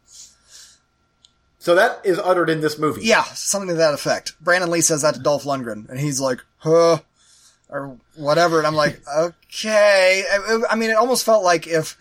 So 1.62 1.76
that 1.76 2.00
is 2.02 2.18
uttered 2.18 2.50
in 2.50 2.60
this 2.60 2.76
movie. 2.76 3.02
Yeah, 3.04 3.22
something 3.22 3.68
to 3.68 3.74
that 3.74 3.94
effect. 3.94 4.32
Brandon 4.40 4.68
Lee 4.68 4.80
says 4.80 5.02
that 5.02 5.14
to 5.14 5.20
Dolph 5.20 5.44
Lundgren, 5.44 5.88
and 5.88 6.00
he's 6.00 6.20
like, 6.20 6.40
huh, 6.56 6.98
or 7.68 7.96
whatever. 8.16 8.58
And 8.58 8.66
I'm 8.66 8.74
like, 8.74 9.00
okay. 9.16 10.24
I, 10.28 10.62
I 10.70 10.74
mean, 10.74 10.90
it 10.90 10.96
almost 10.96 11.24
felt 11.24 11.44
like 11.44 11.68
if 11.68 11.96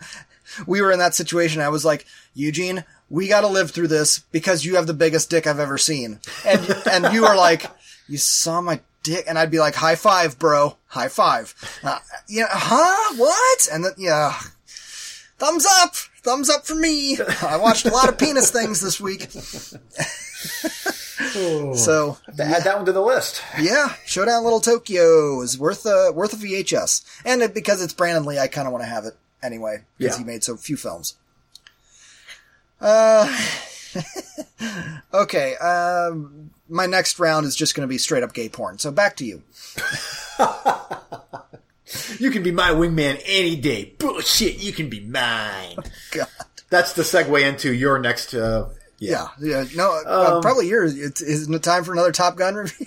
we 0.66 0.82
were 0.82 0.90
in 0.90 0.98
that 0.98 1.14
situation, 1.14 1.60
I 1.60 1.68
was 1.68 1.84
like, 1.84 2.06
Eugene, 2.34 2.82
we 3.08 3.28
gotta 3.28 3.46
live 3.46 3.70
through 3.70 3.86
this 3.86 4.18
because 4.32 4.64
you 4.64 4.74
have 4.74 4.88
the 4.88 4.94
biggest 4.94 5.30
dick 5.30 5.46
I've 5.46 5.60
ever 5.60 5.78
seen. 5.78 6.18
And, 6.44 6.76
and 6.90 7.14
you 7.14 7.26
are 7.26 7.36
like, 7.36 7.64
you 8.08 8.18
saw 8.18 8.60
my 8.60 8.80
dick, 9.04 9.26
and 9.28 9.38
I'd 9.38 9.52
be 9.52 9.60
like, 9.60 9.76
high 9.76 9.94
five, 9.94 10.40
bro, 10.40 10.76
high 10.88 11.06
five. 11.06 11.54
Uh, 11.84 12.00
yeah, 12.28 12.46
huh? 12.50 13.14
What? 13.16 13.68
And 13.72 13.84
then, 13.84 13.92
yeah. 13.96 14.40
Thumbs 15.38 15.68
up! 15.70 15.94
Thumbs 16.22 16.48
up 16.48 16.64
for 16.66 16.74
me! 16.74 17.18
I 17.42 17.56
watched 17.56 17.84
a 17.86 17.90
lot 17.90 18.08
of 18.08 18.16
penis 18.18 18.50
things 18.50 18.80
this 18.80 19.00
week. 19.00 19.28
So 21.74 22.18
add 22.38 22.64
that 22.64 22.76
one 22.76 22.84
to 22.86 22.92
the 22.92 23.00
list. 23.00 23.42
yeah, 23.58 23.94
Showdown 24.04 24.42
Little 24.44 24.60
Tokyo 24.60 25.40
is 25.40 25.56
worth 25.58 25.86
a 25.86 26.10
worth 26.12 26.32
a 26.32 26.36
VHS, 26.36 27.04
and 27.24 27.40
it, 27.42 27.54
because 27.54 27.80
it's 27.80 27.92
Brandon 27.92 28.24
Lee, 28.24 28.38
I 28.40 28.48
kind 28.48 28.66
of 28.66 28.72
want 28.72 28.82
to 28.82 28.88
have 28.88 29.04
it 29.04 29.14
anyway 29.42 29.84
because 29.98 30.16
Yeah. 30.16 30.18
he 30.18 30.24
made 30.24 30.42
so 30.42 30.56
few 30.56 30.76
films. 30.76 31.14
Uh, 32.80 33.32
okay. 35.14 35.54
Um, 35.56 36.50
my 36.68 36.86
next 36.86 37.18
round 37.20 37.46
is 37.46 37.54
just 37.56 37.74
going 37.76 37.86
to 37.86 37.90
be 37.90 37.98
straight 37.98 38.24
up 38.24 38.34
gay 38.34 38.48
porn. 38.48 38.78
So 38.78 38.90
back 38.90 39.16
to 39.16 39.24
you. 39.24 39.42
You 42.18 42.30
can 42.30 42.42
be 42.42 42.52
my 42.52 42.70
wingman 42.70 43.20
any 43.26 43.56
day. 43.56 43.94
Bullshit, 43.98 44.58
you 44.62 44.72
can 44.72 44.88
be 44.88 45.00
mine. 45.00 45.76
God. 46.10 46.28
That's 46.70 46.92
the 46.94 47.02
segue 47.02 47.42
into 47.46 47.72
your 47.72 47.98
next, 47.98 48.32
uh, 48.34 48.68
Yeah, 48.98 49.28
yeah. 49.40 49.64
No, 49.74 50.00
uh, 50.06 50.40
probably 50.40 50.68
yours. 50.68 50.96
It's, 50.98 51.20
isn't 51.20 51.52
it 51.52 51.62
time 51.62 51.84
for 51.84 51.92
another 51.92 52.12
Top 52.12 52.36
Gun 52.36 52.54
review? 52.54 52.86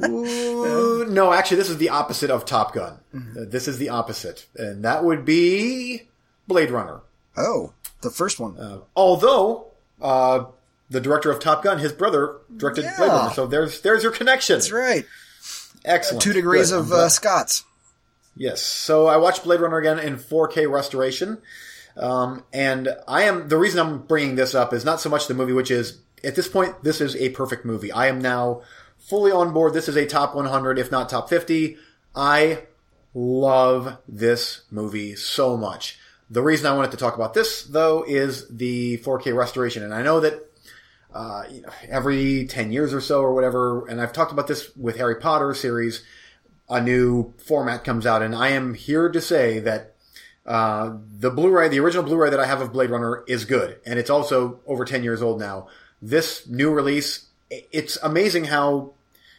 Ooh, 0.04 1.04
no, 1.06 1.32
actually, 1.32 1.58
this 1.58 1.70
is 1.70 1.78
the 1.78 1.90
opposite 1.90 2.30
of 2.30 2.44
Top 2.44 2.74
Gun. 2.74 2.98
Uh, 3.14 3.44
this 3.46 3.68
is 3.68 3.78
the 3.78 3.90
opposite. 3.90 4.46
And 4.56 4.84
that 4.84 5.04
would 5.04 5.24
be 5.24 6.02
Blade 6.48 6.70
Runner. 6.70 7.00
oh, 7.36 7.72
the 8.00 8.10
first 8.10 8.40
one. 8.40 8.58
Uh, 8.58 8.78
although, 8.96 9.66
uh, 10.00 10.46
the 10.90 11.00
director 11.00 11.30
of 11.30 11.38
Top 11.38 11.62
Gun, 11.62 11.78
his 11.78 11.92
brother, 11.92 12.38
directed 12.56 12.84
Yeah. 12.84 12.96
Blade 12.96 13.08
Runner. 13.08 13.34
So 13.34 13.46
there's, 13.46 13.80
there's 13.82 14.02
your 14.02 14.10
connection. 14.12 14.56
That's 14.56 14.72
right. 14.72 15.06
Excellent. 15.84 16.22
Two 16.22 16.32
degrees 16.32 16.70
Good. 16.70 16.80
of 16.80 16.92
uh, 16.92 17.08
Scotts. 17.08 17.64
Yes. 18.36 18.62
So 18.62 19.06
I 19.06 19.16
watched 19.16 19.44
Blade 19.44 19.60
Runner 19.60 19.78
again 19.78 19.98
in 19.98 20.16
4K 20.16 20.70
restoration. 20.70 21.38
Um, 21.96 22.44
and 22.52 22.88
I 23.06 23.22
am, 23.24 23.48
the 23.48 23.58
reason 23.58 23.80
I'm 23.80 23.98
bringing 23.98 24.36
this 24.36 24.54
up 24.54 24.72
is 24.72 24.84
not 24.84 25.00
so 25.00 25.10
much 25.10 25.26
the 25.26 25.34
movie, 25.34 25.52
which 25.52 25.70
is, 25.70 25.98
at 26.24 26.34
this 26.34 26.48
point, 26.48 26.82
this 26.82 27.00
is 27.00 27.16
a 27.16 27.30
perfect 27.30 27.64
movie. 27.64 27.92
I 27.92 28.06
am 28.06 28.20
now 28.20 28.62
fully 28.98 29.32
on 29.32 29.52
board. 29.52 29.74
This 29.74 29.88
is 29.88 29.96
a 29.96 30.06
top 30.06 30.34
100, 30.34 30.78
if 30.78 30.90
not 30.90 31.08
top 31.08 31.28
50. 31.28 31.76
I 32.14 32.64
love 33.14 33.98
this 34.08 34.62
movie 34.70 35.14
so 35.16 35.56
much. 35.56 35.98
The 36.30 36.42
reason 36.42 36.66
I 36.66 36.74
wanted 36.74 36.92
to 36.92 36.96
talk 36.96 37.14
about 37.14 37.34
this, 37.34 37.64
though, 37.64 38.04
is 38.06 38.48
the 38.48 38.98
4K 38.98 39.36
restoration. 39.36 39.82
And 39.82 39.92
I 39.92 40.02
know 40.02 40.20
that 40.20 40.50
uh, 41.12 41.44
every 41.88 42.46
10 42.46 42.72
years 42.72 42.94
or 42.94 43.02
so 43.02 43.20
or 43.20 43.34
whatever, 43.34 43.86
and 43.86 44.00
I've 44.00 44.14
talked 44.14 44.32
about 44.32 44.46
this 44.46 44.74
with 44.76 44.96
Harry 44.96 45.16
Potter 45.16 45.52
series, 45.52 46.02
a 46.72 46.80
new 46.80 47.34
format 47.36 47.84
comes 47.84 48.06
out, 48.06 48.22
and 48.22 48.34
I 48.34 48.48
am 48.48 48.72
here 48.72 49.10
to 49.10 49.20
say 49.20 49.58
that 49.58 49.94
uh, 50.46 50.96
the 51.18 51.30
Blu-ray, 51.30 51.68
the 51.68 51.78
original 51.80 52.02
Blu-ray 52.02 52.30
that 52.30 52.40
I 52.40 52.46
have 52.46 52.62
of 52.62 52.72
Blade 52.72 52.88
Runner 52.88 53.22
is 53.28 53.44
good, 53.44 53.78
and 53.84 53.98
it's 53.98 54.08
also 54.08 54.60
over 54.66 54.86
10 54.86 55.04
years 55.04 55.20
old 55.20 55.38
now. 55.38 55.68
This 56.00 56.48
new 56.48 56.72
release, 56.72 57.26
it's 57.50 57.98
amazing 58.02 58.44
how 58.46 58.92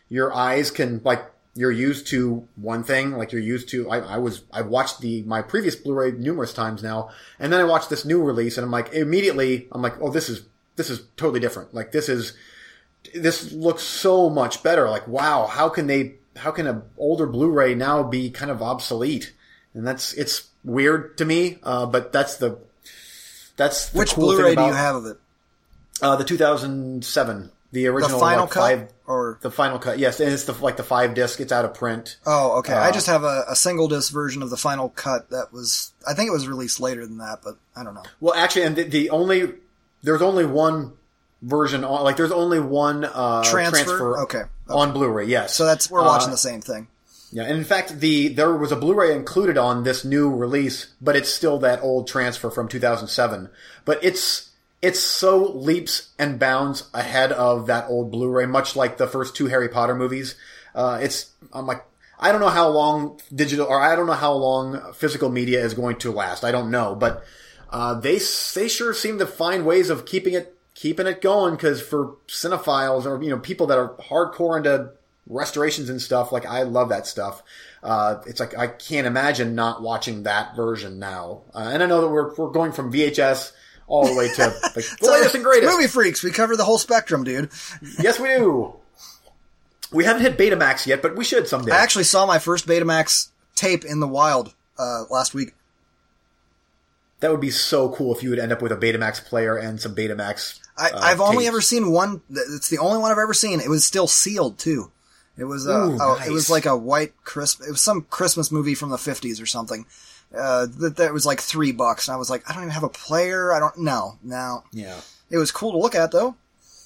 your 0.09 0.31
eyes 0.31 0.69
can, 0.69 1.01
like, 1.03 1.25
you're 1.55 1.71
used 1.71 2.07
to 2.07 2.47
one 2.55 2.83
thing, 2.83 3.17
like 3.17 3.31
you're 3.31 3.41
used 3.41 3.69
to, 3.69 3.89
I, 3.89 3.99
I 3.99 4.17
was, 4.17 4.43
I 4.51 4.61
watched 4.61 5.01
the, 5.01 5.23
my 5.23 5.41
previous 5.41 5.75
Blu-ray 5.75 6.11
numerous 6.11 6.53
times 6.53 6.83
now, 6.83 7.09
and 7.39 7.51
then 7.51 7.59
I 7.59 7.63
watched 7.63 7.89
this 7.89 8.05
new 8.05 8.21
release, 8.21 8.57
and 8.57 8.65
I'm 8.65 8.71
like, 8.71 8.93
immediately, 8.93 9.67
I'm 9.71 9.81
like, 9.81 9.99
oh, 9.99 10.11
this 10.11 10.29
is, 10.29 10.45
this 10.75 10.91
is 10.91 11.01
totally 11.17 11.39
different. 11.39 11.73
Like, 11.73 11.91
this 11.91 12.09
is, 12.09 12.33
this 13.15 13.51
looks 13.51 13.81
so 13.81 14.29
much 14.29 14.61
better. 14.61 14.87
Like, 14.87 15.07
wow, 15.07 15.47
how 15.47 15.69
can 15.69 15.87
they, 15.87 16.15
how 16.35 16.51
can 16.51 16.67
an 16.67 16.81
older 16.97 17.25
Blu-ray 17.27 17.75
now 17.75 18.03
be 18.03 18.29
kind 18.29 18.51
of 18.51 18.61
obsolete? 18.61 19.33
And 19.73 19.85
that's, 19.87 20.13
it's 20.13 20.47
weird 20.63 21.17
to 21.17 21.25
me, 21.25 21.57
uh, 21.63 21.85
but 21.85 22.11
that's 22.13 22.37
the, 22.37 22.59
that's 23.57 23.89
the 23.89 23.99
Which 23.99 24.13
cool 24.13 24.25
Blu-ray 24.33 24.55
do 24.55 24.61
you 24.63 24.73
have 24.73 24.95
of 24.95 25.05
it? 25.05 25.17
Uh, 26.01 26.15
the 26.15 26.23
2007, 26.23 27.51
the 27.71 27.81
The 27.83 27.87
original 27.87 28.19
final 28.19 28.41
like, 28.43 28.51
cut, 28.51 28.59
five, 28.59 28.89
or 29.05 29.37
the 29.41 29.51
final 29.51 29.79
cut. 29.79 29.99
Yes, 29.99 30.19
and 30.19 30.31
it's 30.31 30.43
the 30.45 30.53
like 30.53 30.77
the 30.77 30.83
five 30.83 31.13
disc. 31.13 31.39
It's 31.39 31.51
out 31.51 31.65
of 31.65 31.73
print. 31.73 32.17
oh, 32.25 32.59
okay. 32.59 32.73
I 32.73 32.89
Uh, 32.89 32.91
just 32.91 33.07
have 33.07 33.23
a, 33.23 33.45
a 33.49 33.55
single 33.55 33.87
disc 33.87 34.11
version 34.11 34.41
of 34.41 34.49
the 34.49 34.57
final 34.57 34.89
cut 34.89 35.29
that 35.29 35.53
was. 35.53 35.91
I 36.07 36.13
think 36.13 36.27
it 36.27 36.31
was 36.31 36.47
released 36.47 36.79
later 36.79 37.05
than 37.05 37.17
that, 37.19 37.39
but 37.43 37.57
I 37.75 37.83
don't 37.83 37.93
know. 37.93 38.03
Well, 38.19 38.33
actually, 38.33 38.63
and 38.65 38.75
the, 38.75 38.83
the 38.83 39.09
only 39.11 39.53
there's 40.01 40.21
only 40.21 40.45
one 40.45 40.93
version 41.41 41.83
on 41.83 42.03
like 42.03 42.17
there's 42.17 42.31
only 42.31 42.59
one 42.59 43.05
uh, 43.05 43.43
Transfer? 43.43 44.19
Okay. 44.23 44.43
On 44.69 44.93
Blu-ray. 44.93 45.25
Yes, 45.25 45.55
So 45.55 45.65
that's 45.65 45.89
we're 45.89 46.01
watching 46.03 46.29
Uh, 46.29 46.33
the 46.33 46.37
same 46.37 46.61
thing. 46.61 46.87
Yeah, 47.31 47.43
and 47.43 47.57
in 47.57 47.63
fact, 47.63 47.99
the 47.99 48.27
there 48.27 48.55
was 48.55 48.71
a 48.71 48.75
Blu-ray 48.75 49.11
included 49.13 49.57
on 49.57 49.83
this 49.83 50.05
new 50.05 50.29
release, 50.29 50.87
but 51.01 51.15
it's 51.15 51.29
still 51.29 51.57
that 51.59 51.81
old 51.81 52.07
transfer 52.07 52.51
from 52.51 52.67
2007. 52.67 53.49
But 53.85 54.03
it's 54.03 54.49
it's 54.81 54.99
so 54.99 55.37
leaps 55.51 56.09
and 56.19 56.37
bounds 56.37 56.89
ahead 56.93 57.31
of 57.31 57.67
that 57.67 57.87
old 57.89 58.11
Blu-ray, 58.11 58.45
much 58.45 58.75
like 58.75 58.97
the 58.97 59.07
first 59.07 59.35
two 59.35 59.47
Harry 59.47 59.69
Potter 59.69 59.95
movies. 59.95 60.35
Uh, 60.75 60.99
it's 61.01 61.31
I'm 61.51 61.65
like 61.65 61.83
I 62.19 62.31
don't 62.31 62.41
know 62.41 62.49
how 62.49 62.69
long 62.69 63.19
digital 63.33 63.65
or 63.65 63.81
I 63.81 63.95
don't 63.95 64.07
know 64.07 64.13
how 64.13 64.33
long 64.33 64.93
physical 64.93 65.29
media 65.29 65.63
is 65.63 65.73
going 65.73 65.97
to 65.99 66.11
last. 66.11 66.43
I 66.43 66.51
don't 66.51 66.69
know, 66.69 66.93
but 66.95 67.23
uh, 67.71 67.95
they 67.99 68.19
they 68.53 68.67
sure 68.67 68.93
seem 68.93 69.17
to 69.17 69.25
find 69.25 69.65
ways 69.65 69.89
of 69.89 70.05
keeping 70.05 70.35
it 70.35 70.55
keeping 70.83 71.07
it 71.07 71.21
going 71.21 71.55
because 71.55 71.81
for 71.81 72.17
cinephiles 72.27 73.05
or 73.05 73.23
you 73.23 73.29
know 73.29 73.39
people 73.39 73.67
that 73.67 73.77
are 73.77 73.93
hardcore 74.09 74.57
into 74.57 74.91
restorations 75.27 75.89
and 75.89 76.01
stuff 76.01 76.33
like 76.33 76.45
I 76.45 76.63
love 76.63 76.89
that 76.89 77.07
stuff. 77.07 77.41
Uh, 77.81 78.17
it's 78.27 78.41
like 78.41 78.57
I 78.57 78.67
can't 78.67 79.07
imagine 79.07 79.55
not 79.55 79.81
watching 79.81 80.23
that 80.23 80.57
version 80.57 80.99
now. 80.99 81.43
Uh, 81.55 81.69
and 81.71 81.81
I 81.81 81.85
know 81.85 82.01
that 82.01 82.09
we're 82.09 82.35
we're 82.35 82.51
going 82.51 82.73
from 82.73 82.91
VHS 82.91 83.53
all 83.87 84.05
the 84.05 84.13
way 84.13 84.27
to 84.33 84.41
like, 84.63 84.73
the 84.73 84.97
So, 85.01 85.11
latest 85.13 85.35
and 85.35 85.43
greatest. 85.45 85.71
Movie 85.71 85.87
freaks. 85.87 86.21
We 86.21 86.31
cover 86.31 86.57
the 86.57 86.65
whole 86.65 86.77
spectrum, 86.77 87.23
dude. 87.23 87.49
Yes, 87.99 88.19
we 88.19 88.27
do. 88.27 88.75
We 89.93 90.03
haven't 90.03 90.23
hit 90.23 90.37
Betamax 90.37 90.85
yet, 90.85 91.01
but 91.01 91.15
we 91.15 91.23
should 91.23 91.47
someday. 91.47 91.71
I 91.71 91.77
actually 91.77 92.03
saw 92.03 92.25
my 92.25 92.39
first 92.39 92.67
Betamax 92.67 93.29
tape 93.55 93.85
in 93.85 94.01
the 94.01 94.07
wild 94.07 94.53
uh, 94.77 95.03
last 95.09 95.33
week. 95.33 95.53
that 97.21 97.31
would 97.31 97.39
be 97.39 97.51
so 97.51 97.87
cool 97.87 98.13
if 98.13 98.21
you 98.21 98.31
would 98.31 98.39
end 98.39 98.51
up 98.51 98.61
with 98.61 98.73
a 98.73 98.75
Betamax 98.75 99.23
player 99.23 99.55
and 99.55 99.79
some 99.79 99.95
Betamax. 99.95 100.59
I, 100.77 100.89
uh, 100.89 100.99
I've 100.99 101.21
only 101.21 101.47
ever 101.47 101.61
seen 101.61 101.91
one. 101.91 102.21
It's 102.29 102.69
the 102.69 102.79
only 102.79 102.99
one 102.99 103.11
I've 103.11 103.17
ever 103.17 103.33
seen. 103.33 103.59
It 103.59 103.69
was 103.69 103.85
still 103.85 104.07
sealed 104.07 104.57
too. 104.57 104.91
It 105.37 105.45
was 105.45 105.67
uh, 105.67 105.71
Ooh, 105.71 105.97
oh, 105.99 106.15
nice. 106.17 106.27
it 106.27 106.31
was 106.31 106.49
like 106.49 106.65
a 106.65 106.77
white 106.77 107.13
crisp. 107.23 107.61
It 107.61 107.71
was 107.71 107.81
some 107.81 108.03
Christmas 108.09 108.51
movie 108.51 108.75
from 108.75 108.89
the 108.89 108.97
fifties 108.97 109.41
or 109.41 109.45
something. 109.45 109.85
Uh, 110.35 110.67
that 110.79 110.97
that 110.97 111.13
was 111.13 111.25
like 111.25 111.41
three 111.41 111.71
bucks, 111.71 112.07
and 112.07 112.15
I 112.15 112.17
was 112.17 112.29
like, 112.29 112.47
I 112.49 112.53
don't 112.53 112.63
even 112.63 112.73
have 112.73 112.83
a 112.83 112.89
player. 112.89 113.53
I 113.53 113.59
don't. 113.59 113.77
No, 113.77 114.17
no. 114.23 114.63
Yeah. 114.71 114.99
It 115.29 115.37
was 115.37 115.51
cool 115.51 115.71
to 115.71 115.77
look 115.77 115.95
at 115.95 116.11
though. 116.11 116.35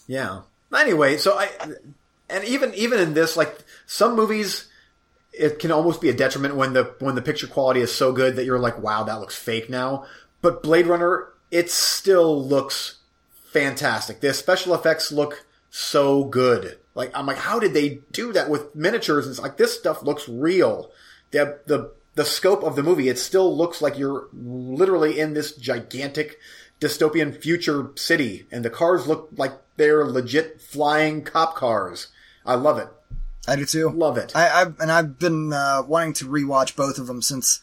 Yeah. 0.08 0.42
Anyway, 0.78 1.18
so 1.18 1.38
I, 1.38 1.50
and 2.30 2.44
even 2.44 2.74
even 2.74 3.00
in 3.00 3.14
this, 3.14 3.38
like 3.38 3.58
some 3.86 4.16
movies, 4.16 4.68
it 5.34 5.60
can 5.60 5.72
almost 5.72 6.02
be 6.02 6.10
a 6.10 6.14
detriment 6.14 6.56
when 6.56 6.74
the 6.74 6.94
when 7.00 7.16
the 7.16 7.22
picture 7.22 7.48
quality 7.48 7.82
is 7.82 7.94
so 7.94 8.12
good 8.12 8.36
that 8.36 8.46
you're 8.46 8.60
like, 8.60 8.82
wow, 8.82 9.04
that 9.04 9.20
looks 9.20 9.36
fake 9.36 9.70
now. 9.70 10.06
But 10.42 10.64
Blade 10.64 10.88
Runner, 10.88 11.30
it 11.52 11.70
still 11.70 12.46
looks 12.46 12.97
fantastic. 13.52 14.22
The 14.22 14.34
special 14.34 14.74
effects 14.74 15.12
look 15.12 15.46
so 15.70 16.24
good. 16.24 16.78
Like 16.96 17.12
I'm 17.14 17.26
like, 17.26 17.38
how 17.38 17.60
did 17.60 17.74
they 17.74 18.00
do 18.12 18.34
that 18.34 18.50
with 18.50 18.76
miniatures? 18.76 19.26
And 19.26 19.34
it's 19.34 19.42
like 19.42 19.58
this 19.58 19.78
stuff 19.78 20.02
looks 20.02 20.28
real. 20.28 20.92
The 21.32 21.60
the 21.66 21.92
the 22.16 22.26
scope 22.26 22.64
of 22.64 22.76
the 22.76 22.84
movie, 22.84 23.10
it 23.10 23.20
still 23.20 23.56
looks 23.56 23.82
like 23.82 23.98
you're 23.98 24.28
literally 24.34 25.20
in 25.20 25.34
this 25.34 25.52
gigantic 25.56 26.40
dystopian 26.80 27.40
future 27.40 27.92
city, 27.96 28.48
and 28.52 28.66
the 28.66 28.70
cars 28.70 29.08
look 29.08 29.30
like 29.38 29.54
they're 29.78 30.06
legit 30.06 30.60
flying 30.60 31.24
cop 31.24 31.56
cars. 31.56 32.08
I 32.46 32.56
love 32.56 32.80
it. 32.80 32.88
I 33.48 33.56
do 33.56 33.66
too. 33.66 33.90
Love 33.90 34.18
it. 34.18 34.36
I, 34.36 34.62
I've 34.62 34.80
and 34.80 34.92
I've 34.92 35.20
been 35.20 35.54
uh, 35.54 35.84
wanting 35.88 36.14
to 36.14 36.26
rewatch 36.26 36.76
both 36.76 36.98
of 36.98 37.08
them 37.08 37.22
since. 37.22 37.62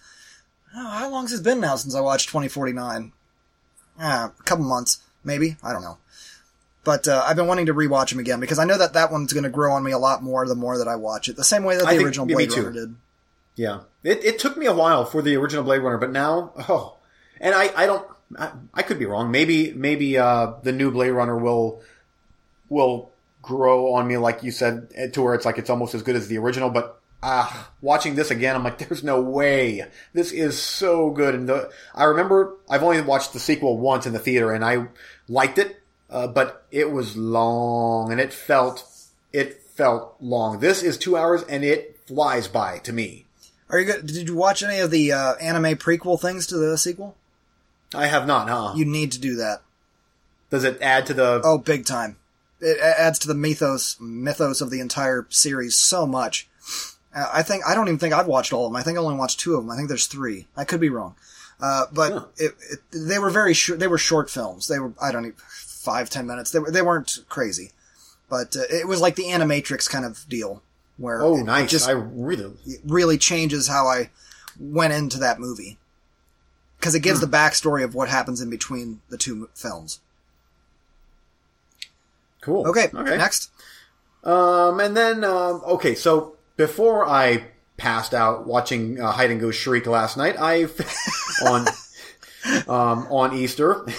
Oh, 0.77 0.89
how 0.89 1.11
long 1.11 1.25
has 1.25 1.41
it 1.41 1.45
been 1.45 1.61
now 1.61 1.77
since 1.77 1.95
I 1.95 2.01
watched 2.01 2.29
2049? 2.29 3.13
Ah, 4.01 4.33
a 4.39 4.43
couple 4.43 4.65
months, 4.65 4.99
maybe. 5.25 5.57
I 5.63 5.73
don't 5.73 5.83
know. 5.83 5.99
But 6.85 7.09
uh, 7.09 7.25
I've 7.27 7.37
been 7.37 7.47
wanting 7.47 7.67
to 7.67 7.75
rewatch 7.75 8.11
them 8.11 8.19
again 8.19 8.41
because 8.41 8.59
I 8.59 8.65
know 8.65 8.77
that 8.77 8.93
that 8.93 9.11
one's 9.11 9.33
going 9.33 9.45
to 9.45 9.51
grow 9.51 9.73
on 9.73 9.83
me 9.83 9.93
a 9.93 9.99
lot 9.99 10.23
more 10.23 10.47
the 10.47 10.55
more 10.55 10.77
that 10.79 10.87
I 10.87 10.97
watch 10.97 11.29
it. 11.29 11.37
The 11.37 11.45
same 11.45 11.65
way 11.65 11.77
that 11.77 11.87
the 11.87 12.05
original 12.05 12.27
Blade. 12.27 12.53
Runner 12.53 12.73
did. 12.73 12.97
Yeah, 13.57 13.81
it, 14.03 14.25
it 14.25 14.39
took 14.39 14.57
me 14.57 14.67
a 14.67 14.75
while 14.75 15.05
for 15.05 15.23
the 15.23 15.37
original 15.37 15.65
Blade 15.65 15.79
Runner, 15.79 15.99
but 15.99 16.11
now, 16.11 16.53
oh, 16.69 16.97
and 17.41 17.55
I, 17.55 17.71
I 17.77 17.87
don't, 17.87 18.07
I, 18.37 18.51
I 18.75 18.83
could 18.83 18.99
be 18.99 19.07
wrong. 19.07 19.31
Maybe, 19.31 19.73
maybe 19.73 20.19
uh, 20.19 20.55
the 20.63 20.73
new 20.73 20.91
Blade 20.91 21.11
Runner 21.11 21.37
will 21.37 21.81
will 22.69 23.13
grow 23.43 23.93
on 23.95 24.09
me, 24.09 24.17
like 24.17 24.43
you 24.43 24.51
said, 24.51 24.89
eh, 24.95 25.09
to 25.09 25.23
where 25.23 25.35
it's 25.35 25.45
like 25.45 25.59
it's 25.59 25.71
almost 25.71 25.95
as 25.95 26.03
good 26.03 26.17
as 26.17 26.29
the 26.29 26.39
original. 26.39 26.69
But 26.69 27.01
ah, 27.23 27.71
watching 27.81 28.17
this 28.17 28.31
again, 28.31 28.57
I'm 28.57 28.65
like, 28.65 28.79
there's 28.89 29.05
no 29.05 29.21
way 29.21 29.87
this 30.13 30.33
is 30.33 30.61
so 30.61 31.11
good. 31.11 31.35
And 31.35 31.49
the, 31.49 31.71
I 31.95 32.05
remember 32.05 32.57
I've 32.69 32.83
only 32.83 33.01
watched 33.03 33.33
the 33.33 33.41
sequel 33.41 33.79
once 33.79 34.07
in 34.07 34.13
the 34.13 34.19
theater, 34.19 34.53
and 34.53 34.65
I 34.65 34.89
liked 35.29 35.59
it, 35.59 35.83
uh, 36.11 36.27
but 36.27 36.67
it 36.71 36.91
was 36.91 37.17
long, 37.17 38.13
and 38.13 38.21
it 38.21 38.33
felt 38.33 38.91
it 39.33 39.63
felt 39.63 40.17
long. 40.21 40.61
This 40.61 40.83
is 40.83 40.97
two 40.97 41.17
hours, 41.17 41.43
and 41.45 41.65
it 41.65 41.99
flies 42.07 42.49
by 42.49 42.79
to 42.79 42.93
me. 42.93 43.27
Are 43.71 43.79
you 43.79 43.87
good? 43.87 44.07
Did 44.07 44.29
you 44.29 44.35
watch 44.35 44.63
any 44.63 44.79
of 44.79 44.91
the 44.91 45.13
uh, 45.13 45.35
anime 45.37 45.77
prequel 45.77 46.21
things 46.21 46.47
to 46.49 46.57
the 46.57 46.79
sequel? 46.79 47.17
I 47.95 48.07
have 48.07 48.27
not, 48.27 48.49
huh? 48.49 48.75
You 48.77 48.85
need 48.85 49.13
to 49.13 49.21
do 49.21 49.37
that. 49.37 49.63
Does 50.51 50.65
it 50.65 50.81
add 50.81 51.07
to 51.07 51.15
the? 51.15 51.41
Oh, 51.43 51.59
big 51.59 51.87
time! 51.87 52.17
It 52.61 52.79
adds 52.81 53.19
to 53.21 53.29
the 53.29 53.35
mythos 53.35 53.97
mythos 54.01 54.61
of 54.61 54.71
the 54.71 54.81
entire 54.81 55.27
series 55.31 55.75
so 55.75 56.07
much. 56.07 56.49
Uh, 57.15 57.29
I 57.33 57.43
think 57.43 57.65
I 57.67 57.75
don't 57.75 57.89
even 57.89 57.99
think 57.99 58.15
I've 58.15 58.27
watched 58.27 58.53
all 58.53 58.67
of 58.67 58.73
them. 58.73 58.77
I 58.77 58.83
think 58.83 58.99
I 58.99 59.01
only 59.01 59.17
watched 59.17 59.41
two 59.41 59.55
of 59.55 59.63
them. 59.63 59.71
I 59.71 59.77
think 59.77 59.89
there's 59.89 60.07
three. 60.07 60.47
I 60.57 60.65
could 60.65 60.81
be 60.81 60.89
wrong, 60.89 61.17
uh, 61.61 61.87
but 61.93 62.13
Huh. 62.13 62.25
it, 62.37 62.55
it, 62.71 62.79
they 62.93 63.19
were 63.19 63.31
very 63.31 63.55
short. 63.55 63.79
They 63.79 63.87
were 63.89 63.99
short 63.99 64.31
films. 64.31 64.69
They 64.69 64.79
were 64.79 64.93
I 65.01 65.13
don't 65.13 65.27
even 65.27 65.37
five 65.39 66.11
ten 66.11 66.27
minutes. 66.27 66.51
They 66.51 66.59
were 66.59 66.71
they 66.71 66.83
weren't 66.83 67.19
crazy, 67.29 67.73
but 68.29 68.57
uh, 68.57 68.63
it 68.71 68.87
was 68.89 69.01
like 69.01 69.17
the 69.17 69.25
Animatrix 69.25 69.89
kind 69.89 70.05
of 70.05 70.25
deal 70.29 70.63
where 70.97 71.21
Oh, 71.23 71.37
nice! 71.37 71.71
just 71.71 71.89
I 71.89 71.93
really. 71.93 72.55
really 72.85 73.19
changes 73.19 73.69
how 73.69 73.87
I 73.87 74.11
went 74.59 74.93
into 74.93 75.19
that 75.19 75.41
movie 75.41 75.79
because 76.79 76.95
it 76.95 77.01
gives 77.01 77.21
Hmm. 77.21 77.31
the 77.31 77.37
backstory 77.37 77.83
of 77.83 77.95
what 77.95 78.09
happens 78.09 78.41
in 78.41 78.49
between 78.51 79.01
the 79.09 79.17
two 79.19 79.49
films. 79.55 80.01
Cool. 82.41 82.67
Okay, 82.69 82.91
Okay. 82.95 83.17
next. 83.17 83.51
Um, 84.23 84.81
and 84.81 84.97
then 84.97 85.25
um, 85.25 85.63
okay, 85.67 85.95
so 85.95 86.37
before 86.57 87.07
I 87.07 87.45
passed 87.77 88.15
out 88.15 88.47
watching 88.47 89.01
uh, 89.01 89.11
Hide 89.13 89.31
and 89.31 89.41
Go 89.41 89.51
Shriek 89.51 89.87
last 89.87 90.17
night, 90.17 90.37
I 90.39 90.65
on 91.47 91.67
um, 92.69 93.07
on 93.11 93.35
Easter. 93.37 93.87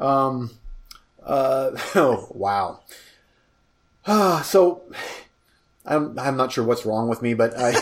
Um, 0.00 0.50
uh, 1.24 1.72
oh 1.96 2.28
wow. 2.30 2.82
Ah, 4.06 4.42
so 4.46 4.82
I'm 5.84 6.16
I'm 6.16 6.36
not 6.36 6.52
sure 6.52 6.62
what's 6.62 6.86
wrong 6.86 7.08
with 7.08 7.20
me, 7.20 7.34
but 7.34 7.52
I. 7.58 7.74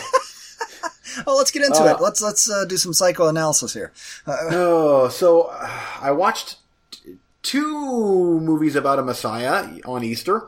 Oh, 1.27 1.35
let's 1.37 1.51
get 1.51 1.61
into 1.63 1.79
Uh, 1.79 1.93
it. 1.93 2.01
Let's 2.01 2.23
let's 2.23 2.49
uh, 2.49 2.65
do 2.65 2.75
some 2.75 2.91
psychoanalysis 2.91 3.71
here. 3.75 3.91
Uh, 4.25 4.35
Oh, 4.49 5.09
so 5.09 5.41
uh, 5.53 5.79
I 6.01 6.09
watched 6.09 6.55
t- 6.89 7.17
two 7.43 8.39
movies 8.39 8.75
about 8.75 8.97
a 8.97 9.03
Messiah 9.03 9.79
on 9.85 10.03
Easter. 10.03 10.47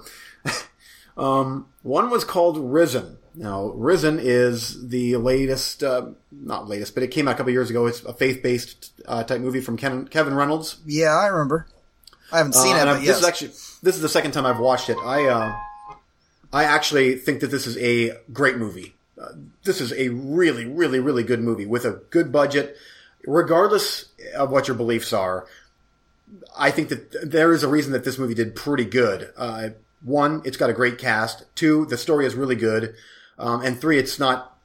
um, 1.18 1.68
one 1.84 2.10
was 2.10 2.24
called 2.24 2.58
Risen. 2.58 3.18
Now, 3.40 3.68
Risen 3.68 4.20
is 4.22 4.90
the 4.90 5.16
latest, 5.16 5.82
uh, 5.82 6.08
not 6.30 6.68
latest, 6.68 6.94
but 6.94 7.04
it 7.04 7.08
came 7.08 7.26
out 7.30 7.36
a 7.36 7.38
couple 7.38 7.54
years 7.54 7.70
ago. 7.70 7.86
It's 7.86 8.02
a 8.04 8.12
faith-based 8.14 8.92
uh, 9.08 9.24
type 9.24 9.40
movie 9.40 9.62
from 9.62 9.78
Ken, 9.78 10.08
Kevin 10.10 10.34
Reynolds. 10.36 10.78
yeah, 10.86 11.16
I 11.16 11.28
remember. 11.28 11.66
I 12.34 12.38
haven't 12.40 12.54
seen 12.54 12.76
Uh, 12.76 12.80
it, 12.82 12.86
but 12.86 13.02
yes. 13.02 13.08
This 13.08 13.18
is 13.20 13.24
actually 13.26 13.48
this 13.82 13.96
is 13.96 14.02
the 14.02 14.10
second 14.10 14.34
time 14.34 14.46
I've 14.46 14.60
watched 14.60 14.90
it. 14.90 14.98
I 14.98 15.26
uh, 15.28 15.56
I 16.52 16.66
actually 16.66 17.16
think 17.16 17.40
that 17.40 17.48
this 17.50 17.66
is 17.66 17.78
a 17.78 18.18
great 18.34 18.58
movie. 18.58 18.94
Uh, 19.20 19.30
this 19.64 19.80
is 19.80 19.94
a 19.94 20.10
really, 20.10 20.66
really, 20.66 21.00
really 21.00 21.24
good 21.24 21.40
movie 21.40 21.66
with 21.66 21.86
a 21.86 22.02
good 22.10 22.32
budget. 22.34 22.76
Regardless 23.26 24.06
of 24.36 24.52
what 24.52 24.68
your 24.68 24.76
beliefs 24.76 25.14
are, 25.14 25.46
I 26.58 26.72
think 26.72 26.90
that 26.90 27.32
there 27.32 27.54
is 27.54 27.64
a 27.64 27.68
reason 27.70 27.94
that 27.94 28.04
this 28.04 28.18
movie 28.18 28.34
did 28.34 28.54
pretty 28.56 28.86
good. 28.86 29.32
Uh, 29.38 29.70
one, 30.04 30.42
it's 30.46 30.58
got 30.58 30.70
a 30.70 30.74
great 30.74 30.98
cast. 30.98 31.46
Two, 31.56 31.86
the 31.86 31.98
story 31.98 32.26
is 32.26 32.36
really 32.36 32.56
good. 32.56 32.96
Um, 33.40 33.62
and 33.62 33.80
three, 33.80 33.98
it's 33.98 34.20
not 34.20 34.58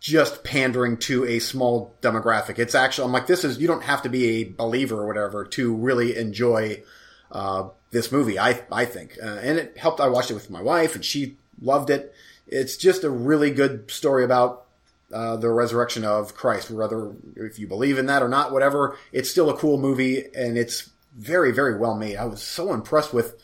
just 0.00 0.42
pandering 0.42 0.96
to 0.96 1.24
a 1.26 1.38
small 1.38 1.94
demographic. 2.02 2.58
It's 2.58 2.74
actually, 2.74 3.04
I'm 3.04 3.12
like, 3.12 3.26
this 3.26 3.44
is, 3.44 3.58
you 3.58 3.68
don't 3.68 3.84
have 3.84 4.02
to 4.02 4.08
be 4.08 4.40
a 4.40 4.44
believer 4.44 5.00
or 5.00 5.06
whatever 5.06 5.44
to 5.44 5.74
really 5.74 6.16
enjoy, 6.16 6.82
uh, 7.30 7.68
this 7.90 8.10
movie, 8.10 8.38
I, 8.38 8.62
I 8.72 8.86
think. 8.86 9.18
Uh, 9.22 9.26
and 9.42 9.58
it 9.58 9.76
helped. 9.76 10.00
I 10.00 10.08
watched 10.08 10.30
it 10.30 10.34
with 10.34 10.50
my 10.50 10.62
wife 10.62 10.94
and 10.94 11.04
she 11.04 11.36
loved 11.60 11.90
it. 11.90 12.14
It's 12.46 12.76
just 12.76 13.04
a 13.04 13.10
really 13.10 13.50
good 13.50 13.90
story 13.90 14.24
about, 14.24 14.64
uh, 15.12 15.36
the 15.36 15.50
resurrection 15.50 16.04
of 16.04 16.34
Christ, 16.34 16.70
whether 16.70 17.12
if 17.36 17.58
you 17.58 17.66
believe 17.66 17.98
in 17.98 18.06
that 18.06 18.22
or 18.22 18.28
not, 18.28 18.52
whatever, 18.52 18.96
it's 19.12 19.30
still 19.30 19.50
a 19.50 19.56
cool 19.56 19.76
movie 19.76 20.24
and 20.34 20.56
it's 20.56 20.90
very, 21.16 21.52
very 21.52 21.76
well 21.76 21.94
made. 21.94 22.16
I 22.16 22.24
was 22.24 22.42
so 22.42 22.72
impressed 22.72 23.12
with 23.12 23.36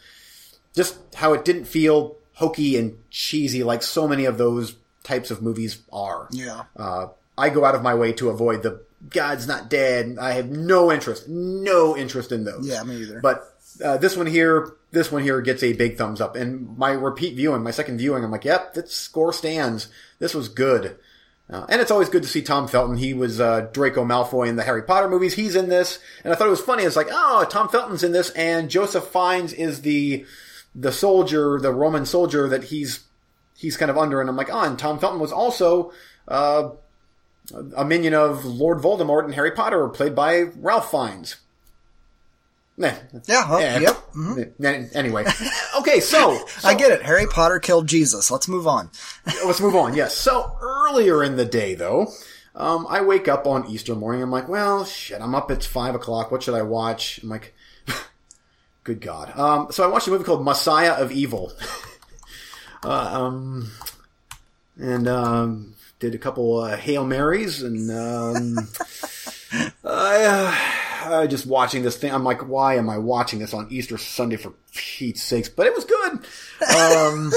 just 0.75 0.97
how 1.15 1.33
it 1.33 1.45
didn't 1.45 1.67
feel 1.67 2.17
hokey 2.37 2.77
and 2.77 2.97
cheesy 3.11 3.63
like 3.63 3.83
so 3.83 4.07
many 4.07 4.25
of 4.25 4.39
those 4.39 4.77
types 5.03 5.31
of 5.31 5.43
movies 5.43 5.79
are. 5.93 6.29
yeah. 6.31 6.65
Uh, 6.77 7.09
I 7.39 7.51
go 7.51 7.65
out 7.65 7.75
of 7.75 7.83
my 7.83 7.95
way 7.95 8.13
to 8.15 8.31
avoid 8.31 8.63
the 8.63 8.83
God's 9.11 9.47
not 9.47 9.69
dead. 9.69 10.17
I 10.19 10.33
have 10.33 10.51
no 10.51 10.91
interest, 10.91 11.29
no 11.29 11.97
interest 11.97 12.33
in 12.33 12.45
those. 12.45 12.67
Yeah, 12.67 12.83
me 12.83 12.97
either. 12.97 13.21
But 13.21 13.55
uh, 13.85 13.99
this 13.99 14.17
one 14.17 14.27
here, 14.27 14.73
this 14.91 15.13
one 15.13 15.23
here 15.23 15.41
gets 15.43 15.63
a 15.63 15.75
big 15.75 15.99
thumbs 15.99 16.21
up. 16.21 16.35
And 16.35 16.77
my 16.79 16.93
repeat 16.93 17.37
viewing, 17.37 17.63
my 17.63 17.73
second 17.73 17.99
viewing, 17.99 18.25
I'm 18.25 18.31
like, 18.31 18.45
yep, 18.45 18.75
that 18.75 18.89
score 18.89 19.33
stands. 19.33 19.89
This 20.19 20.35
was 20.35 20.49
good. 20.49 20.97
Uh, 21.49 21.67
and 21.69 21.81
it's 21.81 21.91
always 21.91 22.09
good 22.09 22.23
to 22.23 22.29
see 22.29 22.43
Tom 22.43 22.67
Felton. 22.67 22.97
He 22.97 23.15
was 23.15 23.41
uh, 23.41 23.69
Draco 23.73 24.05
Malfoy 24.05 24.49
in 24.49 24.57
the 24.57 24.65
Harry 24.65 24.83
Potter 24.83 25.09
movies. 25.09 25.35
He's 25.35 25.55
in 25.55 25.69
this, 25.69 26.01
and 26.25 26.33
I 26.33 26.37
thought 26.37 26.49
it 26.49 26.51
was 26.51 26.61
funny. 26.61 26.83
It's 26.83 26.97
like, 26.97 27.09
oh, 27.11 27.47
Tom 27.49 27.69
Felton's 27.69 28.03
in 28.03 28.13
this, 28.13 28.31
and 28.31 28.69
Joseph 28.69 29.05
Fiennes 29.09 29.53
is 29.53 29.83
the 29.83 30.27
the 30.79 30.93
soldier, 30.93 31.59
the 31.59 31.73
Roman 31.73 32.05
soldier 32.07 32.49
that 32.49 32.65
he's 32.65 33.05
he's 33.57 33.77
kind 33.77 33.91
of 33.91 33.97
under. 33.97 34.21
And 34.21 34.29
I'm 34.29 34.37
like, 34.37 34.51
oh, 34.53 34.61
and 34.61 34.79
Tom 34.79 34.99
Felton 34.99 35.19
was 35.21 35.33
also 35.33 35.91
uh, 36.29 36.71
a 37.77 37.85
minion 37.85 38.13
of 38.15 38.45
Lord 38.45 38.79
Voldemort 38.79 39.25
in 39.25 39.33
Harry 39.33 39.53
Potter, 39.53 39.89
played 39.89 40.15
by 40.15 40.43
Ralph 40.57 40.91
Fiennes. 40.91 41.37
Nah. 42.79 42.93
Yeah, 43.27 43.57
Eh, 43.57 43.79
yep. 43.79 43.97
mhm. 44.15 44.53
eh, 44.63 44.89
Anyway, 44.93 45.25
okay, 45.79 45.99
so, 46.01 46.45
I 46.65 46.75
get 46.75 46.93
it. 46.93 47.03
Harry 47.03 47.27
Potter 47.27 47.59
killed 47.59 47.87
Jesus. 47.87 48.31
Let's 48.31 48.49
move 48.49 48.67
on. 48.67 48.91
let's 49.47 49.61
move 49.63 49.75
on. 49.75 49.95
Yes. 49.95 50.15
So 50.15 50.59
earlier 50.61 51.25
in 51.25 51.37
the 51.37 51.47
day, 51.47 51.75
though, 51.75 52.09
um, 52.55 52.87
I 52.91 53.01
wake 53.01 53.29
up 53.29 53.47
on 53.47 53.67
Easter 53.71 53.95
morning. 53.95 54.23
I'm 54.23 54.31
like, 54.31 54.49
well, 54.49 54.85
shit. 54.85 55.23
I'm 55.23 55.35
up. 55.35 55.51
It's 55.51 55.65
five 55.65 55.95
o'clock. 55.95 56.31
What 56.31 56.43
should 56.43 56.55
I 56.55 56.63
watch? 56.63 57.19
I'm 57.23 57.31
like, 57.31 57.55
good 58.87 59.01
God. 59.01 59.37
Um, 59.37 59.67
so 59.73 59.83
I 59.83 59.89
watched 59.89 60.07
a 60.07 60.11
movie 60.11 60.25
called 60.25 60.45
Messiah 60.45 60.93
of 60.93 61.11
Evil. 61.11 61.53
uh, 62.85 62.89
um, 62.89 63.73
and 64.79 65.09
um, 65.09 65.75
did 65.99 66.15
a 66.15 66.19
couple 66.19 66.61
uh, 66.61 66.77
Hail 66.77 67.05
Marys 67.05 67.63
and 67.63 67.91
um, 67.91 68.69
I, 69.85 70.57
uh, 71.05 71.27
just 71.27 71.47
watching 71.47 71.83
this 71.83 71.97
thing. 71.97 72.13
I'm 72.15 72.23
like, 72.23 72.49
why 72.49 72.77
am 72.77 72.89
I 72.89 72.99
watching 72.99 73.41
this 73.41 73.53
on 73.53 73.67
Easter 73.71 73.99
Sunday 73.99 74.37
for 74.37 74.53
Pete's 74.73 75.23
sakes? 75.23 75.49
But 75.49 75.67
it 75.67 75.75
was 75.75 75.85
good. 75.85 76.13
Um, 76.13 77.33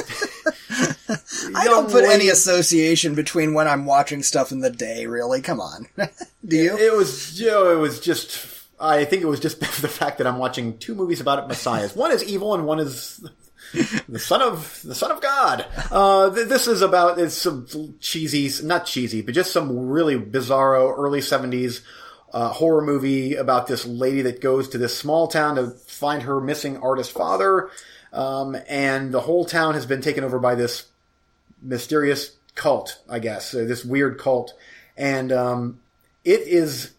I 1.56 1.66
don't 1.66 1.90
put 1.90 2.06
any 2.06 2.30
association 2.30 3.16
between 3.16 3.56
when 3.56 3.68
I'm 3.68 3.88
watching 3.88 4.22
stuff 4.22 4.52
in 4.52 4.60
the 4.60 4.70
day, 4.70 5.08
really. 5.08 5.42
Come 5.42 5.60
on. 5.60 5.88
Do 6.46 6.56
you? 6.56 6.78
It 6.78 6.96
was, 6.96 7.42
you 7.42 7.48
know, 7.48 7.72
it 7.72 7.80
was 7.80 8.00
just. 8.00 8.59
I 8.80 9.06
think 9.06 9.22
it 9.22 9.27
was 9.27 9.39
just 9.39 9.60
the 9.81 9.88
fact 9.88 10.18
that 10.19 10.27
I'm 10.27 10.38
watching 10.38 10.77
two 10.77 10.95
movies 10.95 11.22
about 11.22 11.47
messiahs. 11.47 11.95
One 11.95 12.11
is 12.11 12.23
evil, 12.23 12.53
and 12.53 12.65
one 12.65 12.80
is 12.80 13.22
the 14.10 14.19
son 14.19 14.41
of 14.41 14.81
the 14.84 14.95
son 14.95 15.11
of 15.11 15.22
God. 15.22 15.65
Uh, 15.91 16.34
th- 16.34 16.47
this 16.47 16.68
is 16.68 16.81
about 16.81 17.19
it's 17.19 17.35
some 17.35 17.68
cheesy, 17.99 18.65
not 18.65 18.85
cheesy, 18.85 19.22
but 19.22 19.35
just 19.35 19.51
some 19.51 19.89
really 19.89 20.18
bizarro 20.18 20.97
early 20.97 21.19
'70s 21.19 21.81
uh, 22.34 22.49
horror 22.49 22.81
movie 22.81 23.35
about 23.35 23.68
this 23.68 23.85
lady 23.85 24.22
that 24.23 24.41
goes 24.41 24.69
to 24.69 24.77
this 24.77 24.97
small 24.97 25.27
town 25.27 25.56
to 25.56 25.72
find 25.72 26.23
her 26.23 26.39
missing 26.39 26.77
artist 26.77 27.11
father, 27.11 27.69
um, 28.14 28.56
and 28.68 29.11
the 29.11 29.22
whole 29.22 29.45
town 29.45 29.73
has 29.73 29.85
been 29.85 30.01
taken 30.01 30.23
over 30.23 30.39
by 30.39 30.56
this 30.56 30.85
mysterious 31.61 32.38
cult, 32.56 33.01
I 33.10 33.19
guess, 33.19 33.53
uh, 33.53 33.65
this 33.65 33.85
weird 33.85 34.18
cult, 34.18 34.53
and 34.97 35.31
um, 35.31 35.80
it 36.23 36.41
is. 36.41 36.91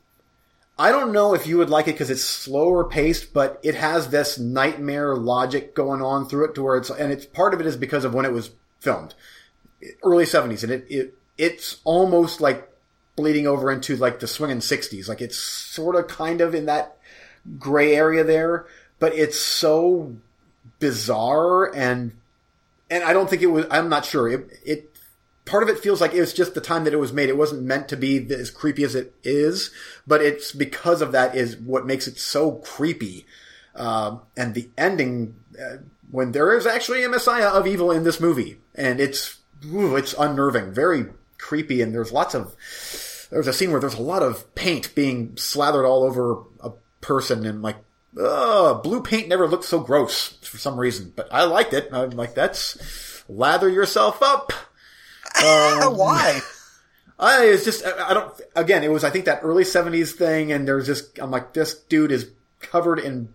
I 0.80 0.92
don't 0.92 1.12
know 1.12 1.34
if 1.34 1.46
you 1.46 1.58
would 1.58 1.68
like 1.68 1.88
it 1.88 1.92
because 1.92 2.08
it's 2.08 2.24
slower 2.24 2.84
paced, 2.84 3.34
but 3.34 3.60
it 3.62 3.74
has 3.74 4.08
this 4.08 4.38
nightmare 4.38 5.14
logic 5.14 5.74
going 5.74 6.00
on 6.00 6.26
through 6.26 6.46
it 6.46 6.54
to 6.54 6.62
where 6.62 6.78
it's, 6.78 6.88
and 6.88 7.12
it's 7.12 7.26
part 7.26 7.52
of 7.52 7.60
it 7.60 7.66
is 7.66 7.76
because 7.76 8.02
of 8.02 8.14
when 8.14 8.24
it 8.24 8.32
was 8.32 8.50
filmed, 8.78 9.14
early 10.02 10.24
seventies, 10.24 10.64
and 10.64 10.72
it, 10.72 10.86
it 10.88 11.14
it's 11.36 11.80
almost 11.84 12.40
like 12.40 12.66
bleeding 13.14 13.46
over 13.46 13.70
into 13.70 13.94
like 13.96 14.20
the 14.20 14.26
swinging 14.26 14.62
sixties, 14.62 15.06
like 15.06 15.20
it's 15.20 15.36
sort 15.36 15.96
of 15.96 16.08
kind 16.08 16.40
of 16.40 16.54
in 16.54 16.64
that 16.64 16.96
gray 17.58 17.94
area 17.94 18.24
there, 18.24 18.66
but 18.98 19.14
it's 19.14 19.38
so 19.38 20.16
bizarre 20.78 21.74
and 21.74 22.12
and 22.90 23.04
I 23.04 23.12
don't 23.12 23.28
think 23.28 23.42
it 23.42 23.46
was. 23.46 23.66
I'm 23.70 23.90
not 23.90 24.06
sure. 24.06 24.28
It, 24.28 24.50
it 24.64 24.89
part 25.44 25.62
of 25.62 25.68
it 25.68 25.78
feels 25.78 26.00
like 26.00 26.14
it 26.14 26.20
was 26.20 26.32
just 26.32 26.54
the 26.54 26.60
time 26.60 26.84
that 26.84 26.92
it 26.92 26.98
was 26.98 27.12
made. 27.12 27.28
It 27.28 27.36
wasn't 27.36 27.62
meant 27.62 27.88
to 27.88 27.96
be 27.96 28.26
as 28.32 28.50
creepy 28.50 28.84
as 28.84 28.94
it 28.94 29.14
is, 29.22 29.70
but 30.06 30.22
it's 30.22 30.52
because 30.52 31.02
of 31.02 31.12
that 31.12 31.34
is 31.34 31.56
what 31.56 31.86
makes 31.86 32.06
it 32.06 32.18
so 32.18 32.52
creepy. 32.52 33.26
Um, 33.74 34.22
and 34.36 34.54
the 34.54 34.68
ending 34.76 35.36
uh, 35.60 35.78
when 36.10 36.32
there 36.32 36.56
is 36.56 36.66
actually 36.66 37.04
a 37.04 37.08
messiah 37.08 37.48
of 37.48 37.66
evil 37.66 37.90
in 37.90 38.04
this 38.04 38.20
movie, 38.20 38.58
and 38.74 39.00
it's 39.00 39.38
ooh, 39.66 39.96
it's 39.96 40.14
unnerving, 40.18 40.72
very 40.72 41.06
creepy, 41.38 41.80
and 41.80 41.94
there's 41.94 42.12
lots 42.12 42.34
of 42.34 42.54
there's 43.30 43.46
a 43.46 43.52
scene 43.52 43.70
where 43.70 43.80
there's 43.80 43.94
a 43.94 44.02
lot 44.02 44.22
of 44.22 44.54
paint 44.54 44.94
being 44.94 45.36
slathered 45.36 45.84
all 45.84 46.02
over 46.02 46.42
a 46.60 46.70
person, 47.00 47.46
and 47.46 47.62
like. 47.62 47.76
Ugh, 48.20 48.82
blue 48.82 49.04
paint 49.04 49.28
never 49.28 49.46
looked 49.46 49.64
so 49.64 49.78
gross 49.78 50.30
for 50.42 50.58
some 50.58 50.80
reason, 50.80 51.12
but 51.14 51.28
I 51.32 51.44
liked 51.44 51.72
it. 51.72 51.90
I'm 51.92 52.10
like, 52.10 52.34
that's 52.34 53.22
lather 53.28 53.68
yourself 53.68 54.20
up. 54.20 54.52
Um, 55.38 55.96
Why? 55.96 56.40
I 57.18 57.44
it's 57.46 57.64
just 57.64 57.84
I 57.84 58.10
I 58.10 58.14
don't 58.14 58.40
again 58.56 58.82
it 58.82 58.90
was 58.90 59.04
I 59.04 59.10
think 59.10 59.26
that 59.26 59.40
early 59.42 59.64
seventies 59.64 60.12
thing 60.12 60.52
and 60.52 60.66
there's 60.66 60.86
just 60.86 61.18
I'm 61.18 61.30
like 61.30 61.52
this 61.52 61.74
dude 61.74 62.12
is 62.12 62.30
covered 62.60 62.98
in 62.98 63.28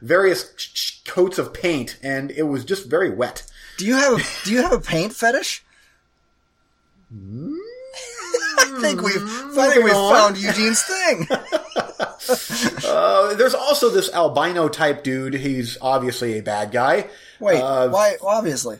various 0.00 1.00
coats 1.06 1.38
of 1.38 1.52
paint 1.52 1.98
and 2.02 2.30
it 2.30 2.44
was 2.44 2.64
just 2.64 2.86
very 2.88 3.10
wet. 3.10 3.44
Do 3.78 3.86
you 3.86 3.94
have 3.96 4.40
do 4.44 4.52
you 4.52 4.62
have 4.62 4.72
a 4.72 4.80
paint 4.80 5.12
fetish? 5.14 5.64
I 7.14 8.78
think 8.80 9.02
we've 9.02 9.22
I 9.58 9.70
think 9.72 9.84
we've 9.84 9.92
found 9.92 10.36
Eugene's 10.38 10.82
thing. 10.82 11.26
Uh, 12.86 13.34
there's 13.34 13.54
also 13.54 13.90
this 13.90 14.10
albino 14.14 14.66
type 14.68 15.04
dude. 15.04 15.34
He's 15.34 15.76
obviously 15.82 16.38
a 16.38 16.42
bad 16.42 16.70
guy. 16.72 17.10
Wait, 17.38 17.60
Uh, 17.60 17.88
why? 17.90 18.16
Obviously. 18.22 18.78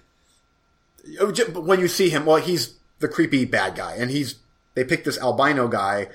Oh, 1.20 1.32
when 1.60 1.80
you 1.80 1.88
see 1.88 2.10
him, 2.10 2.26
well, 2.26 2.36
he's 2.36 2.74
the 3.00 3.08
creepy 3.08 3.44
bad 3.44 3.76
guy, 3.76 3.94
and 3.96 4.10
he's 4.10 4.36
they 4.74 4.84
picked 4.84 5.04
this 5.04 5.18
albino 5.18 5.68
guy 5.68 6.08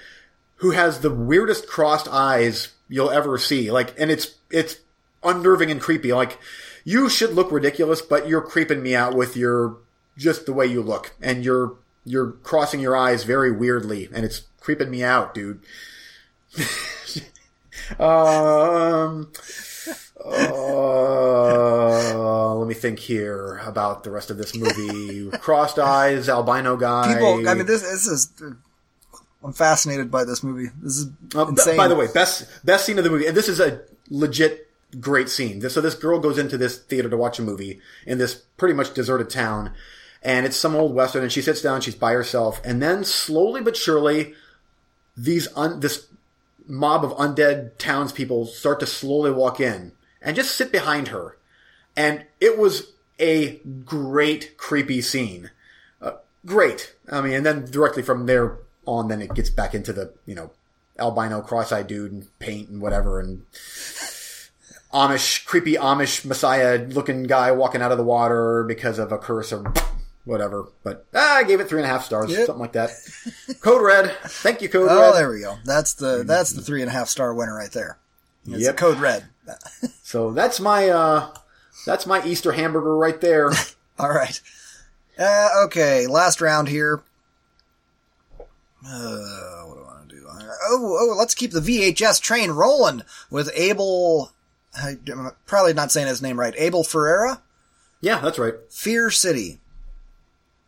who 0.57 0.72
has 0.72 0.99
the 0.99 1.14
weirdest 1.14 1.68
crossed 1.68 2.07
eyes 2.07 2.74
you'll 2.88 3.11
ever 3.11 3.38
see. 3.38 3.72
Like, 3.72 3.98
and 3.99 4.11
it's 4.11 4.36
it's 4.49 4.78
unnerving 5.24 5.72
and 5.72 5.80
creepy. 5.82 6.11
Like, 6.11 6.38
you 6.84 7.10
should 7.10 7.34
look 7.34 7.52
ridiculous, 7.52 8.02
but 8.02 8.28
you're 8.28 8.41
creeping 8.41 8.84
me 8.84 8.95
out 8.95 9.16
with 9.16 9.38
your 9.38 9.78
just 10.18 10.45
the 10.45 10.53
way 10.53 10.66
you 10.66 10.82
look, 10.82 11.16
and 11.22 11.44
you're 11.45 11.76
you're 12.06 12.32
crossing 12.44 12.80
your 12.80 12.98
eyes 12.98 13.24
very 13.24 13.52
weirdly, 13.52 14.10
and 14.14 14.26
it's 14.26 14.44
creeping 14.60 14.90
me 14.90 15.03
out, 15.03 15.34
dude. 15.34 15.61
um. 17.99 19.32
Uh, 21.20 22.56
let 22.56 22.68
me 22.68 22.74
think 22.74 23.00
here 23.00 23.58
about 23.66 24.04
the 24.04 24.12
rest 24.12 24.30
of 24.32 24.38
this 24.38 24.56
movie. 24.56 25.30
Crossed 25.40 25.80
eyes, 25.80 26.30
albino 26.30 26.78
guy. 26.78 27.14
People, 27.14 27.48
I 27.48 27.54
mean, 27.54 27.66
this, 27.66 27.82
this 27.82 28.08
is. 28.08 28.32
I'm 29.44 29.54
fascinated 29.54 30.12
by 30.12 30.26
this 30.26 30.44
movie. 30.44 30.70
This 30.82 30.98
is 30.98 31.08
Uh, 31.36 31.48
insane. 31.48 31.78
by 31.78 31.88
the 31.88 31.96
way, 31.96 32.08
best 32.14 32.46
best 32.66 32.86
scene 32.86 32.98
of 32.98 33.04
the 33.04 33.10
movie, 33.10 33.26
and 33.28 33.36
this 33.38 33.48
is 33.48 33.60
a 33.60 33.82
legit 34.10 34.68
great 35.00 35.30
scene. 35.30 35.60
This- 35.60 35.74
So 35.74 35.82
this 35.82 35.96
girl 35.96 36.20
goes 36.20 36.38
into 36.38 36.58
this 36.58 36.78
theater 36.78 37.10
to 37.10 37.18
watch 37.18 37.40
a 37.40 37.41
movie 37.41 37.80
in 38.06 38.18
this 38.18 38.36
pretty 38.58 38.74
much 38.74 38.94
deserted 38.94 39.30
town, 39.30 39.72
and 40.22 40.46
it's 40.46 40.58
some 40.58 40.76
old 40.76 40.94
western. 40.94 41.24
And 41.24 41.32
she 41.32 41.41
sits 41.41 41.62
down, 41.62 41.80
she's 41.82 41.96
by 41.96 42.12
herself, 42.14 42.60
and 42.66 42.82
then 42.82 43.04
slowly 43.06 43.62
but 43.62 43.78
surely, 43.78 44.34
these 45.16 45.48
un- 45.56 45.80
this 45.80 46.08
mob 46.68 47.04
of 47.06 47.12
undead 47.14 47.78
townspeople 47.78 48.46
start 48.48 48.80
to 48.82 48.86
slowly 48.86 49.32
walk 49.32 49.60
in 49.62 49.91
and 50.22 50.36
just 50.36 50.56
sit 50.56 50.72
behind 50.72 51.10
her, 51.10 51.38
and 51.96 52.26
it 52.40 52.58
was 52.58 52.91
a 53.20 53.60
great 53.86 54.58
creepy 54.58 55.02
scene 55.02 55.52
great. 56.46 56.96
I 57.12 57.20
mean, 57.20 57.34
and 57.34 57.46
then 57.46 57.66
directly 57.70 58.02
from 58.02 58.26
there 58.26 58.58
on, 58.86 59.10
then 59.10 59.22
it 59.22 59.34
gets 59.34 59.50
back 59.50 59.76
into 59.76 59.91
the, 59.91 60.14
you 60.26 60.36
know, 60.36 60.52
albino 60.98 61.41
cross-eyed 61.41 61.86
dude 61.86 62.14
and 62.14 62.40
paint 62.40 62.70
and 62.70 62.82
whatever 62.82 63.20
and 63.20 63.44
Amish, 64.94 65.46
creepy 65.46 65.74
Amish 65.76 66.26
messiah 66.26 66.78
looking 66.88 67.24
guy 67.24 67.52
walking 67.52 67.82
out 67.82 67.91
of 67.91 67.98
the 67.98 68.04
water 68.04 68.64
because 68.64 69.00
of 69.00 69.12
a 69.12 69.18
curse 69.18 69.52
or 69.54 69.72
whatever. 70.26 70.68
But 70.84 71.06
ah, 71.14 71.36
I 71.38 71.44
gave 71.44 71.60
it 71.60 71.68
three 71.70 71.80
and 71.80 71.86
a 71.86 71.90
half 71.90 72.06
stars, 72.06 72.32
Yep. 72.32 72.48
something 72.48 72.62
like 72.62 72.74
that. 72.74 72.91
Code 73.62 73.82
Red. 73.82 74.12
Thank 74.24 74.62
you, 74.62 74.70
Code 74.70 74.88
Oh, 74.90 75.00
Red. 75.00 75.10
Oh, 75.10 75.16
there 75.16 75.30
we 75.30 75.41
go. 75.41 75.58
That's 75.66 75.94
the 75.94 76.24
that's 76.26 76.52
the 76.54 76.62
three 76.62 76.82
and 76.82 76.90
a 76.90 76.94
half 76.94 77.08
star 77.10 77.34
winner 77.34 77.56
right 77.56 77.72
there. 77.72 77.98
It's 78.48 78.64
Yep. 78.64 78.78
code 78.78 78.98
red. 79.00 79.26
So 80.10 80.31
that's 80.31 80.60
my, 80.60 80.90
uh, 80.90 81.30
that's 81.86 82.07
my 82.07 82.26
Easter 82.26 82.52
hamburger 82.52 82.98
right 82.98 83.22
there. 83.22 83.52
All 83.99 84.10
right. 84.10 84.41
Uh, 85.19 85.49
okay, 85.65 86.07
last 86.07 86.41
round 86.41 86.68
here. 86.68 87.03
Uh, 88.84 89.65
what 89.65 89.76
do 89.76 89.81
I 89.81 89.86
want 89.86 90.10
to 90.10 90.15
do? 90.15 90.26
Oh, 90.27 90.98
oh, 90.99 91.15
let's 91.15 91.36
keep 91.36 91.52
the 91.52 91.60
VHS 91.60 92.19
train 92.23 92.49
rolling 92.49 93.03
with 93.30 93.52
Abel. 93.53 94.31
I'm 94.76 95.30
probably 95.45 95.73
not 95.73 95.91
saying 95.91 96.07
his 96.07 96.23
name 96.23 96.40
right. 96.40 96.56
Abel 96.57 96.84
Ferrara, 96.84 97.44
yeah, 98.02 98.19
that's 98.19 98.40
right. 98.40 98.56
Fear 98.72 99.11
City. 99.11 99.60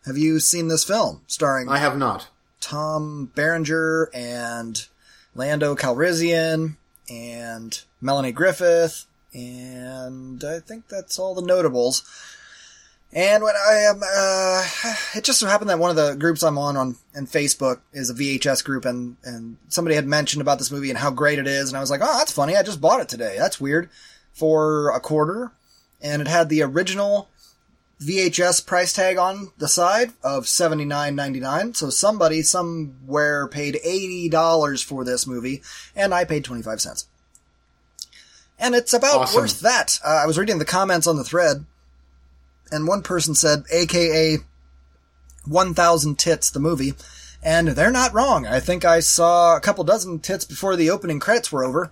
Have 0.05 0.19
you 0.19 0.39
seen 0.39 0.67
this 0.67 0.83
film 0.83 1.23
starring 1.25 1.67
I 1.67 1.79
have 1.79 1.97
not. 1.97 2.27
Tom 2.59 3.31
Berenger 3.33 4.11
and 4.13 4.85
Lando 5.33 5.75
Calrissian 5.75 6.75
and 7.09 7.81
Melanie 7.99 8.33
Griffith, 8.33 9.07
and 9.33 10.43
I 10.43 10.59
think 10.59 10.87
that's 10.87 11.17
all 11.19 11.35
the 11.35 11.41
notables. 11.41 12.03
And 13.13 13.43
when 13.43 13.55
I 13.55 13.73
am, 13.73 14.01
uh, 14.03 14.95
it 15.15 15.23
just 15.23 15.39
so 15.39 15.47
happened 15.47 15.69
that 15.69 15.79
one 15.79 15.89
of 15.89 15.97
the 15.97 16.15
groups 16.15 16.43
I'm 16.43 16.57
on 16.57 16.77
on 16.77 16.95
in 17.13 17.27
Facebook 17.27 17.81
is 17.91 18.09
a 18.09 18.13
VHS 18.13 18.63
group, 18.63 18.85
and 18.85 19.17
and 19.23 19.57
somebody 19.67 19.95
had 19.95 20.07
mentioned 20.07 20.41
about 20.41 20.59
this 20.59 20.71
movie 20.71 20.89
and 20.89 20.99
how 20.99 21.11
great 21.11 21.39
it 21.39 21.47
is, 21.47 21.69
and 21.69 21.77
I 21.77 21.81
was 21.81 21.91
like, 21.91 22.01
oh, 22.01 22.17
that's 22.17 22.31
funny. 22.31 22.55
I 22.55 22.63
just 22.63 22.81
bought 22.81 23.01
it 23.01 23.09
today. 23.09 23.35
That's 23.37 23.59
weird 23.59 23.89
for 24.33 24.89
a 24.91 24.99
quarter, 24.99 25.51
and 26.01 26.21
it 26.21 26.27
had 26.27 26.47
the 26.47 26.61
original 26.61 27.27
VHS 28.01 28.65
price 28.65 28.93
tag 28.93 29.17
on 29.17 29.51
the 29.57 29.67
side 29.67 30.11
of 30.23 30.47
seventy 30.47 30.85
nine 30.85 31.15
ninety 31.15 31.41
nine. 31.41 31.73
So 31.73 31.89
somebody 31.89 32.41
somewhere 32.41 33.47
paid 33.47 33.77
eighty 33.83 34.29
dollars 34.29 34.81
for 34.81 35.03
this 35.03 35.27
movie, 35.27 35.61
and 35.95 36.13
I 36.13 36.23
paid 36.23 36.45
twenty 36.45 36.63
five 36.63 36.79
cents. 36.79 37.07
And 38.61 38.75
it's 38.75 38.93
about 38.93 39.21
Awesome. 39.21 39.41
worth 39.41 39.59
that. 39.61 39.99
Uh, 40.05 40.21
I 40.23 40.25
was 40.27 40.37
reading 40.37 40.59
the 40.59 40.65
comments 40.65 41.07
on 41.07 41.17
the 41.17 41.23
thread, 41.23 41.65
and 42.71 42.87
one 42.87 43.01
person 43.01 43.33
said, 43.35 43.63
"AKA 43.71 44.37
one 45.45 45.73
thousand 45.73 46.19
tits," 46.19 46.49
the 46.51 46.59
movie, 46.59 46.93
and 47.41 47.69
they're 47.69 47.89
not 47.91 48.13
wrong. 48.13 48.45
I 48.45 48.59
think 48.59 48.85
I 48.85 48.99
saw 48.99 49.57
a 49.57 49.59
couple 49.59 49.83
dozen 49.83 50.19
tits 50.19 50.45
before 50.45 50.75
the 50.75 50.91
opening 50.91 51.19
credits 51.19 51.51
were 51.51 51.65
over. 51.65 51.91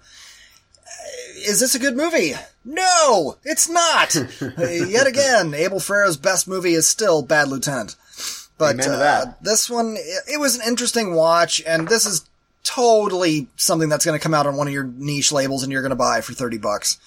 Is 1.38 1.60
this 1.60 1.74
a 1.74 1.80
good 1.80 1.98
movie? 1.98 2.34
No, 2.64 3.38
it's 3.44 3.68
not. 3.68 4.14
Yet 4.60 5.08
again, 5.08 5.54
Abel 5.56 5.80
Ferrara's 5.80 6.18
best 6.18 6.48
movie 6.48 6.74
is 6.74 6.88
still 6.88 7.22
Bad 7.24 7.48
Lieutenant. 7.48 7.96
But 8.58 8.86
uh, 8.86 9.28
this 9.42 9.70
one, 9.70 9.96
it, 9.98 10.34
it 10.34 10.40
was 10.40 10.56
an 10.58 10.68
interesting 10.68 11.16
watch, 11.16 11.64
and 11.66 11.88
this 11.88 12.06
is 12.06 12.29
totally 12.70 13.48
something 13.56 13.90
that's 13.90 14.06
going 14.06 14.18
to 14.18 14.22
come 14.22 14.36
out 14.36 14.46
on 14.46 14.56
one 14.56 14.68
of 14.68 14.74
your 14.74 14.84
niche 14.84 15.32
labels 15.32 15.64
and 15.64 15.72
you're 15.72 15.82
going 15.82 15.90
to 15.90 15.96
buy 15.96 16.22
for 16.22 16.34
30 16.34 16.60
bucks. 16.60 17.00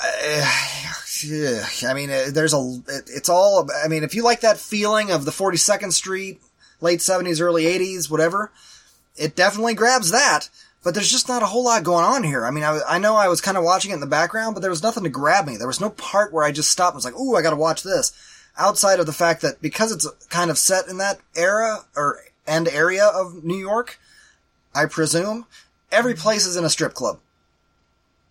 I 0.00 0.44
mean, 1.94 2.10
uh, 2.10 2.26
there's 2.32 2.52
a, 2.52 2.82
it's 2.88 3.28
all, 3.28 3.70
I 3.84 3.86
mean, 3.86 4.02
if 4.02 4.16
you 4.16 4.24
like 4.24 4.40
that 4.40 4.58
feeling 4.58 5.12
of 5.12 5.24
the 5.24 5.30
42nd 5.30 5.92
Street, 5.92 6.42
late 6.80 6.98
70s, 6.98 7.40
early 7.40 7.64
80s, 7.64 8.10
whatever, 8.10 8.50
it 9.16 9.36
definitely 9.36 9.74
grabs 9.74 10.10
that. 10.10 10.48
But 10.82 10.94
there's 10.94 11.10
just 11.10 11.28
not 11.28 11.42
a 11.42 11.46
whole 11.46 11.64
lot 11.64 11.84
going 11.84 12.04
on 12.04 12.24
here. 12.24 12.44
I 12.44 12.50
mean, 12.50 12.64
I, 12.64 12.80
I 12.86 12.98
know 12.98 13.14
I 13.14 13.28
was 13.28 13.40
kind 13.40 13.56
of 13.56 13.62
watching 13.62 13.92
it 13.92 13.94
in 13.94 14.00
the 14.00 14.06
background, 14.06 14.54
but 14.54 14.60
there 14.60 14.70
was 14.70 14.82
nothing 14.82 15.04
to 15.04 15.08
grab 15.08 15.46
me. 15.46 15.56
There 15.56 15.68
was 15.68 15.80
no 15.80 15.90
part 15.90 16.32
where 16.32 16.44
I 16.44 16.50
just 16.50 16.70
stopped 16.70 16.94
and 16.94 16.96
was 16.96 17.04
like, 17.04 17.18
ooh, 17.18 17.36
I 17.36 17.42
gotta 17.42 17.56
watch 17.56 17.84
this. 17.84 18.12
Outside 18.58 19.00
of 19.00 19.06
the 19.06 19.12
fact 19.12 19.40
that 19.42 19.62
because 19.62 19.92
it's 19.92 20.06
kind 20.28 20.50
of 20.50 20.58
set 20.58 20.88
in 20.88 20.98
that 20.98 21.20
era 21.36 21.84
or 21.96 22.20
end 22.46 22.68
area 22.68 23.06
of 23.06 23.44
New 23.44 23.56
York, 23.56 23.98
I 24.74 24.86
presume, 24.86 25.46
every 25.92 26.14
place 26.14 26.46
is 26.46 26.56
in 26.56 26.64
a 26.64 26.70
strip 26.70 26.94
club. 26.94 27.20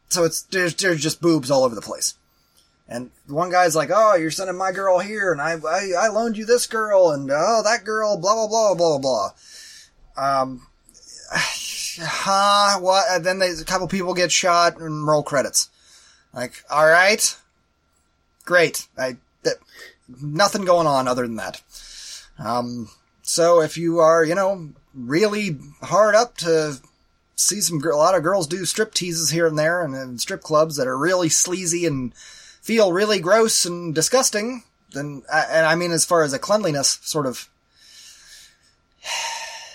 So 0.10 0.24
it's, 0.24 0.44
there's, 0.44 0.76
there's 0.76 1.02
just 1.02 1.22
boobs 1.22 1.50
all 1.50 1.64
over 1.64 1.76
the 1.76 1.82
place. 1.82 2.16
And 2.88 3.12
one 3.28 3.50
guy's 3.50 3.76
like, 3.76 3.90
"Oh, 3.94 4.16
you're 4.16 4.30
sending 4.30 4.58
my 4.58 4.72
girl 4.72 5.00
here, 5.00 5.32
and 5.32 5.42
I, 5.42 5.54
I, 5.54 5.94
I 5.98 6.08
loaned 6.10 6.38
you 6.38 6.46
this 6.46 6.68
girl, 6.68 7.12
and 7.12 7.32
oh, 7.32 7.62
that 7.64 7.86
girl, 7.86 8.18
blah 8.18 8.36
blah 8.36 8.48
blah 8.48 8.76
blah 8.76 8.98
blah." 8.98 9.30
Um, 10.18 10.68
huh? 11.32 12.80
What? 12.80 13.06
And 13.10 13.26
then 13.26 13.40
there's 13.40 13.62
a 13.62 13.66
couple 13.66 13.88
people 13.88 14.14
get 14.14 14.32
shot 14.32 14.80
and 14.80 15.08
roll 15.08 15.24
credits. 15.24 15.70
Like, 16.34 16.64
all 16.70 16.86
right, 16.86 17.38
great. 18.44 18.88
I 18.98 19.18
th- 19.44 19.58
nothing 20.22 20.66
going 20.66 20.88
on 20.88 21.08
other 21.08 21.24
than 21.24 21.38
that. 21.38 21.62
Um, 22.38 22.90
so 23.22 23.62
if 23.62 23.78
you 23.78 24.00
are, 24.00 24.26
you 24.26 24.36
know, 24.36 24.74
really 24.94 25.58
hard 25.82 26.16
up 26.16 26.38
to 26.38 26.80
see 27.36 27.62
some 27.62 27.82
a 27.84 27.96
lot 27.96 28.16
of 28.16 28.24
girls 28.24 28.48
do 28.48 28.66
strip 28.66 28.94
teases 28.94 29.32
here 29.32 29.48
and 29.48 29.58
there, 29.58 29.82
and, 29.82 29.96
and 29.96 30.22
strip 30.22 30.42
clubs 30.42 30.76
that 30.78 30.88
are 30.88 30.98
really 30.98 31.30
sleazy 31.30 31.86
and 31.86 32.14
feel 32.16 32.94
really 32.94 33.20
gross 33.20 33.66
and 33.66 33.94
disgusting, 33.94 34.64
then, 34.94 35.24
and 35.32 35.66
I 35.66 35.76
mean, 35.76 35.92
as 35.92 36.06
far 36.06 36.24
as 36.24 36.34
a 36.34 36.40
cleanliness 36.40 37.00
sort 37.02 37.26
of 37.26 37.50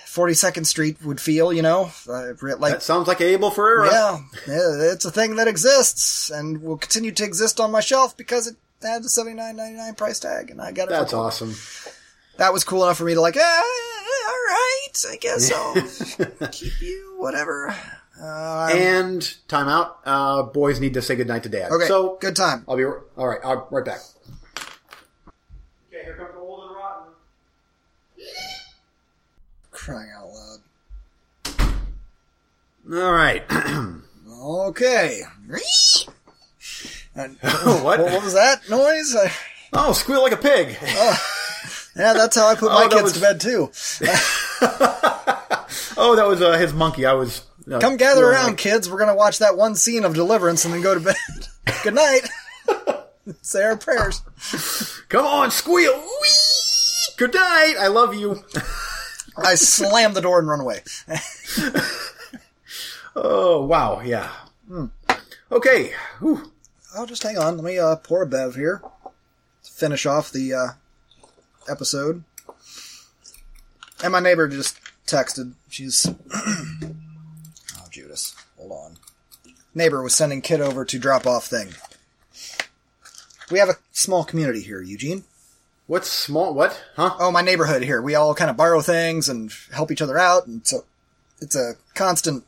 42nd 0.06 0.66
Street 0.66 1.04
would 1.04 1.20
feel, 1.20 1.52
you 1.52 1.62
know, 1.62 1.90
uh, 2.08 2.32
like, 2.40 2.72
That 2.72 2.82
sounds 2.82 3.06
like 3.06 3.20
Abel 3.20 3.50
Ferrara. 3.50 3.90
yeah, 3.90 4.18
yeah, 4.46 4.92
it's 4.92 5.04
a 5.04 5.10
thing 5.10 5.36
that 5.36 5.48
exists 5.48 6.30
and 6.30 6.62
will 6.62 6.78
continue 6.78 7.12
to 7.12 7.24
exist 7.24 7.60
on 7.60 7.70
my 7.70 7.80
shelf 7.80 8.16
because 8.16 8.46
it 8.46 8.56
had 8.80 9.02
the 9.02 9.08
seventy 9.08 9.36
nine 9.36 9.56
ninety 9.56 9.76
nine 9.76 9.94
price 9.94 10.18
tag, 10.18 10.50
and 10.50 10.60
I 10.60 10.72
got 10.72 10.84
it. 10.84 10.90
That's 10.90 11.12
awesome. 11.12 11.54
That 12.38 12.52
was 12.52 12.64
cool 12.64 12.84
enough 12.84 12.96
for 12.98 13.04
me 13.04 13.14
to 13.14 13.20
like, 13.20 13.36
all 13.36 13.42
right, 14.30 15.06
I 15.10 15.16
guess 15.16 15.52
I'll 15.52 16.48
keep 16.52 16.80
you, 16.80 17.14
whatever. 17.18 17.74
Uh, 18.20 18.70
And 18.74 19.36
time 19.48 19.68
out. 19.68 19.98
Uh, 20.04 20.42
boys 20.42 20.80
need 20.80 20.94
to 20.94 21.02
say 21.02 21.14
goodnight 21.16 21.44
to 21.44 21.48
dad. 21.48 21.70
okay, 21.70 21.86
So 21.86 22.16
good 22.20 22.34
time. 22.36 22.64
I'll 22.68 22.76
be 22.76 22.84
all 22.84 23.02
right. 23.28 23.38
I'll 23.44 23.68
right 23.70 23.84
back. 23.84 24.00
Okay, 25.88 26.04
here 26.04 26.16
comes 26.16 26.30
old 26.38 26.64
and 26.64 26.74
rotten. 26.76 27.12
Crying 29.70 30.10
out 30.16 30.28
loud. 30.30 30.60
All 33.02 33.12
right. 33.12 33.44
Okay. 34.40 35.22
And- 37.16 37.36
what? 37.40 37.82
what, 37.82 38.00
what 38.00 38.22
was 38.22 38.34
that 38.34 38.68
noise? 38.70 39.16
I, 39.16 39.32
Oh, 39.72 39.92
squeal 39.92 40.22
like 40.22 40.32
a 40.32 40.36
pig. 40.36 40.76
yeah, 41.98 42.12
that's 42.14 42.36
how 42.36 42.46
I 42.48 42.54
put 42.54 42.70
my 42.72 42.84
Oh, 42.84 42.88
kids 42.88 43.02
was- 43.02 43.12
to 43.14 43.20
bed 43.20 43.40
too. 43.40 43.70
oh, 45.96 46.14
that 46.16 46.26
was 46.26 46.40
uh, 46.40 46.52
his 46.58 46.72
monkey. 46.72 47.04
I 47.06 47.12
was. 47.14 47.42
Uh, 47.70 47.78
Come 47.80 47.96
gather 47.96 48.24
around, 48.24 48.46
like- 48.48 48.56
kids. 48.58 48.88
We're 48.88 48.98
gonna 48.98 49.14
watch 49.14 49.38
that 49.40 49.56
one 49.56 49.74
scene 49.74 50.04
of 50.04 50.14
deliverance 50.14 50.64
and 50.64 50.72
then 50.72 50.80
go 50.80 50.94
to 50.94 51.00
bed. 51.00 51.16
Good 51.82 51.94
night. 51.94 52.28
Say 53.42 53.62
our 53.62 53.76
prayers. 53.76 54.22
Come 55.10 55.26
on, 55.26 55.50
squeal. 55.50 55.94
Whee! 55.94 57.14
Good 57.18 57.34
night. 57.34 57.74
I 57.78 57.88
love 57.88 58.14
you. 58.14 58.42
I 59.36 59.54
slam 59.54 60.14
the 60.14 60.22
door 60.22 60.38
and 60.38 60.48
run 60.48 60.60
away. 60.60 60.80
Oh 63.16 63.64
wow, 63.66 64.00
yeah. 64.00 64.30
Hmm. 64.68 64.86
Okay. 65.50 65.92
Whew. 66.20 66.52
Oh, 66.96 67.04
just 67.06 67.22
hang 67.22 67.36
on. 67.38 67.56
Let 67.56 67.64
me 67.64 67.78
uh, 67.78 67.96
pour 67.96 68.22
a 68.22 68.26
bev 68.26 68.54
here 68.54 68.80
finish 69.62 70.06
off 70.06 70.32
the 70.32 70.52
uh, 70.54 70.68
episode. 71.68 72.24
And 74.02 74.12
my 74.12 74.20
neighbor 74.20 74.48
just 74.48 74.78
texted. 75.06 75.54
She's 75.68 76.08
oh 76.34 76.94
Judas, 77.90 78.34
hold 78.56 78.72
on. 78.72 78.96
Neighbor 79.74 80.02
was 80.02 80.14
sending 80.14 80.40
kid 80.42 80.60
over 80.60 80.84
to 80.84 80.98
drop 80.98 81.26
off 81.26 81.46
thing. 81.46 81.68
We 83.50 83.58
have 83.58 83.68
a 83.68 83.76
small 83.92 84.24
community 84.24 84.60
here, 84.60 84.82
Eugene. 84.82 85.24
What's 85.86 86.10
small? 86.10 86.52
What? 86.52 86.84
Huh? 86.96 87.16
Oh, 87.18 87.30
my 87.32 87.40
neighborhood 87.40 87.82
here. 87.82 88.02
We 88.02 88.14
all 88.14 88.34
kind 88.34 88.50
of 88.50 88.58
borrow 88.58 88.82
things 88.82 89.28
and 89.28 89.50
help 89.72 89.90
each 89.90 90.02
other 90.02 90.18
out, 90.18 90.46
and 90.46 90.66
so 90.66 90.84
it's 91.40 91.56
a 91.56 91.74
constant. 91.94 92.44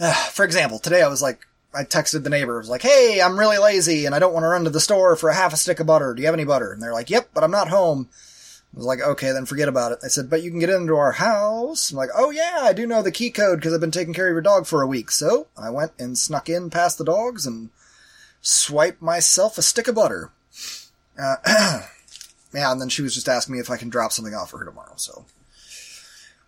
Uh, 0.00 0.12
for 0.30 0.44
example, 0.44 0.78
today 0.78 1.02
I 1.02 1.08
was 1.08 1.20
like, 1.20 1.46
I 1.74 1.84
texted 1.84 2.22
the 2.22 2.30
neighbor. 2.30 2.56
I 2.56 2.58
was 2.58 2.68
like, 2.68 2.82
"Hey, 2.82 3.20
I'm 3.20 3.38
really 3.38 3.58
lazy 3.58 4.04
and 4.04 4.14
I 4.14 4.18
don't 4.18 4.32
want 4.32 4.44
to 4.44 4.48
run 4.48 4.64
to 4.64 4.70
the 4.70 4.80
store 4.80 5.16
for 5.16 5.30
a 5.30 5.34
half 5.34 5.52
a 5.52 5.56
stick 5.56 5.80
of 5.80 5.86
butter. 5.86 6.14
Do 6.14 6.20
you 6.20 6.26
have 6.26 6.34
any 6.34 6.44
butter?" 6.44 6.72
And 6.72 6.82
they're 6.82 6.92
like, 6.92 7.10
"Yep, 7.10 7.30
but 7.34 7.44
I'm 7.44 7.50
not 7.50 7.68
home." 7.68 8.08
I 8.74 8.76
was 8.76 8.86
like, 8.86 9.00
"Okay, 9.00 9.32
then 9.32 9.46
forget 9.46 9.68
about 9.68 9.92
it." 9.92 9.98
I 10.04 10.08
said, 10.08 10.30
"But 10.30 10.42
you 10.42 10.50
can 10.50 10.60
get 10.60 10.70
into 10.70 10.96
our 10.96 11.12
house." 11.12 11.90
I'm 11.90 11.96
like, 11.96 12.10
"Oh 12.14 12.30
yeah, 12.30 12.60
I 12.62 12.72
do 12.72 12.86
know 12.86 13.02
the 13.02 13.10
key 13.10 13.30
code 13.30 13.58
because 13.58 13.72
I've 13.72 13.80
been 13.80 13.90
taking 13.90 14.14
care 14.14 14.28
of 14.28 14.32
your 14.32 14.40
dog 14.42 14.66
for 14.66 14.82
a 14.82 14.86
week." 14.86 15.10
So 15.10 15.48
I 15.56 15.70
went 15.70 15.92
and 15.98 16.18
snuck 16.18 16.48
in 16.48 16.70
past 16.70 16.98
the 16.98 17.04
dogs 17.04 17.46
and 17.46 17.70
swiped 18.42 19.00
myself 19.00 19.56
a 19.58 19.62
stick 19.62 19.88
of 19.88 19.94
butter. 19.94 20.30
Uh, 21.18 21.36
yeah, 22.54 22.72
and 22.72 22.80
then 22.80 22.88
she 22.88 23.02
was 23.02 23.14
just 23.14 23.28
asking 23.28 23.54
me 23.54 23.60
if 23.60 23.70
I 23.70 23.76
can 23.76 23.88
drop 23.88 24.12
something 24.12 24.34
off 24.34 24.50
for 24.50 24.58
her 24.58 24.64
tomorrow. 24.64 24.94
So 24.96 25.24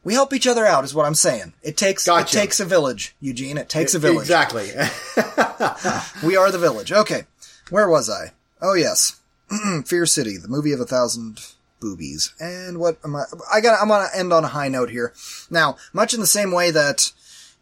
we 0.04 0.14
help 0.14 0.32
each 0.32 0.46
other 0.46 0.64
out, 0.66 0.84
is 0.84 0.94
what 0.94 1.06
I'm 1.06 1.14
saying. 1.14 1.54
It 1.62 1.76
takes 1.76 2.04
Gotcha. 2.06 2.36
it 2.36 2.40
takes 2.40 2.60
a 2.60 2.64
village, 2.64 3.14
Eugene. 3.20 3.58
It 3.58 3.68
takes 3.68 3.94
a 3.94 3.98
village. 3.98 4.22
Exactly. 4.22 4.70
We 6.22 6.36
are 6.36 6.50
the 6.50 6.58
village. 6.58 6.92
Okay, 6.92 7.24
where 7.70 7.88
was 7.88 8.08
I? 8.10 8.32
Oh 8.60 8.74
yes, 8.74 9.20
Fear 9.86 10.06
City, 10.06 10.36
the 10.36 10.48
movie 10.48 10.72
of 10.72 10.80
a 10.80 10.84
thousand 10.86 11.40
boobies. 11.80 12.32
And 12.40 12.78
what 12.78 12.98
am 13.04 13.16
I? 13.16 13.24
I 13.52 13.60
got. 13.60 13.80
I'm 13.80 13.88
gonna 13.88 14.08
end 14.14 14.32
on 14.32 14.44
a 14.44 14.48
high 14.48 14.68
note 14.68 14.90
here. 14.90 15.12
Now, 15.50 15.76
much 15.92 16.14
in 16.14 16.20
the 16.20 16.26
same 16.26 16.50
way 16.52 16.70
that 16.70 17.12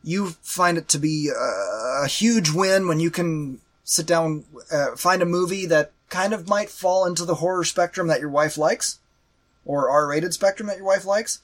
you 0.05 0.31
find 0.43 0.79
it 0.79 0.89
to 0.89 0.99
be 0.99 1.31
uh, 1.31 2.05
a 2.05 2.09
huge 2.09 2.51
win 2.51 2.89
when 2.89 3.01
you 3.01 3.11
can 3.11 3.61
sit 3.85 4.07
down, 4.07 4.45
uh, 4.73 4.97
find 4.97 5.23
a 5.23 5.27
movie 5.27 5.67
that 5.67 5.93
kind 6.09 6.33
of 6.33 6.49
might 6.49 6.71
fall 6.71 7.05
into 7.07 7.25
the 7.25 7.37
horror 7.37 7.65
spectrum 7.65 8.07
that 8.09 8.21
your 8.21 8.31
wife 8.31 8.57
likes, 8.59 8.99
or 9.65 9.89
R-rated 9.91 10.35
spectrum 10.35 10.69
that 10.69 10.77
your 10.77 10.87
wife 10.87 11.05
likes. 11.05 11.41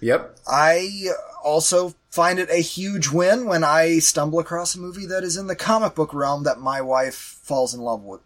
Yep. 0.00 0.38
I 0.46 1.08
also 1.42 1.94
find 2.10 2.38
it 2.38 2.50
a 2.50 2.56
huge 2.56 3.08
win 3.08 3.46
when 3.46 3.64
I 3.64 3.98
stumble 3.98 4.38
across 4.38 4.74
a 4.74 4.80
movie 4.80 5.06
that 5.06 5.22
is 5.24 5.36
in 5.36 5.46
the 5.46 5.56
comic 5.56 5.94
book 5.94 6.12
realm 6.12 6.44
that 6.44 6.60
my 6.60 6.80
wife 6.80 7.14
falls 7.42 7.74
in 7.74 7.80
love 7.80 8.02
with. 8.02 8.20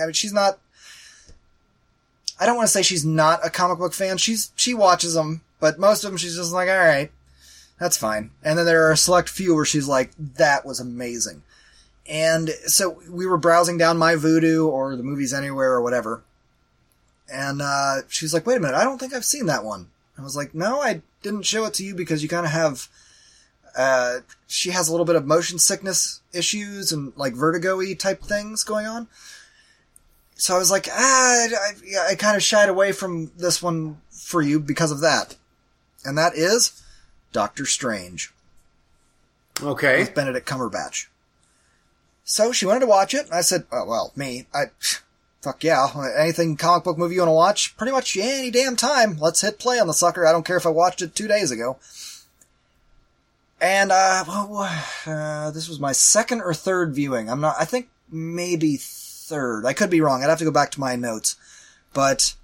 I 0.00 0.04
mean, 0.04 0.12
she's 0.12 0.32
not. 0.32 0.58
I 2.38 2.46
don't 2.46 2.56
want 2.56 2.68
to 2.68 2.72
say 2.72 2.82
she's 2.82 3.04
not 3.04 3.44
a 3.44 3.50
comic 3.50 3.78
book 3.78 3.94
fan. 3.94 4.18
She's 4.18 4.52
she 4.56 4.74
watches 4.74 5.14
them, 5.14 5.42
but 5.60 5.78
most 5.78 6.04
of 6.04 6.10
them 6.10 6.18
she's 6.18 6.36
just 6.36 6.52
like, 6.52 6.68
all 6.68 6.76
right, 6.76 7.10
that's 7.78 7.96
fine. 7.96 8.30
And 8.42 8.58
then 8.58 8.66
there 8.66 8.86
are 8.86 8.92
a 8.92 8.96
select 8.96 9.28
few 9.28 9.54
where 9.54 9.64
she's 9.64 9.88
like, 9.88 10.10
that 10.36 10.64
was 10.66 10.80
amazing. 10.80 11.42
And 12.08 12.50
so 12.66 13.02
we 13.10 13.26
were 13.26 13.36
browsing 13.36 13.78
down 13.78 13.98
my 13.98 14.14
Vudu 14.14 14.66
or 14.66 14.96
the 14.96 15.02
movies 15.02 15.32
anywhere 15.32 15.72
or 15.72 15.82
whatever. 15.82 16.22
And 17.32 17.60
uh, 17.60 18.02
like, 18.32 18.46
wait 18.46 18.58
a 18.58 18.60
minute, 18.60 18.76
I 18.76 18.84
don't 18.84 18.98
think 18.98 19.12
I've 19.12 19.24
seen 19.24 19.46
that 19.46 19.64
one. 19.64 19.88
I 20.18 20.22
was 20.22 20.36
like, 20.36 20.54
no, 20.54 20.80
I 20.80 21.02
didn't 21.22 21.42
show 21.44 21.64
it 21.66 21.74
to 21.74 21.84
you 21.84 21.94
because 21.94 22.22
you 22.22 22.28
kind 22.28 22.46
of 22.46 22.52
have. 22.52 22.88
Uh, 23.76 24.20
she 24.46 24.70
has 24.70 24.88
a 24.88 24.90
little 24.90 25.04
bit 25.04 25.16
of 25.16 25.26
motion 25.26 25.58
sickness 25.58 26.22
issues 26.32 26.92
and 26.92 27.12
like 27.16 27.34
vertigo-y 27.34 27.92
type 27.92 28.22
things 28.22 28.64
going 28.64 28.86
on. 28.86 29.06
So 30.36 30.54
I 30.54 30.58
was 30.58 30.70
like, 30.70 30.88
ah, 30.90 30.94
I, 30.94 31.48
I, 31.54 32.06
I 32.10 32.14
kind 32.14 32.36
of 32.36 32.42
shied 32.42 32.68
away 32.70 32.92
from 32.92 33.32
this 33.36 33.62
one 33.62 34.00
for 34.10 34.40
you 34.40 34.60
because 34.60 34.90
of 34.90 35.00
that. 35.00 35.36
And 36.04 36.16
that 36.16 36.34
is 36.34 36.82
Doctor 37.32 37.66
Strange 37.66 38.32
Okay. 39.62 40.00
with 40.00 40.14
Benedict 40.14 40.48
Cumberbatch. 40.48 41.06
So 42.24 42.52
she 42.52 42.66
wanted 42.66 42.80
to 42.80 42.86
watch 42.86 43.14
it, 43.14 43.26
and 43.26 43.34
I 43.34 43.40
said, 43.42 43.66
oh, 43.70 43.84
well, 43.86 44.12
me, 44.16 44.46
I, 44.54 44.64
fuck 45.46 45.62
yeah, 45.62 45.86
anything 46.18 46.56
comic 46.56 46.82
book 46.82 46.98
movie 46.98 47.14
you 47.14 47.20
want 47.20 47.28
to 47.28 47.32
watch, 47.32 47.76
pretty 47.76 47.92
much 47.92 48.16
any 48.16 48.50
damn 48.50 48.74
time, 48.74 49.16
let's 49.20 49.42
hit 49.42 49.60
play 49.60 49.78
on 49.78 49.86
the 49.86 49.92
sucker. 49.92 50.26
I 50.26 50.32
don't 50.32 50.44
care 50.44 50.56
if 50.56 50.66
I 50.66 50.70
watched 50.70 51.02
it 51.02 51.14
two 51.14 51.28
days 51.28 51.52
ago. 51.52 51.78
And, 53.60 53.92
uh, 53.92 54.24
uh, 55.06 55.50
this 55.52 55.68
was 55.68 55.78
my 55.78 55.92
second 55.92 56.40
or 56.42 56.52
third 56.52 56.96
viewing. 56.96 57.30
I'm 57.30 57.40
not, 57.40 57.54
I 57.60 57.64
think 57.64 57.88
maybe 58.10 58.76
third. 58.76 59.64
I 59.64 59.72
could 59.72 59.88
be 59.88 60.00
wrong. 60.00 60.24
I'd 60.24 60.30
have 60.30 60.40
to 60.40 60.44
go 60.44 60.50
back 60.50 60.72
to 60.72 60.80
my 60.80 60.96
notes. 60.96 61.36
But 61.94 62.34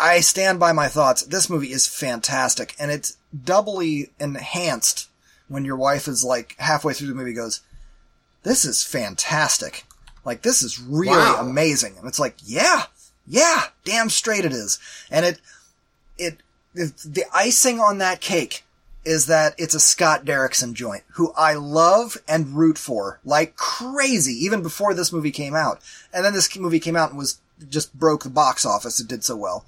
I 0.00 0.20
stand 0.20 0.58
by 0.58 0.72
my 0.72 0.88
thoughts. 0.88 1.22
This 1.22 1.50
movie 1.50 1.72
is 1.72 1.86
fantastic, 1.86 2.74
and 2.78 2.90
it's 2.90 3.18
doubly 3.44 4.12
enhanced 4.18 5.10
when 5.48 5.66
your 5.66 5.76
wife 5.76 6.08
is 6.08 6.24
like 6.24 6.56
halfway 6.58 6.94
through 6.94 7.08
the 7.08 7.14
movie 7.14 7.34
goes, 7.34 7.60
"This 8.44 8.64
is 8.64 8.82
fantastic! 8.82 9.84
Like 10.24 10.42
this 10.42 10.62
is 10.62 10.80
really 10.80 11.16
Wow. 11.16 11.38
amazing." 11.40 11.96
And 11.98 12.06
it's 12.06 12.18
like, 12.18 12.36
"Yeah, 12.44 12.84
yeah, 13.26 13.64
damn 13.84 14.10
straight 14.10 14.44
it 14.44 14.52
is." 14.52 14.78
And 15.10 15.26
it, 15.26 15.40
it, 16.18 16.36
it 16.74 16.96
the 17.04 17.24
icing 17.34 17.80
on 17.80 17.98
that 17.98 18.20
cake 18.20 18.64
is 19.04 19.26
that 19.26 19.54
it's 19.58 19.74
a 19.74 19.80
Scott 19.80 20.24
Derrickson 20.24 20.74
joint, 20.74 21.02
who 21.14 21.32
I 21.36 21.54
love 21.54 22.16
and 22.28 22.56
root 22.56 22.78
for 22.78 23.18
like 23.24 23.56
crazy, 23.56 24.32
even 24.44 24.62
before 24.62 24.94
this 24.94 25.12
movie 25.12 25.32
came 25.32 25.54
out. 25.56 25.80
And 26.14 26.24
then 26.24 26.32
this 26.34 26.56
movie 26.56 26.78
came 26.78 26.94
out 26.94 27.10
and 27.10 27.18
was 27.18 27.38
just 27.68 27.92
broke 27.98 28.22
the 28.22 28.30
box 28.30 28.64
office. 28.64 29.00
It 29.00 29.08
did 29.08 29.24
so 29.24 29.36
well. 29.36 29.64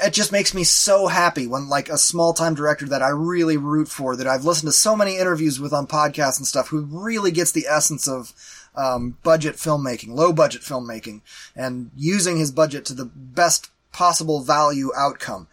It 0.00 0.12
just 0.12 0.30
makes 0.30 0.54
me 0.54 0.62
so 0.62 1.08
happy 1.08 1.48
when 1.48 1.68
like 1.68 1.88
a 1.88 1.98
small 1.98 2.32
time 2.32 2.54
director 2.54 2.86
that 2.86 3.02
I 3.02 3.08
really 3.08 3.56
root 3.56 3.88
for, 3.88 4.14
that 4.14 4.28
I've 4.28 4.44
listened 4.44 4.68
to 4.68 4.72
so 4.72 4.94
many 4.94 5.16
interviews 5.18 5.58
with 5.58 5.72
on 5.72 5.88
podcasts 5.88 6.38
and 6.38 6.46
stuff, 6.46 6.68
who 6.68 6.82
really 6.82 7.32
gets 7.32 7.50
the 7.50 7.66
essence 7.66 8.06
of 8.06 8.32
um, 8.74 9.16
budget 9.22 9.56
filmmaking, 9.56 10.08
low 10.08 10.32
budget 10.32 10.62
filmmaking, 10.62 11.22
and 11.56 11.90
using 11.96 12.36
his 12.38 12.52
budget 12.52 12.84
to 12.86 12.94
the 12.94 13.04
best 13.04 13.70
possible 13.92 14.40
value 14.40 14.90
outcome 14.96 15.48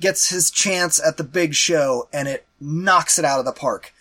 gets 0.00 0.30
his 0.30 0.50
chance 0.50 1.00
at 1.04 1.16
the 1.16 1.24
big 1.24 1.54
show 1.54 2.08
and 2.12 2.28
it 2.28 2.46
knocks 2.60 3.18
it 3.18 3.24
out 3.24 3.38
of 3.38 3.44
the 3.44 3.52
park. 3.52 3.92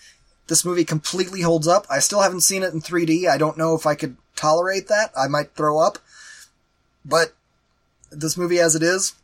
This 0.47 0.63
movie 0.63 0.85
completely 0.85 1.41
holds 1.41 1.67
up. 1.67 1.85
I 1.89 1.99
still 1.99 2.21
haven't 2.21 2.41
seen 2.41 2.63
it 2.63 2.73
in 2.73 2.81
3D. 2.81 3.27
I 3.27 3.37
don't 3.37 3.57
know 3.57 3.75
if 3.75 3.85
I 3.85 3.95
could 3.95 4.17
tolerate 4.35 4.87
that. 4.87 5.11
I 5.17 5.27
might 5.27 5.55
throw 5.55 5.79
up. 5.79 5.99
But 7.03 7.33
this 8.11 8.37
movie 8.37 8.59
as 8.59 8.75
it 8.75 8.83
is, 8.83 9.15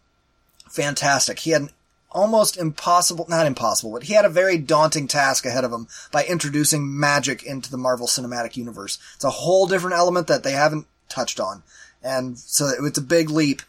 fantastic. 0.69 1.39
He 1.39 1.51
had 1.51 1.61
an 1.64 1.69
almost 2.14 2.57
impossible, 2.57 3.26
not 3.27 3.48
impossible, 3.48 3.91
but 3.91 4.03
he 4.03 4.14
had 4.14 4.26
a 4.26 4.30
very 4.30 4.57
daunting 4.57 5.07
task 5.07 5.45
ahead 5.45 5.64
of 5.64 5.72
him 5.72 5.88
by 6.11 6.23
introducing 6.23 6.99
magic 6.99 7.44
into 7.44 7.72
the 7.72 7.77
Marvel 7.77 8.07
Cinematic 8.07 8.56
Universe. 8.56 8.99
It's 9.15 9.23
a 9.23 9.30
whole 9.30 9.68
different 9.68 9.98
element 9.98 10.27
that 10.27 10.44
they 10.44 10.52
haven't 10.52 10.88
touched 11.10 11.40
on. 11.40 11.64
And 12.03 12.38
so 12.38 12.69
it's 12.84 12.98
a 12.98 13.02
big 13.02 13.30
leap. 13.30 13.61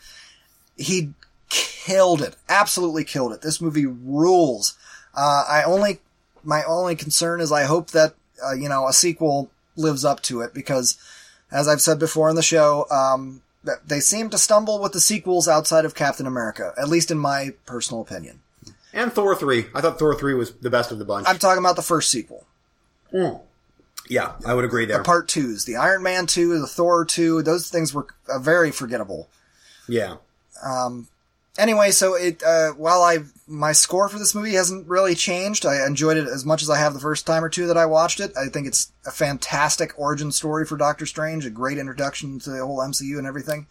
He 0.76 1.12
killed 1.48 2.22
it. 2.22 2.36
Absolutely 2.48 3.04
killed 3.04 3.32
it. 3.32 3.42
This 3.42 3.60
movie 3.60 3.86
rules. 3.86 4.76
Uh, 5.14 5.44
I 5.48 5.62
only, 5.62 6.00
my 6.42 6.64
only 6.64 6.96
concern 6.96 7.40
is 7.40 7.52
I 7.52 7.64
hope 7.64 7.90
that, 7.90 8.14
uh, 8.44 8.54
you 8.54 8.68
know, 8.68 8.88
a 8.88 8.92
sequel 8.92 9.50
lives 9.76 10.04
up 10.04 10.20
to 10.22 10.40
it 10.40 10.52
because, 10.52 10.96
as 11.50 11.68
I've 11.68 11.80
said 11.80 11.98
before 11.98 12.28
in 12.28 12.36
the 12.36 12.42
show, 12.42 12.86
um, 12.90 13.42
they 13.86 14.00
seem 14.00 14.30
to 14.30 14.38
stumble 14.38 14.80
with 14.80 14.92
the 14.92 15.00
sequels 15.00 15.48
outside 15.48 15.84
of 15.84 15.94
Captain 15.94 16.26
America, 16.26 16.72
at 16.78 16.88
least 16.88 17.10
in 17.10 17.18
my 17.18 17.50
personal 17.66 18.02
opinion. 18.02 18.40
And 18.92 19.12
Thor 19.12 19.34
3. 19.34 19.66
I 19.74 19.80
thought 19.80 19.98
Thor 19.98 20.14
3 20.14 20.34
was 20.34 20.52
the 20.52 20.70
best 20.70 20.92
of 20.92 20.98
the 20.98 21.04
bunch. 21.04 21.26
I'm 21.28 21.38
talking 21.38 21.58
about 21.62 21.76
the 21.76 21.82
first 21.82 22.10
sequel. 22.10 22.46
yeah, 24.08 24.32
I 24.46 24.54
would 24.54 24.64
agree 24.64 24.84
there. 24.84 24.98
The 24.98 25.04
part 25.04 25.28
twos, 25.28 25.64
the 25.64 25.76
Iron 25.76 26.02
Man 26.02 26.26
2, 26.26 26.60
the 26.60 26.66
Thor 26.66 27.04
2, 27.04 27.42
those 27.42 27.68
things 27.70 27.94
were 27.94 28.06
uh, 28.28 28.38
very 28.38 28.70
forgettable. 28.70 29.28
yeah. 29.88 30.16
Anyway, 31.58 31.90
so 31.90 32.14
it 32.14 32.42
uh, 32.42 32.72
while 32.72 33.02
I 33.02 33.18
my 33.46 33.72
score 33.72 34.08
for 34.08 34.18
this 34.18 34.34
movie 34.34 34.54
hasn't 34.54 34.88
really 34.88 35.14
changed. 35.14 35.66
I 35.66 35.86
enjoyed 35.86 36.16
it 36.16 36.26
as 36.26 36.44
much 36.44 36.62
as 36.62 36.70
I 36.70 36.78
have 36.78 36.94
the 36.94 37.00
first 37.00 37.26
time 37.26 37.44
or 37.44 37.48
two 37.48 37.66
that 37.66 37.76
I 37.76 37.86
watched 37.86 38.20
it. 38.20 38.32
I 38.36 38.48
think 38.48 38.66
it's 38.66 38.92
a 39.06 39.10
fantastic 39.10 39.98
origin 39.98 40.32
story 40.32 40.64
for 40.64 40.76
Doctor 40.76 41.06
Strange, 41.06 41.46
a 41.46 41.50
great 41.50 41.78
introduction 41.78 42.38
to 42.40 42.50
the 42.50 42.64
whole 42.64 42.78
MCU 42.78 43.18
and 43.18 43.26
everything. 43.26 43.66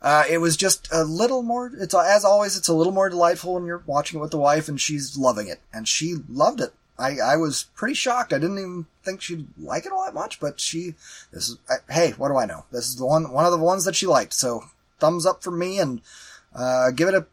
Uh, 0.00 0.24
it 0.30 0.38
was 0.38 0.56
just 0.56 0.88
a 0.92 1.02
little 1.02 1.42
more. 1.42 1.72
It's 1.78 1.94
as 1.94 2.24
always, 2.24 2.56
it's 2.56 2.68
a 2.68 2.74
little 2.74 2.92
more 2.92 3.08
delightful 3.08 3.54
when 3.54 3.66
you're 3.66 3.82
watching 3.86 4.18
it 4.18 4.22
with 4.22 4.30
the 4.30 4.38
wife 4.38 4.68
and 4.68 4.80
she's 4.80 5.18
loving 5.18 5.48
it, 5.48 5.60
and 5.72 5.88
she 5.88 6.16
loved 6.28 6.60
it. 6.60 6.72
I, 6.98 7.18
I 7.18 7.36
was 7.36 7.66
pretty 7.76 7.94
shocked. 7.94 8.32
I 8.32 8.38
didn't 8.38 8.58
even 8.58 8.86
think 9.04 9.22
she'd 9.22 9.46
like 9.56 9.86
it 9.86 9.92
all 9.92 10.04
that 10.04 10.14
much, 10.14 10.40
but 10.40 10.58
she. 10.60 10.94
This 11.32 11.48
is 11.48 11.58
I, 11.68 11.92
hey, 11.92 12.10
what 12.12 12.28
do 12.28 12.36
I 12.36 12.46
know? 12.46 12.64
This 12.72 12.88
is 12.88 12.96
the 12.96 13.06
one 13.06 13.32
one 13.32 13.44
of 13.44 13.52
the 13.52 13.58
ones 13.58 13.84
that 13.84 13.96
she 13.96 14.06
liked. 14.06 14.32
So 14.32 14.64
thumbs 14.98 15.24
up 15.24 15.42
for 15.42 15.52
me, 15.52 15.78
and 15.78 16.00
uh, 16.54 16.90
give 16.90 17.08
it 17.08 17.14
a. 17.14 17.26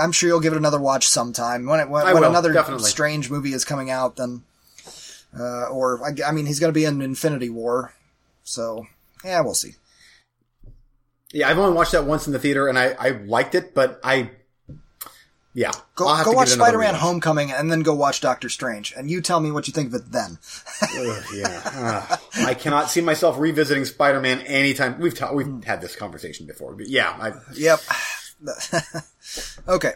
I'm 0.00 0.12
sure 0.12 0.28
you'll 0.28 0.40
give 0.40 0.52
it 0.52 0.58
another 0.58 0.80
watch 0.80 1.08
sometime 1.08 1.66
when 1.66 1.80
it, 1.80 1.88
when, 1.88 2.04
when 2.04 2.14
will, 2.14 2.24
another 2.24 2.52
definitely. 2.52 2.88
strange 2.88 3.30
movie 3.30 3.52
is 3.52 3.64
coming 3.64 3.90
out. 3.90 4.16
Then, 4.16 4.42
uh, 5.38 5.64
or 5.68 6.04
I, 6.04 6.28
I 6.28 6.32
mean, 6.32 6.46
he's 6.46 6.60
going 6.60 6.72
to 6.72 6.74
be 6.74 6.84
in 6.84 7.00
Infinity 7.00 7.50
War, 7.50 7.94
so 8.44 8.86
yeah, 9.24 9.40
we'll 9.40 9.54
see. 9.54 9.74
Yeah, 11.32 11.48
I've 11.48 11.58
only 11.58 11.74
watched 11.74 11.92
that 11.92 12.04
once 12.04 12.26
in 12.26 12.32
the 12.32 12.38
theater 12.38 12.68
and 12.68 12.78
I, 12.78 12.94
I 12.98 13.10
liked 13.10 13.54
it, 13.54 13.74
but 13.74 14.00
I, 14.02 14.30
yeah. 15.56 15.72
Go, 15.94 16.04
go 16.04 16.32
watch 16.32 16.52
another 16.52 16.72
Spider-Man. 16.72 16.94
Homecoming 16.96 17.50
and 17.50 17.72
then 17.72 17.80
go 17.80 17.94
watch 17.94 18.20
Doctor 18.20 18.50
Strange, 18.50 18.92
and 18.94 19.10
you 19.10 19.22
tell 19.22 19.40
me 19.40 19.50
what 19.50 19.66
you 19.66 19.72
think 19.72 19.88
of 19.88 19.94
it 19.94 20.12
then. 20.12 20.36
Ugh, 20.82 21.24
yeah. 21.34 22.06
Ugh. 22.10 22.20
I 22.46 22.52
cannot 22.52 22.90
see 22.90 23.00
myself 23.00 23.38
revisiting 23.38 23.86
Spider-Man 23.86 24.42
anytime. 24.42 25.00
We've 25.00 25.14
ta- 25.14 25.32
we've 25.32 25.64
had 25.64 25.80
this 25.80 25.96
conversation 25.96 26.44
before, 26.44 26.74
but 26.74 26.88
yeah, 26.88 27.08
I, 27.18 27.32
Yep. 27.54 27.80
okay. 29.68 29.94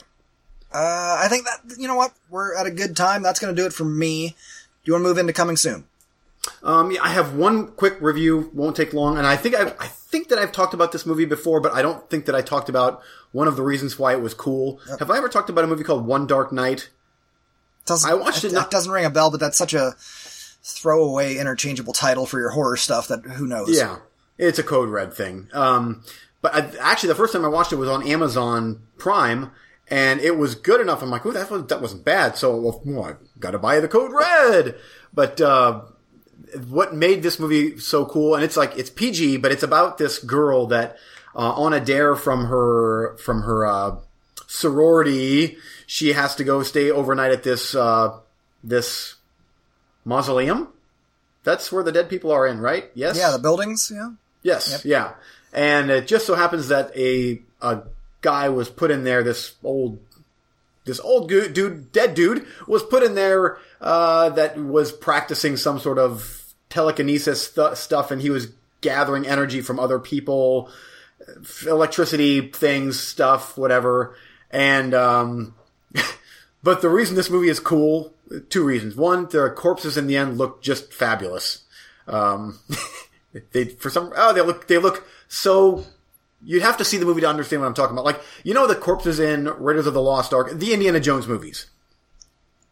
Uh, 0.72 1.18
I 1.20 1.26
think 1.28 1.44
that 1.44 1.76
you 1.78 1.88
know 1.88 1.96
what 1.96 2.14
we're 2.30 2.56
at 2.56 2.64
a 2.64 2.70
good 2.70 2.96
time. 2.96 3.22
That's 3.22 3.38
going 3.38 3.54
to 3.54 3.62
do 3.62 3.66
it 3.66 3.74
for 3.74 3.84
me. 3.84 4.28
Do 4.30 4.34
you 4.84 4.94
want 4.94 5.04
to 5.04 5.08
move 5.08 5.18
into 5.18 5.34
coming 5.34 5.58
soon? 5.58 5.84
Um, 6.62 6.90
yeah, 6.90 7.02
I 7.02 7.08
have 7.08 7.34
one 7.34 7.68
quick 7.72 7.96
review. 8.00 8.50
Won't 8.54 8.76
take 8.76 8.92
long, 8.92 9.18
and 9.18 9.26
I 9.26 9.36
think 9.36 9.54
I, 9.54 9.74
I 9.78 9.86
think 9.86 10.28
that 10.28 10.38
I've 10.38 10.52
talked 10.52 10.74
about 10.74 10.92
this 10.92 11.06
movie 11.06 11.24
before, 11.24 11.60
but 11.60 11.72
I 11.72 11.82
don't 11.82 12.08
think 12.10 12.26
that 12.26 12.34
I 12.34 12.42
talked 12.42 12.68
about 12.68 13.02
one 13.32 13.48
of 13.48 13.56
the 13.56 13.62
reasons 13.62 13.98
why 13.98 14.12
it 14.12 14.20
was 14.20 14.34
cool. 14.34 14.80
Have 14.98 15.10
I 15.10 15.16
ever 15.18 15.28
talked 15.28 15.50
about 15.50 15.64
a 15.64 15.66
movie 15.66 15.84
called 15.84 16.06
One 16.06 16.26
Dark 16.26 16.52
Night? 16.52 16.90
Doesn't, 17.86 18.10
I 18.10 18.14
watched 18.14 18.44
it 18.44 18.52
It, 18.52 18.54
not- 18.54 18.70
doesn't 18.70 18.92
ring 18.92 19.04
a 19.04 19.10
bell, 19.10 19.30
but 19.30 19.40
that's 19.40 19.56
such 19.58 19.72
a 19.74 19.94
throwaway, 20.62 21.36
interchangeable 21.36 21.92
title 21.92 22.26
for 22.26 22.38
your 22.38 22.50
horror 22.50 22.76
stuff 22.76 23.08
that 23.08 23.24
who 23.24 23.46
knows? 23.46 23.76
Yeah, 23.76 23.98
it's 24.38 24.58
a 24.58 24.62
code 24.62 24.88
red 24.90 25.12
thing. 25.14 25.48
Um, 25.52 26.02
but 26.42 26.54
I, 26.54 26.70
actually, 26.80 27.08
the 27.08 27.14
first 27.14 27.32
time 27.32 27.44
I 27.44 27.48
watched 27.48 27.72
it 27.72 27.76
was 27.76 27.88
on 27.88 28.06
Amazon 28.06 28.82
Prime, 28.98 29.50
and 29.88 30.20
it 30.20 30.36
was 30.36 30.54
good 30.54 30.80
enough. 30.80 31.02
I'm 31.02 31.10
like, 31.10 31.24
oh, 31.26 31.32
that 31.32 31.50
was 31.50 31.66
that 31.66 31.80
wasn't 31.82 32.04
bad. 32.04 32.36
So 32.36 32.54
well, 32.56 32.82
well, 32.84 33.04
I 33.04 33.14
got 33.38 33.52
to 33.52 33.58
buy 33.58 33.80
the 33.80 33.88
code 33.88 34.12
red. 34.12 34.76
But 35.12 35.40
uh, 35.40 35.82
what 36.68 36.94
made 36.94 37.22
this 37.22 37.38
movie 37.38 37.78
so 37.78 38.04
cool, 38.06 38.34
and 38.34 38.44
it's 38.44 38.56
like 38.56 38.76
it's 38.76 38.90
PG, 38.90 39.38
but 39.38 39.52
it's 39.52 39.62
about 39.62 39.98
this 39.98 40.18
girl 40.18 40.66
that 40.66 40.96
uh, 41.34 41.52
on 41.52 41.72
a 41.72 41.80
dare 41.80 42.16
from 42.16 42.46
her 42.46 43.16
from 43.18 43.42
her 43.42 43.66
uh, 43.66 43.96
sorority, 44.46 45.56
she 45.86 46.12
has 46.12 46.34
to 46.36 46.44
go 46.44 46.62
stay 46.62 46.90
overnight 46.90 47.32
at 47.32 47.42
this 47.42 47.74
uh, 47.74 48.18
this 48.62 49.16
mausoleum. 50.04 50.68
That's 51.42 51.72
where 51.72 51.82
the 51.82 51.92
dead 51.92 52.10
people 52.10 52.32
are 52.32 52.46
in, 52.46 52.60
right? 52.60 52.90
Yes. 52.94 53.16
Yeah, 53.16 53.30
the 53.30 53.38
buildings. 53.38 53.90
Yeah. 53.94 54.10
Yes, 54.42 54.84
yeah. 54.84 55.14
And 55.52 55.90
it 55.90 56.06
just 56.06 56.26
so 56.26 56.34
happens 56.34 56.68
that 56.68 56.96
a 56.96 57.40
a 57.60 57.82
guy 58.20 58.48
was 58.48 58.68
put 58.68 58.90
in 58.90 59.04
there. 59.04 59.22
This 59.22 59.54
old 59.62 59.98
this 60.84 61.00
old 61.00 61.28
dude, 61.28 61.92
dead 61.92 62.14
dude, 62.14 62.46
was 62.66 62.82
put 62.82 63.02
in 63.02 63.14
there 63.14 63.58
uh, 63.80 64.30
that 64.30 64.58
was 64.58 64.92
practicing 64.92 65.56
some 65.56 65.78
sort 65.78 65.98
of 65.98 66.39
telekinesis 66.70 67.52
stuff, 67.74 68.10
and 68.10 68.22
he 68.22 68.30
was 68.30 68.48
gathering 68.80 69.26
energy 69.26 69.60
from 69.60 69.78
other 69.78 69.98
people, 69.98 70.70
electricity 71.66 72.48
things, 72.48 72.98
stuff, 72.98 73.58
whatever. 73.58 74.16
And 74.50 74.94
um, 74.94 75.54
but 76.62 76.80
the 76.80 76.88
reason 76.88 77.16
this 77.16 77.30
movie 77.30 77.48
is 77.48 77.60
cool, 77.60 78.14
two 78.48 78.64
reasons. 78.64 78.96
One, 78.96 79.28
the 79.28 79.50
corpses 79.50 79.96
in 79.96 80.06
the 80.06 80.16
end 80.16 80.38
look 80.38 80.62
just 80.62 80.92
fabulous. 80.94 81.64
Um, 82.06 82.58
they 83.52 83.66
for 83.66 83.90
some 83.90 84.12
oh 84.16 84.32
they 84.32 84.40
look 84.40 84.66
they 84.68 84.78
look 84.78 85.06
so. 85.28 85.84
You'd 86.42 86.62
have 86.62 86.78
to 86.78 86.86
see 86.86 86.96
the 86.96 87.04
movie 87.04 87.20
to 87.20 87.28
understand 87.28 87.60
what 87.60 87.68
I'm 87.68 87.74
talking 87.74 87.94
about. 87.94 88.06
Like 88.06 88.20
you 88.44 88.54
know 88.54 88.66
the 88.66 88.74
corpses 88.74 89.20
in 89.20 89.44
Raiders 89.44 89.86
of 89.86 89.92
the 89.92 90.00
Lost 90.00 90.32
Ark, 90.32 90.50
the 90.54 90.72
Indiana 90.72 90.98
Jones 90.98 91.28
movies. 91.28 91.66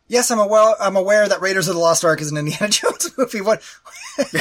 Yes, 0.09 0.31
I'm 0.31 0.39
aware. 0.39 0.75
I'm 0.81 0.97
aware 0.97 1.29
that 1.29 1.41
Raiders 1.41 1.69
of 1.69 1.75
the 1.75 1.81
Lost 1.81 2.05
Ark 2.05 2.21
is 2.21 2.31
an 2.31 2.37
Indiana 2.39 2.69
Jones 2.69 3.11
movie. 3.17 3.41
What? 3.41 3.63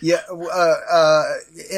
yeah, 0.00 0.20
uh, 0.30 0.74
uh, 0.92 1.24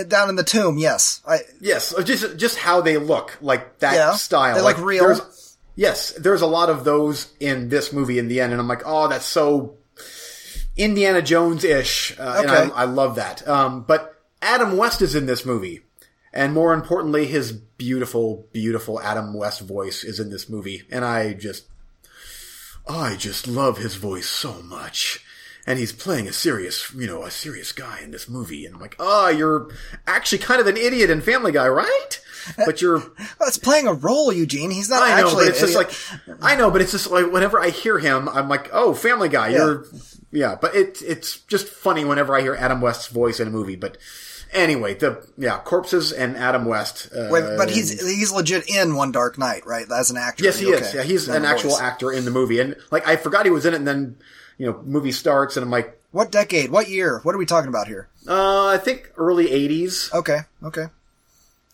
down 0.09 0.29
in 0.29 0.37
the 0.37 0.45
tomb. 0.45 0.79
Yes, 0.79 1.20
I, 1.27 1.41
Yes, 1.61 1.95
uh, 1.95 2.03
just 2.03 2.37
just 2.37 2.59
how 2.59 2.81
they 2.81 2.97
look, 2.99 3.37
like 3.41 3.79
that 3.81 3.95
Yeah, 3.95 4.12
style. 4.12 4.55
they 4.55 4.62
look 4.62 4.79
real. 4.79 5.05
there's- 5.05 5.39
Yes, 5.74 6.12
there's 6.19 6.43
a 6.43 6.47
lot 6.47 6.69
of 6.69 6.85
those 6.85 7.33
in 7.41 7.70
this 7.70 7.95
movie 7.95 8.19
in 8.19 8.29
the 8.29 8.43
end, 8.43 8.53
and 8.53 8.61
I'm 8.61 8.69
like, 8.69 8.83
oh, 8.85 9.09
that's 9.09 9.24
so 9.24 9.77
Indiana 10.77 11.23
Jones 11.23 11.65
ish, 11.65 12.15
uh, 12.19 12.41
and 12.43 12.51
I, 12.51 12.69
I 12.69 12.85
love 12.85 13.15
that. 13.16 13.47
Um, 13.49 13.81
but 13.83 14.15
Adam 14.43 14.77
West 14.77 15.01
is 15.01 15.15
in 15.15 15.24
this 15.24 15.47
movie, 15.47 15.81
and 16.33 16.53
more 16.53 16.73
importantly, 16.75 17.27
his 17.27 17.53
beautiful, 17.53 18.47
beautiful 18.53 19.01
Adam 19.01 19.35
West 19.35 19.61
voice 19.61 20.05
is 20.05 20.19
in 20.21 20.31
this 20.31 20.49
movie, 20.49 20.83
and 20.91 21.05
I 21.05 21.33
just, 21.35 21.65
I 22.89 23.17
just 23.17 23.47
love 23.47 23.79
his 23.79 23.95
voice 23.97 24.29
so 24.29 24.63
much. 24.63 25.25
and 25.65 25.79
he's 25.79 25.93
playing 25.93 26.27
a 26.27 26.33
serious, 26.33 26.93
you 26.93 27.07
know, 27.07 27.23
a 27.23 27.31
serious 27.31 27.71
guy 27.71 28.01
in 28.03 28.11
this 28.11 28.29
movie. 28.29 28.67
And 28.67 28.75
I'm 28.75 28.81
like, 28.81 28.97
oh, 28.99 29.29
you're 29.29 29.71
actually 30.09 30.39
kind 30.39 30.61
of 30.61 30.67
an 30.67 30.77
idiot 30.77 31.09
in 31.09 31.21
Family 31.21 31.53
Guy, 31.53 31.69
right? 31.69 32.21
Uh, 32.59 32.65
but 32.67 32.83
you're, 32.83 32.99
Well, 32.99 33.47
it's 33.49 33.59
playing 33.59 33.87
a 33.87 33.93
role, 33.93 34.33
Eugene. 34.33 34.73
He's 34.73 34.91
not 34.91 35.03
I 35.05 35.21
know, 35.21 35.27
actually. 35.29 35.45
but 35.45 35.51
it's 35.53 35.61
just 35.61 35.77
like, 35.77 35.93
I 36.43 36.57
know, 36.57 36.73
but 36.73 36.81
it's 36.81 36.91
just 36.91 37.09
like 37.13 37.31
whenever 37.31 37.61
I 37.61 37.71
hear 37.71 38.01
him, 38.01 38.29
I'm 38.29 38.49
like, 38.49 38.71
oh, 38.73 38.93
Family 38.93 39.29
Guy, 39.29 39.51
you're, 39.51 39.87
yeah, 40.33 40.57
but 40.61 40.75
it, 40.75 41.01
it's 41.03 41.39
just 41.43 41.69
funny 41.69 42.05
whenever 42.05 42.35
I 42.37 42.41
hear 42.41 42.57
Adam 42.57 42.81
West's 42.81 43.07
voice 43.07 43.39
in 43.39 43.47
a 43.47 43.51
movie. 43.53 43.77
But 43.77 43.99
anyway, 44.53 44.95
the, 44.95 45.27
yeah, 45.37 45.59
corpses 45.59 46.12
and 46.12 46.37
Adam 46.37 46.65
West. 46.65 47.09
Uh, 47.15 47.29
Wait, 47.31 47.45
but 47.57 47.70
he's 47.70 48.01
he's 48.07 48.33
legit 48.33 48.69
in 48.69 48.95
One 48.95 49.12
Dark 49.12 49.39
Night, 49.39 49.66
right? 49.66 49.87
As 49.91 50.11
an 50.11 50.16
actor. 50.16 50.45
Yes, 50.45 50.59
he 50.59 50.73
Okay. 50.74 50.85
is. 50.85 50.95
Yeah, 50.95 51.03
he's 51.03 51.29
Not 51.29 51.39
an 51.39 51.45
actual 51.45 51.70
voice. 51.70 51.81
actor 51.81 52.12
in 52.12 52.24
the 52.24 52.31
movie, 52.31 52.61
and 52.61 52.77
like 52.91 53.07
I 53.07 53.16
forgot 53.16 53.45
he 53.47 53.51
was 53.51 53.66
in 53.66 53.74
it. 53.74 53.77
And 53.79 53.87
then 53.89 54.16
you 54.59 54.66
know, 54.66 54.81
movie 54.85 55.12
starts, 55.12 55.57
and 55.57 55.65
I'm 55.65 55.70
like, 55.70 55.99
What 56.12 56.31
decade? 56.31 56.70
What 56.70 56.89
year? 56.89 57.20
What 57.23 57.35
are 57.35 57.39
we 57.39 57.47
talking 57.47 57.69
about 57.69 57.89
here? 57.89 58.09
uh, 58.29 58.66
I 58.69 58.79
think 58.79 59.11
early 59.16 59.47
'80s. 59.49 60.12
Okay, 60.15 60.39
okay. 60.62 60.87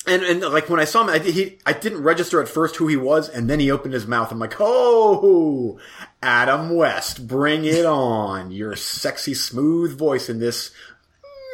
And 0.07 0.23
and 0.23 0.41
like 0.41 0.71
when 0.71 0.81
I 0.81 0.85
saw 0.85 1.03
him, 1.03 1.11
I, 1.11 1.19
he 1.19 1.59
I 1.67 1.75
didn't 1.75 2.03
register 2.03 2.41
at 2.41 2.49
first 2.49 2.77
who 2.77 2.87
he 2.87 2.97
was, 2.97 3.29
and 3.29 3.51
then 3.51 3.61
he 3.61 3.71
opened 3.71 3.93
his 3.93 4.07
mouth. 4.07 4.33
I'm 4.33 4.39
like, 4.39 4.55
oh, 4.59 5.79
Adam 6.23 6.75
West, 6.75 7.27
bring 7.29 7.67
it 7.67 7.85
on! 7.85 8.51
Your 8.51 8.75
sexy, 8.75 9.35
smooth 9.35 9.99
voice 9.99 10.31
in 10.31 10.39
this 10.39 10.71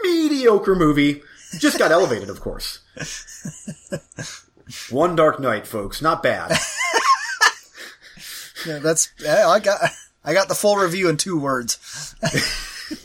mediocre 0.04 0.74
movie 0.74 1.22
just 1.58 1.78
got 1.78 1.90
elevated, 1.90 2.28
of 2.30 2.40
course. 2.40 2.80
One 4.90 5.16
Dark 5.16 5.40
Night, 5.40 5.66
folks, 5.66 6.00
not 6.00 6.22
bad. 6.22 6.52
Yeah, 8.66 8.78
that's. 8.78 9.12
I 9.26 9.60
got. 9.60 9.78
I 10.24 10.32
got 10.32 10.48
the 10.48 10.54
full 10.54 10.76
review 10.76 11.08
in 11.10 11.16
two 11.16 11.38
words. 11.38 12.14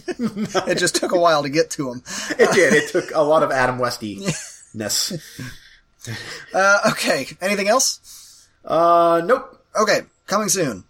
it 0.08 0.78
just 0.78 0.96
took 0.96 1.12
a 1.12 1.20
while 1.20 1.44
to 1.44 1.50
get 1.50 1.70
to 1.72 1.92
him. 1.92 2.02
It 2.32 2.52
did. 2.54 2.74
It 2.74 2.90
took 2.90 3.12
a 3.14 3.22
lot 3.22 3.44
of 3.44 3.52
Adam 3.52 3.78
Westy-ness. 3.78 5.18
Uh, 6.54 6.80
okay. 6.92 7.28
Anything 7.42 7.68
else? 7.68 8.48
Uh, 8.64 9.22
nope. 9.26 9.62
Okay. 9.80 10.04
Coming 10.28 10.48
soon. 10.48 10.86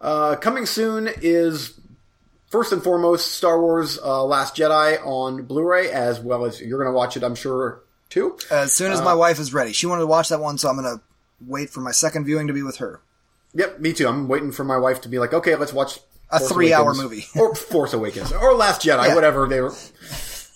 Uh, 0.00 0.36
coming 0.36 0.66
soon 0.66 1.10
is 1.20 1.79
first 2.50 2.72
and 2.72 2.82
foremost 2.82 3.32
Star 3.32 3.60
Wars 3.60 3.98
uh, 3.98 4.22
Last 4.24 4.54
Jedi 4.56 4.98
on 5.06 5.44
Blu-ray, 5.44 5.90
as 5.90 6.20
well 6.20 6.44
as 6.44 6.60
you're 6.60 6.78
going 6.78 6.92
to 6.92 6.96
watch 6.96 7.16
it, 7.16 7.22
I'm 7.22 7.34
sure, 7.34 7.80
too. 8.10 8.36
As 8.50 8.72
soon 8.72 8.92
as 8.92 9.00
Uh, 9.00 9.04
my 9.04 9.14
wife 9.14 9.38
is 9.38 9.54
ready, 9.54 9.72
she 9.72 9.86
wanted 9.86 10.00
to 10.02 10.06
watch 10.06 10.28
that 10.28 10.40
one, 10.40 10.58
so 10.58 10.68
I'm 10.68 10.76
gonna 10.76 11.00
wait 11.46 11.70
for 11.70 11.80
my 11.80 11.92
second 11.92 12.24
viewing 12.26 12.48
to 12.48 12.52
be 12.52 12.62
with 12.62 12.76
her. 12.76 13.00
Yep, 13.54 13.80
me 13.80 13.92
too. 13.92 14.06
I'm 14.06 14.28
waiting 14.28 14.52
for 14.52 14.64
my 14.64 14.76
wife 14.76 15.00
to 15.02 15.08
be 15.08 15.18
like, 15.18 15.32
okay, 15.32 15.54
let's 15.56 15.72
watch 15.72 15.98
A 16.30 16.38
Force 16.38 16.52
three-hour 16.52 16.94
movie. 16.94 17.26
or 17.36 17.54
Force 17.54 17.92
Awakens, 17.94 18.30
or 18.32 18.54
Last 18.54 18.82
Jedi, 18.82 19.08
Yeah. 19.08 19.14
whatever 19.14 19.46
they 19.48 19.60
were. 19.60 19.74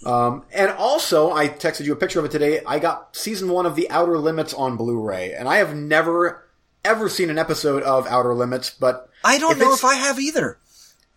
Um, 0.04 0.42
and 0.52 0.70
also, 0.72 1.32
I 1.32 1.48
texted 1.48 1.86
you 1.86 1.92
a 1.92 1.96
picture 1.96 2.18
of 2.18 2.24
it 2.26 2.30
today. 2.30 2.60
I 2.66 2.78
got 2.78 3.16
season 3.16 3.48
one 3.48 3.64
of 3.66 3.74
The 3.74 3.88
Outer 3.90 4.18
Limits 4.18 4.52
on 4.52 4.76
Blu-ray, 4.76 5.32
and 5.32 5.48
I 5.48 5.56
have 5.56 5.74
never 5.74 6.44
ever 6.84 7.08
seen 7.08 7.30
an 7.30 7.38
episode 7.38 7.82
of 7.82 8.06
Outer 8.06 8.34
Limits, 8.34 8.68
but 8.70 9.08
I 9.24 9.38
don't 9.38 9.52
If 9.52 9.58
know 9.58 9.72
if 9.72 9.84
I 9.86 9.94
have 9.94 10.18
either. 10.20 10.58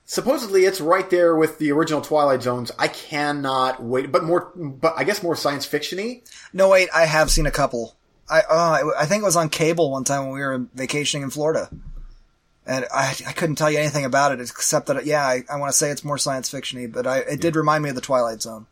Supposedly 0.08 0.66
it's 0.66 0.82
right 0.82 1.08
there 1.12 1.36
with 1.36 1.60
the 1.60 1.72
original 1.72 2.02
Twilight 2.02 2.42
Zones. 2.42 2.72
I 2.80 2.88
cannot 2.88 3.84
wait, 3.84 4.12
but 4.12 4.24
more, 4.24 4.52
but 4.56 4.96
I 4.98 5.04
guess 5.04 5.22
more 5.22 5.36
science 5.36 5.68
fictiony. 5.68 6.24
No, 6.52 6.70
wait, 6.70 6.90
I 6.92 7.06
have 7.06 7.30
seen 7.30 7.46
a 7.46 7.52
couple. 7.52 7.96
I 8.28 8.40
uh, 8.42 8.92
I 8.98 9.06
think 9.06 9.22
it 9.22 9.26
was 9.26 9.36
on 9.36 9.50
cable 9.50 9.92
one 9.92 10.04
time 10.04 10.24
when 10.24 10.34
we 10.34 10.42
were 10.42 10.66
vacationing 10.74 11.24
in 11.24 11.30
Florida, 11.30 11.70
and 12.66 12.86
I 12.92 13.16
I 13.28 13.34
couldn't 13.34 13.56
tell 13.58 13.70
you 13.70 13.78
anything 13.78 14.06
about 14.06 14.32
it 14.32 14.42
except 14.42 14.88
that 14.88 15.06
yeah, 15.06 15.26
I, 15.26 15.44
I 15.50 15.58
want 15.58 15.72
to 15.72 15.78
say 15.78 15.92
it's 15.92 16.04
more 16.04 16.18
science 16.18 16.52
fictiony, 16.52 16.92
but 16.92 17.06
I 17.06 17.20
it 17.20 17.40
did 17.40 17.56
remind 17.56 17.84
me 17.84 17.90
of 17.90 17.96
the 17.96 18.02
Twilight 18.02 18.42
Zone. 18.42 18.66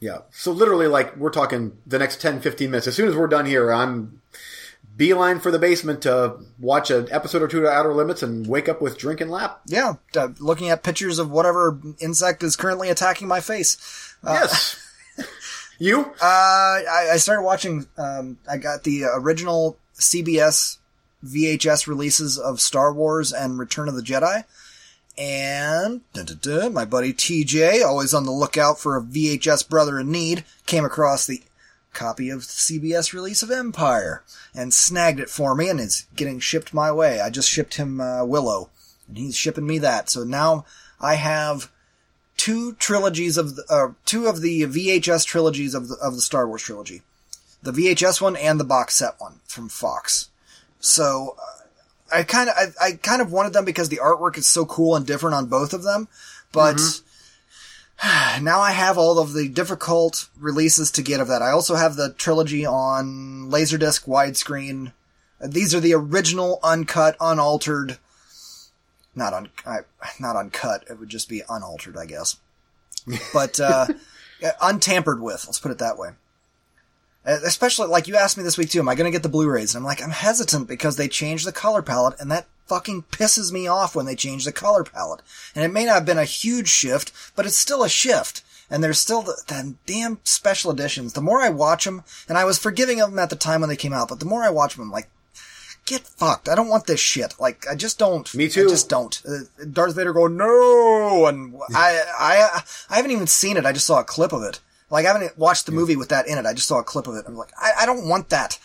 Yeah. 0.00 0.18
So 0.30 0.52
literally, 0.52 0.86
like, 0.86 1.16
we're 1.16 1.30
talking 1.30 1.76
the 1.86 1.98
next 1.98 2.20
10, 2.20 2.40
15 2.40 2.70
minutes. 2.70 2.86
As 2.86 2.94
soon 2.94 3.08
as 3.08 3.16
we're 3.16 3.26
done 3.26 3.46
here, 3.46 3.72
I'm 3.72 4.17
beeline 4.98 5.38
for 5.38 5.50
the 5.50 5.58
basement 5.58 6.02
to 6.02 6.36
watch 6.58 6.90
an 6.90 7.08
episode 7.10 7.40
or 7.40 7.48
two 7.48 7.60
of 7.60 7.72
Outer 7.72 7.94
Limits 7.94 8.22
and 8.22 8.46
wake 8.46 8.68
up 8.68 8.82
with 8.82 8.98
drink 8.98 9.22
and 9.22 9.30
lap. 9.30 9.60
Yeah, 9.66 9.94
uh, 10.14 10.28
looking 10.40 10.68
at 10.68 10.82
pictures 10.82 11.18
of 11.18 11.30
whatever 11.30 11.80
insect 12.00 12.42
is 12.42 12.56
currently 12.56 12.90
attacking 12.90 13.28
my 13.28 13.40
face. 13.40 14.14
yes. 14.22 14.78
you? 15.78 16.00
Uh, 16.00 16.14
I, 16.20 17.10
I 17.12 17.16
started 17.16 17.42
watching. 17.42 17.86
Um, 17.96 18.38
I 18.50 18.58
got 18.58 18.82
the 18.82 19.04
original 19.04 19.78
CBS 19.94 20.78
VHS 21.24 21.86
releases 21.86 22.36
of 22.36 22.60
Star 22.60 22.92
Wars 22.92 23.32
and 23.32 23.58
Return 23.58 23.88
of 23.88 23.94
the 23.94 24.02
Jedi, 24.02 24.44
and 25.16 26.00
dun, 26.12 26.26
dun, 26.26 26.38
dun, 26.42 26.72
my 26.72 26.84
buddy 26.84 27.12
TJ, 27.12 27.84
always 27.84 28.14
on 28.14 28.24
the 28.24 28.32
lookout 28.32 28.78
for 28.78 28.96
a 28.96 29.02
VHS 29.02 29.68
brother 29.68 29.98
in 29.98 30.10
need, 30.10 30.44
came 30.66 30.84
across 30.84 31.26
the 31.26 31.42
copy 31.98 32.30
of 32.30 32.42
CBS 32.42 33.12
release 33.12 33.42
of 33.42 33.50
Empire 33.50 34.22
and 34.54 34.72
snagged 34.72 35.18
it 35.18 35.28
for 35.28 35.54
me, 35.54 35.68
and 35.68 35.80
is 35.80 36.06
getting 36.14 36.38
shipped 36.38 36.72
my 36.72 36.92
way. 36.92 37.20
I 37.20 37.28
just 37.28 37.50
shipped 37.50 37.74
him 37.74 38.00
uh, 38.00 38.24
Willow, 38.24 38.70
and 39.08 39.18
he's 39.18 39.36
shipping 39.36 39.66
me 39.66 39.78
that. 39.80 40.08
So 40.08 40.22
now 40.22 40.64
I 41.00 41.16
have 41.16 41.70
two 42.36 42.74
trilogies 42.74 43.36
of 43.36 43.56
the, 43.56 43.64
uh, 43.68 43.94
two 44.04 44.26
of 44.26 44.40
the 44.40 44.62
VHS 44.62 45.26
trilogies 45.26 45.74
of 45.74 45.88
the 45.88 45.96
of 45.96 46.14
the 46.14 46.20
Star 46.20 46.46
Wars 46.46 46.62
trilogy, 46.62 47.02
the 47.62 47.72
VHS 47.72 48.20
one 48.20 48.36
and 48.36 48.60
the 48.60 48.64
box 48.64 48.94
set 48.94 49.14
one 49.18 49.40
from 49.46 49.68
Fox. 49.68 50.30
So 50.80 51.36
uh, 51.38 52.18
I 52.18 52.22
kind 52.22 52.48
of 52.48 52.54
I, 52.56 52.86
I 52.86 52.92
kind 52.92 53.20
of 53.20 53.32
wanted 53.32 53.52
them 53.52 53.64
because 53.64 53.88
the 53.88 54.00
artwork 54.02 54.38
is 54.38 54.46
so 54.46 54.64
cool 54.64 54.94
and 54.94 55.04
different 55.04 55.34
on 55.34 55.46
both 55.46 55.72
of 55.72 55.82
them, 55.82 56.08
but. 56.52 56.80
Now 58.40 58.60
I 58.60 58.72
have 58.72 58.98
all 58.98 59.18
of 59.18 59.32
the 59.32 59.48
difficult 59.48 60.28
releases 60.38 60.90
to 60.92 61.02
get 61.02 61.20
of 61.20 61.28
that. 61.28 61.42
I 61.42 61.50
also 61.50 61.74
have 61.74 61.96
the 61.96 62.12
trilogy 62.12 62.64
on 62.64 63.50
Laserdisc 63.50 64.06
widescreen. 64.06 64.92
These 65.44 65.74
are 65.74 65.80
the 65.80 65.94
original, 65.94 66.60
uncut, 66.62 67.16
unaltered. 67.20 67.98
Not 69.14 69.34
un, 69.34 69.48
not 70.20 70.36
uncut. 70.36 70.84
It 70.88 70.98
would 71.00 71.08
just 71.08 71.28
be 71.28 71.42
unaltered, 71.48 71.96
I 71.96 72.06
guess. 72.06 72.36
But 73.32 73.58
uh, 73.58 73.86
untampered 74.62 75.20
with. 75.20 75.44
Let's 75.46 75.58
put 75.58 75.72
it 75.72 75.78
that 75.78 75.98
way. 75.98 76.10
Especially 77.24 77.88
like 77.88 78.06
you 78.06 78.16
asked 78.16 78.38
me 78.38 78.44
this 78.44 78.56
week 78.56 78.70
too. 78.70 78.78
Am 78.78 78.88
I 78.88 78.94
going 78.94 79.10
to 79.10 79.14
get 79.14 79.22
the 79.22 79.28
Blu-rays? 79.28 79.74
And 79.74 79.82
I'm 79.82 79.86
like, 79.86 80.02
I'm 80.02 80.10
hesitant 80.10 80.68
because 80.68 80.96
they 80.96 81.08
changed 81.08 81.46
the 81.46 81.52
color 81.52 81.82
palette, 81.82 82.18
and 82.20 82.30
that 82.30 82.46
fucking 82.68 83.04
pisses 83.10 83.50
me 83.50 83.66
off 83.66 83.96
when 83.96 84.06
they 84.06 84.14
change 84.14 84.44
the 84.44 84.52
color 84.52 84.84
palette. 84.84 85.22
And 85.54 85.64
it 85.64 85.72
may 85.72 85.84
not 85.84 85.94
have 85.94 86.06
been 86.06 86.18
a 86.18 86.24
huge 86.24 86.68
shift, 86.68 87.12
but 87.34 87.46
it's 87.46 87.56
still 87.56 87.82
a 87.82 87.88
shift. 87.88 88.42
And 88.70 88.84
there's 88.84 88.98
still 88.98 89.22
the, 89.22 89.42
the 89.46 89.74
damn 89.86 90.18
special 90.24 90.70
editions. 90.70 91.14
The 91.14 91.22
more 91.22 91.40
I 91.40 91.48
watch 91.48 91.84
them, 91.84 92.04
and 92.28 92.36
I 92.36 92.44
was 92.44 92.58
forgiving 92.58 93.00
of 93.00 93.10
them 93.10 93.18
at 93.18 93.30
the 93.30 93.36
time 93.36 93.60
when 93.62 93.70
they 93.70 93.76
came 93.76 93.94
out, 93.94 94.08
but 94.08 94.20
the 94.20 94.26
more 94.26 94.42
I 94.42 94.50
watch 94.50 94.74
them, 94.76 94.84
I'm 94.84 94.90
like, 94.90 95.08
get 95.86 96.02
fucked. 96.02 96.50
I 96.50 96.54
don't 96.54 96.68
want 96.68 96.86
this 96.86 97.00
shit. 97.00 97.34
Like, 97.40 97.66
I 97.66 97.74
just 97.74 97.98
don't. 97.98 98.32
Me 98.34 98.48
too. 98.48 98.66
I 98.66 98.68
just 98.68 98.90
don't. 98.90 99.22
Uh, 99.26 99.64
Darth 99.72 99.96
Vader 99.96 100.12
go, 100.12 100.26
no! 100.26 101.26
And 101.26 101.56
I, 101.74 102.02
I, 102.18 102.62
I 102.90 102.96
haven't 102.96 103.10
even 103.10 103.26
seen 103.26 103.56
it. 103.56 103.64
I 103.64 103.72
just 103.72 103.86
saw 103.86 104.00
a 104.00 104.04
clip 104.04 104.34
of 104.34 104.42
it. 104.42 104.60
Like, 104.90 105.06
I 105.06 105.12
haven't 105.12 105.38
watched 105.38 105.66
the 105.66 105.72
movie 105.72 105.96
with 105.96 106.10
that 106.10 106.28
in 106.28 106.38
it. 106.38 106.44
I 106.46 106.52
just 106.52 106.68
saw 106.68 106.78
a 106.78 106.84
clip 106.84 107.06
of 107.06 107.14
it. 107.14 107.24
I'm 107.26 107.36
like, 107.36 107.52
I, 107.58 107.72
I 107.80 107.86
don't 107.86 108.06
want 108.06 108.28
that. 108.28 108.58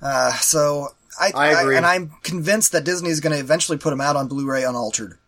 Uh, 0.00 0.32
so, 0.34 0.94
I, 1.20 1.32
I 1.34 1.60
agree. 1.60 1.76
and 1.76 1.86
I'm 1.86 2.12
convinced 2.22 2.72
that 2.72 2.84
Disney 2.84 3.10
is 3.10 3.20
going 3.20 3.34
to 3.34 3.40
eventually 3.40 3.78
put 3.78 3.90
them 3.90 4.00
out 4.00 4.16
on 4.16 4.28
Blu-ray 4.28 4.64
unaltered. 4.64 5.18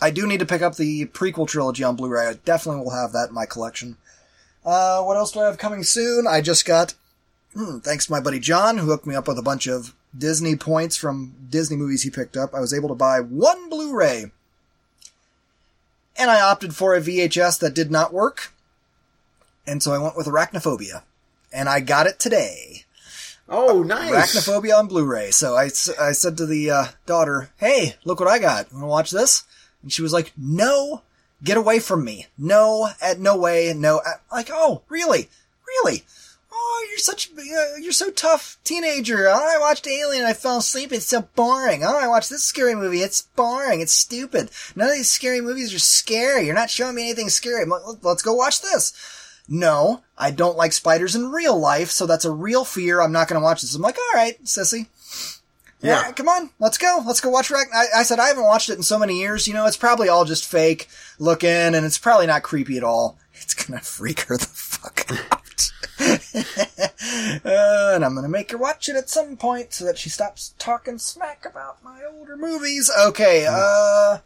I 0.00 0.10
do 0.10 0.26
need 0.26 0.40
to 0.40 0.46
pick 0.46 0.62
up 0.62 0.76
the 0.76 1.06
prequel 1.06 1.46
trilogy 1.46 1.84
on 1.84 1.96
Blu-ray. 1.96 2.26
I 2.26 2.34
definitely 2.34 2.82
will 2.82 2.90
have 2.90 3.12
that 3.12 3.28
in 3.28 3.34
my 3.34 3.46
collection. 3.46 3.96
Uh, 4.64 5.02
what 5.02 5.16
else 5.16 5.32
do 5.32 5.40
I 5.40 5.46
have 5.46 5.58
coming 5.58 5.82
soon? 5.82 6.26
I 6.26 6.40
just 6.40 6.64
got, 6.64 6.94
hmm, 7.54 7.78
thanks 7.78 8.06
to 8.06 8.12
my 8.12 8.20
buddy 8.20 8.38
John, 8.38 8.78
who 8.78 8.86
hooked 8.86 9.06
me 9.06 9.14
up 9.14 9.28
with 9.28 9.38
a 9.38 9.42
bunch 9.42 9.66
of 9.66 9.94
Disney 10.16 10.56
points 10.56 10.96
from 10.96 11.34
Disney 11.48 11.76
movies 11.76 12.02
he 12.02 12.10
picked 12.10 12.36
up. 12.36 12.54
I 12.54 12.60
was 12.60 12.74
able 12.74 12.88
to 12.88 12.94
buy 12.94 13.20
one 13.20 13.68
Blu-ray. 13.68 14.32
And 16.16 16.30
I 16.30 16.40
opted 16.40 16.74
for 16.74 16.94
a 16.94 17.00
VHS 17.00 17.60
that 17.60 17.74
did 17.74 17.90
not 17.90 18.12
work. 18.12 18.52
And 19.66 19.82
so 19.82 19.92
I 19.92 19.98
went 19.98 20.16
with 20.16 20.26
Arachnophobia. 20.26 21.02
And 21.52 21.68
I 21.68 21.80
got 21.80 22.06
it 22.06 22.18
today. 22.18 22.79
Oh, 23.50 23.82
nice. 23.82 24.12
Arachnophobia 24.36 24.78
on 24.78 24.86
Blu-ray. 24.86 25.32
So 25.32 25.54
I, 25.56 25.64
I 26.00 26.12
said 26.12 26.36
to 26.36 26.46
the 26.46 26.70
uh, 26.70 26.84
daughter, 27.06 27.50
"Hey, 27.56 27.96
look 28.04 28.20
what 28.20 28.28
I 28.28 28.38
got. 28.38 28.72
Want 28.72 28.84
to 28.84 28.86
watch 28.86 29.10
this?" 29.10 29.42
And 29.82 29.92
she 29.92 30.02
was 30.02 30.12
like, 30.12 30.32
"No, 30.38 31.02
get 31.42 31.56
away 31.56 31.80
from 31.80 32.04
me. 32.04 32.26
No, 32.38 32.88
at 33.02 33.18
no 33.18 33.36
way, 33.36 33.72
no." 33.76 33.98
Uh, 33.98 34.10
like, 34.30 34.50
oh, 34.52 34.82
really, 34.88 35.28
really? 35.66 36.04
Oh, 36.52 36.86
you're 36.90 36.98
such, 36.98 37.30
uh, 37.38 37.76
you're 37.80 37.92
so 37.92 38.10
tough, 38.10 38.58
teenager. 38.64 39.28
Oh, 39.28 39.32
I 39.34 39.58
watched 39.60 39.86
Alien. 39.86 40.24
I 40.26 40.32
fell 40.32 40.58
asleep. 40.58 40.92
It's 40.92 41.06
so 41.06 41.22
boring. 41.34 41.84
Oh, 41.84 41.98
I 41.98 42.08
watched 42.08 42.28
this 42.30 42.42
scary 42.44 42.74
movie. 42.74 43.00
It's 43.02 43.22
boring. 43.22 43.80
It's 43.80 43.92
stupid. 43.92 44.50
None 44.76 44.88
of 44.90 44.94
these 44.94 45.08
scary 45.08 45.40
movies 45.40 45.72
are 45.72 45.78
scary. 45.78 46.46
You're 46.46 46.54
not 46.54 46.68
showing 46.70 46.96
me 46.96 47.04
anything 47.04 47.28
scary. 47.30 47.64
Let- 47.64 48.02
Let's 48.04 48.22
go 48.22 48.34
watch 48.34 48.62
this. 48.62 48.92
No, 49.52 50.02
I 50.16 50.30
don't 50.30 50.56
like 50.56 50.72
spiders 50.72 51.16
in 51.16 51.32
real 51.32 51.58
life, 51.58 51.90
so 51.90 52.06
that's 52.06 52.24
a 52.24 52.30
real 52.30 52.64
fear. 52.64 53.00
I'm 53.02 53.10
not 53.10 53.26
going 53.26 53.40
to 53.40 53.44
watch 53.44 53.62
this. 53.62 53.74
I'm 53.74 53.82
like, 53.82 53.98
all 53.98 54.14
right, 54.18 54.42
sissy. 54.44 54.86
Yeah, 55.82 56.12
come 56.12 56.28
on, 56.28 56.50
let's 56.58 56.76
go. 56.78 57.02
Let's 57.06 57.20
go 57.22 57.30
watch 57.30 57.50
Rag. 57.50 57.66
I, 57.74 57.86
I 57.96 58.02
said 58.02 58.18
I 58.18 58.28
haven't 58.28 58.44
watched 58.44 58.68
it 58.68 58.76
in 58.76 58.82
so 58.82 58.98
many 58.98 59.18
years. 59.18 59.48
You 59.48 59.54
know, 59.54 59.66
it's 59.66 59.78
probably 59.78 60.08
all 60.10 60.26
just 60.26 60.46
fake 60.46 60.88
looking, 61.18 61.48
and 61.48 61.86
it's 61.86 61.96
probably 61.98 62.26
not 62.26 62.42
creepy 62.42 62.76
at 62.76 62.84
all. 62.84 63.16
It's 63.32 63.54
gonna 63.54 63.80
freak 63.80 64.20
her 64.20 64.36
the 64.36 64.44
fuck 64.44 65.06
out. 65.32 65.72
uh, 67.44 67.92
and 67.94 68.04
I'm 68.04 68.14
gonna 68.14 68.28
make 68.28 68.50
her 68.52 68.58
watch 68.58 68.90
it 68.90 68.96
at 68.96 69.08
some 69.08 69.38
point 69.38 69.72
so 69.72 69.86
that 69.86 69.96
she 69.96 70.10
stops 70.10 70.54
talking 70.58 70.98
smack 70.98 71.46
about 71.46 71.82
my 71.82 72.02
older 72.04 72.36
movies. 72.36 72.90
Okay, 73.06 73.46
uh, 73.48 74.18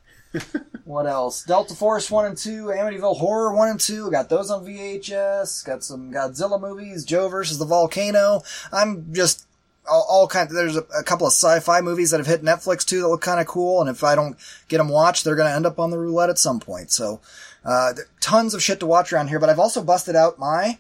what 0.85 1.06
else? 1.06 1.44
Delta 1.44 1.74
Force 1.74 2.11
1 2.11 2.27
and 2.27 2.36
2, 2.36 2.66
Amityville 2.66 3.19
Horror 3.19 3.55
1 3.55 3.69
and 3.69 3.81
2, 3.81 4.11
got 4.11 4.28
those 4.28 4.51
on 4.51 4.65
VHS, 4.65 5.65
got 5.65 5.85
some 5.85 6.12
Godzilla 6.12 6.61
movies, 6.61 7.05
Joe 7.05 7.28
versus 7.28 7.59
the 7.59 7.65
Volcano. 7.65 8.43
I'm 8.73 9.12
just 9.12 9.47
all, 9.89 10.06
all 10.09 10.28
kind 10.28 10.48
there's 10.51 10.77
a, 10.77 10.85
a 10.98 11.02
couple 11.02 11.27
of 11.27 11.32
sci-fi 11.32 11.81
movies 11.81 12.11
that 12.11 12.19
have 12.19 12.27
hit 12.27 12.43
Netflix 12.43 12.85
too 12.85 13.01
that 13.01 13.09
look 13.09 13.20
kind 13.20 13.40
of 13.40 13.47
cool, 13.47 13.81
and 13.81 13.90
if 13.90 14.02
I 14.02 14.15
don't 14.15 14.36
get 14.69 14.78
them 14.78 14.89
watched, 14.89 15.24
they're 15.24 15.36
going 15.36 15.48
to 15.48 15.55
end 15.55 15.66
up 15.66 15.78
on 15.78 15.90
the 15.90 15.98
roulette 15.98 16.31
at 16.31 16.39
some 16.39 16.61
point. 16.61 16.90
So, 16.90 17.20
uh, 17.65 17.94
tons 18.20 18.55
of 18.55 18.62
shit 18.62 18.81
to 18.81 18.86
watch 18.86 19.12
around 19.12 19.28
here, 19.28 19.39
but 19.39 19.48
I've 19.48 19.59
also 19.59 19.82
busted 19.82 20.16
out 20.16 20.39
my 20.39 20.78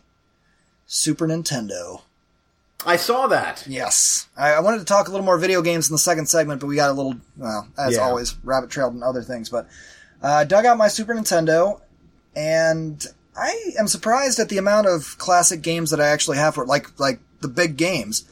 Super 0.86 1.26
Nintendo. 1.26 2.02
I 2.86 2.96
saw 2.96 3.26
that. 3.28 3.64
Yes. 3.66 4.28
I, 4.36 4.52
I 4.52 4.60
wanted 4.60 4.78
to 4.78 4.84
talk 4.84 5.08
a 5.08 5.10
little 5.10 5.24
more 5.24 5.38
video 5.38 5.62
games 5.62 5.88
in 5.88 5.94
the 5.94 5.98
second 5.98 6.26
segment, 6.26 6.60
but 6.60 6.66
we 6.66 6.76
got 6.76 6.90
a 6.90 6.92
little, 6.92 7.16
well, 7.36 7.68
as 7.78 7.94
Yeah. 7.94 8.00
always, 8.02 8.36
rabbit 8.44 8.70
trailed 8.70 8.94
and 8.94 9.02
other 9.02 9.22
things. 9.22 9.48
But 9.48 9.66
uh, 10.22 10.28
I 10.28 10.44
dug 10.44 10.66
out 10.66 10.76
my 10.76 10.88
Super 10.88 11.14
Nintendo, 11.14 11.80
and 12.36 13.06
I 13.36 13.72
am 13.78 13.88
surprised 13.88 14.38
at 14.38 14.48
the 14.48 14.58
amount 14.58 14.86
of 14.86 15.16
classic 15.18 15.62
games 15.62 15.90
that 15.90 16.00
I 16.00 16.08
actually 16.08 16.36
have 16.38 16.54
for 16.54 16.64
it, 16.64 16.68
like 16.68 16.98
like 17.00 17.20
the 17.40 17.48
big 17.48 17.76
games. 17.76 18.24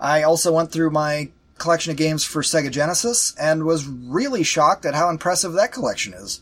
I 0.00 0.22
also 0.22 0.52
went 0.52 0.70
through 0.70 0.90
my 0.90 1.30
collection 1.58 1.90
of 1.90 1.96
games 1.96 2.22
for 2.24 2.42
Sega 2.42 2.70
Genesis 2.70 3.34
and 3.38 3.64
was 3.64 3.84
really 3.86 4.44
shocked 4.44 4.84
at 4.86 4.94
how 4.94 5.10
impressive 5.10 5.54
that 5.54 5.72
collection 5.72 6.14
is. 6.14 6.40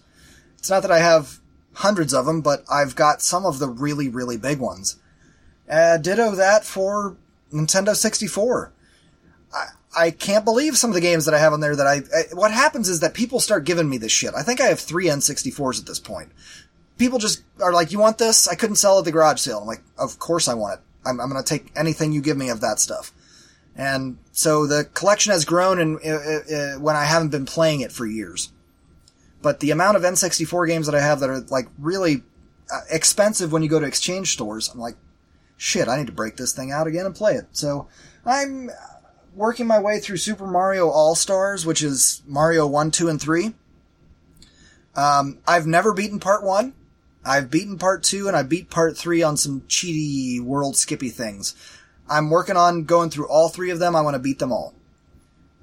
It's 0.59 0.69
not 0.69 0.83
that 0.83 0.91
I 0.91 0.99
have 0.99 1.39
hundreds 1.73 2.13
of 2.13 2.27
them, 2.27 2.43
but 2.43 2.65
I've 2.71 2.95
got 2.97 3.23
some 3.23 3.47
of 3.47 3.59
the 3.59 3.69
really, 3.69 4.09
really 4.11 4.37
big 4.37 4.59
ones. 4.59 4.97
Uh, 5.71 5.97
ditto 5.97 6.33
that 6.33 6.65
for 6.65 7.17
Nintendo 7.53 7.95
64. 7.95 8.73
I, 9.53 9.67
I 9.97 10.11
can't 10.11 10.45
believe 10.45 10.77
some 10.77 10.91
of 10.91 10.95
the 10.95 11.01
games 11.01 11.25
that 11.25 11.35
I 11.35 11.39
have 11.39 11.53
on 11.53 11.61
there 11.61 11.77
that 11.77 11.87
I, 11.87 11.97
I. 12.15 12.35
What 12.35 12.51
happens 12.51 12.89
is 12.89 13.01
that 13.01 13.15
people 13.15 13.41
start 13.41 13.65
giving 13.65 13.89
me 13.89 13.99
this 13.99 14.13
shit. 14.13 14.35
I 14.35 14.43
think 14.43 14.61
I 14.61 14.67
have 14.67 14.81
three 14.81 15.07
N64s 15.07 15.81
at 15.81 15.87
this 15.87 16.01
point. 16.01 16.31
People 16.99 17.19
just 17.19 17.43
are 17.63 17.73
like, 17.73 17.93
you 17.93 17.99
want 17.99 18.19
this? 18.19 18.49
I 18.49 18.55
couldn't 18.55 18.77
sell 18.77 18.99
at 18.99 19.05
the 19.05 19.13
garage 19.13 19.41
sale. 19.41 19.59
I'm 19.59 19.67
like, 19.67 19.83
of 19.99 20.19
course 20.19 20.49
I 20.49 20.55
want 20.55 20.81
it. 20.81 20.81
I'm, 21.07 21.21
I'm 21.21 21.31
going 21.31 21.43
to 21.43 21.49
take 21.49 21.71
anything 21.77 22.13
you 22.13 22.21
give 22.21 22.37
me 22.37 22.49
of 22.49 22.61
that 22.61 22.81
stuff. 22.81 23.13
And 23.77 24.19
so 24.33 24.67
the 24.67 24.85
collection 24.95 25.33
has 25.33 25.45
grown 25.45 25.79
and 25.79 25.99
uh, 26.05 26.55
uh, 26.55 26.81
when 26.81 26.97
I 26.97 27.05
haven't 27.05 27.29
been 27.29 27.45
playing 27.45 27.81
it 27.81 27.93
for 27.93 28.07
years. 28.07 28.51
But 29.43 29.61
the 29.61 29.71
amount 29.71 29.97
of 29.97 30.03
N64 30.03 30.67
games 30.67 30.87
that 30.87 30.95
I 30.95 31.01
have 31.01 31.21
that 31.21 31.31
are 31.31 31.41
like 31.41 31.69
really 31.79 32.23
uh, 32.73 32.81
expensive 32.91 33.53
when 33.53 33.63
you 33.63 33.69
go 33.69 33.79
to 33.79 33.87
exchange 33.87 34.33
stores, 34.33 34.71
I'm 34.73 34.81
like, 34.81 34.97
shit, 35.57 35.89
I 35.89 35.97
need 35.97 36.07
to 36.07 36.13
break 36.13 36.37
this 36.37 36.53
thing 36.53 36.73
out 36.73 36.87
again 36.87 37.07
and 37.07 37.15
play 37.15 37.35
it. 37.35 37.47
So 37.53 37.89
I'm 38.25 38.71
working 39.35 39.67
my 39.67 39.79
way 39.79 40.01
through 40.01 40.17
Super 40.19 40.47
Mario 40.47 40.89
All 40.89 41.15
Stars, 41.15 41.67
which 41.67 41.83
is 41.83 42.23
Mario 42.27 42.67
1, 42.67 42.91
2, 42.91 43.09
and 43.09 43.21
3. 43.21 43.55
Um, 44.95 45.39
I've 45.47 45.67
never 45.67 45.93
beaten 45.93 46.21
part 46.21 46.43
1. 46.43 46.73
I've 47.25 47.51
beaten 47.51 47.77
part 47.77 48.03
2 48.03 48.29
and 48.29 48.37
I 48.37 48.43
beat 48.45 48.71
part 48.71 48.97
3 48.97 49.23
on 49.23 49.37
some 49.37 49.63
cheaty 49.63 50.41
world 50.41 50.77
skippy 50.77 51.11
things. 51.11 51.55
I'm 52.09 52.31
working 52.31 52.57
on 52.57 52.85
going 52.85 53.11
through 53.11 53.29
all 53.29 53.49
three 53.49 53.71
of 53.71 53.79
them. 53.79 53.97
I 53.97 54.01
want 54.01 54.15
to 54.15 54.21
beat 54.21 54.39
them 54.39 54.53
all. 54.53 54.75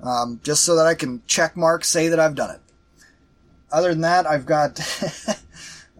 Um, 0.01 0.41
just 0.43 0.65
so 0.65 0.75
that 0.75 0.85
I 0.85 0.95
can 0.95 1.21
check 1.25 1.55
mark, 1.55 1.85
say 1.85 2.09
that 2.09 2.19
I've 2.19 2.35
done 2.35 2.51
it. 2.51 2.61
Other 3.71 3.89
than 3.89 4.01
that, 4.01 4.27
I've 4.27 4.45
got 4.45 4.75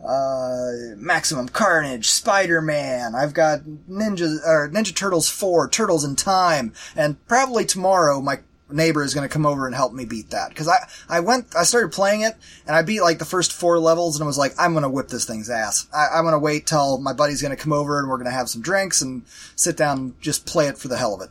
uh, 0.05 0.95
Maximum 0.97 1.47
Carnage, 1.49 2.09
Spider-Man. 2.09 3.15
I've 3.15 3.33
got 3.33 3.61
Ninja 3.89 4.39
or 4.45 4.69
Ninja 4.69 4.95
Turtles 4.95 5.29
4, 5.29 5.69
Turtles 5.69 6.03
in 6.03 6.15
Time, 6.15 6.73
and 6.95 7.25
probably 7.27 7.65
tomorrow 7.65 8.21
my 8.21 8.39
neighbor 8.69 9.03
is 9.03 9.13
going 9.13 9.27
to 9.27 9.31
come 9.31 9.45
over 9.45 9.65
and 9.65 9.75
help 9.75 9.93
me 9.93 10.03
beat 10.03 10.31
that 10.31 10.49
because 10.49 10.67
I 10.67 10.87
I 11.07 11.19
went 11.19 11.55
I 11.55 11.63
started 11.63 11.91
playing 11.91 12.21
it 12.21 12.35
and 12.65 12.75
I 12.75 12.81
beat 12.81 13.01
like 13.01 13.19
the 13.19 13.25
first 13.25 13.53
four 13.53 13.77
levels 13.77 14.15
and 14.15 14.23
I 14.23 14.27
was 14.27 14.37
like 14.37 14.53
I'm 14.57 14.71
going 14.71 14.83
to 14.83 14.89
whip 14.89 15.09
this 15.09 15.25
thing's 15.25 15.49
ass. 15.49 15.87
I, 15.93 16.07
I'm 16.15 16.23
going 16.23 16.33
to 16.33 16.39
wait 16.39 16.65
till 16.65 16.97
my 16.97 17.13
buddy's 17.13 17.41
going 17.41 17.55
to 17.55 17.61
come 17.61 17.73
over 17.73 17.99
and 17.99 18.09
we're 18.09 18.17
going 18.17 18.25
to 18.25 18.31
have 18.31 18.49
some 18.49 18.61
drinks 18.61 19.01
and 19.01 19.23
sit 19.55 19.77
down 19.77 19.97
and 19.97 20.21
just 20.21 20.45
play 20.45 20.67
it 20.67 20.77
for 20.77 20.87
the 20.87 20.97
hell 20.97 21.13
of 21.13 21.21
it. 21.21 21.29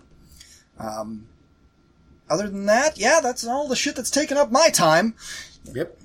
Um, 0.78 1.26
other 2.30 2.48
than 2.48 2.66
that, 2.66 2.96
yeah, 2.96 3.20
that's 3.22 3.46
all 3.46 3.68
the 3.68 3.76
shit 3.76 3.96
that's 3.96 4.10
taken 4.10 4.36
up 4.36 4.50
my 4.50 4.68
time. 4.70 5.14
Yep. 5.74 5.98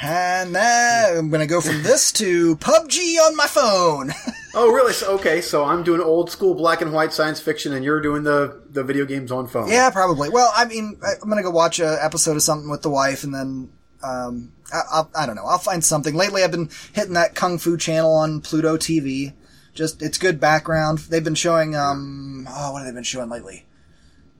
And 0.00 0.54
that, 0.54 1.16
I'm 1.16 1.28
gonna 1.30 1.46
go 1.46 1.60
from 1.60 1.82
this 1.82 2.10
to 2.12 2.56
PUBG 2.56 3.16
on 3.18 3.36
my 3.36 3.46
phone. 3.46 4.12
Oh, 4.54 4.70
really? 4.70 4.92
So, 4.92 5.14
okay, 5.14 5.40
so 5.40 5.64
I'm 5.64 5.82
doing 5.82 6.02
old 6.02 6.30
school 6.30 6.54
black 6.54 6.82
and 6.82 6.92
white 6.92 7.14
science 7.14 7.40
fiction, 7.40 7.72
and 7.72 7.82
you're 7.82 8.02
doing 8.02 8.22
the 8.22 8.60
the 8.68 8.84
video 8.84 9.06
games 9.06 9.32
on 9.32 9.46
phone. 9.46 9.70
yeah, 9.70 9.88
probably. 9.88 10.28
Well, 10.28 10.52
I 10.54 10.66
mean, 10.66 11.00
I'm 11.02 11.26
gonna 11.30 11.42
go 11.42 11.50
watch 11.50 11.80
an 11.80 11.96
episode 12.02 12.36
of 12.36 12.42
something 12.42 12.68
with 12.68 12.82
the 12.82 12.90
wife, 12.90 13.24
and 13.24 13.34
then 13.34 13.72
um, 14.02 14.52
I, 14.70 14.80
I'll, 14.92 15.10
I 15.16 15.24
don't 15.24 15.36
know. 15.36 15.46
I'll 15.46 15.56
find 15.56 15.82
something. 15.82 16.14
Lately, 16.14 16.44
I've 16.44 16.50
been 16.50 16.68
hitting 16.92 17.14
that 17.14 17.34
Kung 17.34 17.56
Fu 17.56 17.78
channel 17.78 18.12
on 18.14 18.42
Pluto 18.42 18.76
TV. 18.76 19.32
Just 19.72 20.02
it's 20.02 20.18
good 20.18 20.38
background. 20.38 20.98
They've 20.98 21.24
been 21.24 21.34
showing 21.34 21.74
um, 21.74 22.46
oh, 22.50 22.72
what 22.72 22.80
have 22.80 22.92
they 22.92 22.94
been 22.94 23.04
showing 23.04 23.30
lately? 23.30 23.64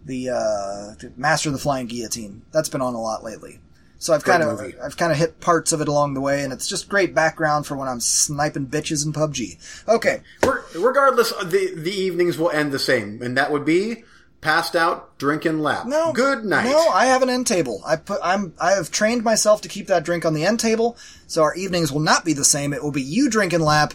The 0.05 0.29
uh, 0.29 0.95
the 1.01 1.11
Master 1.17 1.49
of 1.49 1.55
the 1.55 1.59
Flying 1.59 1.87
Guillotine. 1.87 2.43
That's 2.53 2.69
been 2.69 2.83
on 2.83 2.93
a 2.93 3.01
lot 3.01 3.25
lately. 3.25 3.61
So 4.03 4.13
I've 4.13 4.25
Great 4.25 4.41
kind 4.41 4.43
of 4.51 4.59
movie. 4.61 4.75
I've 4.81 4.97
kind 4.97 5.13
of 5.13 5.19
hit 5.19 5.39
parts 5.39 5.71
of 5.71 5.81
it 5.81 5.87
along 5.87 6.15
the 6.15 6.21
way, 6.21 6.43
and 6.43 6.53
it's 6.53 6.67
just 6.67 6.89
great 6.89 7.15
background 7.15 7.69
for 7.69 7.77
when 7.77 7.87
I'm 7.87 8.01
sniping 8.01 8.67
bitches 8.67 9.07
in 9.07 9.13
PUBG. 9.13 9.87
Okay, 9.87 10.23
Re- 10.45 10.61
Regardless, 10.75 11.31
the 11.45 11.73
the 11.77 11.93
evenings 11.93 12.37
will 12.37 12.51
end 12.51 12.73
the 12.73 12.81
same, 12.81 13.23
and 13.23 13.37
that 13.39 13.53
would 13.53 13.65
be 13.65 14.03
passed 14.41 14.75
out, 14.75 15.17
drinking 15.19 15.61
lap. 15.61 15.87
No. 15.87 16.13
Good 16.13 16.45
night. 16.45 16.65
No, 16.65 16.89
I 16.89 17.05
have 17.07 17.23
an 17.23 17.31
end 17.31 17.47
table. 17.47 17.81
I 17.87 17.95
put 17.95 18.19
I'm 18.25 18.55
I 18.61 18.73
have 18.73 18.91
trained 18.91 19.23
myself 19.23 19.61
to 19.61 19.69
keep 19.69 19.87
that 19.87 20.03
drink 20.03 20.25
on 20.25 20.35
the 20.35 20.45
end 20.45 20.59
table, 20.59 20.97
so 21.29 21.45
our 21.45 21.55
evenings 21.55 21.93
will 21.93 22.01
not 22.01 22.25
be 22.25 22.33
the 22.33 22.45
same. 22.45 22.73
It 22.73 22.83
will 22.83 22.91
be 22.91 23.03
you 23.03 23.31
drinking 23.31 23.61
lap, 23.61 23.95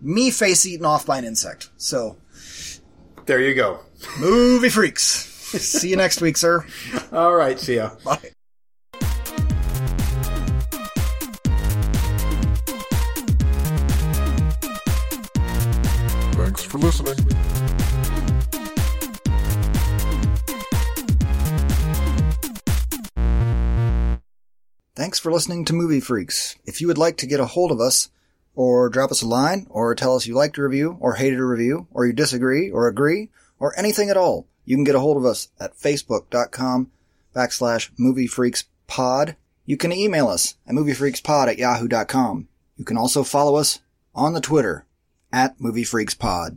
me 0.00 0.32
face 0.32 0.66
eaten 0.66 0.84
off 0.84 1.06
by 1.06 1.18
an 1.18 1.24
insect. 1.24 1.70
So 1.76 2.16
There 3.26 3.40
you 3.40 3.54
go. 3.54 3.78
movie 4.18 4.70
freaks. 4.70 5.04
See 5.46 5.90
you 5.90 5.96
next 5.96 6.20
week, 6.20 6.36
sir. 6.36 6.66
All 7.12 7.32
right, 7.32 7.60
see 7.60 7.76
ya. 7.76 7.90
Bye. 8.04 8.32
For 16.80 17.02
listening. 17.02 17.36
Thanks 24.94 25.18
for 25.18 25.30
listening 25.30 25.64
to 25.66 25.72
Movie 25.72 26.00
Freaks. 26.00 26.56
If 26.64 26.80
you 26.80 26.86
would 26.86 26.98
like 26.98 27.16
to 27.18 27.26
get 27.26 27.38
a 27.38 27.46
hold 27.46 27.70
of 27.70 27.80
us, 27.80 28.08
or 28.54 28.88
drop 28.88 29.10
us 29.10 29.22
a 29.22 29.26
line, 29.26 29.66
or 29.68 29.94
tell 29.94 30.16
us 30.16 30.26
you 30.26 30.34
liked 30.34 30.56
a 30.56 30.62
review, 30.62 30.96
or 31.00 31.14
hated 31.14 31.38
a 31.38 31.44
review, 31.44 31.86
or 31.92 32.06
you 32.06 32.12
disagree, 32.12 32.70
or 32.70 32.88
agree, 32.88 33.28
or 33.58 33.78
anything 33.78 34.08
at 34.08 34.16
all, 34.16 34.46
you 34.64 34.76
can 34.76 34.84
get 34.84 34.94
a 34.94 35.00
hold 35.00 35.16
of 35.16 35.24
us 35.24 35.48
at 35.60 35.76
facebook.com 35.76 36.90
backslash 37.34 37.90
moviefreakspod. 38.00 39.36
You 39.66 39.76
can 39.76 39.92
email 39.92 40.28
us 40.28 40.56
at 40.66 40.74
moviefreakspod 40.74 41.48
at 41.48 41.58
yahoo.com. 41.58 42.48
You 42.76 42.84
can 42.84 42.96
also 42.96 43.22
follow 43.22 43.56
us 43.56 43.80
on 44.14 44.32
the 44.32 44.40
Twitter 44.40 44.86
at 45.32 45.58
moviefreakspod. 45.58 46.56